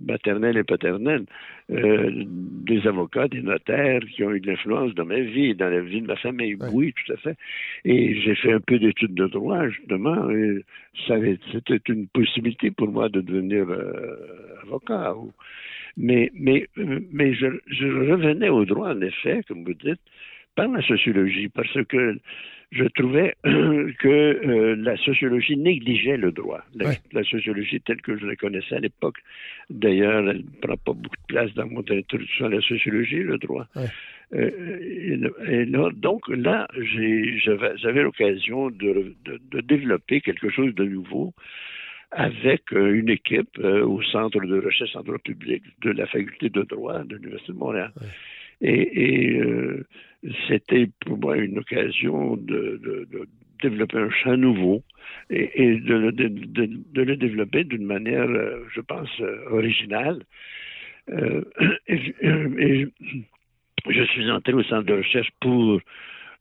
maternelle 0.00 0.56
et 0.56 0.64
paternelle, 0.64 1.24
euh, 1.70 2.10
des 2.26 2.86
avocats, 2.86 3.28
des 3.28 3.42
notaires 3.42 4.00
qui 4.14 4.24
ont 4.24 4.32
eu 4.32 4.40
de 4.40 4.50
l'influence 4.50 4.94
dans 4.94 5.04
ma 5.04 5.20
vie, 5.20 5.54
dans 5.54 5.68
la 5.68 5.80
vie 5.80 6.00
de 6.00 6.06
ma 6.06 6.16
famille. 6.16 6.56
Oui, 6.72 6.92
tout 6.92 7.12
à 7.12 7.16
fait. 7.16 7.36
Et 7.84 8.20
j'ai 8.20 8.34
fait 8.34 8.52
un 8.52 8.60
peu 8.60 8.78
d'études 8.78 9.14
de 9.14 9.26
droit, 9.26 9.68
justement. 9.68 10.30
Et 10.30 10.64
c'était 11.06 11.80
une 11.88 12.08
possibilité 12.08 12.70
pour 12.70 12.88
moi 12.88 13.08
de 13.08 13.20
devenir 13.20 13.66
euh, 13.68 14.16
avocat. 14.64 15.14
Mais, 15.96 16.30
mais, 16.34 16.68
mais 16.76 17.34
je, 17.34 17.46
je, 17.68 17.86
revenais 17.86 18.50
au 18.50 18.64
droit, 18.64 18.90
en 18.90 19.00
effet, 19.00 19.42
comme 19.48 19.64
vous 19.64 19.74
dites, 19.74 20.00
par 20.54 20.68
la 20.68 20.82
sociologie, 20.82 21.48
parce 21.48 21.82
que 21.88 22.18
je 22.72 22.84
trouvais 22.84 23.34
que 23.44 24.08
euh, 24.08 24.76
la 24.76 24.96
sociologie 24.98 25.56
négligeait 25.56 26.16
le 26.16 26.32
droit. 26.32 26.62
La, 26.74 27.24
sociologie 27.24 27.80
telle 27.80 28.00
que 28.02 28.16
je 28.18 28.26
la 28.26 28.36
connaissais 28.36 28.76
à 28.76 28.80
l'époque, 28.80 29.18
d'ailleurs, 29.70 30.28
elle 30.28 30.38
ne 30.38 30.60
prend 30.60 30.76
pas 30.76 30.92
beaucoup 30.92 31.16
de 31.16 31.26
place 31.28 31.54
dans 31.54 31.66
mon 31.66 31.80
introduction 31.80 32.46
à 32.46 32.48
la 32.48 32.60
sociologie, 32.60 33.22
le 33.22 33.38
droit. 33.38 33.66
Euh, 34.34 35.30
et, 35.48 35.64
là, 35.66 35.90
donc 35.94 36.28
là, 36.28 36.66
j'avais 37.76 38.02
l'occasion 38.02 38.70
de, 38.70 39.14
de, 39.24 39.40
de, 39.50 39.60
développer 39.60 40.20
quelque 40.20 40.50
chose 40.50 40.74
de 40.74 40.84
nouveau 40.84 41.32
avec 42.16 42.72
une 42.72 43.10
équipe 43.10 43.58
au 43.58 44.02
Centre 44.02 44.40
de 44.40 44.58
recherche 44.58 44.96
en 44.96 45.02
droit 45.02 45.18
public 45.18 45.62
de 45.82 45.90
la 45.90 46.06
Faculté 46.06 46.48
de 46.48 46.62
droit 46.62 47.04
de 47.04 47.16
l'Université 47.16 47.52
de 47.52 47.58
Montréal. 47.58 47.92
Et, 48.62 49.38
c'était 50.48 50.88
pour 51.04 51.18
moi 51.18 51.36
une 51.36 51.58
occasion 51.58 52.36
de, 52.36 52.80
développer 53.62 53.98
un 53.98 54.10
champ 54.10 54.36
nouveau 54.36 54.82
et, 55.30 55.76
de, 55.76 55.94
le, 55.94 57.16
développer 57.16 57.64
d'une 57.64 57.84
manière, 57.84 58.28
je 58.74 58.80
pense, 58.80 59.10
originale. 59.50 60.22
et, 61.86 62.86
je 63.88 64.02
suis 64.04 64.30
entré 64.30 64.54
au 64.54 64.62
centre 64.64 64.86
de 64.86 64.94
recherche 64.94 65.30
pour 65.40 65.80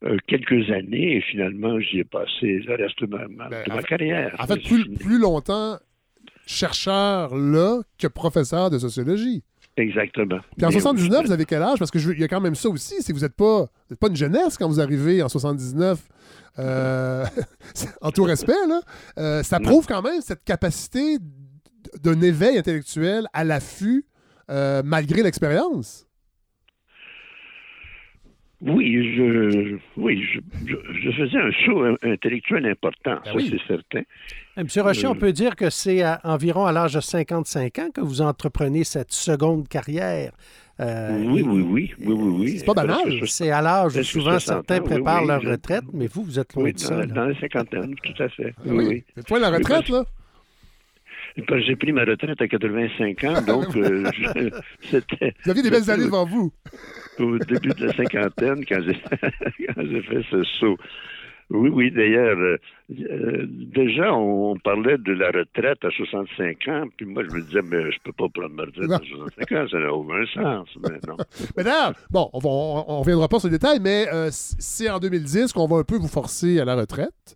euh, 0.03 0.17
quelques 0.27 0.69
années 0.71 1.17
et 1.17 1.21
finalement 1.21 1.79
j'y 1.79 1.99
ai 1.99 2.03
passé 2.03 2.59
le 2.59 2.75
reste 2.75 3.01
de 3.01 3.07
ma, 3.07 3.47
ben, 3.47 3.63
de 3.65 3.73
ma 3.73 3.81
carrière. 3.81 4.35
En 4.39 4.45
fait, 4.45 4.59
plus, 4.61 5.19
longtemps 5.19 5.77
chercheur 6.45 7.35
là 7.35 7.81
que 7.97 8.07
professeur 8.07 8.69
de 8.69 8.77
sociologie. 8.77 9.43
Exactement. 9.77 10.39
Puis 10.55 10.65
en 10.65 10.71
79, 10.71 11.25
vous 11.25 11.31
avez 11.31 11.45
quel 11.45 11.61
âge? 11.61 11.79
Parce 11.79 11.91
qu'il 11.91 12.19
y 12.19 12.23
a 12.23 12.27
quand 12.27 12.39
même 12.39 12.55
ça 12.55 12.69
aussi, 12.69 12.95
c'est 13.01 13.11
que 13.11 13.17
vous 13.17 13.23
n'êtes 13.23 13.35
pas, 13.35 13.67
pas 13.99 14.07
une 14.07 14.15
jeunesse 14.15 14.57
quand 14.57 14.67
vous 14.67 14.79
arrivez 14.79 15.21
en 15.23 15.29
79. 15.29 16.01
Euh, 16.59 17.25
en 18.01 18.11
tout 18.11 18.23
respect, 18.23 18.53
là, 18.67 18.81
euh, 19.17 19.43
ça 19.43 19.59
prouve 19.59 19.85
quand 19.85 20.01
même 20.01 20.21
cette 20.21 20.43
capacité 20.43 21.17
d'un 22.01 22.21
éveil 22.21 22.57
intellectuel 22.57 23.27
à 23.33 23.43
l'affût 23.43 24.05
malgré 24.49 25.23
l'expérience. 25.23 26.05
Oui, 28.65 29.15
je, 29.15 29.77
oui, 29.95 30.23
je, 30.65 31.11
faisais 31.11 31.37
un 31.37 31.51
saut 31.65 31.83
intellectuel 32.01 32.65
important, 32.65 33.19
ben 33.23 33.39
ça 33.39 33.45
c'est 33.49 33.67
certain. 33.67 34.01
Eh, 34.57 34.63
Monsieur 34.63 34.81
Rocher, 34.81 35.05
on 35.05 35.15
euh, 35.15 35.19
peut 35.19 35.31
dire 35.31 35.55
que 35.55 35.69
c'est 35.69 36.03
environ 36.23 36.65
à 36.65 36.71
l'âge 36.71 36.95
de 36.95 36.99
55 36.99 37.79
ans 37.79 37.89
que 37.93 38.01
vous 38.01 38.21
entreprenez 38.21 38.83
cette 38.83 39.11
seconde 39.11 39.67
carrière. 39.67 40.31
Euh, 40.79 41.23
oui, 41.25 41.43
oui, 41.43 41.61
oui, 41.61 41.95
oui, 42.05 42.13
oui, 42.13 42.57
C'est 42.57 42.65
pas 42.65 42.73
banal. 42.73 43.27
C'est 43.27 43.51
à 43.51 43.61
l'âge 43.61 43.95
où 43.95 44.03
souvent 44.03 44.39
certains 44.39 44.81
préparent 44.81 45.25
leur 45.25 45.43
retraite, 45.43 45.85
mais 45.93 46.07
vous, 46.07 46.23
vous 46.23 46.39
êtes 46.39 46.53
loin 46.55 46.71
de 46.71 46.79
ça. 46.79 47.05
Dans, 47.05 47.25
les 47.25 47.35
cinquantaines, 47.35 47.95
tout 47.95 48.23
à 48.23 48.29
fait. 48.29 48.53
Ah 48.57 48.61
oui, 48.65 48.85
oui. 48.87 49.03
C'est 49.27 49.39
la 49.39 49.51
retraite, 49.51 49.89
là? 49.89 50.03
J'ai 51.37 51.75
pris 51.75 51.91
ma 51.91 52.05
retraite 52.05 52.41
à 52.41 52.47
85 52.47 53.23
ans, 53.25 53.41
donc 53.47 53.75
euh, 53.75 54.09
c'était... 54.81 55.33
Vous 55.43 55.51
aviez 55.51 55.63
des 55.63 55.69
belles 55.69 55.89
années 55.89 56.05
devant 56.05 56.25
vous. 56.25 56.51
Au 57.19 57.37
début 57.39 57.69
de 57.69 57.85
la 57.85 57.93
cinquantaine, 57.93 58.65
quand 58.65 58.81
j'ai 58.81 60.01
fait 60.01 60.21
ce 60.31 60.43
saut. 60.59 60.77
Oui, 61.51 61.69
oui, 61.69 61.91
d'ailleurs, 61.91 62.37
euh, 62.39 62.57
euh, 62.91 63.45
déjà, 63.47 64.11
on, 64.15 64.57
parlait 64.57 64.97
de 64.97 65.13
la 65.13 65.27
retraite 65.27 65.77
à 65.85 65.91
65 65.91 66.67
ans, 66.69 66.85
puis 66.97 67.05
moi, 67.05 67.23
je 67.29 67.35
me 67.35 67.41
disais, 67.41 67.61
mais 67.61 67.91
je 67.91 67.99
peux 68.03 68.11
pas 68.13 68.27
prendre 68.33 68.55
ma 68.55 68.63
retraite 68.63 68.89
à 68.89 68.97
65 68.97 69.51
ans, 69.51 69.65
ça 69.69 69.79
n'a 69.79 69.93
aucun 69.93 70.25
sens, 70.33 70.67
mais 70.81 70.97
non. 71.07 71.17
mais 71.55 71.63
d'ailleurs, 71.63 71.93
bon, 72.09 72.29
on 72.33 72.39
ne 72.39 72.99
reviendra 72.99 73.27
pas 73.27 73.39
sur 73.39 73.47
les 73.47 73.57
détails, 73.59 73.79
mais 73.79 74.07
c'est 74.31 74.89
en 74.89 74.97
2010 74.97 75.53
qu'on 75.53 75.67
va 75.67 75.77
un 75.77 75.83
peu 75.83 75.97
vous 75.97 76.07
forcer 76.07 76.59
à 76.59 76.65
la 76.65 76.75
retraite, 76.75 77.35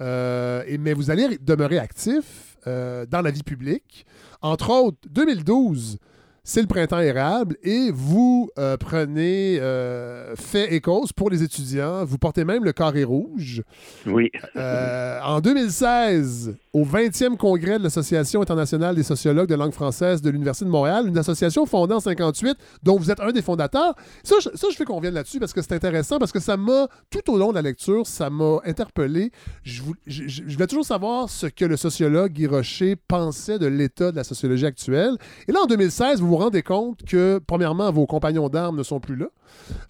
et, 0.00 0.78
mais 0.78 0.94
vous 0.94 1.10
allez 1.10 1.36
demeurer 1.38 1.78
actif 1.78 2.49
euh, 2.66 3.06
dans 3.06 3.22
la 3.22 3.30
vie 3.30 3.42
publique. 3.42 4.06
Entre 4.42 4.70
autres, 4.70 4.98
2012, 5.10 5.98
c'est 6.44 6.60
le 6.60 6.66
printemps 6.66 7.00
érable 7.00 7.56
et 7.62 7.90
vous 7.92 8.50
euh, 8.58 8.76
prenez 8.76 9.58
euh, 9.60 10.34
fait 10.36 10.74
et 10.74 10.80
cause 10.80 11.12
pour 11.12 11.30
les 11.30 11.42
étudiants. 11.42 12.04
Vous 12.04 12.18
portez 12.18 12.44
même 12.44 12.64
le 12.64 12.72
carré 12.72 13.04
rouge. 13.04 13.62
Oui. 14.06 14.30
en 14.56 15.40
2016, 15.40 16.54
au 16.72 16.84
20e 16.84 17.36
congrès 17.36 17.78
de 17.78 17.82
l'Association 17.82 18.42
internationale 18.42 18.94
des 18.94 19.02
sociologues 19.02 19.48
de 19.48 19.54
langue 19.54 19.72
française 19.72 20.22
de 20.22 20.30
l'Université 20.30 20.64
de 20.64 20.70
Montréal, 20.70 21.06
une 21.08 21.18
association 21.18 21.66
fondée 21.66 21.94
en 21.94 22.00
58 22.00 22.56
dont 22.82 22.96
vous 22.96 23.10
êtes 23.10 23.20
un 23.20 23.32
des 23.32 23.42
fondateurs. 23.42 23.94
Ça, 24.22 24.36
je, 24.40 24.50
ça, 24.54 24.68
je 24.70 24.76
fais 24.76 24.84
qu'on 24.84 24.96
revienne 24.96 25.14
là-dessus 25.14 25.40
parce 25.40 25.52
que 25.52 25.62
c'est 25.62 25.74
intéressant, 25.74 26.18
parce 26.18 26.32
que 26.32 26.40
ça 26.40 26.56
m'a, 26.56 26.86
tout 27.10 27.32
au 27.32 27.38
long 27.38 27.50
de 27.50 27.54
la 27.54 27.62
lecture, 27.62 28.06
ça 28.06 28.30
m'a 28.30 28.58
interpellé. 28.64 29.32
Je, 29.62 29.82
je, 30.06 30.42
voulais 30.42 30.66
toujours 30.66 30.84
savoir 30.84 31.28
ce 31.28 31.46
que 31.46 31.64
le 31.64 31.76
sociologue 31.76 32.32
Guy 32.32 32.46
Rocher 32.46 32.96
pensait 32.96 33.58
de 33.58 33.66
l'état 33.66 34.12
de 34.12 34.16
la 34.16 34.24
sociologie 34.24 34.66
actuelle. 34.66 35.16
Et 35.48 35.52
là, 35.52 35.60
en 35.62 35.66
2016, 35.66 36.20
vous 36.20 36.29
vous 36.30 36.36
rendez 36.36 36.62
compte 36.62 37.04
que, 37.04 37.40
premièrement, 37.46 37.90
vos 37.92 38.06
compagnons 38.06 38.48
d'armes 38.48 38.78
ne 38.78 38.82
sont 38.82 39.00
plus 39.00 39.16
là. 39.16 39.26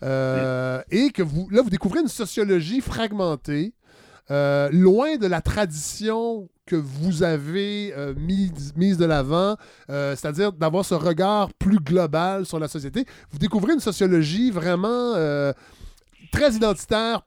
Euh, 0.02 0.82
et 0.90 1.10
que 1.10 1.22
vous, 1.22 1.48
là, 1.50 1.62
vous 1.62 1.70
découvrez 1.70 2.00
une 2.00 2.08
sociologie 2.08 2.80
fragmentée, 2.80 3.74
euh, 4.30 4.68
loin 4.72 5.16
de 5.16 5.26
la 5.26 5.40
tradition 5.40 6.48
que 6.64 6.76
vous 6.76 7.22
avez 7.24 7.92
euh, 7.96 8.14
mise, 8.16 8.96
de 8.96 9.04
l'avant, 9.04 9.56
euh, 9.90 10.14
c'est-à-dire 10.16 10.52
d'avoir 10.52 10.84
ce 10.84 10.94
regard 10.94 11.52
plus 11.54 11.80
global 11.80 12.46
sur 12.46 12.60
la 12.60 12.68
société. 12.68 13.04
Vous 13.32 13.38
découvrez 13.38 13.72
une 13.74 13.80
sociologie 13.80 14.50
vraiment 14.50 15.14
très 16.32 16.52
identitaire, 16.52 17.22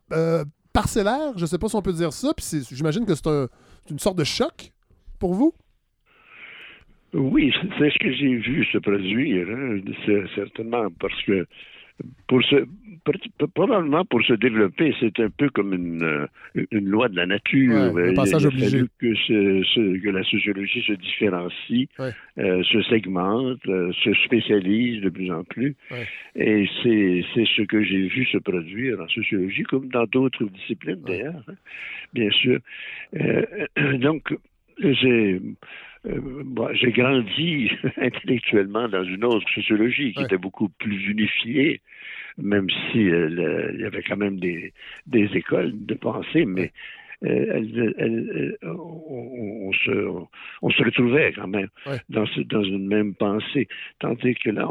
parcellaire, 0.71 1.33
je 1.35 1.41
ne 1.41 1.45
sais 1.45 1.57
pas 1.57 1.67
si 1.67 1.75
on 1.75 1.81
peut 1.81 1.93
dire 1.93 2.13
ça, 2.13 2.33
puis 2.33 2.65
j'imagine 2.71 3.05
que 3.05 3.15
c'est 3.15 3.29
une 3.89 3.99
sorte 3.99 4.17
de 4.17 4.23
choc 4.23 4.71
pour 5.19 5.33
vous? 5.33 5.53
Oui, 7.13 7.53
c'est 7.77 7.91
ce 7.91 7.99
que 7.99 8.11
j'ai 8.11 8.35
vu 8.35 8.65
se 8.65 8.77
produire, 8.79 9.47
hein. 9.49 9.79
certainement 10.35 10.87
parce 10.99 11.21
que 11.23 11.45
pour 12.27 12.41
se, 12.43 12.65
probablement 13.53 14.03
pour 14.05 14.23
se 14.23 14.33
développer, 14.33 14.95
c'est 14.99 15.19
un 15.19 15.29
peu 15.29 15.49
comme 15.49 15.73
une, 15.73 16.03
euh, 16.03 16.65
une 16.71 16.87
loi 16.87 17.09
de 17.09 17.15
la 17.15 17.25
nature. 17.25 17.93
Ouais, 17.93 18.13
il, 18.13 18.87
que, 18.99 20.09
la 20.09 20.23
sociologie 20.23 20.83
se 20.83 20.93
différencie, 20.93 21.87
euh, 21.99 22.63
se 22.63 22.81
segmente, 22.83 23.59
euh, 23.67 23.91
se 24.03 24.13
spécialise 24.25 25.01
de 25.01 25.09
plus 25.09 25.31
en 25.31 25.43
plus. 25.43 25.75
Et 26.35 26.67
c'est 26.81 27.45
ce 27.45 27.61
que 27.63 27.83
j'ai 27.83 28.07
vu 28.07 28.25
se 28.25 28.37
produire 28.37 28.99
en 28.99 29.07
sociologie, 29.07 29.63
comme 29.63 29.89
dans 29.89 30.05
d'autres 30.05 30.45
disciplines 30.45 31.01
d'ailleurs, 31.05 31.43
hein, 31.47 31.53
bien 32.13 32.31
sûr. 32.31 32.59
donc, 33.99 34.33
j'ai 34.79 35.39
euh, 36.05 36.73
j'ai 36.73 36.91
grandi 36.91 37.71
intellectuellement 37.97 38.87
dans 38.89 39.03
une 39.03 39.23
autre 39.23 39.47
sociologie 39.53 40.13
qui 40.13 40.23
était 40.23 40.37
beaucoup 40.37 40.69
plus 40.69 41.07
unifiée, 41.07 41.81
même 42.37 42.67
si 42.69 43.09
euh, 43.09 43.71
il 43.73 43.81
y 43.81 43.85
avait 43.85 44.03
quand 44.03 44.17
même 44.17 44.39
des, 44.39 44.73
des 45.07 45.29
écoles 45.35 45.71
de 45.85 45.93
pensée, 45.93 46.45
mais 46.45 46.71
euh, 47.25 48.51
on, 48.63 49.71
se, 49.71 50.25
on 50.61 50.69
se 50.69 50.83
retrouvait 50.83 51.31
quand 51.33 51.47
même 51.47 51.69
dans, 52.09 52.25
dans 52.49 52.63
une 52.63 52.87
même 52.87 53.15
pensée. 53.15 53.69
Tandis 53.99 54.35
que 54.35 54.49
là, 54.49 54.67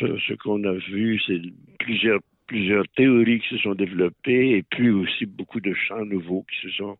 ce, 0.00 0.16
ce 0.16 0.32
qu'on 0.34 0.64
a 0.64 0.72
vu, 0.72 1.20
c'est 1.26 1.40
plusieurs 1.78 2.20
plusieurs 2.46 2.86
théories 2.88 3.40
qui 3.40 3.56
se 3.56 3.58
sont 3.58 3.74
développées 3.74 4.58
et 4.58 4.62
puis 4.62 4.90
aussi 4.90 5.24
beaucoup 5.24 5.60
de 5.60 5.72
champs 5.72 6.04
nouveaux 6.04 6.44
qui 6.50 6.68
se 6.68 6.76
sont 6.76 6.98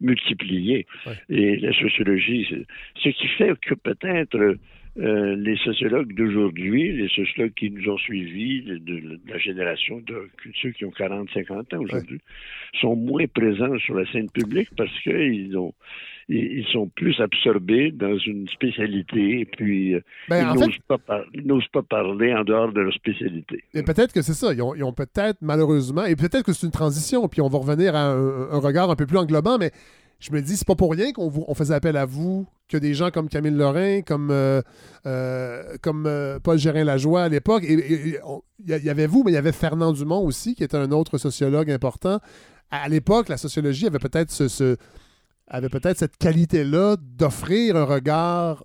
multiplié. 0.00 0.86
Et 1.28 1.56
la 1.56 1.72
sociologie, 1.72 2.66
ce 2.96 3.08
qui 3.08 3.28
fait 3.28 3.58
que 3.60 3.74
peut-être 3.74 4.56
euh, 4.98 5.36
les 5.36 5.56
sociologues 5.58 6.12
d'aujourd'hui, 6.14 6.92
les 6.92 7.08
sociologues 7.08 7.54
qui 7.54 7.70
nous 7.70 7.88
ont 7.88 7.98
suivis, 7.98 8.62
de, 8.62 9.20
la 9.28 9.38
génération 9.38 10.00
de 10.00 10.28
ceux 10.60 10.70
qui 10.70 10.84
ont 10.84 10.90
40, 10.90 11.28
50 11.32 11.74
ans 11.74 11.80
aujourd'hui, 11.80 12.20
sont 12.80 12.96
moins 12.96 13.26
présents 13.26 13.78
sur 13.78 13.94
la 13.94 14.10
scène 14.10 14.30
publique 14.30 14.70
parce 14.76 14.92
qu'ils 15.02 15.56
ont 15.56 15.74
ils 16.28 16.66
sont 16.72 16.88
plus 16.88 17.18
absorbés 17.20 17.90
dans 17.90 18.18
une 18.18 18.46
spécialité 18.48 19.40
et 19.40 19.44
puis 19.46 19.94
euh, 19.94 20.00
ben, 20.28 20.52
ils 20.54 21.46
n'osent 21.46 21.68
pas, 21.68 21.82
parler 21.82 22.34
en 22.34 22.44
dehors 22.44 22.70
de 22.72 22.82
leur 22.82 22.92
spécialité. 22.92 23.64
Et 23.72 23.82
peut-être 23.82 24.12
que 24.12 24.20
c'est 24.20 24.34
ça. 24.34 24.52
Ils 24.52 24.62
ont, 24.62 24.92
peut-être 24.92 25.38
malheureusement, 25.40 26.04
et 26.04 26.16
peut-être 26.16 26.42
que 26.42 26.52
c'est 26.52 26.66
une 26.66 26.72
transition, 26.72 27.26
puis 27.28 27.40
on 27.40 27.48
va 27.48 27.58
revenir 27.58 27.94
à 27.94 28.10
un, 28.10 28.58
regard 28.58 28.90
un 28.90 28.96
peu 28.96 29.06
plus 29.06 29.16
englobant, 29.16 29.56
mais 29.58 29.70
je 30.18 30.32
me 30.32 30.42
dis, 30.42 30.56
c'est 30.56 30.66
pas 30.66 30.74
pour 30.74 30.90
rien 30.92 31.12
qu'on 31.12 31.32
on 31.46 31.54
faisait 31.54 31.74
appel 31.74 31.96
à 31.96 32.04
vous, 32.04 32.46
que 32.68 32.76
des 32.76 32.92
gens 32.92 33.10
comme 33.10 33.28
Camille 33.28 33.52
Lorrain, 33.52 34.02
comme, 34.02 34.30
euh, 34.30 34.60
euh, 35.06 35.76
comme 35.80 36.10
Paul 36.42 36.58
Gérin-Lajoie 36.58 37.22
à 37.22 37.28
l'époque, 37.28 37.64
et 37.64 38.18
il 38.58 38.68
y, 38.68 38.90
avait 38.90 39.06
vous, 39.06 39.22
mais 39.24 39.30
il 39.30 39.34
y 39.34 39.38
avait 39.38 39.52
Fernand 39.52 39.92
Dumont 39.92 40.24
aussi, 40.24 40.54
qui 40.54 40.64
était 40.64 40.76
un 40.76 40.90
autre 40.90 41.18
sociologue 41.18 41.70
important. 41.70 42.18
À, 42.70 42.88
l'époque, 42.88 43.28
la 43.28 43.36
sociologie 43.36 43.86
avait 43.86 44.00
peut-être 44.00 44.32
ce 44.32 44.76
peut-être 45.70 45.98
cette 45.98 46.18
qualité-là 46.18 46.96
d'offrir 47.00 47.76
un 47.76 47.84
regard 47.84 48.64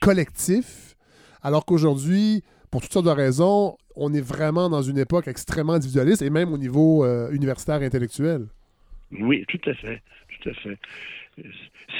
collectif, 0.00 0.96
alors 1.42 1.64
qu'aujourd'hui, 1.64 2.42
pour 2.70 2.82
toutes 2.82 2.92
sortes 2.92 3.06
de 3.06 3.10
raisons, 3.10 3.76
on 3.96 4.12
est 4.12 4.20
vraiment 4.20 4.68
dans 4.68 4.82
une 4.82 4.98
époque 4.98 5.28
extrêmement 5.28 5.74
individualiste 5.74 6.22
et 6.22 6.30
même 6.30 6.52
au 6.52 6.58
niveau 6.58 7.04
euh, 7.04 7.30
universitaire 7.30 7.82
et 7.82 7.86
intellectuel. 7.86 8.46
Oui, 9.12 9.44
tout 9.48 9.60
à 9.66 9.74
fait, 9.74 10.02
tout 10.28 10.50
à 10.50 10.54
fait. 10.54 10.78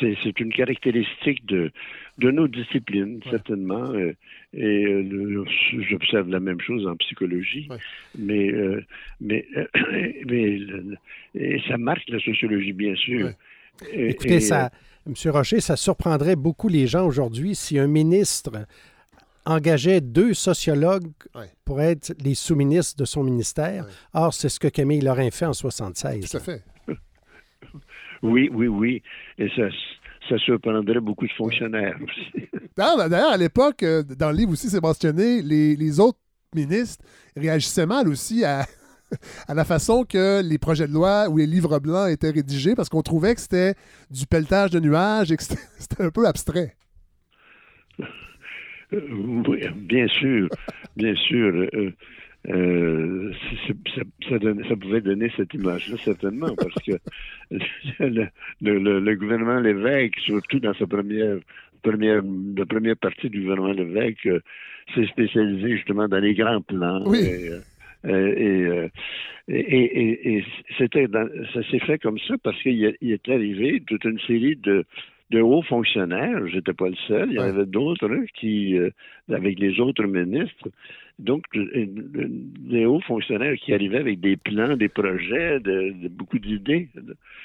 C'est 0.01 0.41
une 0.41 0.53
caractéristique 0.53 1.47
de, 1.47 1.71
de 2.19 2.31
nos 2.31 2.49
disciplines, 2.49 3.21
certainement. 3.31 3.91
Euh, 3.93 4.13
et 4.53 4.85
euh, 4.85 5.45
j'observe 5.89 6.29
la 6.29 6.41
même 6.41 6.61
chose 6.61 6.87
en 6.87 6.97
psychologie. 6.97 7.69
Mais, 8.17 8.53
mais, 9.21 9.47
mais 10.27 10.61
et 11.35 11.61
ça 11.69 11.79
marque 11.79 12.09
la 12.09 12.21
sociologie, 12.21 12.73
bien 12.73 12.95
sûr. 12.97 13.31
Écoutez, 13.93 14.41
ça, 14.41 14.71
M. 15.07 15.15
Rocher, 15.31 15.61
ça 15.61 15.77
surprendrait 15.77 16.37
beaucoup 16.37 16.69
les 16.69 16.87
gens 16.87 17.07
aujourd'hui 17.07 17.55
si 17.55 17.79
un 17.79 17.87
ministre 17.87 18.67
engageait 19.49 20.01
deux 20.01 20.35
sociologues 20.35 21.11
pour 21.65 21.81
être 21.81 22.13
les 22.23 22.35
sous-ministres 22.35 22.97
de 22.99 23.05
son 23.05 23.25
ministère. 23.25 23.87
Or, 24.13 24.35
c'est 24.35 24.49
ce 24.49 24.61
que 24.61 24.69
Camille 24.69 25.01
Lorrain 25.01 25.31
fait 25.31 25.47
en 25.47 25.55
76. 25.55 26.31
Tout 26.31 26.37
à 26.37 26.41
fait. 26.41 26.63
Oui, 28.21 28.51
oui, 28.53 28.67
oui. 28.67 29.01
Et 29.39 29.49
ça, 29.55 29.69
ça 30.29 30.37
surprendrait 30.39 30.99
beaucoup 30.99 31.25
de 31.25 31.33
fonctionnaires 31.35 31.97
aussi. 32.03 32.49
D'ailleurs, 32.77 33.31
à 33.31 33.37
l'époque, 33.37 33.85
euh, 33.85 34.03
dans 34.03 34.33
le 34.33 34.39
livre 34.39 34.51
aussi, 34.51 34.69
c'est 34.69 34.83
mentionné, 34.83 35.41
les, 35.41 35.77
les, 35.77 36.01
autres 36.01 36.19
ministres 36.53 37.05
réagissaient 37.37 37.87
mal 37.87 38.09
aussi 38.09 38.45
à, 38.45 38.67
à 39.47 39.55
la 39.55 39.65
façon 39.65 40.03
que 40.03 40.43
les 40.43 40.59
projets 40.59 40.89
de 40.89 40.93
loi 40.93 41.29
ou 41.29 41.37
les 41.37 41.47
livres 41.47 41.79
blancs 41.79 42.11
étaient 42.11 42.31
rédigés 42.31 42.75
parce 42.75 42.89
qu'on 42.89 43.03
trouvait 43.03 43.37
que 43.37 43.41
c'était 43.41 43.77
du 44.11 44.27
pelletage 44.27 44.73
de 44.73 44.81
nuages 44.81 45.31
et 45.31 45.37
que 45.37 45.45
c'était 45.45 46.03
un 46.03 46.11
peu 46.11 46.27
abstrait. 46.27 46.75
Euh, 48.93 49.01
oui, 49.47 49.61
bien 49.77 50.09
sûr, 50.09 50.49
bien 50.97 51.15
sûr. 51.15 51.69
Euh, 51.75 51.93
euh, 52.49 53.33
ça, 53.67 54.35
ça, 54.69 54.77
pouvait 54.77 55.01
donner 55.01 55.31
cette 55.37 55.53
image-là, 55.55 55.97
certainement, 56.05 56.55
parce 56.57 56.75
que 56.87 56.93
le, 58.01 58.29
le, 58.63 59.01
le, 59.01 59.17
gouvernement 59.17 59.61
Lévesque, 59.61 60.19
surtout 60.21 60.61
dans 60.61 60.73
sa 60.75 60.87
première, 60.87 61.39
première, 61.83 62.23
la 62.57 62.65
première 62.65 62.97
partie 62.97 63.29
du 63.29 63.43
gouvernement 63.43 63.73
Lévesque, 63.73 64.27
euh, 64.27 64.41
s'est 64.95 65.07
spécialisé 65.07 65.77
justement 65.77 66.09
dans 66.09 66.21
les 66.21 66.35
grands 66.35 66.63
plans. 66.63 67.03
Oui. 67.07 67.19
Et, 67.19 67.51
euh, 68.07 68.89
et, 69.49 69.59
et, 69.59 70.37
et, 70.37 70.45
c'était 70.79 71.07
ça 71.53 71.63
s'est 71.71 71.81
fait 71.81 71.99
comme 71.99 72.19
ça 72.21 72.35
parce 72.43 72.63
qu'il 72.63 72.85
est 72.85 73.29
arrivé 73.29 73.83
toute 73.87 74.05
une 74.05 74.21
série 74.21 74.57
de, 74.57 74.85
de 75.31 75.41
hauts 75.41 75.63
fonctionnaires. 75.63 76.47
J'étais 76.49 76.73
pas 76.73 76.89
le 76.89 76.97
seul. 77.07 77.29
Il 77.31 77.37
y 77.37 77.39
en 77.39 77.45
avait 77.45 77.67
d'autres 77.67 78.09
qui, 78.35 78.77
avec 79.29 79.59
les 79.59 79.81
autres 79.81 80.05
ministres, 80.05 80.69
donc, 81.19 81.45
des 81.53 82.87
hauts 82.87 83.01
fonctionnaires 83.01 83.57
qui 83.57 83.75
arrivaient 83.75 83.99
avec 83.99 84.21
des 84.21 84.37
plans, 84.37 84.77
des 84.77 84.89
projets, 84.89 85.59
de, 85.59 86.09
beaucoup 86.09 86.39
d'idées. 86.39 86.89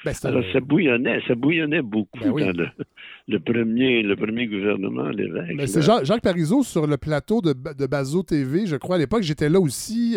Ben, 0.04 0.12
Alors, 0.22 0.44
ça 0.52 0.60
bouillonnait, 0.60 1.20
ça 1.26 1.34
bouillonnait 1.34 1.82
beaucoup 1.82 2.34
ben 2.36 2.52
dans 2.52 2.70
le, 3.26 3.40
premier, 3.40 4.02
le 4.02 4.14
premier 4.14 4.46
gouvernement, 4.46 5.08
l'évêque. 5.08 5.56
Ben, 5.56 5.66
c'est 5.66 5.82
Jacques 5.82 6.22
Parizeau 6.22 6.62
sur 6.62 6.86
le 6.86 6.96
plateau 6.96 7.40
de, 7.40 7.52
de 7.52 7.86
Bazo 7.86 8.22
TV, 8.22 8.66
je 8.66 8.76
crois, 8.76 8.94
à 8.94 8.98
l'époque, 8.98 9.22
j'étais 9.22 9.48
là 9.48 9.58
aussi 9.58 10.16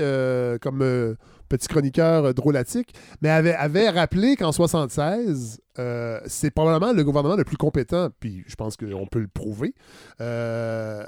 comme... 0.61 0.81
Euh, 0.81 1.15
petit 1.47 1.67
chroniqueur 1.67 2.25
euh, 2.25 2.33
drôlatique, 2.33 2.93
mais 3.21 3.29
avait, 3.29 3.89
rappelé 3.89 4.35
qu'en 4.35 4.51
76, 4.51 5.61
euh, 5.79 6.19
c'est 6.25 6.51
probablement 6.51 6.93
le 6.93 7.03
gouvernement 7.03 7.35
le 7.35 7.43
plus 7.43 7.57
compétent, 7.57 8.09
puis 8.19 8.43
je 8.47 8.55
pense 8.55 8.77
qu'on 8.77 9.07
peut 9.07 9.19
le 9.19 9.27
prouver. 9.27 9.73
Euh, 10.21 11.05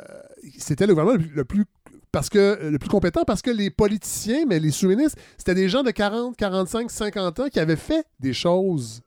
c'était 0.57 0.88
le 0.88 0.94
gouvernement 0.94 1.24
le 1.34 1.45
plus, 1.45 1.66
parce 2.11 2.30
que 2.30 2.70
le 2.70 2.78
plus 2.80 2.90
compétent 2.90 3.24
parce 3.26 3.41
que 3.41 3.52
les 3.52 3.70
politiciens, 3.70 4.45
mais 4.48 4.60
les 4.60 4.72
sous-ministres, 4.72 5.20
c'était 5.38 5.56
des 5.56 5.70
gens 5.70 5.84
de 5.84 5.91
40, 5.91 6.36
45, 6.36 6.90
50 6.90 7.40
ans 7.40 7.48
qui 7.49 7.60
avaient 7.60 7.76
fait 7.76 8.06
des 8.20 8.34
choses 8.34 9.02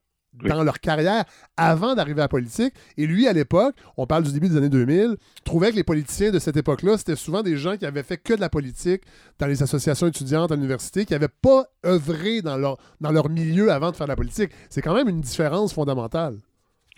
dans 0.48 0.62
leur 0.62 0.80
carrière 0.80 1.24
avant 1.56 1.94
d'arriver 1.94 2.20
à 2.20 2.24
la 2.24 2.28
politique. 2.28 2.74
Et 2.96 3.06
lui, 3.06 3.26
à 3.26 3.32
l'époque, 3.32 3.74
on 3.96 4.06
parle 4.06 4.24
du 4.24 4.32
début 4.32 4.48
des 4.48 4.56
années 4.56 4.68
2000, 4.68 5.16
trouvait 5.44 5.70
que 5.70 5.76
les 5.76 5.84
politiciens 5.84 6.30
de 6.30 6.38
cette 6.38 6.56
époque-là, 6.56 6.98
c'était 6.98 7.16
souvent 7.16 7.42
des 7.42 7.56
gens 7.56 7.76
qui 7.76 7.86
avaient 7.86 8.02
fait 8.02 8.16
que 8.16 8.34
de 8.34 8.40
la 8.40 8.48
politique 8.48 9.02
dans 9.38 9.46
les 9.46 9.62
associations 9.62 10.06
étudiantes 10.06 10.52
à 10.52 10.56
l'université, 10.56 11.04
qui 11.04 11.12
n'avaient 11.12 11.28
pas 11.28 11.64
œuvré 11.84 12.42
dans 12.42 12.56
leur, 12.56 12.78
dans 13.00 13.12
leur 13.12 13.28
milieu 13.28 13.70
avant 13.70 13.90
de 13.90 13.96
faire 13.96 14.06
de 14.06 14.12
la 14.12 14.16
politique. 14.16 14.50
C'est 14.70 14.82
quand 14.82 14.94
même 14.94 15.08
une 15.08 15.20
différence 15.20 15.72
fondamentale. 15.72 16.36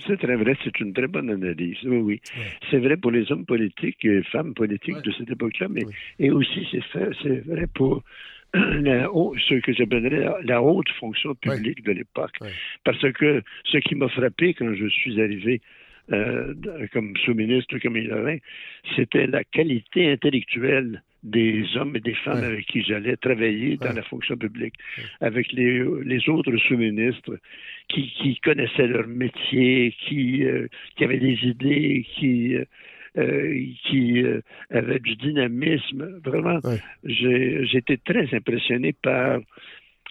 C'est 0.06 0.18
très 0.18 0.36
vrai, 0.36 0.56
c'est 0.64 0.78
une 0.80 0.92
très 0.92 1.06
bonne 1.06 1.30
analyse. 1.30 1.78
Oui, 1.84 1.98
oui. 1.98 2.20
C'est 2.70 2.78
vrai 2.78 2.96
pour 2.96 3.10
les 3.10 3.30
hommes 3.30 3.46
politiques 3.46 4.04
et 4.04 4.22
femmes 4.24 4.52
politiques 4.52 5.00
de 5.02 5.12
cette 5.12 5.30
époque-là, 5.30 5.68
mais 5.70 5.86
et 6.18 6.30
aussi 6.30 6.66
c'est 6.92 7.40
vrai 7.46 7.66
pour 7.72 8.02
la, 8.82 9.08
ce 9.48 9.60
que 9.60 9.72
j'appellerais 9.72 10.42
la, 10.44 10.62
haute 10.62 10.88
fonction 11.00 11.34
publique 11.34 11.82
de 11.84 11.92
l'époque. 11.92 12.38
Parce 12.84 13.12
que 13.12 13.42
ce 13.64 13.78
qui 13.78 13.94
m'a 13.94 14.08
frappé 14.08 14.54
quand 14.54 14.72
je 14.74 14.86
suis 14.86 15.20
arrivé 15.20 15.60
euh, 16.12 16.54
comme 16.92 17.16
sous-ministre, 17.24 17.78
comme 17.78 17.96
il 17.96 18.12
avait, 18.12 18.42
c'était 18.94 19.26
la 19.26 19.42
qualité 19.42 20.10
intellectuelle 20.10 21.02
des 21.24 21.64
hommes 21.76 21.96
et 21.96 22.00
des 22.00 22.14
femmes 22.14 22.44
avec 22.44 22.66
qui 22.66 22.82
j'allais 22.82 23.16
travailler 23.16 23.78
dans 23.78 23.94
la 23.94 24.02
fonction 24.02 24.36
publique, 24.36 24.74
avec 25.22 25.50
les, 25.52 25.82
les 26.04 26.28
autres 26.28 26.54
sous-ministres 26.58 27.38
qui, 27.88 28.12
qui, 28.20 28.38
connaissaient 28.40 28.86
leur 28.86 29.06
métier, 29.06 29.94
qui, 30.06 30.44
euh, 30.44 30.68
qui 30.96 31.04
avaient 31.04 31.18
des 31.18 31.38
idées, 31.42 32.06
qui, 32.14 32.56
euh, 32.56 32.64
qui 33.14 34.22
euh, 34.22 34.40
avait 34.70 34.98
du 34.98 35.16
dynamisme. 35.16 36.20
Vraiment, 36.24 36.58
j'ai 37.04 37.64
j'étais 37.64 37.96
très 37.96 38.28
impressionné 38.34 38.92
par 38.92 39.38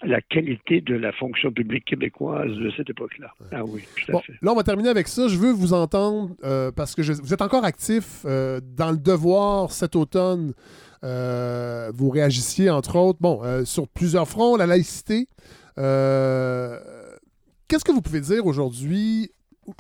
la 0.03 0.21
qualité 0.21 0.81
de 0.81 0.95
la 0.95 1.11
fonction 1.13 1.51
publique 1.51 1.85
québécoise 1.85 2.51
de 2.51 2.71
cette 2.75 2.89
époque-là. 2.89 3.34
Ah 3.51 3.63
oui, 3.65 3.84
tout 4.05 4.17
à 4.17 4.21
fait. 4.21 4.34
Là, 4.41 4.51
on 4.51 4.55
va 4.55 4.63
terminer 4.63 4.89
avec 4.89 5.07
ça. 5.07 5.27
Je 5.27 5.38
veux 5.38 5.51
vous 5.51 5.73
entendre 5.73 6.35
euh, 6.43 6.71
parce 6.71 6.95
que 6.95 7.01
vous 7.01 7.34
êtes 7.34 7.41
encore 7.41 7.63
actif 7.63 8.25
dans 8.25 8.91
le 8.91 8.97
devoir 8.97 9.71
cet 9.71 9.95
automne. 9.95 10.53
vous 11.01 12.09
réagissiez, 12.09 12.69
entre 12.69 12.97
autres, 12.97 13.19
bon, 13.21 13.41
sur 13.65 13.88
plusieurs 13.88 14.27
fronts, 14.27 14.57
la 14.57 14.65
laïcité. 14.65 15.27
Qu'est-ce 15.75 17.85
que 17.85 17.91
vous 17.91 18.01
pouvez 18.01 18.21
dire 18.21 18.45
aujourd'hui 18.45 19.30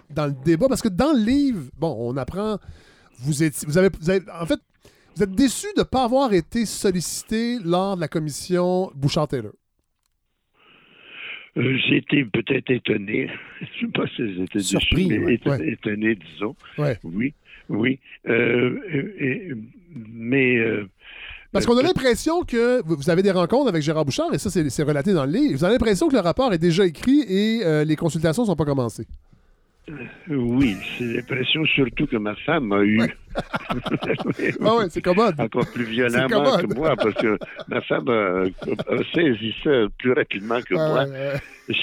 dans 0.09 0.25
le 0.25 0.33
débat? 0.45 0.67
Parce 0.67 0.81
que 0.81 0.89
dans 0.89 1.13
le 1.13 1.23
livre, 1.23 1.63
bon, 1.77 1.95
on 1.99 2.17
apprend 2.17 2.57
vous, 3.19 3.43
êtes, 3.43 3.65
vous, 3.65 3.77
avez, 3.77 3.89
en 4.31 4.45
fait, 4.45 4.59
vous 5.15 5.23
êtes 5.23 5.31
déçu 5.31 5.67
de 5.75 5.81
ne 5.81 5.83
pas 5.83 6.03
avoir 6.03 6.33
été 6.33 6.65
sollicité 6.65 7.59
lors 7.63 7.95
de 7.95 8.01
la 8.01 8.07
commission 8.07 8.91
Bouchard-Taylor. 8.95 9.53
Euh, 11.55 11.77
j'ai 11.87 11.97
été 11.97 12.25
peut-être 12.25 12.71
étonné. 12.71 13.29
Je 13.79 13.85
ne 13.85 13.91
sais 13.91 13.93
pas 13.93 14.07
si 14.07 14.35
j'étais 14.35 14.59
Surpris, 14.59 15.07
déçu, 15.07 15.19
mais 15.19 15.67
étonné, 15.67 16.15
disons. 16.15 16.55
Oui, 17.03 17.33
oui. 17.69 17.99
Euh, 18.27 19.55
mais. 19.95 20.57
Euh, 20.57 20.89
parce 21.51 21.67
qu'on 21.67 21.77
a 21.77 21.83
l'impression 21.83 22.41
que 22.41 22.81
vous 22.83 23.11
avez 23.11 23.21
des 23.21 23.29
rencontres 23.29 23.69
avec 23.69 23.83
Gérard 23.83 24.05
Bouchard, 24.05 24.33
et 24.33 24.39
ça, 24.39 24.49
c'est 24.49 24.83
relaté 24.83 25.13
dans 25.13 25.25
le 25.25 25.31
livre. 25.31 25.55
Vous 25.55 25.63
avez 25.63 25.73
l'impression 25.73 26.07
que 26.07 26.15
le 26.15 26.19
rapport 26.19 26.51
est 26.51 26.57
déjà 26.57 26.83
écrit 26.83 27.21
et 27.21 27.85
les 27.85 27.95
consultations 27.95 28.41
ne 28.41 28.47
sont 28.47 28.55
pas 28.55 28.65
commencées. 28.65 29.05
Oui, 30.29 30.77
c'est 30.97 31.03
l'impression 31.03 31.65
surtout 31.65 32.07
que 32.07 32.15
ma 32.15 32.35
femme 32.35 32.71
a 32.71 32.83
eu. 32.83 33.01
ah 33.35 34.75
ouais, 34.77 34.89
c'est 34.89 35.01
commode. 35.01 35.37
Encore 35.39 35.69
plus 35.73 35.83
violemment 35.83 36.57
que 36.57 36.73
moi, 36.73 36.95
parce 36.95 37.15
que 37.15 37.37
ma 37.67 37.81
femme 37.81 38.07
a, 38.07 38.45
saisi 39.13 39.53
ça 39.61 39.87
plus 39.97 40.13
rapidement 40.13 40.61
que 40.61 40.75
moi. 40.75 41.05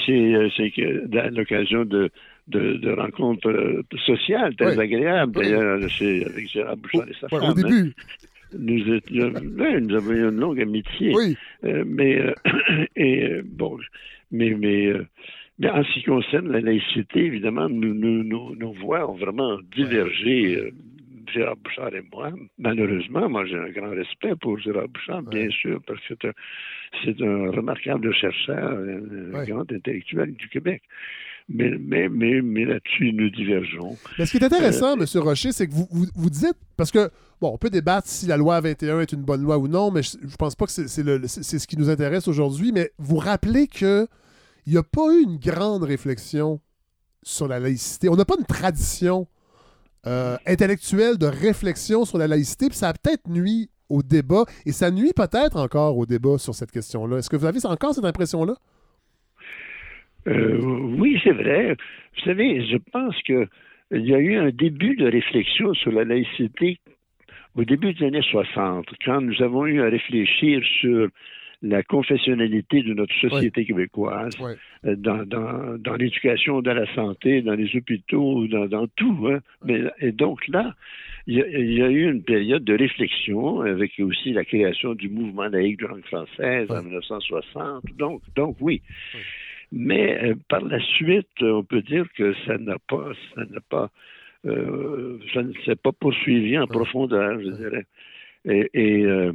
C'est 0.05 1.19
à 1.19 1.29
l'occasion 1.29 1.85
de, 1.85 2.09
de, 2.47 2.91
rencontres 2.91 3.49
euh, 3.49 3.83
sociales 4.05 4.55
très 4.55 4.79
agréables, 4.79 5.33
d'ailleurs, 5.33 5.75
avec 5.75 6.49
Gérard 6.49 6.77
Bouchard 6.77 7.07
et 7.07 7.15
sa 7.19 7.29
femme. 7.29 7.43
Au 7.43 7.53
début. 7.53 7.93
Hein. 7.97 8.03
Nous, 8.57 8.93
étions, 8.93 9.31
nous 9.31 9.95
avons 9.95 10.11
eu 10.11 10.27
une 10.27 10.39
longue 10.39 10.59
amitié. 10.59 11.13
Oui. 11.15 11.37
Euh, 11.63 11.83
mais, 11.85 12.19
euh, 12.19 12.33
et 12.95 13.41
bon, 13.45 13.77
mais, 14.31 14.55
mais 14.57 14.91
en 15.69 15.83
ce 15.83 15.93
qui 15.93 16.03
concerne 16.03 16.51
la 16.51 16.61
laïcité, 16.61 17.25
évidemment, 17.25 17.69
nous, 17.69 17.93
nous, 17.93 18.55
nos 18.55 18.73
voix 18.73 19.09
ont 19.09 19.15
vraiment 19.15 19.59
divergé. 19.75 20.55
Euh, 20.55 20.71
Gérard 21.33 21.55
Bouchard 21.57 21.95
et 21.95 22.03
moi. 22.11 22.31
Malheureusement, 22.57 23.29
moi 23.29 23.45
j'ai 23.45 23.57
un 23.57 23.69
grand 23.69 23.91
respect 23.91 24.35
pour 24.41 24.59
Gérard 24.59 24.89
Bouchard, 24.89 25.23
bien 25.23 25.49
sûr, 25.49 25.81
parce 25.87 26.01
que 26.07 26.33
c'est 27.03 27.21
un, 27.21 27.51
remarquable 27.51 28.13
chercheur, 28.13 28.77
un, 29.33 29.45
grand 29.45 29.71
intellectuel 29.71 30.33
du 30.33 30.49
Québec. 30.49 30.81
Mais, 31.49 31.71
mais, 31.79 32.07
mais, 32.07 32.41
mais 32.41 32.65
là-dessus, 32.65 33.11
nous 33.13 33.29
divergeons. 33.29 33.97
Mais 34.17 34.25
ce 34.25 34.31
qui 34.31 34.37
est 34.37 34.45
intéressant, 34.45 34.97
euh, 34.97 35.03
M. 35.03 35.21
Rocher, 35.21 35.51
c'est 35.51 35.67
que 35.67 35.73
vous, 35.73 35.87
vous, 35.91 36.29
dites, 36.29 36.55
parce 36.77 36.91
que, 36.91 37.09
bon, 37.41 37.51
on 37.53 37.57
peut 37.57 37.69
débattre 37.69 38.07
si 38.07 38.27
la 38.27 38.37
loi 38.37 38.61
21 38.61 39.01
est 39.01 39.11
une 39.11 39.23
bonne 39.23 39.41
loi 39.41 39.57
ou 39.57 39.67
non, 39.67 39.91
mais 39.91 40.01
je, 40.03 40.17
ne 40.17 40.35
pense 40.37 40.55
pas 40.55 40.65
que 40.65 40.71
c'est 40.71 40.87
ce 40.87 41.67
qui 41.67 41.77
nous 41.77 41.89
intéresse 41.89 42.27
aujourd'hui, 42.27 42.71
mais 42.71 42.91
vous 42.99 43.17
rappelez 43.17 43.67
que 43.67 44.07
il 44.65 44.73
n'y 44.73 44.77
a 44.77 44.83
pas 44.83 45.13
eu 45.13 45.23
une 45.23 45.37
grande 45.37 45.83
réflexion 45.83 46.59
sur 47.23 47.47
la 47.47 47.59
laïcité. 47.59 48.09
On 48.09 48.15
n'a 48.15 48.25
pas 48.25 48.35
une 48.39 48.45
tradition 48.45 49.27
euh, 50.07 50.37
intellectuelle 50.47 51.17
de 51.17 51.27
réflexion 51.27 52.05
sur 52.05 52.17
la 52.17 52.27
laïcité, 52.27 52.67
puis 52.67 52.77
ça 52.77 52.89
a 52.89 52.93
peut-être 52.93 53.27
nuit 53.27 53.69
au 53.89 54.01
débat, 54.01 54.45
et 54.65 54.71
ça 54.71 54.89
nuit 54.89 55.11
peut-être 55.15 55.57
encore 55.57 55.97
au 55.97 56.05
débat 56.05 56.37
sur 56.37 56.55
cette 56.55 56.71
question-là. 56.71 57.17
Est-ce 57.17 57.29
que 57.29 57.35
vous 57.35 57.45
avez 57.45 57.63
encore 57.65 57.93
cette 57.93 58.05
impression-là? 58.05 58.55
Euh, 60.27 60.59
oui, 60.97 61.19
c'est 61.23 61.33
vrai. 61.33 61.75
Vous 62.15 62.23
savez, 62.23 62.65
je 62.65 62.77
pense 62.91 63.15
qu'il 63.23 63.47
y 63.91 64.13
a 64.13 64.19
eu 64.19 64.37
un 64.37 64.49
début 64.49 64.95
de 64.95 65.09
réflexion 65.09 65.73
sur 65.73 65.91
la 65.91 66.05
laïcité 66.05 66.79
au 67.55 67.65
début 67.65 67.93
des 67.93 68.05
années 68.05 68.21
60, 68.21 68.87
quand 69.03 69.21
nous 69.21 69.41
avons 69.41 69.65
eu 69.65 69.81
à 69.81 69.89
réfléchir 69.89 70.63
sur 70.79 71.09
la 71.61 71.83
confessionnalité 71.83 72.81
de 72.81 72.93
notre 72.93 73.13
société 73.15 73.65
québécoise 73.65 74.35
euh, 74.85 74.95
dans, 74.95 75.25
dans, 75.25 75.77
dans 75.77 75.95
l'éducation, 75.95 76.61
dans 76.61 76.73
la 76.73 76.91
santé, 76.95 77.41
dans 77.41 77.53
les 77.53 77.75
hôpitaux, 77.75 78.47
dans, 78.47 78.65
dans 78.65 78.87
tout. 78.87 79.27
Hein. 79.29 79.39
Mais, 79.63 79.83
et 79.99 80.11
donc 80.11 80.47
là, 80.47 80.75
il 81.27 81.37
y, 81.37 81.41
a, 81.41 81.47
il 81.47 81.73
y, 81.73 81.83
a, 81.83 81.89
eu 81.89 82.09
une 82.09 82.23
période 82.23 82.63
de 82.63 82.75
réflexion 82.75 83.61
avec 83.61 83.91
aussi 83.99 84.33
la 84.33 84.43
création 84.43 84.95
du 84.95 85.07
mouvement 85.09 85.47
laïque 85.47 85.79
de 85.79 85.85
langue 85.85 86.05
française 86.05 86.69
en 86.71 86.81
1960. 86.81 87.83
Donc, 87.97 88.21
donc 88.35 88.57
oui. 88.59 88.81
Mais 89.71 90.21
euh, 90.23 90.35
par 90.49 90.61
la 90.61 90.79
suite, 90.79 91.29
on 91.41 91.63
peut 91.63 91.81
dire 91.81 92.05
que 92.17 92.33
ça 92.45 92.57
n'a 92.57 92.77
pas, 92.89 93.11
ça 93.35 93.45
n'a 93.45 93.61
pas, 93.69 93.89
euh, 94.45 95.19
ça 95.33 95.43
ne 95.43 95.53
s'est 95.65 95.75
pas 95.75 95.91
poursuivi 95.91 96.57
en 96.57 96.67
profondeur, 96.67 97.39
je 97.39 97.49
dirais. 97.49 97.85
Et, 98.45 98.69
et, 98.73 99.05
euh, 99.05 99.31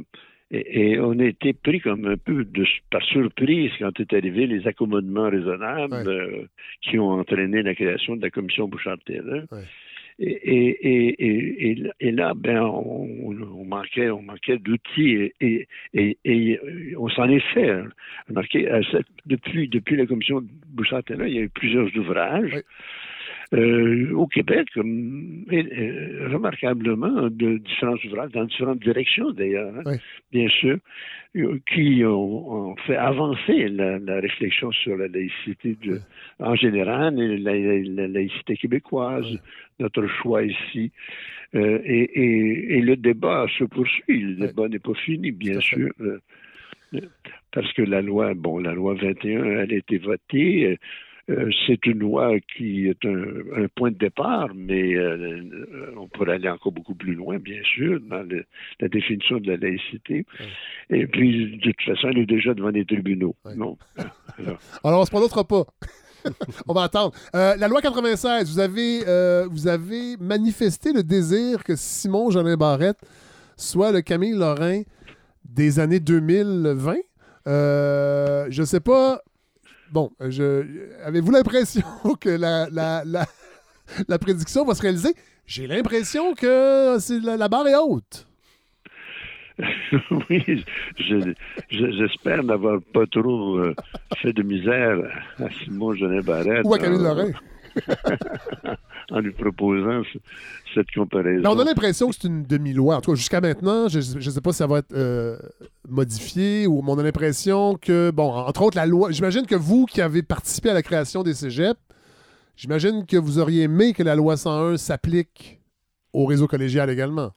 et, 0.51 0.99
on 0.99 1.19
a 1.19 1.25
été 1.25 1.53
pris 1.53 1.81
comme 1.81 2.05
un 2.05 2.17
peu 2.17 2.45
de, 2.45 2.65
par 2.89 3.03
surprise 3.03 3.71
quand 3.79 3.99
est 3.99 4.13
arrivé 4.13 4.47
les 4.47 4.65
accommodements 4.65 5.29
raisonnables 5.29 6.07
euh, 6.07 6.45
qui 6.81 6.97
ont 6.99 7.11
entraîné 7.11 7.61
la 7.61 7.75
création 7.75 8.15
de 8.15 8.21
la 8.21 8.29
commission 8.29 8.67
Bouchard-Taylor. 8.67 9.43
Et, 10.19 11.83
et, 11.99 12.11
là, 12.11 12.33
ben, 12.33 12.61
on, 12.61 13.65
manquait, 13.65 14.09
on 14.09 14.23
manquait 14.23 14.57
d'outils 14.57 15.31
et, 15.39 15.67
et, 15.93 16.59
on 16.97 17.09
s'en 17.09 17.29
est 17.29 17.45
fait. 17.53 17.69
Hein. 17.69 17.89
depuis, 19.27 19.67
depuis 19.67 19.95
la 19.95 20.07
commission 20.07 20.41
Bouchard-Taylor, 20.69 21.27
il 21.27 21.35
y 21.35 21.39
a 21.39 21.41
eu 21.41 21.49
plusieurs 21.49 21.95
ouvrages. 21.97 22.63
Euh, 23.53 24.11
au 24.13 24.27
Québec, 24.27 24.67
euh, 24.75 26.27
remarquablement, 26.29 27.29
de 27.29 27.57
différents 27.59 27.95
ouvrages, 28.05 28.31
dans 28.33 28.43
différentes 28.43 28.79
directions 28.79 29.31
d'ailleurs, 29.31 29.73
hein, 29.85 29.95
bien 30.33 30.49
sûr, 30.49 30.77
euh, 31.37 31.57
qui 31.73 32.03
ont, 32.03 32.75
fait 32.85 32.97
avancer 32.97 33.69
la, 33.69 34.19
réflexion 34.19 34.71
sur 34.73 34.97
la 34.97 35.07
laïcité 35.07 35.77
de, 35.81 36.01
en 36.39 36.55
général 36.55 37.17
et 37.21 37.37
la, 37.37 38.07
laïcité 38.09 38.57
québécoise, 38.57 39.25
notre 39.79 40.05
choix 40.07 40.43
ici. 40.43 40.91
et, 41.53 42.81
le 42.81 42.95
débat 42.97 43.45
se 43.57 43.63
poursuit, 43.63 44.23
le 44.23 44.47
débat 44.47 44.67
n'est 44.67 44.79
pas 44.79 44.93
fini, 44.93 45.31
bien 45.31 45.61
sûr. 45.61 45.89
parce 47.53 47.71
que 47.71 47.81
la 47.81 48.01
loi, 48.01 48.33
bon, 48.33 48.59
la 48.59 48.73
loi 48.73 48.93
21, 48.95 49.45
elle 49.45 49.71
a 49.71 49.77
été 49.77 49.99
votée. 49.99 50.77
Euh, 51.29 51.49
c'est 51.65 51.85
une 51.85 51.99
loi 51.99 52.39
qui 52.55 52.87
est 52.87 53.05
un, 53.05 53.67
point 53.75 53.91
de 53.91 53.97
départ, 53.97 54.47
mais 54.55 54.95
euh, 54.95 55.41
on 55.97 56.07
pourrait 56.07 56.35
aller 56.35 56.49
encore 56.49 56.71
beaucoup 56.71 56.95
plus 56.95 57.15
loin, 57.15 57.37
bien 57.37 57.61
sûr, 57.75 57.99
dans 57.99 58.25
la 58.79 58.87
définition 58.87 59.37
de 59.39 59.51
la 59.51 59.57
laïcité. 59.57 60.25
Et 60.89 61.05
puis, 61.05 61.57
de 61.57 61.71
toute 61.71 61.81
façon, 61.81 62.09
elle 62.11 62.19
est 62.19 62.25
déjà 62.25 62.53
devant 62.53 62.69
les 62.69 62.85
tribunaux. 62.85 63.35
Non. 63.57 63.77
Alors. 64.37 64.59
Alors, 64.83 65.01
on 65.01 65.05
se 65.05 65.11
prononcera 65.11 65.45
pas. 65.45 65.65
on 66.67 66.73
va 66.73 66.83
attendre. 66.83 67.13
Euh, 67.35 67.57
la 67.57 67.67
loi 67.67 67.81
96, 67.81 68.49
vous 68.49 68.59
avez, 68.59 68.99
vous 69.49 69.67
avez 69.67 70.15
manifesté 70.21 70.93
le 70.93 71.03
désir 71.03 71.65
que 71.65 71.75
Simon 71.75 72.31
Jolin 72.31 72.55
Barrette 72.55 72.99
soit 73.57 73.91
le 73.91 74.01
Camille 74.01 74.37
Lorrain 74.37 74.83
des 75.43 75.79
années 75.79 75.99
2020. 75.99 76.95
je 77.45 78.59
ne 78.61 78.65
sais 78.65 78.79
pas 78.79 79.21
bon, 79.91 80.11
je, 80.19 80.63
avez-vous 81.03 81.31
l'impression 81.31 81.83
que 82.19 82.29
la, 82.29 82.67
la, 82.71 83.03
la, 84.07 84.19
prédiction 84.19 84.65
va 84.65 84.75
se 84.75 84.81
réaliser? 84.81 85.13
J'ai 85.45 85.67
l'impression 85.67 86.33
que 86.33 86.97
la, 87.37 87.47
barre 87.47 87.67
est 87.67 87.75
haute. 87.75 88.27
oui, 90.29 90.65
j'espère 91.69 92.43
n'avoir 92.43 92.79
pas 92.93 93.07
trop 93.07 93.57
euh, 93.57 93.73
fait 94.17 94.33
de 94.33 94.43
misère 94.43 94.99
à 95.39 95.49
Simon 95.63 95.95
Genet 95.95 96.21
Barrette. 96.21 96.63
Ou 96.63 96.75
à 96.75 96.79
Camille 96.79 97.01
Lorrain. 97.01 97.31
en 99.11 99.19
lui 99.19 99.31
proposant 99.31 100.01
cette 100.73 100.91
comparaison. 100.91 101.49
on 101.49 101.59
a 101.59 101.63
l'impression 101.63 102.09
que 102.09 102.15
c'est 102.19 102.27
une 102.27 102.43
demi-loi. 102.43 102.97
En 102.97 103.01
tout 103.01 103.11
cas, 103.11 103.15
jusqu'à 103.15 103.41
maintenant, 103.41 103.87
je 103.87 103.97
ne 103.97 104.19
sais 104.21 104.41
pas 104.41 104.51
si 104.51 104.57
ça 104.57 104.67
va 104.67 104.79
être 104.79 104.93
euh, 104.93 105.37
modifié 105.87 106.67
ou 106.67 106.83
on 106.85 106.97
a 106.97 107.03
l'impression 107.03 107.75
que, 107.75 108.11
bon, 108.11 108.31
entre 108.31 108.63
autres, 108.63 108.77
la 108.77 108.85
loi. 108.85 109.11
J'imagine 109.11 109.45
que 109.45 109.55
vous 109.55 109.85
qui 109.85 110.01
avez 110.01 110.23
participé 110.23 110.69
à 110.69 110.73
la 110.73 110.83
création 110.83 111.23
des 111.23 111.33
cégeps, 111.33 111.79
j'imagine 112.55 113.05
que 113.05 113.17
vous 113.17 113.39
auriez 113.39 113.63
aimé 113.63 113.93
que 113.93 114.03
la 114.03 114.15
loi 114.15 114.37
101 114.37 114.77
s'applique 114.77 115.59
au 116.13 116.25
réseau 116.25 116.47
collégial 116.47 116.89
également. 116.89 117.31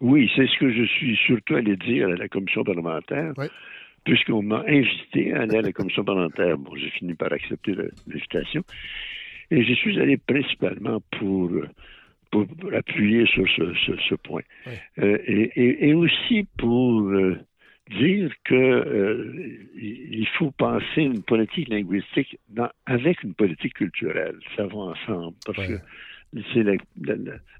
Oui, 0.00 0.30
c'est 0.34 0.46
ce 0.46 0.58
que 0.58 0.72
je 0.72 0.84
suis 0.84 1.16
surtout 1.26 1.54
allé 1.54 1.76
dire 1.76 2.08
à 2.08 2.16
la 2.16 2.28
commission 2.28 2.64
parlementaire. 2.64 3.32
Puisqu'on 4.04 4.42
m'a 4.42 4.64
invité 4.66 5.32
à 5.32 5.42
aller 5.42 5.58
à 5.58 5.62
la 5.62 5.72
commission 5.72 6.04
parlementaire. 6.04 6.58
Bon, 6.58 6.74
j'ai 6.74 6.90
fini 6.90 7.14
par 7.14 7.32
accepter 7.32 7.76
l'invitation. 8.06 8.64
Et 9.52 9.64
je 9.64 9.74
suis 9.74 10.00
allé 10.00 10.16
principalement 10.16 11.02
pour, 11.18 11.50
pour, 12.30 12.46
appuyer 12.74 13.26
sur 13.26 13.46
ce, 13.46 14.14
point. 14.14 14.40
Euh, 14.98 15.18
et, 15.26 15.92
aussi 15.92 16.46
pour 16.56 17.02
euh, 17.02 17.36
dire 17.90 18.32
que 18.44 18.54
euh, 18.54 19.58
il 19.76 20.26
faut 20.38 20.52
penser 20.52 21.02
une 21.02 21.22
politique 21.22 21.68
linguistique 21.68 22.38
avec 22.86 23.22
une 23.22 23.34
politique 23.34 23.74
culturelle. 23.74 24.38
Ça 24.56 24.64
va 24.66 24.74
ensemble. 24.74 25.36
Parce 25.44 25.68
que 25.68 25.74
c'est 26.54 26.62
la, 26.62 26.72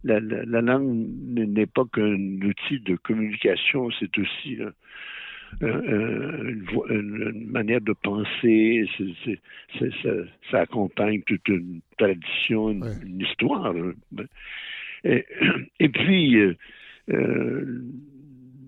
la, 0.03 0.21
la, 0.21 0.61
langue 0.63 1.07
n'est 1.27 1.67
pas 1.67 1.85
qu'un 1.93 2.41
outil 2.41 2.81
de 2.81 2.97
communication, 2.97 3.91
c'est 4.01 4.17
aussi 4.17 4.57
une, 5.61 6.67
une, 6.89 7.51
manière 7.51 7.81
de 7.81 7.93
penser, 7.93 8.89
ça, 10.51 10.61
accompagne 10.61 11.23
toute 11.23 11.47
une 11.49 11.81
tradition, 11.99 12.71
une, 12.71 13.21
histoire. 13.21 13.75
Et, 15.05 15.25
et 15.81 15.89
puis, 15.89 16.37
euh, 16.37 16.55
euh, 17.11 17.83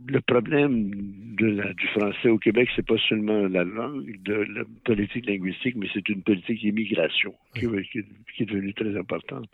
le 0.06 0.20
problème 0.20 0.90
de 1.38 1.46
la, 1.46 1.72
du 1.72 1.86
français 1.88 2.28
au 2.28 2.38
Québec, 2.38 2.68
c'est 2.76 2.86
pas 2.86 2.98
seulement 3.08 3.48
la 3.48 3.64
langue, 3.64 4.20
de 4.22 4.34
la 4.34 4.62
politique 4.84 5.26
linguistique, 5.26 5.76
mais 5.76 5.86
c'est 5.94 6.08
une 6.08 6.22
politique 6.22 6.60
d'immigration 6.60 7.34
qui, 7.54 7.66
qui, 7.90 8.42
est 8.42 8.46
devenue 8.46 8.74
très 8.74 8.96
importante. 8.96 9.48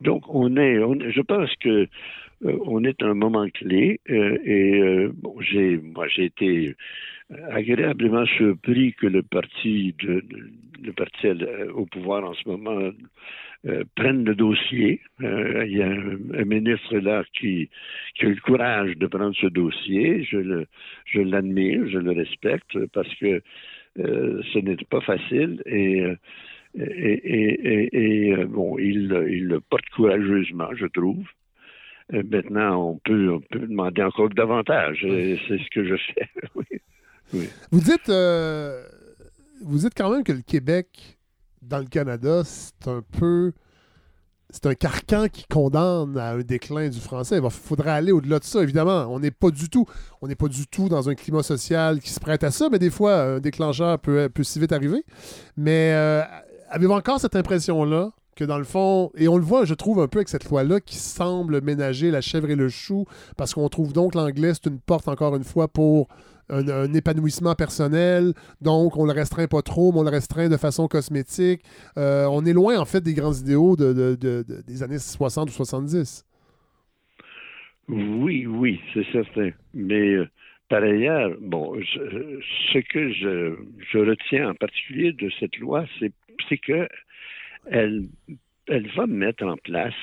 Donc, 0.00 0.24
on 0.28 0.56
est, 0.56 0.78
on, 0.78 0.98
je 0.98 1.20
pense 1.22 1.50
que 1.56 1.88
euh, 2.44 2.58
on 2.66 2.82
est 2.84 3.02
à 3.02 3.06
un 3.06 3.14
moment 3.14 3.48
clé 3.48 4.00
euh, 4.10 4.38
et 4.44 4.80
euh, 4.80 5.12
bon, 5.14 5.36
j'ai, 5.40 5.76
moi, 5.78 6.08
j'ai 6.08 6.24
été 6.24 6.74
agréablement 7.50 8.26
surpris 8.26 8.92
que 8.94 9.06
le 9.06 9.22
parti, 9.22 9.94
de, 10.02 10.22
le 10.82 10.92
parti 10.92 11.28
au 11.74 11.86
pouvoir 11.86 12.24
en 12.24 12.34
ce 12.34 12.46
moment 12.46 12.90
prenne 13.94 14.24
le 14.24 14.34
dossier. 14.34 15.00
il 15.20 15.76
y 15.76 15.82
a 15.82 15.88
un, 15.88 16.44
ministre 16.44 16.98
là 16.98 17.24
qui, 17.32 17.70
qui, 18.16 18.26
a 18.26 18.28
eu 18.28 18.34
le 18.34 18.40
courage 18.40 18.96
de 18.98 19.06
prendre 19.06 19.34
ce 19.36 19.46
dossier. 19.46 20.24
Je, 20.24 20.36
le, 20.36 20.66
je 21.06 21.20
l'admire, 21.20 21.88
je 21.88 21.98
le 21.98 22.10
respecte 22.10 22.76
parce 22.92 23.14
que 23.14 23.40
ce 23.96 24.58
n'est 24.58 24.76
pas 24.90 25.00
facile 25.00 25.62
et 25.64 26.04
et, 26.74 28.30
et, 28.30 28.44
bon, 28.46 28.78
il, 28.78 29.12
il, 29.28 29.46
le 29.46 29.60
porte 29.60 29.88
courageusement, 29.90 30.68
je 30.74 30.86
trouve. 30.86 31.26
Euh, 32.12 32.22
maintenant, 32.30 32.90
on 32.90 33.00
peut, 33.04 33.38
demander 33.52 34.02
encore 34.02 34.28
davantage. 34.30 34.98
C'est 35.00 35.58
ce 35.58 35.70
que 35.70 35.84
je 35.84 35.96
fais. 35.96 36.28
Vous 37.70 37.80
dites, 37.80 38.10
euh, 38.10 38.84
vous 39.62 39.78
dites 39.78 39.94
quand 39.96 40.10
même 40.10 40.22
que 40.22 40.32
le 40.32 40.42
Québec, 40.42 41.18
dans 41.62 41.78
le 41.78 41.86
Canada, 41.86 42.42
c'est 42.44 42.88
un 42.88 43.02
peu. 43.18 43.52
C'est 44.50 44.66
un 44.66 44.74
carcan 44.74 45.28
qui 45.32 45.46
condamne 45.46 46.18
à 46.18 46.32
un 46.32 46.40
déclin 46.40 46.90
du 46.90 47.00
français. 47.00 47.40
Il 47.42 47.50
faudrait 47.50 47.92
aller 47.92 48.12
au-delà 48.12 48.38
de 48.38 48.44
ça, 48.44 48.62
évidemment. 48.62 49.06
On 49.08 49.18
n'est 49.18 49.30
pas 49.30 49.50
du 49.50 49.70
tout, 49.70 49.86
on 50.20 50.28
n'est 50.28 50.34
pas 50.34 50.48
du 50.48 50.66
tout 50.66 50.90
dans 50.90 51.08
un 51.08 51.14
climat 51.14 51.42
social 51.42 52.00
qui 52.00 52.10
se 52.10 52.20
prête 52.20 52.44
à 52.44 52.50
ça, 52.50 52.68
mais 52.70 52.78
des 52.78 52.90
fois, 52.90 53.22
un 53.22 53.40
déclencheur 53.40 53.98
peut, 53.98 54.28
peut 54.28 54.42
si 54.42 54.60
vite 54.60 54.72
arriver. 54.72 55.06
Mais 55.56 55.92
euh, 55.94 56.22
avez-vous 56.68 56.92
encore 56.92 57.18
cette 57.18 57.34
impression-là? 57.34 58.10
Que 58.36 58.44
dans 58.44 58.58
le 58.58 58.64
fond, 58.64 59.10
et 59.16 59.28
on 59.28 59.36
le 59.36 59.44
voit, 59.44 59.64
je 59.64 59.74
trouve, 59.74 60.00
un 60.00 60.08
peu 60.08 60.18
avec 60.18 60.28
cette 60.28 60.48
loi-là 60.48 60.80
qui 60.80 60.96
semble 60.96 61.60
ménager 61.60 62.10
la 62.10 62.20
chèvre 62.20 62.50
et 62.50 62.56
le 62.56 62.68
chou, 62.68 63.04
parce 63.36 63.54
qu'on 63.54 63.68
trouve 63.68 63.92
donc 63.92 64.14
l'anglais, 64.14 64.52
c'est 64.54 64.70
une 64.70 64.80
porte, 64.80 65.08
encore 65.08 65.36
une 65.36 65.44
fois, 65.44 65.68
pour 65.68 66.08
un, 66.48 66.92
épanouissement 66.94 67.54
personnel. 67.54 68.32
Donc, 68.60 68.96
on 68.96 69.04
le 69.04 69.12
restreint 69.12 69.46
pas 69.46 69.62
trop, 69.62 69.92
mais 69.92 70.00
on 70.00 70.02
le 70.04 70.10
restreint 70.10 70.48
de 70.48 70.56
façon 70.56 70.88
cosmétique. 70.88 71.62
Euh, 71.96 72.26
on 72.30 72.44
est 72.44 72.52
loin, 72.52 72.78
en 72.78 72.84
fait, 72.84 73.00
des 73.00 73.14
grands 73.14 73.34
idéaux 73.34 73.76
de, 73.76 74.16
des 74.66 74.82
années 74.82 74.98
60 74.98 75.48
ou 75.48 75.52
70. 75.52 76.24
Oui, 77.88 78.46
oui, 78.46 78.80
c'est 78.94 79.06
certain. 79.12 79.50
Mais 79.74 80.14
euh, 80.14 80.28
par 80.68 80.82
ailleurs, 80.82 81.32
bon, 81.40 81.74
ce 81.82 82.78
que 82.78 83.12
je, 83.12 83.56
je, 83.90 83.98
retiens 83.98 84.50
en 84.50 84.54
particulier 84.54 85.12
de 85.12 85.30
cette 85.38 85.58
loi, 85.58 85.84
c'est 86.00 86.58
que 86.58 86.88
elle, 87.70 88.06
elle 88.68 88.88
va 88.88 89.06
mettre 89.06 89.44
en 89.44 89.56
place 89.56 89.94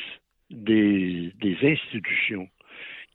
des, 0.49 1.31
des 1.41 1.57
institutions 1.63 2.47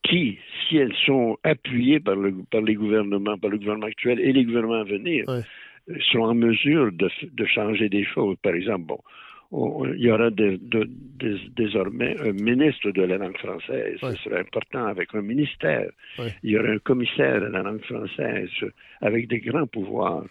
qui, 0.05 0.39
si 0.69 0.77
elles 0.77 0.95
sont 1.07 1.39
appuyées 1.43 1.99
par, 2.01 2.16
le, 2.16 2.35
par 2.51 2.61
les 2.61 2.75
gouvernements, 2.75 3.39
par 3.39 3.51
le 3.51 3.59
gouvernement 3.59 3.87
actuel 3.87 4.21
et 4.21 4.33
les 4.33 4.45
gouvernements 4.45 4.81
à 4.81 4.85
venir, 4.85 5.25
sont 6.12 6.21
en 6.21 6.35
mesure 6.35 6.93
de, 6.93 7.11
de, 7.23 7.45
changer 7.47 7.89
des 7.89 8.05
choses. 8.05 8.37
Par 8.43 8.55
exemple, 8.55 8.85
bon, 8.87 9.85
il 9.95 10.01
y 10.01 10.11
aura 10.11 10.31
désormais 10.31 12.16
un 12.21 12.33
ministre 12.33 12.91
de 12.91 13.03
la 13.03 13.19
langue 13.19 13.37
française. 13.39 13.99
Ce 14.01 14.15
serait 14.16 14.41
important 14.41 14.87
avec 14.87 15.15
un 15.15 15.23
ministère. 15.23 15.91
Il 16.43 16.51
y 16.51 16.59
aura 16.59 16.69
un 16.69 16.79
commissaire 16.79 17.41
de 17.41 17.47
la 17.47 17.62
langue 17.62 17.85
française 17.85 18.51
avec 19.01 19.29
des 19.29 19.41
grands 19.41 19.66
pouvoirs. 19.66 20.25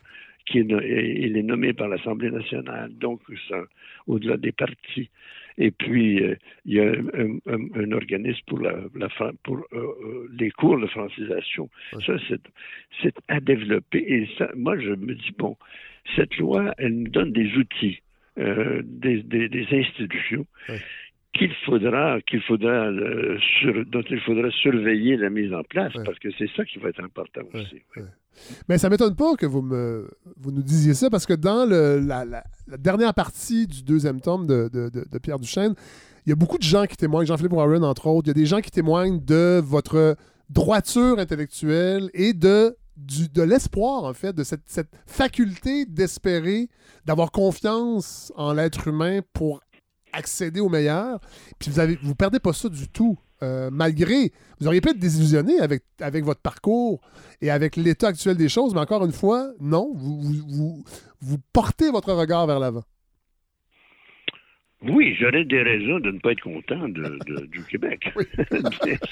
Qui 0.46 0.60
est, 0.60 0.66
il 0.66 1.38
est 1.38 1.44
nommé 1.44 1.72
par 1.72 1.88
l'Assemblée 1.88 2.30
nationale, 2.30 2.92
donc 2.98 3.22
au-delà 4.08 4.38
des 4.38 4.52
partis. 4.52 5.10
Et 5.58 5.72
puis, 5.72 6.24
euh, 6.24 6.36
il 6.66 6.74
y 6.74 6.80
a 6.80 6.92
un, 6.92 7.92
organisme 7.92 8.42
pour, 8.48 8.60
la, 8.60 8.74
pour 9.44 9.58
euh, 9.58 9.64
euh, 9.74 10.28
les 10.40 10.50
cours 10.52 10.80
de 10.80 10.88
francisation. 10.88 11.70
Ça, 12.06 12.16
c'est 13.02 13.16
à 13.28 13.40
développer. 13.40 14.00
Et 14.00 14.30
ça, 14.38 14.50
moi, 14.56 14.80
je 14.80 14.90
me 14.90 15.14
dis, 15.14 15.32
bon, 15.38 15.56
cette 16.16 16.36
loi, 16.38 16.74
elle 16.78 17.04
nous 17.04 17.10
donne 17.10 17.32
des 17.32 17.56
outils. 17.56 18.00
Euh, 18.40 18.82
des, 18.84 19.22
des, 19.22 19.68
institutions 19.72 20.48
qu'il 21.34 21.54
faudra, 21.66 22.20
qu'il 22.22 22.42
faudra 22.42 22.92
sur, 23.60 23.86
dont 23.86 24.02
il 24.10 24.20
faudra 24.22 24.50
surveiller 24.50 25.18
la 25.18 25.30
mise 25.30 25.54
en 25.54 25.62
place, 25.62 25.94
parce 26.04 26.18
que 26.18 26.32
c'est 26.40 26.50
ça 26.56 26.66
qui 26.66 26.80
va 26.80 26.90
être 26.90 27.04
important 27.04 27.42
aussi. 27.54 27.84
Mais 28.70 28.78
ça 28.78 28.90
m'étonne 28.90 29.16
pas 29.16 29.36
que 29.36 29.46
vous, 29.46 29.62
me, 29.62 30.10
vous 30.38 30.52
nous 30.52 30.64
disiez 30.64 30.94
ça, 30.94 31.10
parce 31.10 31.26
que 31.26 31.34
dans 31.34 31.66
la, 31.66 32.44
dernière 32.78 33.14
partie 33.14 33.68
du 33.68 33.84
deuxième 33.84 34.22
tome 34.22 34.48
de, 34.48 34.70
de, 34.72 34.90
de, 34.90 35.18
Pierre 35.20 35.40
Duchesne, 35.40 35.74
il 36.26 36.30
y 36.30 36.34
a 36.34 36.36
beaucoup 36.36 36.58
de 36.58 36.64
gens 36.64 36.86
qui 36.86 36.96
témoignent, 36.96 37.28
Jean-Philippe 37.28 37.54
Warren 37.54 37.84
entre 37.84 38.08
autres, 38.08 38.28
il 38.28 38.30
y 38.30 38.32
a 38.32 38.42
des 38.42 38.46
gens 38.46 38.62
qui 38.62 38.72
témoignent 38.72 39.20
de 39.20 39.62
votre 39.64 40.16
droiture 40.50 41.20
intellectuelle 41.20 42.10
et 42.14 42.34
de 42.34 42.76
de 42.96 43.42
l'espoir, 43.42 44.04
en 44.04 44.14
fait, 44.14 44.34
de 44.34 44.44
cette, 44.44 44.62
faculté 45.08 45.86
d'espérer, 45.86 46.70
d'avoir 47.06 47.32
confiance 47.32 48.32
en 48.36 48.54
l'être 48.54 48.88
humain 48.88 49.22
pour 49.34 49.62
accéder 50.12 50.60
au 50.60 50.70
meilleur. 50.70 51.20
Puis 51.60 51.72
vous 51.72 51.80
avez, 51.80 51.98
vous 52.04 52.16
perdez 52.16 52.40
pas 52.40 52.54
ça 52.54 52.70
du 52.70 52.88
tout. 52.88 53.18
Euh, 53.44 53.70
malgré, 53.72 54.32
vous 54.60 54.68
auriez 54.68 54.80
pu 54.80 54.90
être 54.90 55.00
désillusionné 55.00 55.60
avec, 55.60 55.84
votre 56.24 56.40
parcours 56.40 57.02
et 57.42 57.52
avec 57.52 57.76
l'état 57.76 58.08
actuel 58.08 58.38
des 58.38 58.50
choses, 58.50 58.74
mais 58.74 58.80
encore 58.80 59.04
une 59.06 59.12
fois, 59.12 59.52
non, 59.60 59.94
vous 59.96 61.38
portez 61.52 61.92
votre 61.92 62.14
regard 62.14 62.48
vers 62.48 62.60
l'avant. 62.60 62.84
Oui, 64.90 65.16
j'aurais 65.20 65.46
des 65.46 65.62
raisons 65.62 66.00
de 66.00 66.12
ne 66.12 66.20
pas 66.20 66.32
être 66.32 66.42
content 66.42 66.90
de, 66.90 67.18
du 67.48 67.64
Québec. 67.66 68.12
Oui. 68.16 68.26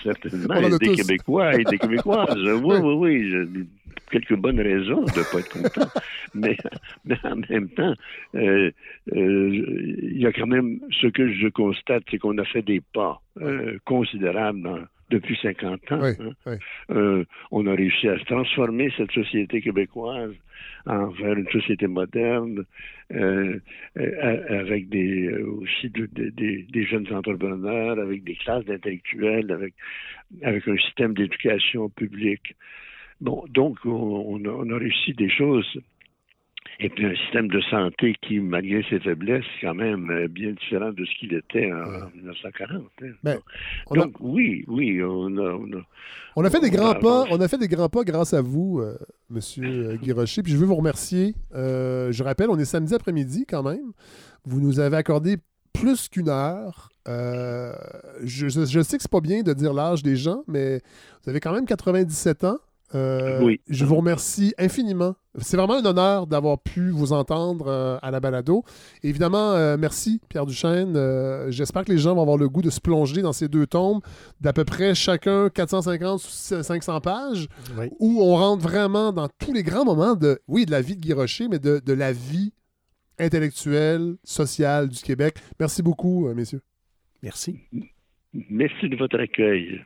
Certainement, 0.04 0.78
des 0.78 0.96
Québécois 0.96 1.56
et 1.56 1.64
des 1.64 1.78
Québécoises. 1.78 2.36
Oui, 2.64 2.76
oui, 2.82 2.94
oui. 3.34 3.68
Quelques 4.12 4.36
bonnes 4.36 4.60
raisons 4.60 5.04
de 5.04 5.20
ne 5.20 5.32
pas 5.32 5.40
être 5.40 5.50
content. 5.50 5.90
mais, 6.34 6.58
mais, 7.06 7.18
en 7.24 7.38
même 7.50 7.70
temps, 7.70 7.94
euh, 8.36 8.72
euh, 9.16 9.50
il 10.02 10.18
y 10.18 10.26
a 10.26 10.34
quand 10.34 10.48
même 10.48 10.80
ce 11.02 11.08
que 11.08 11.32
je 11.32 11.48
constate, 11.48 12.04
c'est 12.12 12.18
qu'on 12.18 12.38
a 12.38 12.44
fait 12.44 12.62
des 12.62 12.82
pas 12.94 13.22
euh, 13.42 13.78
considérables 13.86 14.62
dans, 14.62 14.80
depuis 15.12 15.38
50 15.42 15.92
ans. 15.92 16.02
Hein. 16.04 16.58
Euh, 16.90 17.24
on 17.52 17.68
a 17.68 17.76
réussi 17.76 18.08
à 18.08 18.18
transformer 18.20 18.92
cette 18.98 19.12
société 19.12 19.62
québécoise 19.62 20.34
en 20.86 21.08
vers 21.10 21.34
une 21.38 21.48
société 21.50 21.88
moderne, 21.88 22.66
euh, 23.14 23.60
euh, 23.98 24.60
avec 24.62 24.90
des, 24.90 25.30
aussi 25.34 25.90
des 25.90 26.86
jeunes 26.86 27.14
entrepreneurs, 27.14 28.00
avec 28.00 28.24
des 28.24 28.36
classes 28.36 28.66
d'intellectuels, 28.66 29.52
avec, 29.52 29.74
avec 30.42 30.68
un 30.68 30.78
système 30.78 31.14
d'éducation 31.14 31.90
publique. 31.90 32.56
Bon, 33.20 33.44
donc 33.50 33.78
on, 33.86 34.42
on 34.44 34.70
a 34.72 34.78
réussi 34.78 35.14
des 35.14 35.30
choses 35.30 35.80
et 36.84 36.90
puis 36.90 37.06
un 37.06 37.16
système 37.16 37.48
de 37.48 37.62
santé 37.70 38.16
qui, 38.22 38.40
malgré 38.40 38.84
ses 38.90 39.00
faiblesses, 39.00 39.46
est 39.58 39.66
quand 39.66 39.76
même 39.76 40.10
euh, 40.10 40.28
bien 40.28 40.52
différent 40.52 40.92
de 40.92 41.06
ce 41.06 41.20
qu'il 41.20 41.34
était 41.34 41.72
en, 41.72 42.10
1940. 42.16 42.82
Hein. 43.04 43.06
Ben, 43.24 43.40
Donc 43.92 44.16
oui, 44.20 44.66
oui, 44.68 45.02
on 45.04 45.38
a, 45.38 45.60
on 46.36 46.44
a, 46.44 46.50
fait 46.50 46.60
des 46.60 46.72
grands 46.72 46.96
pas. 46.96 47.26
On 47.30 47.40
a 47.40 47.48
fait 47.48 47.60
des 47.60 47.68
grands 47.68 47.90
pas 47.90 48.04
grâce 48.04 48.34
à 48.34 48.42
vous, 48.42 48.80
euh, 48.80 48.98
Monsieur 49.30 49.92
euh, 49.92 49.96
Guy 49.98 50.12
Rocher. 50.12 50.42
Puis 50.42 50.54
je 50.54 50.58
veux 50.58 50.66
vous 50.66 50.76
remercier. 50.76 51.36
je 51.54 52.24
rappelle, 52.24 52.50
on 52.50 52.58
est 52.58 52.66
samedi 52.66 52.96
après-midi 52.96 53.46
quand 53.48 53.64
même. 53.64 53.92
Vous 54.46 54.60
nous 54.60 54.80
avez 54.80 54.98
accordé 54.98 55.38
plus 55.74 56.10
qu'une 56.10 56.30
heure. 56.30 56.90
je, 57.06 58.48
je, 58.50 58.82
sais 58.82 58.98
que 58.98 59.04
c'est 59.04 59.12
pas 59.12 59.22
bien 59.22 59.44
de 59.44 59.54
dire 59.54 59.74
l'âge 59.74 60.02
des 60.02 60.16
gens, 60.16 60.44
mais 60.48 60.82
vous 61.24 61.30
avez 61.30 61.40
quand 61.40 61.54
même 61.54 61.66
97 61.66 62.44
ans. 62.46 62.58
Euh, 62.94 63.42
oui. 63.42 63.62
Je 63.70 63.86
vous 63.86 63.96
remercie 63.96 64.54
infiniment. 64.58 65.16
C'est 65.38 65.56
vraiment 65.56 65.76
un 65.76 65.86
honneur 65.86 66.28
d'avoir 66.28 66.62
pu 66.62 66.90
vous 66.90 67.14
entendre 67.14 67.68
euh, 67.68 67.98
à 68.02 68.12
la 68.12 68.20
balado. 68.20 68.64
évidemment, 69.02 69.54
euh, 69.54 69.78
merci 69.78 70.20
Pierre 70.28 70.46
Duchesne. 70.46 70.98
J'espère 71.50 71.86
que 71.86 71.92
les 71.92 71.98
gens 71.98 72.16
vont 72.16 72.22
avoir 72.22 72.38
le 72.38 72.50
goût 72.50 72.62
de 72.62 72.70
se 72.70 72.82
plonger 72.82 73.22
dans 73.22 73.32
ces 73.32 73.48
deux 73.48 73.66
tomes 73.66 74.02
d'à 74.42 74.52
peu 74.52 74.66
près 74.66 74.94
chacun 74.94 75.50
450 75.50 76.22
ou 76.22 76.28
500 76.64 77.00
pages, 77.02 77.48
où 78.00 78.22
on 78.22 78.36
rentre 78.36 78.62
vraiment 78.62 79.14
dans 79.14 79.30
tous 79.40 79.54
les 79.54 79.64
grands 79.64 79.86
moments 79.86 80.16
de, 80.16 80.40
oui, 80.48 80.66
de 80.66 80.72
la 80.72 80.82
vie 80.82 80.96
de 80.96 81.02
Guy 81.02 81.14
Rocher, 81.14 81.48
mais 81.48 81.60
de, 81.60 81.82
de 81.84 81.94
la 81.94 82.12
vie 82.12 82.52
intellectuelle, 83.18 84.16
sociale 84.24 84.90
du 84.90 85.02
Québec. 85.02 85.36
Merci 85.60 85.82
beaucoup, 85.82 86.28
messieurs. 86.34 86.62
Merci. 87.24 87.60
Merci 88.50 88.90
de 88.90 88.96
votre 88.96 89.20
accueil. 89.20 89.82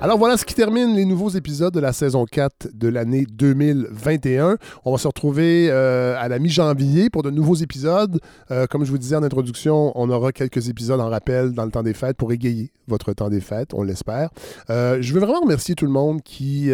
Alors 0.00 0.16
voilà 0.16 0.36
ce 0.36 0.44
qui 0.44 0.54
termine 0.54 0.94
les 0.94 1.04
nouveaux 1.04 1.30
épisodes 1.30 1.74
de 1.74 1.80
la 1.80 1.92
saison 1.92 2.24
4 2.24 2.68
de 2.72 2.86
l'année 2.86 3.26
2021. 3.28 4.56
On 4.84 4.92
va 4.92 4.98
se 4.98 5.08
retrouver 5.08 5.70
euh, 5.72 6.14
à 6.16 6.28
la 6.28 6.38
mi-janvier 6.38 7.10
pour 7.10 7.24
de 7.24 7.30
nouveaux 7.30 7.56
épisodes. 7.56 8.20
Euh, 8.52 8.68
comme 8.68 8.84
je 8.84 8.92
vous 8.92 8.98
disais 8.98 9.16
en 9.16 9.24
introduction, 9.24 9.90
on 9.96 10.08
aura 10.08 10.30
quelques 10.30 10.68
épisodes 10.68 11.00
en 11.00 11.08
rappel 11.08 11.50
dans 11.50 11.64
le 11.64 11.72
temps 11.72 11.82
des 11.82 11.94
fêtes 11.94 12.16
pour 12.16 12.30
égayer 12.30 12.70
votre 12.86 13.12
temps 13.12 13.28
des 13.28 13.40
fêtes, 13.40 13.74
on 13.74 13.82
l'espère. 13.82 14.30
Euh, 14.70 14.98
je 15.00 15.12
veux 15.12 15.18
vraiment 15.18 15.40
remercier 15.40 15.74
tout 15.74 15.84
le 15.84 15.90
monde 15.90 16.22
qui, 16.22 16.70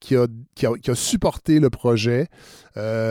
qui, 0.00 0.16
a, 0.16 0.26
qui, 0.54 0.66
a, 0.66 0.94
supporté 0.94 1.60
le 1.60 1.70
projet. 1.70 2.28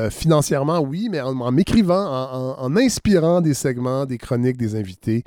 Financièrement, 0.09 0.79
oui, 0.79 1.09
mais 1.11 1.21
en, 1.21 1.51
m'écrivant, 1.51 2.57
en, 2.57 2.75
inspirant 2.75 3.41
des 3.41 3.53
segments, 3.53 4.05
des 4.05 4.17
chroniques, 4.17 4.57
des 4.57 4.75
invités. 4.75 5.23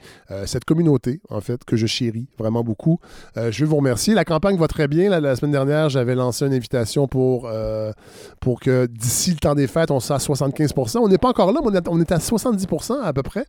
cette 0.47 0.65
communauté, 0.65 1.21
en 1.31 1.41
fait, 1.41 1.65
que 1.65 1.77
je 1.77 1.87
chéris 1.87 2.27
vraiment 2.39 2.63
beaucoup. 2.63 2.99
je 3.37 3.65
vous 3.65 3.77
remercier. 3.77 4.15
La 4.15 4.25
campagne 4.25 4.57
va 4.57 4.69
très 4.69 4.89
bien. 4.89 5.09
La, 5.09 5.37
semaine 5.37 5.53
dernière, 5.53 5.89
j'avais 5.89 6.15
lancé 6.15 6.47
une 6.47 6.55
invitation 6.55 7.07
pour, 7.07 7.47
euh, 7.47 7.93
pour 8.41 8.61
que 8.61 8.87
d'ici 8.87 9.31
le 9.31 9.37
temps 9.37 9.55
des 9.55 9.67
fêtes, 9.67 9.91
on 9.91 10.01
soit 10.01 10.17
à 10.17 10.19
75% 10.19 10.99
On 10.99 11.09
n'est 11.09 11.19
pas 11.19 11.29
encore 11.29 11.53
là, 11.53 11.61
mais 11.63 11.81
on 11.89 12.01
est, 12.01 12.13
à 12.13 12.19
70% 12.19 13.01
à 13.03 13.13
peu 13.13 13.23
près. 13.23 13.47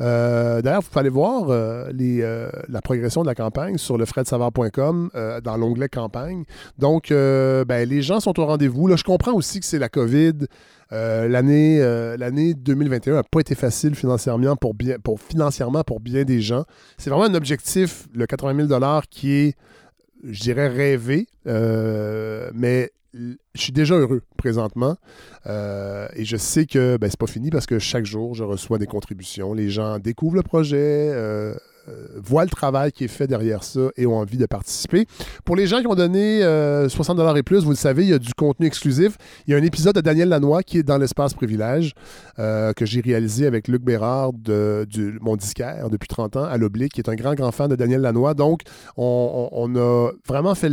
Euh, 0.00 0.62
d'ailleurs, 0.62 0.82
vous 0.82 0.88
pouvez 0.88 1.00
aller 1.00 1.08
voir 1.08 1.46
euh, 1.48 2.50
la 2.68 2.80
progression 2.82 3.22
de 3.22 3.26
la 3.26 3.34
campagne 3.34 3.78
sur 3.78 3.98
le 3.98 4.04
fredsavard.com 4.04 5.10
dans 5.42 5.56
l'onglet 5.56 5.88
campagne. 5.88 6.44
Donc, 6.78 7.08
ben, 7.10 7.88
les 7.88 8.02
gens 8.02 8.20
sont 8.20 8.38
au 8.38 8.46
rendez-vous. 8.46 8.86
Là, 8.86 8.96
je 8.96 9.04
comprends 9.04 9.32
aussi 9.32 9.60
que 9.60 9.66
c'est 9.66 9.78
la 9.78 9.88
COVID. 9.88 10.17
L'année, 10.90 11.78
l'année 12.16 12.54
2021 12.54 13.14
n'a 13.14 13.22
pas 13.22 13.40
été 13.40 13.54
facile 13.54 13.94
financièrement 13.94 14.56
pour, 14.56 14.74
bien, 14.74 14.98
pour, 14.98 15.20
financièrement 15.20 15.84
pour 15.84 16.00
bien 16.00 16.24
des 16.24 16.40
gens. 16.40 16.64
C'est 16.96 17.10
vraiment 17.10 17.26
un 17.26 17.34
objectif, 17.34 18.08
le 18.14 18.26
80 18.26 18.66
000 18.68 18.80
qui 19.10 19.32
est 19.32 19.54
je 20.24 20.40
dirais, 20.40 20.68
rêver, 20.68 21.26
euh, 21.46 22.50
mais 22.54 22.90
je 23.14 23.36
suis 23.60 23.72
déjà 23.72 23.94
heureux 23.94 24.22
présentement. 24.36 24.96
Euh, 25.46 26.08
et 26.14 26.24
je 26.24 26.36
sais 26.36 26.66
que 26.66 26.96
ben, 26.98 27.08
c'est 27.10 27.18
pas 27.18 27.26
fini 27.26 27.50
parce 27.50 27.66
que 27.66 27.78
chaque 27.78 28.04
jour, 28.04 28.34
je 28.34 28.44
reçois 28.44 28.78
des 28.78 28.86
contributions. 28.86 29.54
Les 29.54 29.70
gens 29.70 29.98
découvrent 29.98 30.36
le 30.36 30.42
projet, 30.42 30.76
euh, 30.76 31.54
euh, 31.54 31.56
voient 32.16 32.44
le 32.44 32.50
travail 32.50 32.92
qui 32.92 33.04
est 33.04 33.08
fait 33.08 33.26
derrière 33.26 33.64
ça 33.64 33.88
et 33.96 34.06
ont 34.06 34.16
envie 34.16 34.36
de 34.38 34.46
participer. 34.46 35.06
Pour 35.44 35.56
les 35.56 35.66
gens 35.66 35.80
qui 35.80 35.86
ont 35.86 35.94
donné 35.94 36.40
60 36.88 37.36
et 37.36 37.42
plus, 37.42 37.64
vous 37.64 37.70
le 37.70 37.76
savez, 37.76 38.04
il 38.04 38.10
y 38.10 38.14
a 38.14 38.18
du 38.18 38.34
contenu 38.34 38.66
exclusif. 38.66 39.16
Il 39.46 39.52
y 39.52 39.54
a 39.54 39.58
un 39.58 39.62
épisode 39.62 39.94
de 39.94 40.00
Daniel 40.00 40.28
Lanois 40.28 40.62
qui 40.62 40.78
est 40.78 40.82
dans 40.82 40.98
l'espace 40.98 41.34
privilège 41.34 41.94
que 42.36 42.84
j'ai 42.84 43.00
réalisé 43.00 43.46
avec 43.46 43.68
Luc 43.68 43.82
Bérard 43.82 44.32
de, 44.32 44.86
mon 45.20 45.36
disquaire 45.36 45.90
depuis 45.90 46.08
30 46.08 46.36
ans 46.36 46.44
à 46.44 46.56
l'Oblique, 46.56 46.92
qui 46.92 47.00
est 47.00 47.08
un 47.08 47.14
grand, 47.14 47.34
grand 47.34 47.52
fan 47.52 47.68
de 47.68 47.76
Daniel 47.76 48.00
Lanois. 48.00 48.34
Donc, 48.34 48.62
on, 48.96 49.72
a 49.76 50.10
vraiment 50.26 50.54
fait 50.54 50.72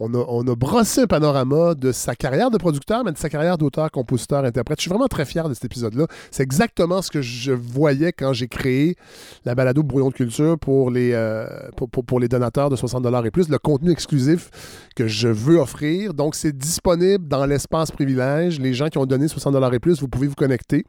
on, 0.00 0.46
a, 0.46 0.54
brossé 0.54 1.02
un 1.02 1.06
panorama 1.06 1.74
de 1.74 1.92
sa 1.92 2.14
carrière 2.14 2.50
de 2.50 2.58
producteur, 2.58 3.04
mais 3.04 3.12
de 3.12 3.18
sa 3.18 3.28
carrière 3.28 3.58
d'auteur, 3.58 3.90
compositeur, 3.90 4.44
interprète. 4.44 4.78
Je 4.78 4.82
suis 4.82 4.88
vraiment 4.90 5.08
très 5.08 5.24
fier 5.24 5.48
de 5.48 5.54
cet 5.54 5.64
épisode-là. 5.64 6.06
C'est 6.30 6.42
exactement 6.42 7.02
ce 7.02 7.10
que 7.10 7.20
je 7.20 7.52
voyais 7.52 8.12
quand 8.12 8.32
j'ai 8.32 8.48
créé 8.48 8.96
la 9.44 9.54
balado 9.54 9.82
Brouillon 9.82 10.08
de 10.08 10.14
culture 10.14 10.58
pour 10.58 10.90
les, 10.90 11.12
euh, 11.14 11.46
pour, 11.76 11.88
pour, 11.88 12.20
les 12.20 12.28
donateurs 12.28 12.70
de 12.70 12.76
60 12.76 13.06
et 13.24 13.30
plus, 13.30 13.48
le 13.48 13.58
contenu 13.58 13.90
exclusif 13.90 14.50
que 14.94 15.08
je 15.08 15.28
veux 15.28 15.56
offrir. 15.56 16.14
Donc, 16.14 16.34
c'est 16.34 16.56
disponible 16.56 17.26
dans 17.26 17.46
l'espace 17.46 17.90
privilège. 17.90 18.60
Les 18.60 18.74
gens 18.74 18.88
qui 18.88 18.98
ont 18.98 19.06
donné 19.06 19.28
60 19.28 19.56
et 19.72 19.78
plus, 19.78 20.00
vous 20.00 20.08
pouvez 20.08 20.28
vous 20.28 20.34
connecter. 20.34 20.84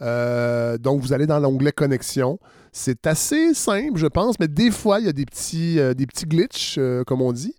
Euh, 0.00 0.78
donc, 0.78 1.00
vous 1.00 1.12
allez 1.12 1.26
dans 1.26 1.38
l'onglet 1.38 1.72
Connexion. 1.72 2.38
C'est 2.78 3.08
assez 3.08 3.54
simple, 3.54 3.98
je 3.98 4.06
pense, 4.06 4.38
mais 4.38 4.46
des 4.46 4.70
fois, 4.70 5.00
il 5.00 5.06
y 5.06 5.08
a 5.08 5.12
des 5.12 5.26
petits, 5.26 5.80
euh, 5.80 5.94
glitches, 5.94 6.76
euh, 6.78 7.02
comme 7.02 7.20
on 7.20 7.32
dit. 7.32 7.52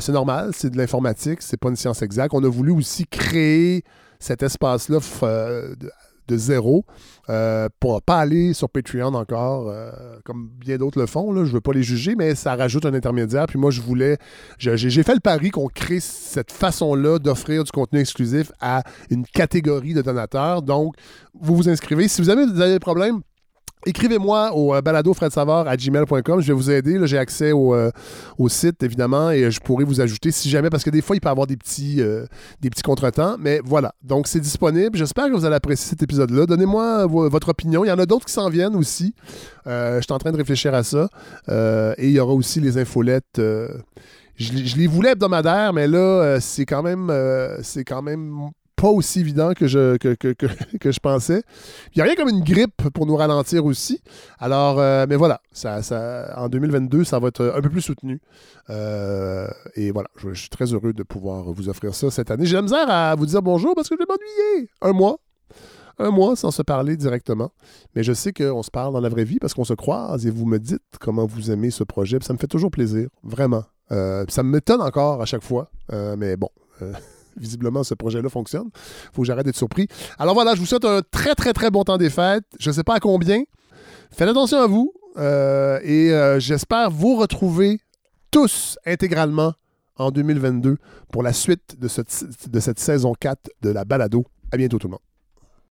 c'est 0.00 0.10
normal, 0.10 0.50
c'est 0.52 0.68
de 0.68 0.76
l'informatique, 0.76 1.42
c'est 1.42 1.56
pas 1.56 1.68
une 1.68 1.76
science 1.76 2.02
exacte. 2.02 2.34
On 2.34 2.42
a 2.42 2.48
voulu 2.48 2.72
aussi 2.72 3.06
créer 3.06 3.84
cet 4.18 4.42
espace-là 4.42 4.98
de 6.26 6.36
zéro 6.36 6.86
euh, 7.28 7.68
pour 7.78 8.02
pas 8.02 8.18
aller 8.18 8.52
sur 8.52 8.68
Patreon 8.68 9.14
encore, 9.14 9.72
comme 10.24 10.50
bien 10.58 10.76
d'autres 10.76 10.98
le 10.98 11.06
font. 11.06 11.32
Là. 11.32 11.44
Je 11.44 11.52
veux 11.52 11.60
pas 11.60 11.72
les 11.72 11.84
juger, 11.84 12.16
mais 12.16 12.34
ça 12.34 12.56
rajoute 12.56 12.84
un 12.84 12.94
intermédiaire. 12.94 13.46
Puis 13.46 13.60
moi, 13.60 13.70
je 13.70 13.80
voulais. 13.80 14.18
J'ai 14.58 15.02
fait 15.04 15.14
le 15.14 15.20
pari 15.20 15.50
qu'on 15.50 15.68
crée 15.68 16.00
cette 16.00 16.50
façon-là 16.50 17.20
d'offrir 17.20 17.62
du 17.62 17.70
contenu 17.70 18.00
exclusif 18.00 18.50
à 18.60 18.82
une 19.08 19.24
catégorie 19.24 19.94
de 19.94 20.02
donateurs. 20.02 20.62
Donc, 20.62 20.96
vous 21.32 21.54
vous 21.54 21.68
inscrivez. 21.68 22.08
Si 22.08 22.20
vous 22.20 22.30
avez, 22.30 22.46
des 22.46 22.80
problèmes, 22.80 23.20
Écrivez-moi 23.86 24.52
au 24.54 24.74
euh, 24.74 24.80
à 24.80 25.76
gmail.com. 25.76 26.40
Je 26.40 26.46
vais 26.46 26.52
vous 26.52 26.70
aider. 26.70 26.98
J'ai 27.04 27.18
accès 27.18 27.52
euh, 27.52 27.90
au, 28.38 28.48
site, 28.48 28.82
évidemment, 28.82 29.30
et 29.30 29.50
je 29.50 29.60
pourrai 29.60 29.84
vous 29.84 30.00
ajouter 30.00 30.30
si 30.30 30.48
jamais, 30.48 30.70
parce 30.70 30.84
que 30.84 30.90
des 30.90 31.02
fois, 31.02 31.16
il 31.16 31.20
peut 31.20 31.28
y 31.28 31.30
avoir 31.30 31.46
des 31.46 31.56
petits, 31.56 32.00
euh, 32.00 32.26
petits 32.60 32.82
contretemps. 32.82 33.36
Mais 33.38 33.60
voilà. 33.64 33.94
Donc, 34.02 34.26
c'est 34.26 34.40
disponible. 34.40 34.96
J'espère 34.96 35.26
que 35.26 35.32
vous 35.32 35.44
allez 35.44 35.56
apprécier 35.56 35.90
cet 35.90 36.02
épisode-là. 36.02 36.46
Donnez-moi 36.46 37.06
votre 37.06 37.50
opinion. 37.50 37.84
Il 37.84 37.88
y 37.88 37.92
en 37.92 37.98
a 37.98 38.06
d'autres 38.06 38.26
qui 38.26 38.32
s'en 38.32 38.48
viennent 38.48 38.76
aussi. 38.76 39.14
je 39.66 40.00
suis 40.00 40.12
en 40.12 40.18
train 40.18 40.32
de 40.32 40.36
réfléchir 40.36 40.74
à 40.74 40.82
ça. 40.82 41.08
et 41.48 42.06
il 42.08 42.12
y 42.12 42.20
aura 42.20 42.32
aussi 42.32 42.60
les 42.60 42.78
infolettes. 42.78 43.40
Je, 44.36 44.76
les 44.76 44.86
voulais 44.86 45.12
hebdomadaires, 45.12 45.72
mais 45.72 45.86
là, 45.86 46.38
c'est 46.40 46.66
quand 46.66 46.82
même, 46.82 47.12
c'est 47.62 47.84
quand 47.84 48.02
même 48.02 48.50
pas 48.76 48.88
aussi 48.88 49.20
évident 49.20 49.52
que 49.54 49.66
je, 49.66 49.96
que, 49.96 50.16
je 50.90 51.00
pensais. 51.00 51.42
Il 51.94 51.98
n'y 51.98 52.02
a 52.02 52.04
rien 52.04 52.14
comme 52.14 52.28
une 52.28 52.42
grippe 52.42 52.88
pour 52.90 53.06
nous 53.06 53.16
ralentir 53.16 53.64
aussi. 53.64 54.00
Alors, 54.38 54.78
euh, 54.78 55.06
mais 55.08 55.16
voilà, 55.16 55.40
ça, 55.52 55.82
ça, 55.82 56.34
en 56.36 56.48
2022, 56.48 57.04
ça 57.04 57.18
va 57.18 57.28
être 57.28 57.52
un 57.56 57.60
peu 57.60 57.70
plus 57.70 57.82
soutenu. 57.82 58.20
Euh, 58.70 59.48
et 59.74 59.90
voilà, 59.90 60.08
je, 60.16 60.32
suis 60.34 60.48
très 60.48 60.72
heureux 60.72 60.92
de 60.92 61.02
pouvoir 61.02 61.44
vous 61.52 61.68
offrir 61.68 61.94
ça 61.94 62.10
cette 62.10 62.30
année. 62.30 62.46
J'ai 62.46 62.56
la 62.56 62.62
misère 62.62 62.90
à 62.90 63.14
vous 63.14 63.26
dire 63.26 63.42
bonjour 63.42 63.74
parce 63.74 63.88
que 63.88 63.94
je 63.94 64.00
vais 64.00 64.06
m'ennuyer. 64.08 64.68
Un 64.82 64.92
mois. 64.92 65.18
Un 65.98 66.10
mois 66.10 66.34
sans 66.34 66.50
se 66.50 66.62
parler 66.62 66.96
directement. 66.96 67.52
Mais 67.94 68.02
je 68.02 68.12
sais 68.12 68.32
qu'on 68.32 68.62
se 68.62 68.70
parle 68.70 68.92
dans 68.92 69.00
la 69.00 69.08
vraie 69.08 69.24
vie 69.24 69.38
parce 69.38 69.54
qu'on 69.54 69.64
se 69.64 69.74
croise 69.74 70.26
et 70.26 70.30
vous 70.30 70.46
me 70.46 70.58
dites 70.58 70.82
comment 71.00 71.26
vous 71.26 71.50
aimez 71.50 71.70
ce 71.70 71.84
projet. 71.84 72.18
ça 72.22 72.32
me 72.32 72.38
fait 72.38 72.48
toujours 72.48 72.70
plaisir, 72.70 73.08
vraiment. 73.22 73.64
Euh, 73.92 74.24
ça 74.28 74.42
m'étonne 74.42 74.80
encore 74.80 75.22
à 75.22 75.26
chaque 75.26 75.44
fois. 75.44 75.68
mais 76.16 76.36
bon 76.36 76.48
visiblement, 77.36 77.84
ce 77.84 77.94
projet-là 77.94 78.28
fonctionne. 78.28 78.70
faut 79.12 79.22
que 79.22 79.26
j'arrête 79.26 79.46
d'être 79.46 79.56
surpris. 79.56 79.88
Alors 80.18 80.34
voilà, 80.34 80.54
je 80.54 80.60
vous 80.60 80.66
souhaite 80.66 80.84
un 80.84 81.02
très, 81.10 81.34
très, 81.34 81.52
très 81.52 81.70
bon 81.70 81.84
temps 81.84 81.98
des 81.98 82.10
fêtes. 82.10 82.44
Je 82.58 82.70
ne 82.70 82.74
sais 82.74 82.84
pas 82.84 82.94
à 82.94 83.00
combien. 83.00 83.42
Faites 84.10 84.28
attention 84.28 84.58
à 84.58 84.66
vous. 84.66 84.92
Euh, 85.16 85.78
et 85.84 86.12
euh, 86.12 86.40
j'espère 86.40 86.90
vous 86.90 87.16
retrouver 87.16 87.78
tous 88.30 88.78
intégralement 88.84 89.52
en 89.96 90.10
2022 90.10 90.76
pour 91.12 91.22
la 91.22 91.32
suite 91.32 91.78
de, 91.78 91.88
de 92.48 92.60
cette 92.60 92.78
saison 92.80 93.12
4 93.18 93.50
de 93.62 93.70
la 93.70 93.84
balado. 93.84 94.24
À 94.52 94.56
bientôt 94.56 94.78
tout 94.78 94.88
le 94.88 94.92
monde. 94.92 95.13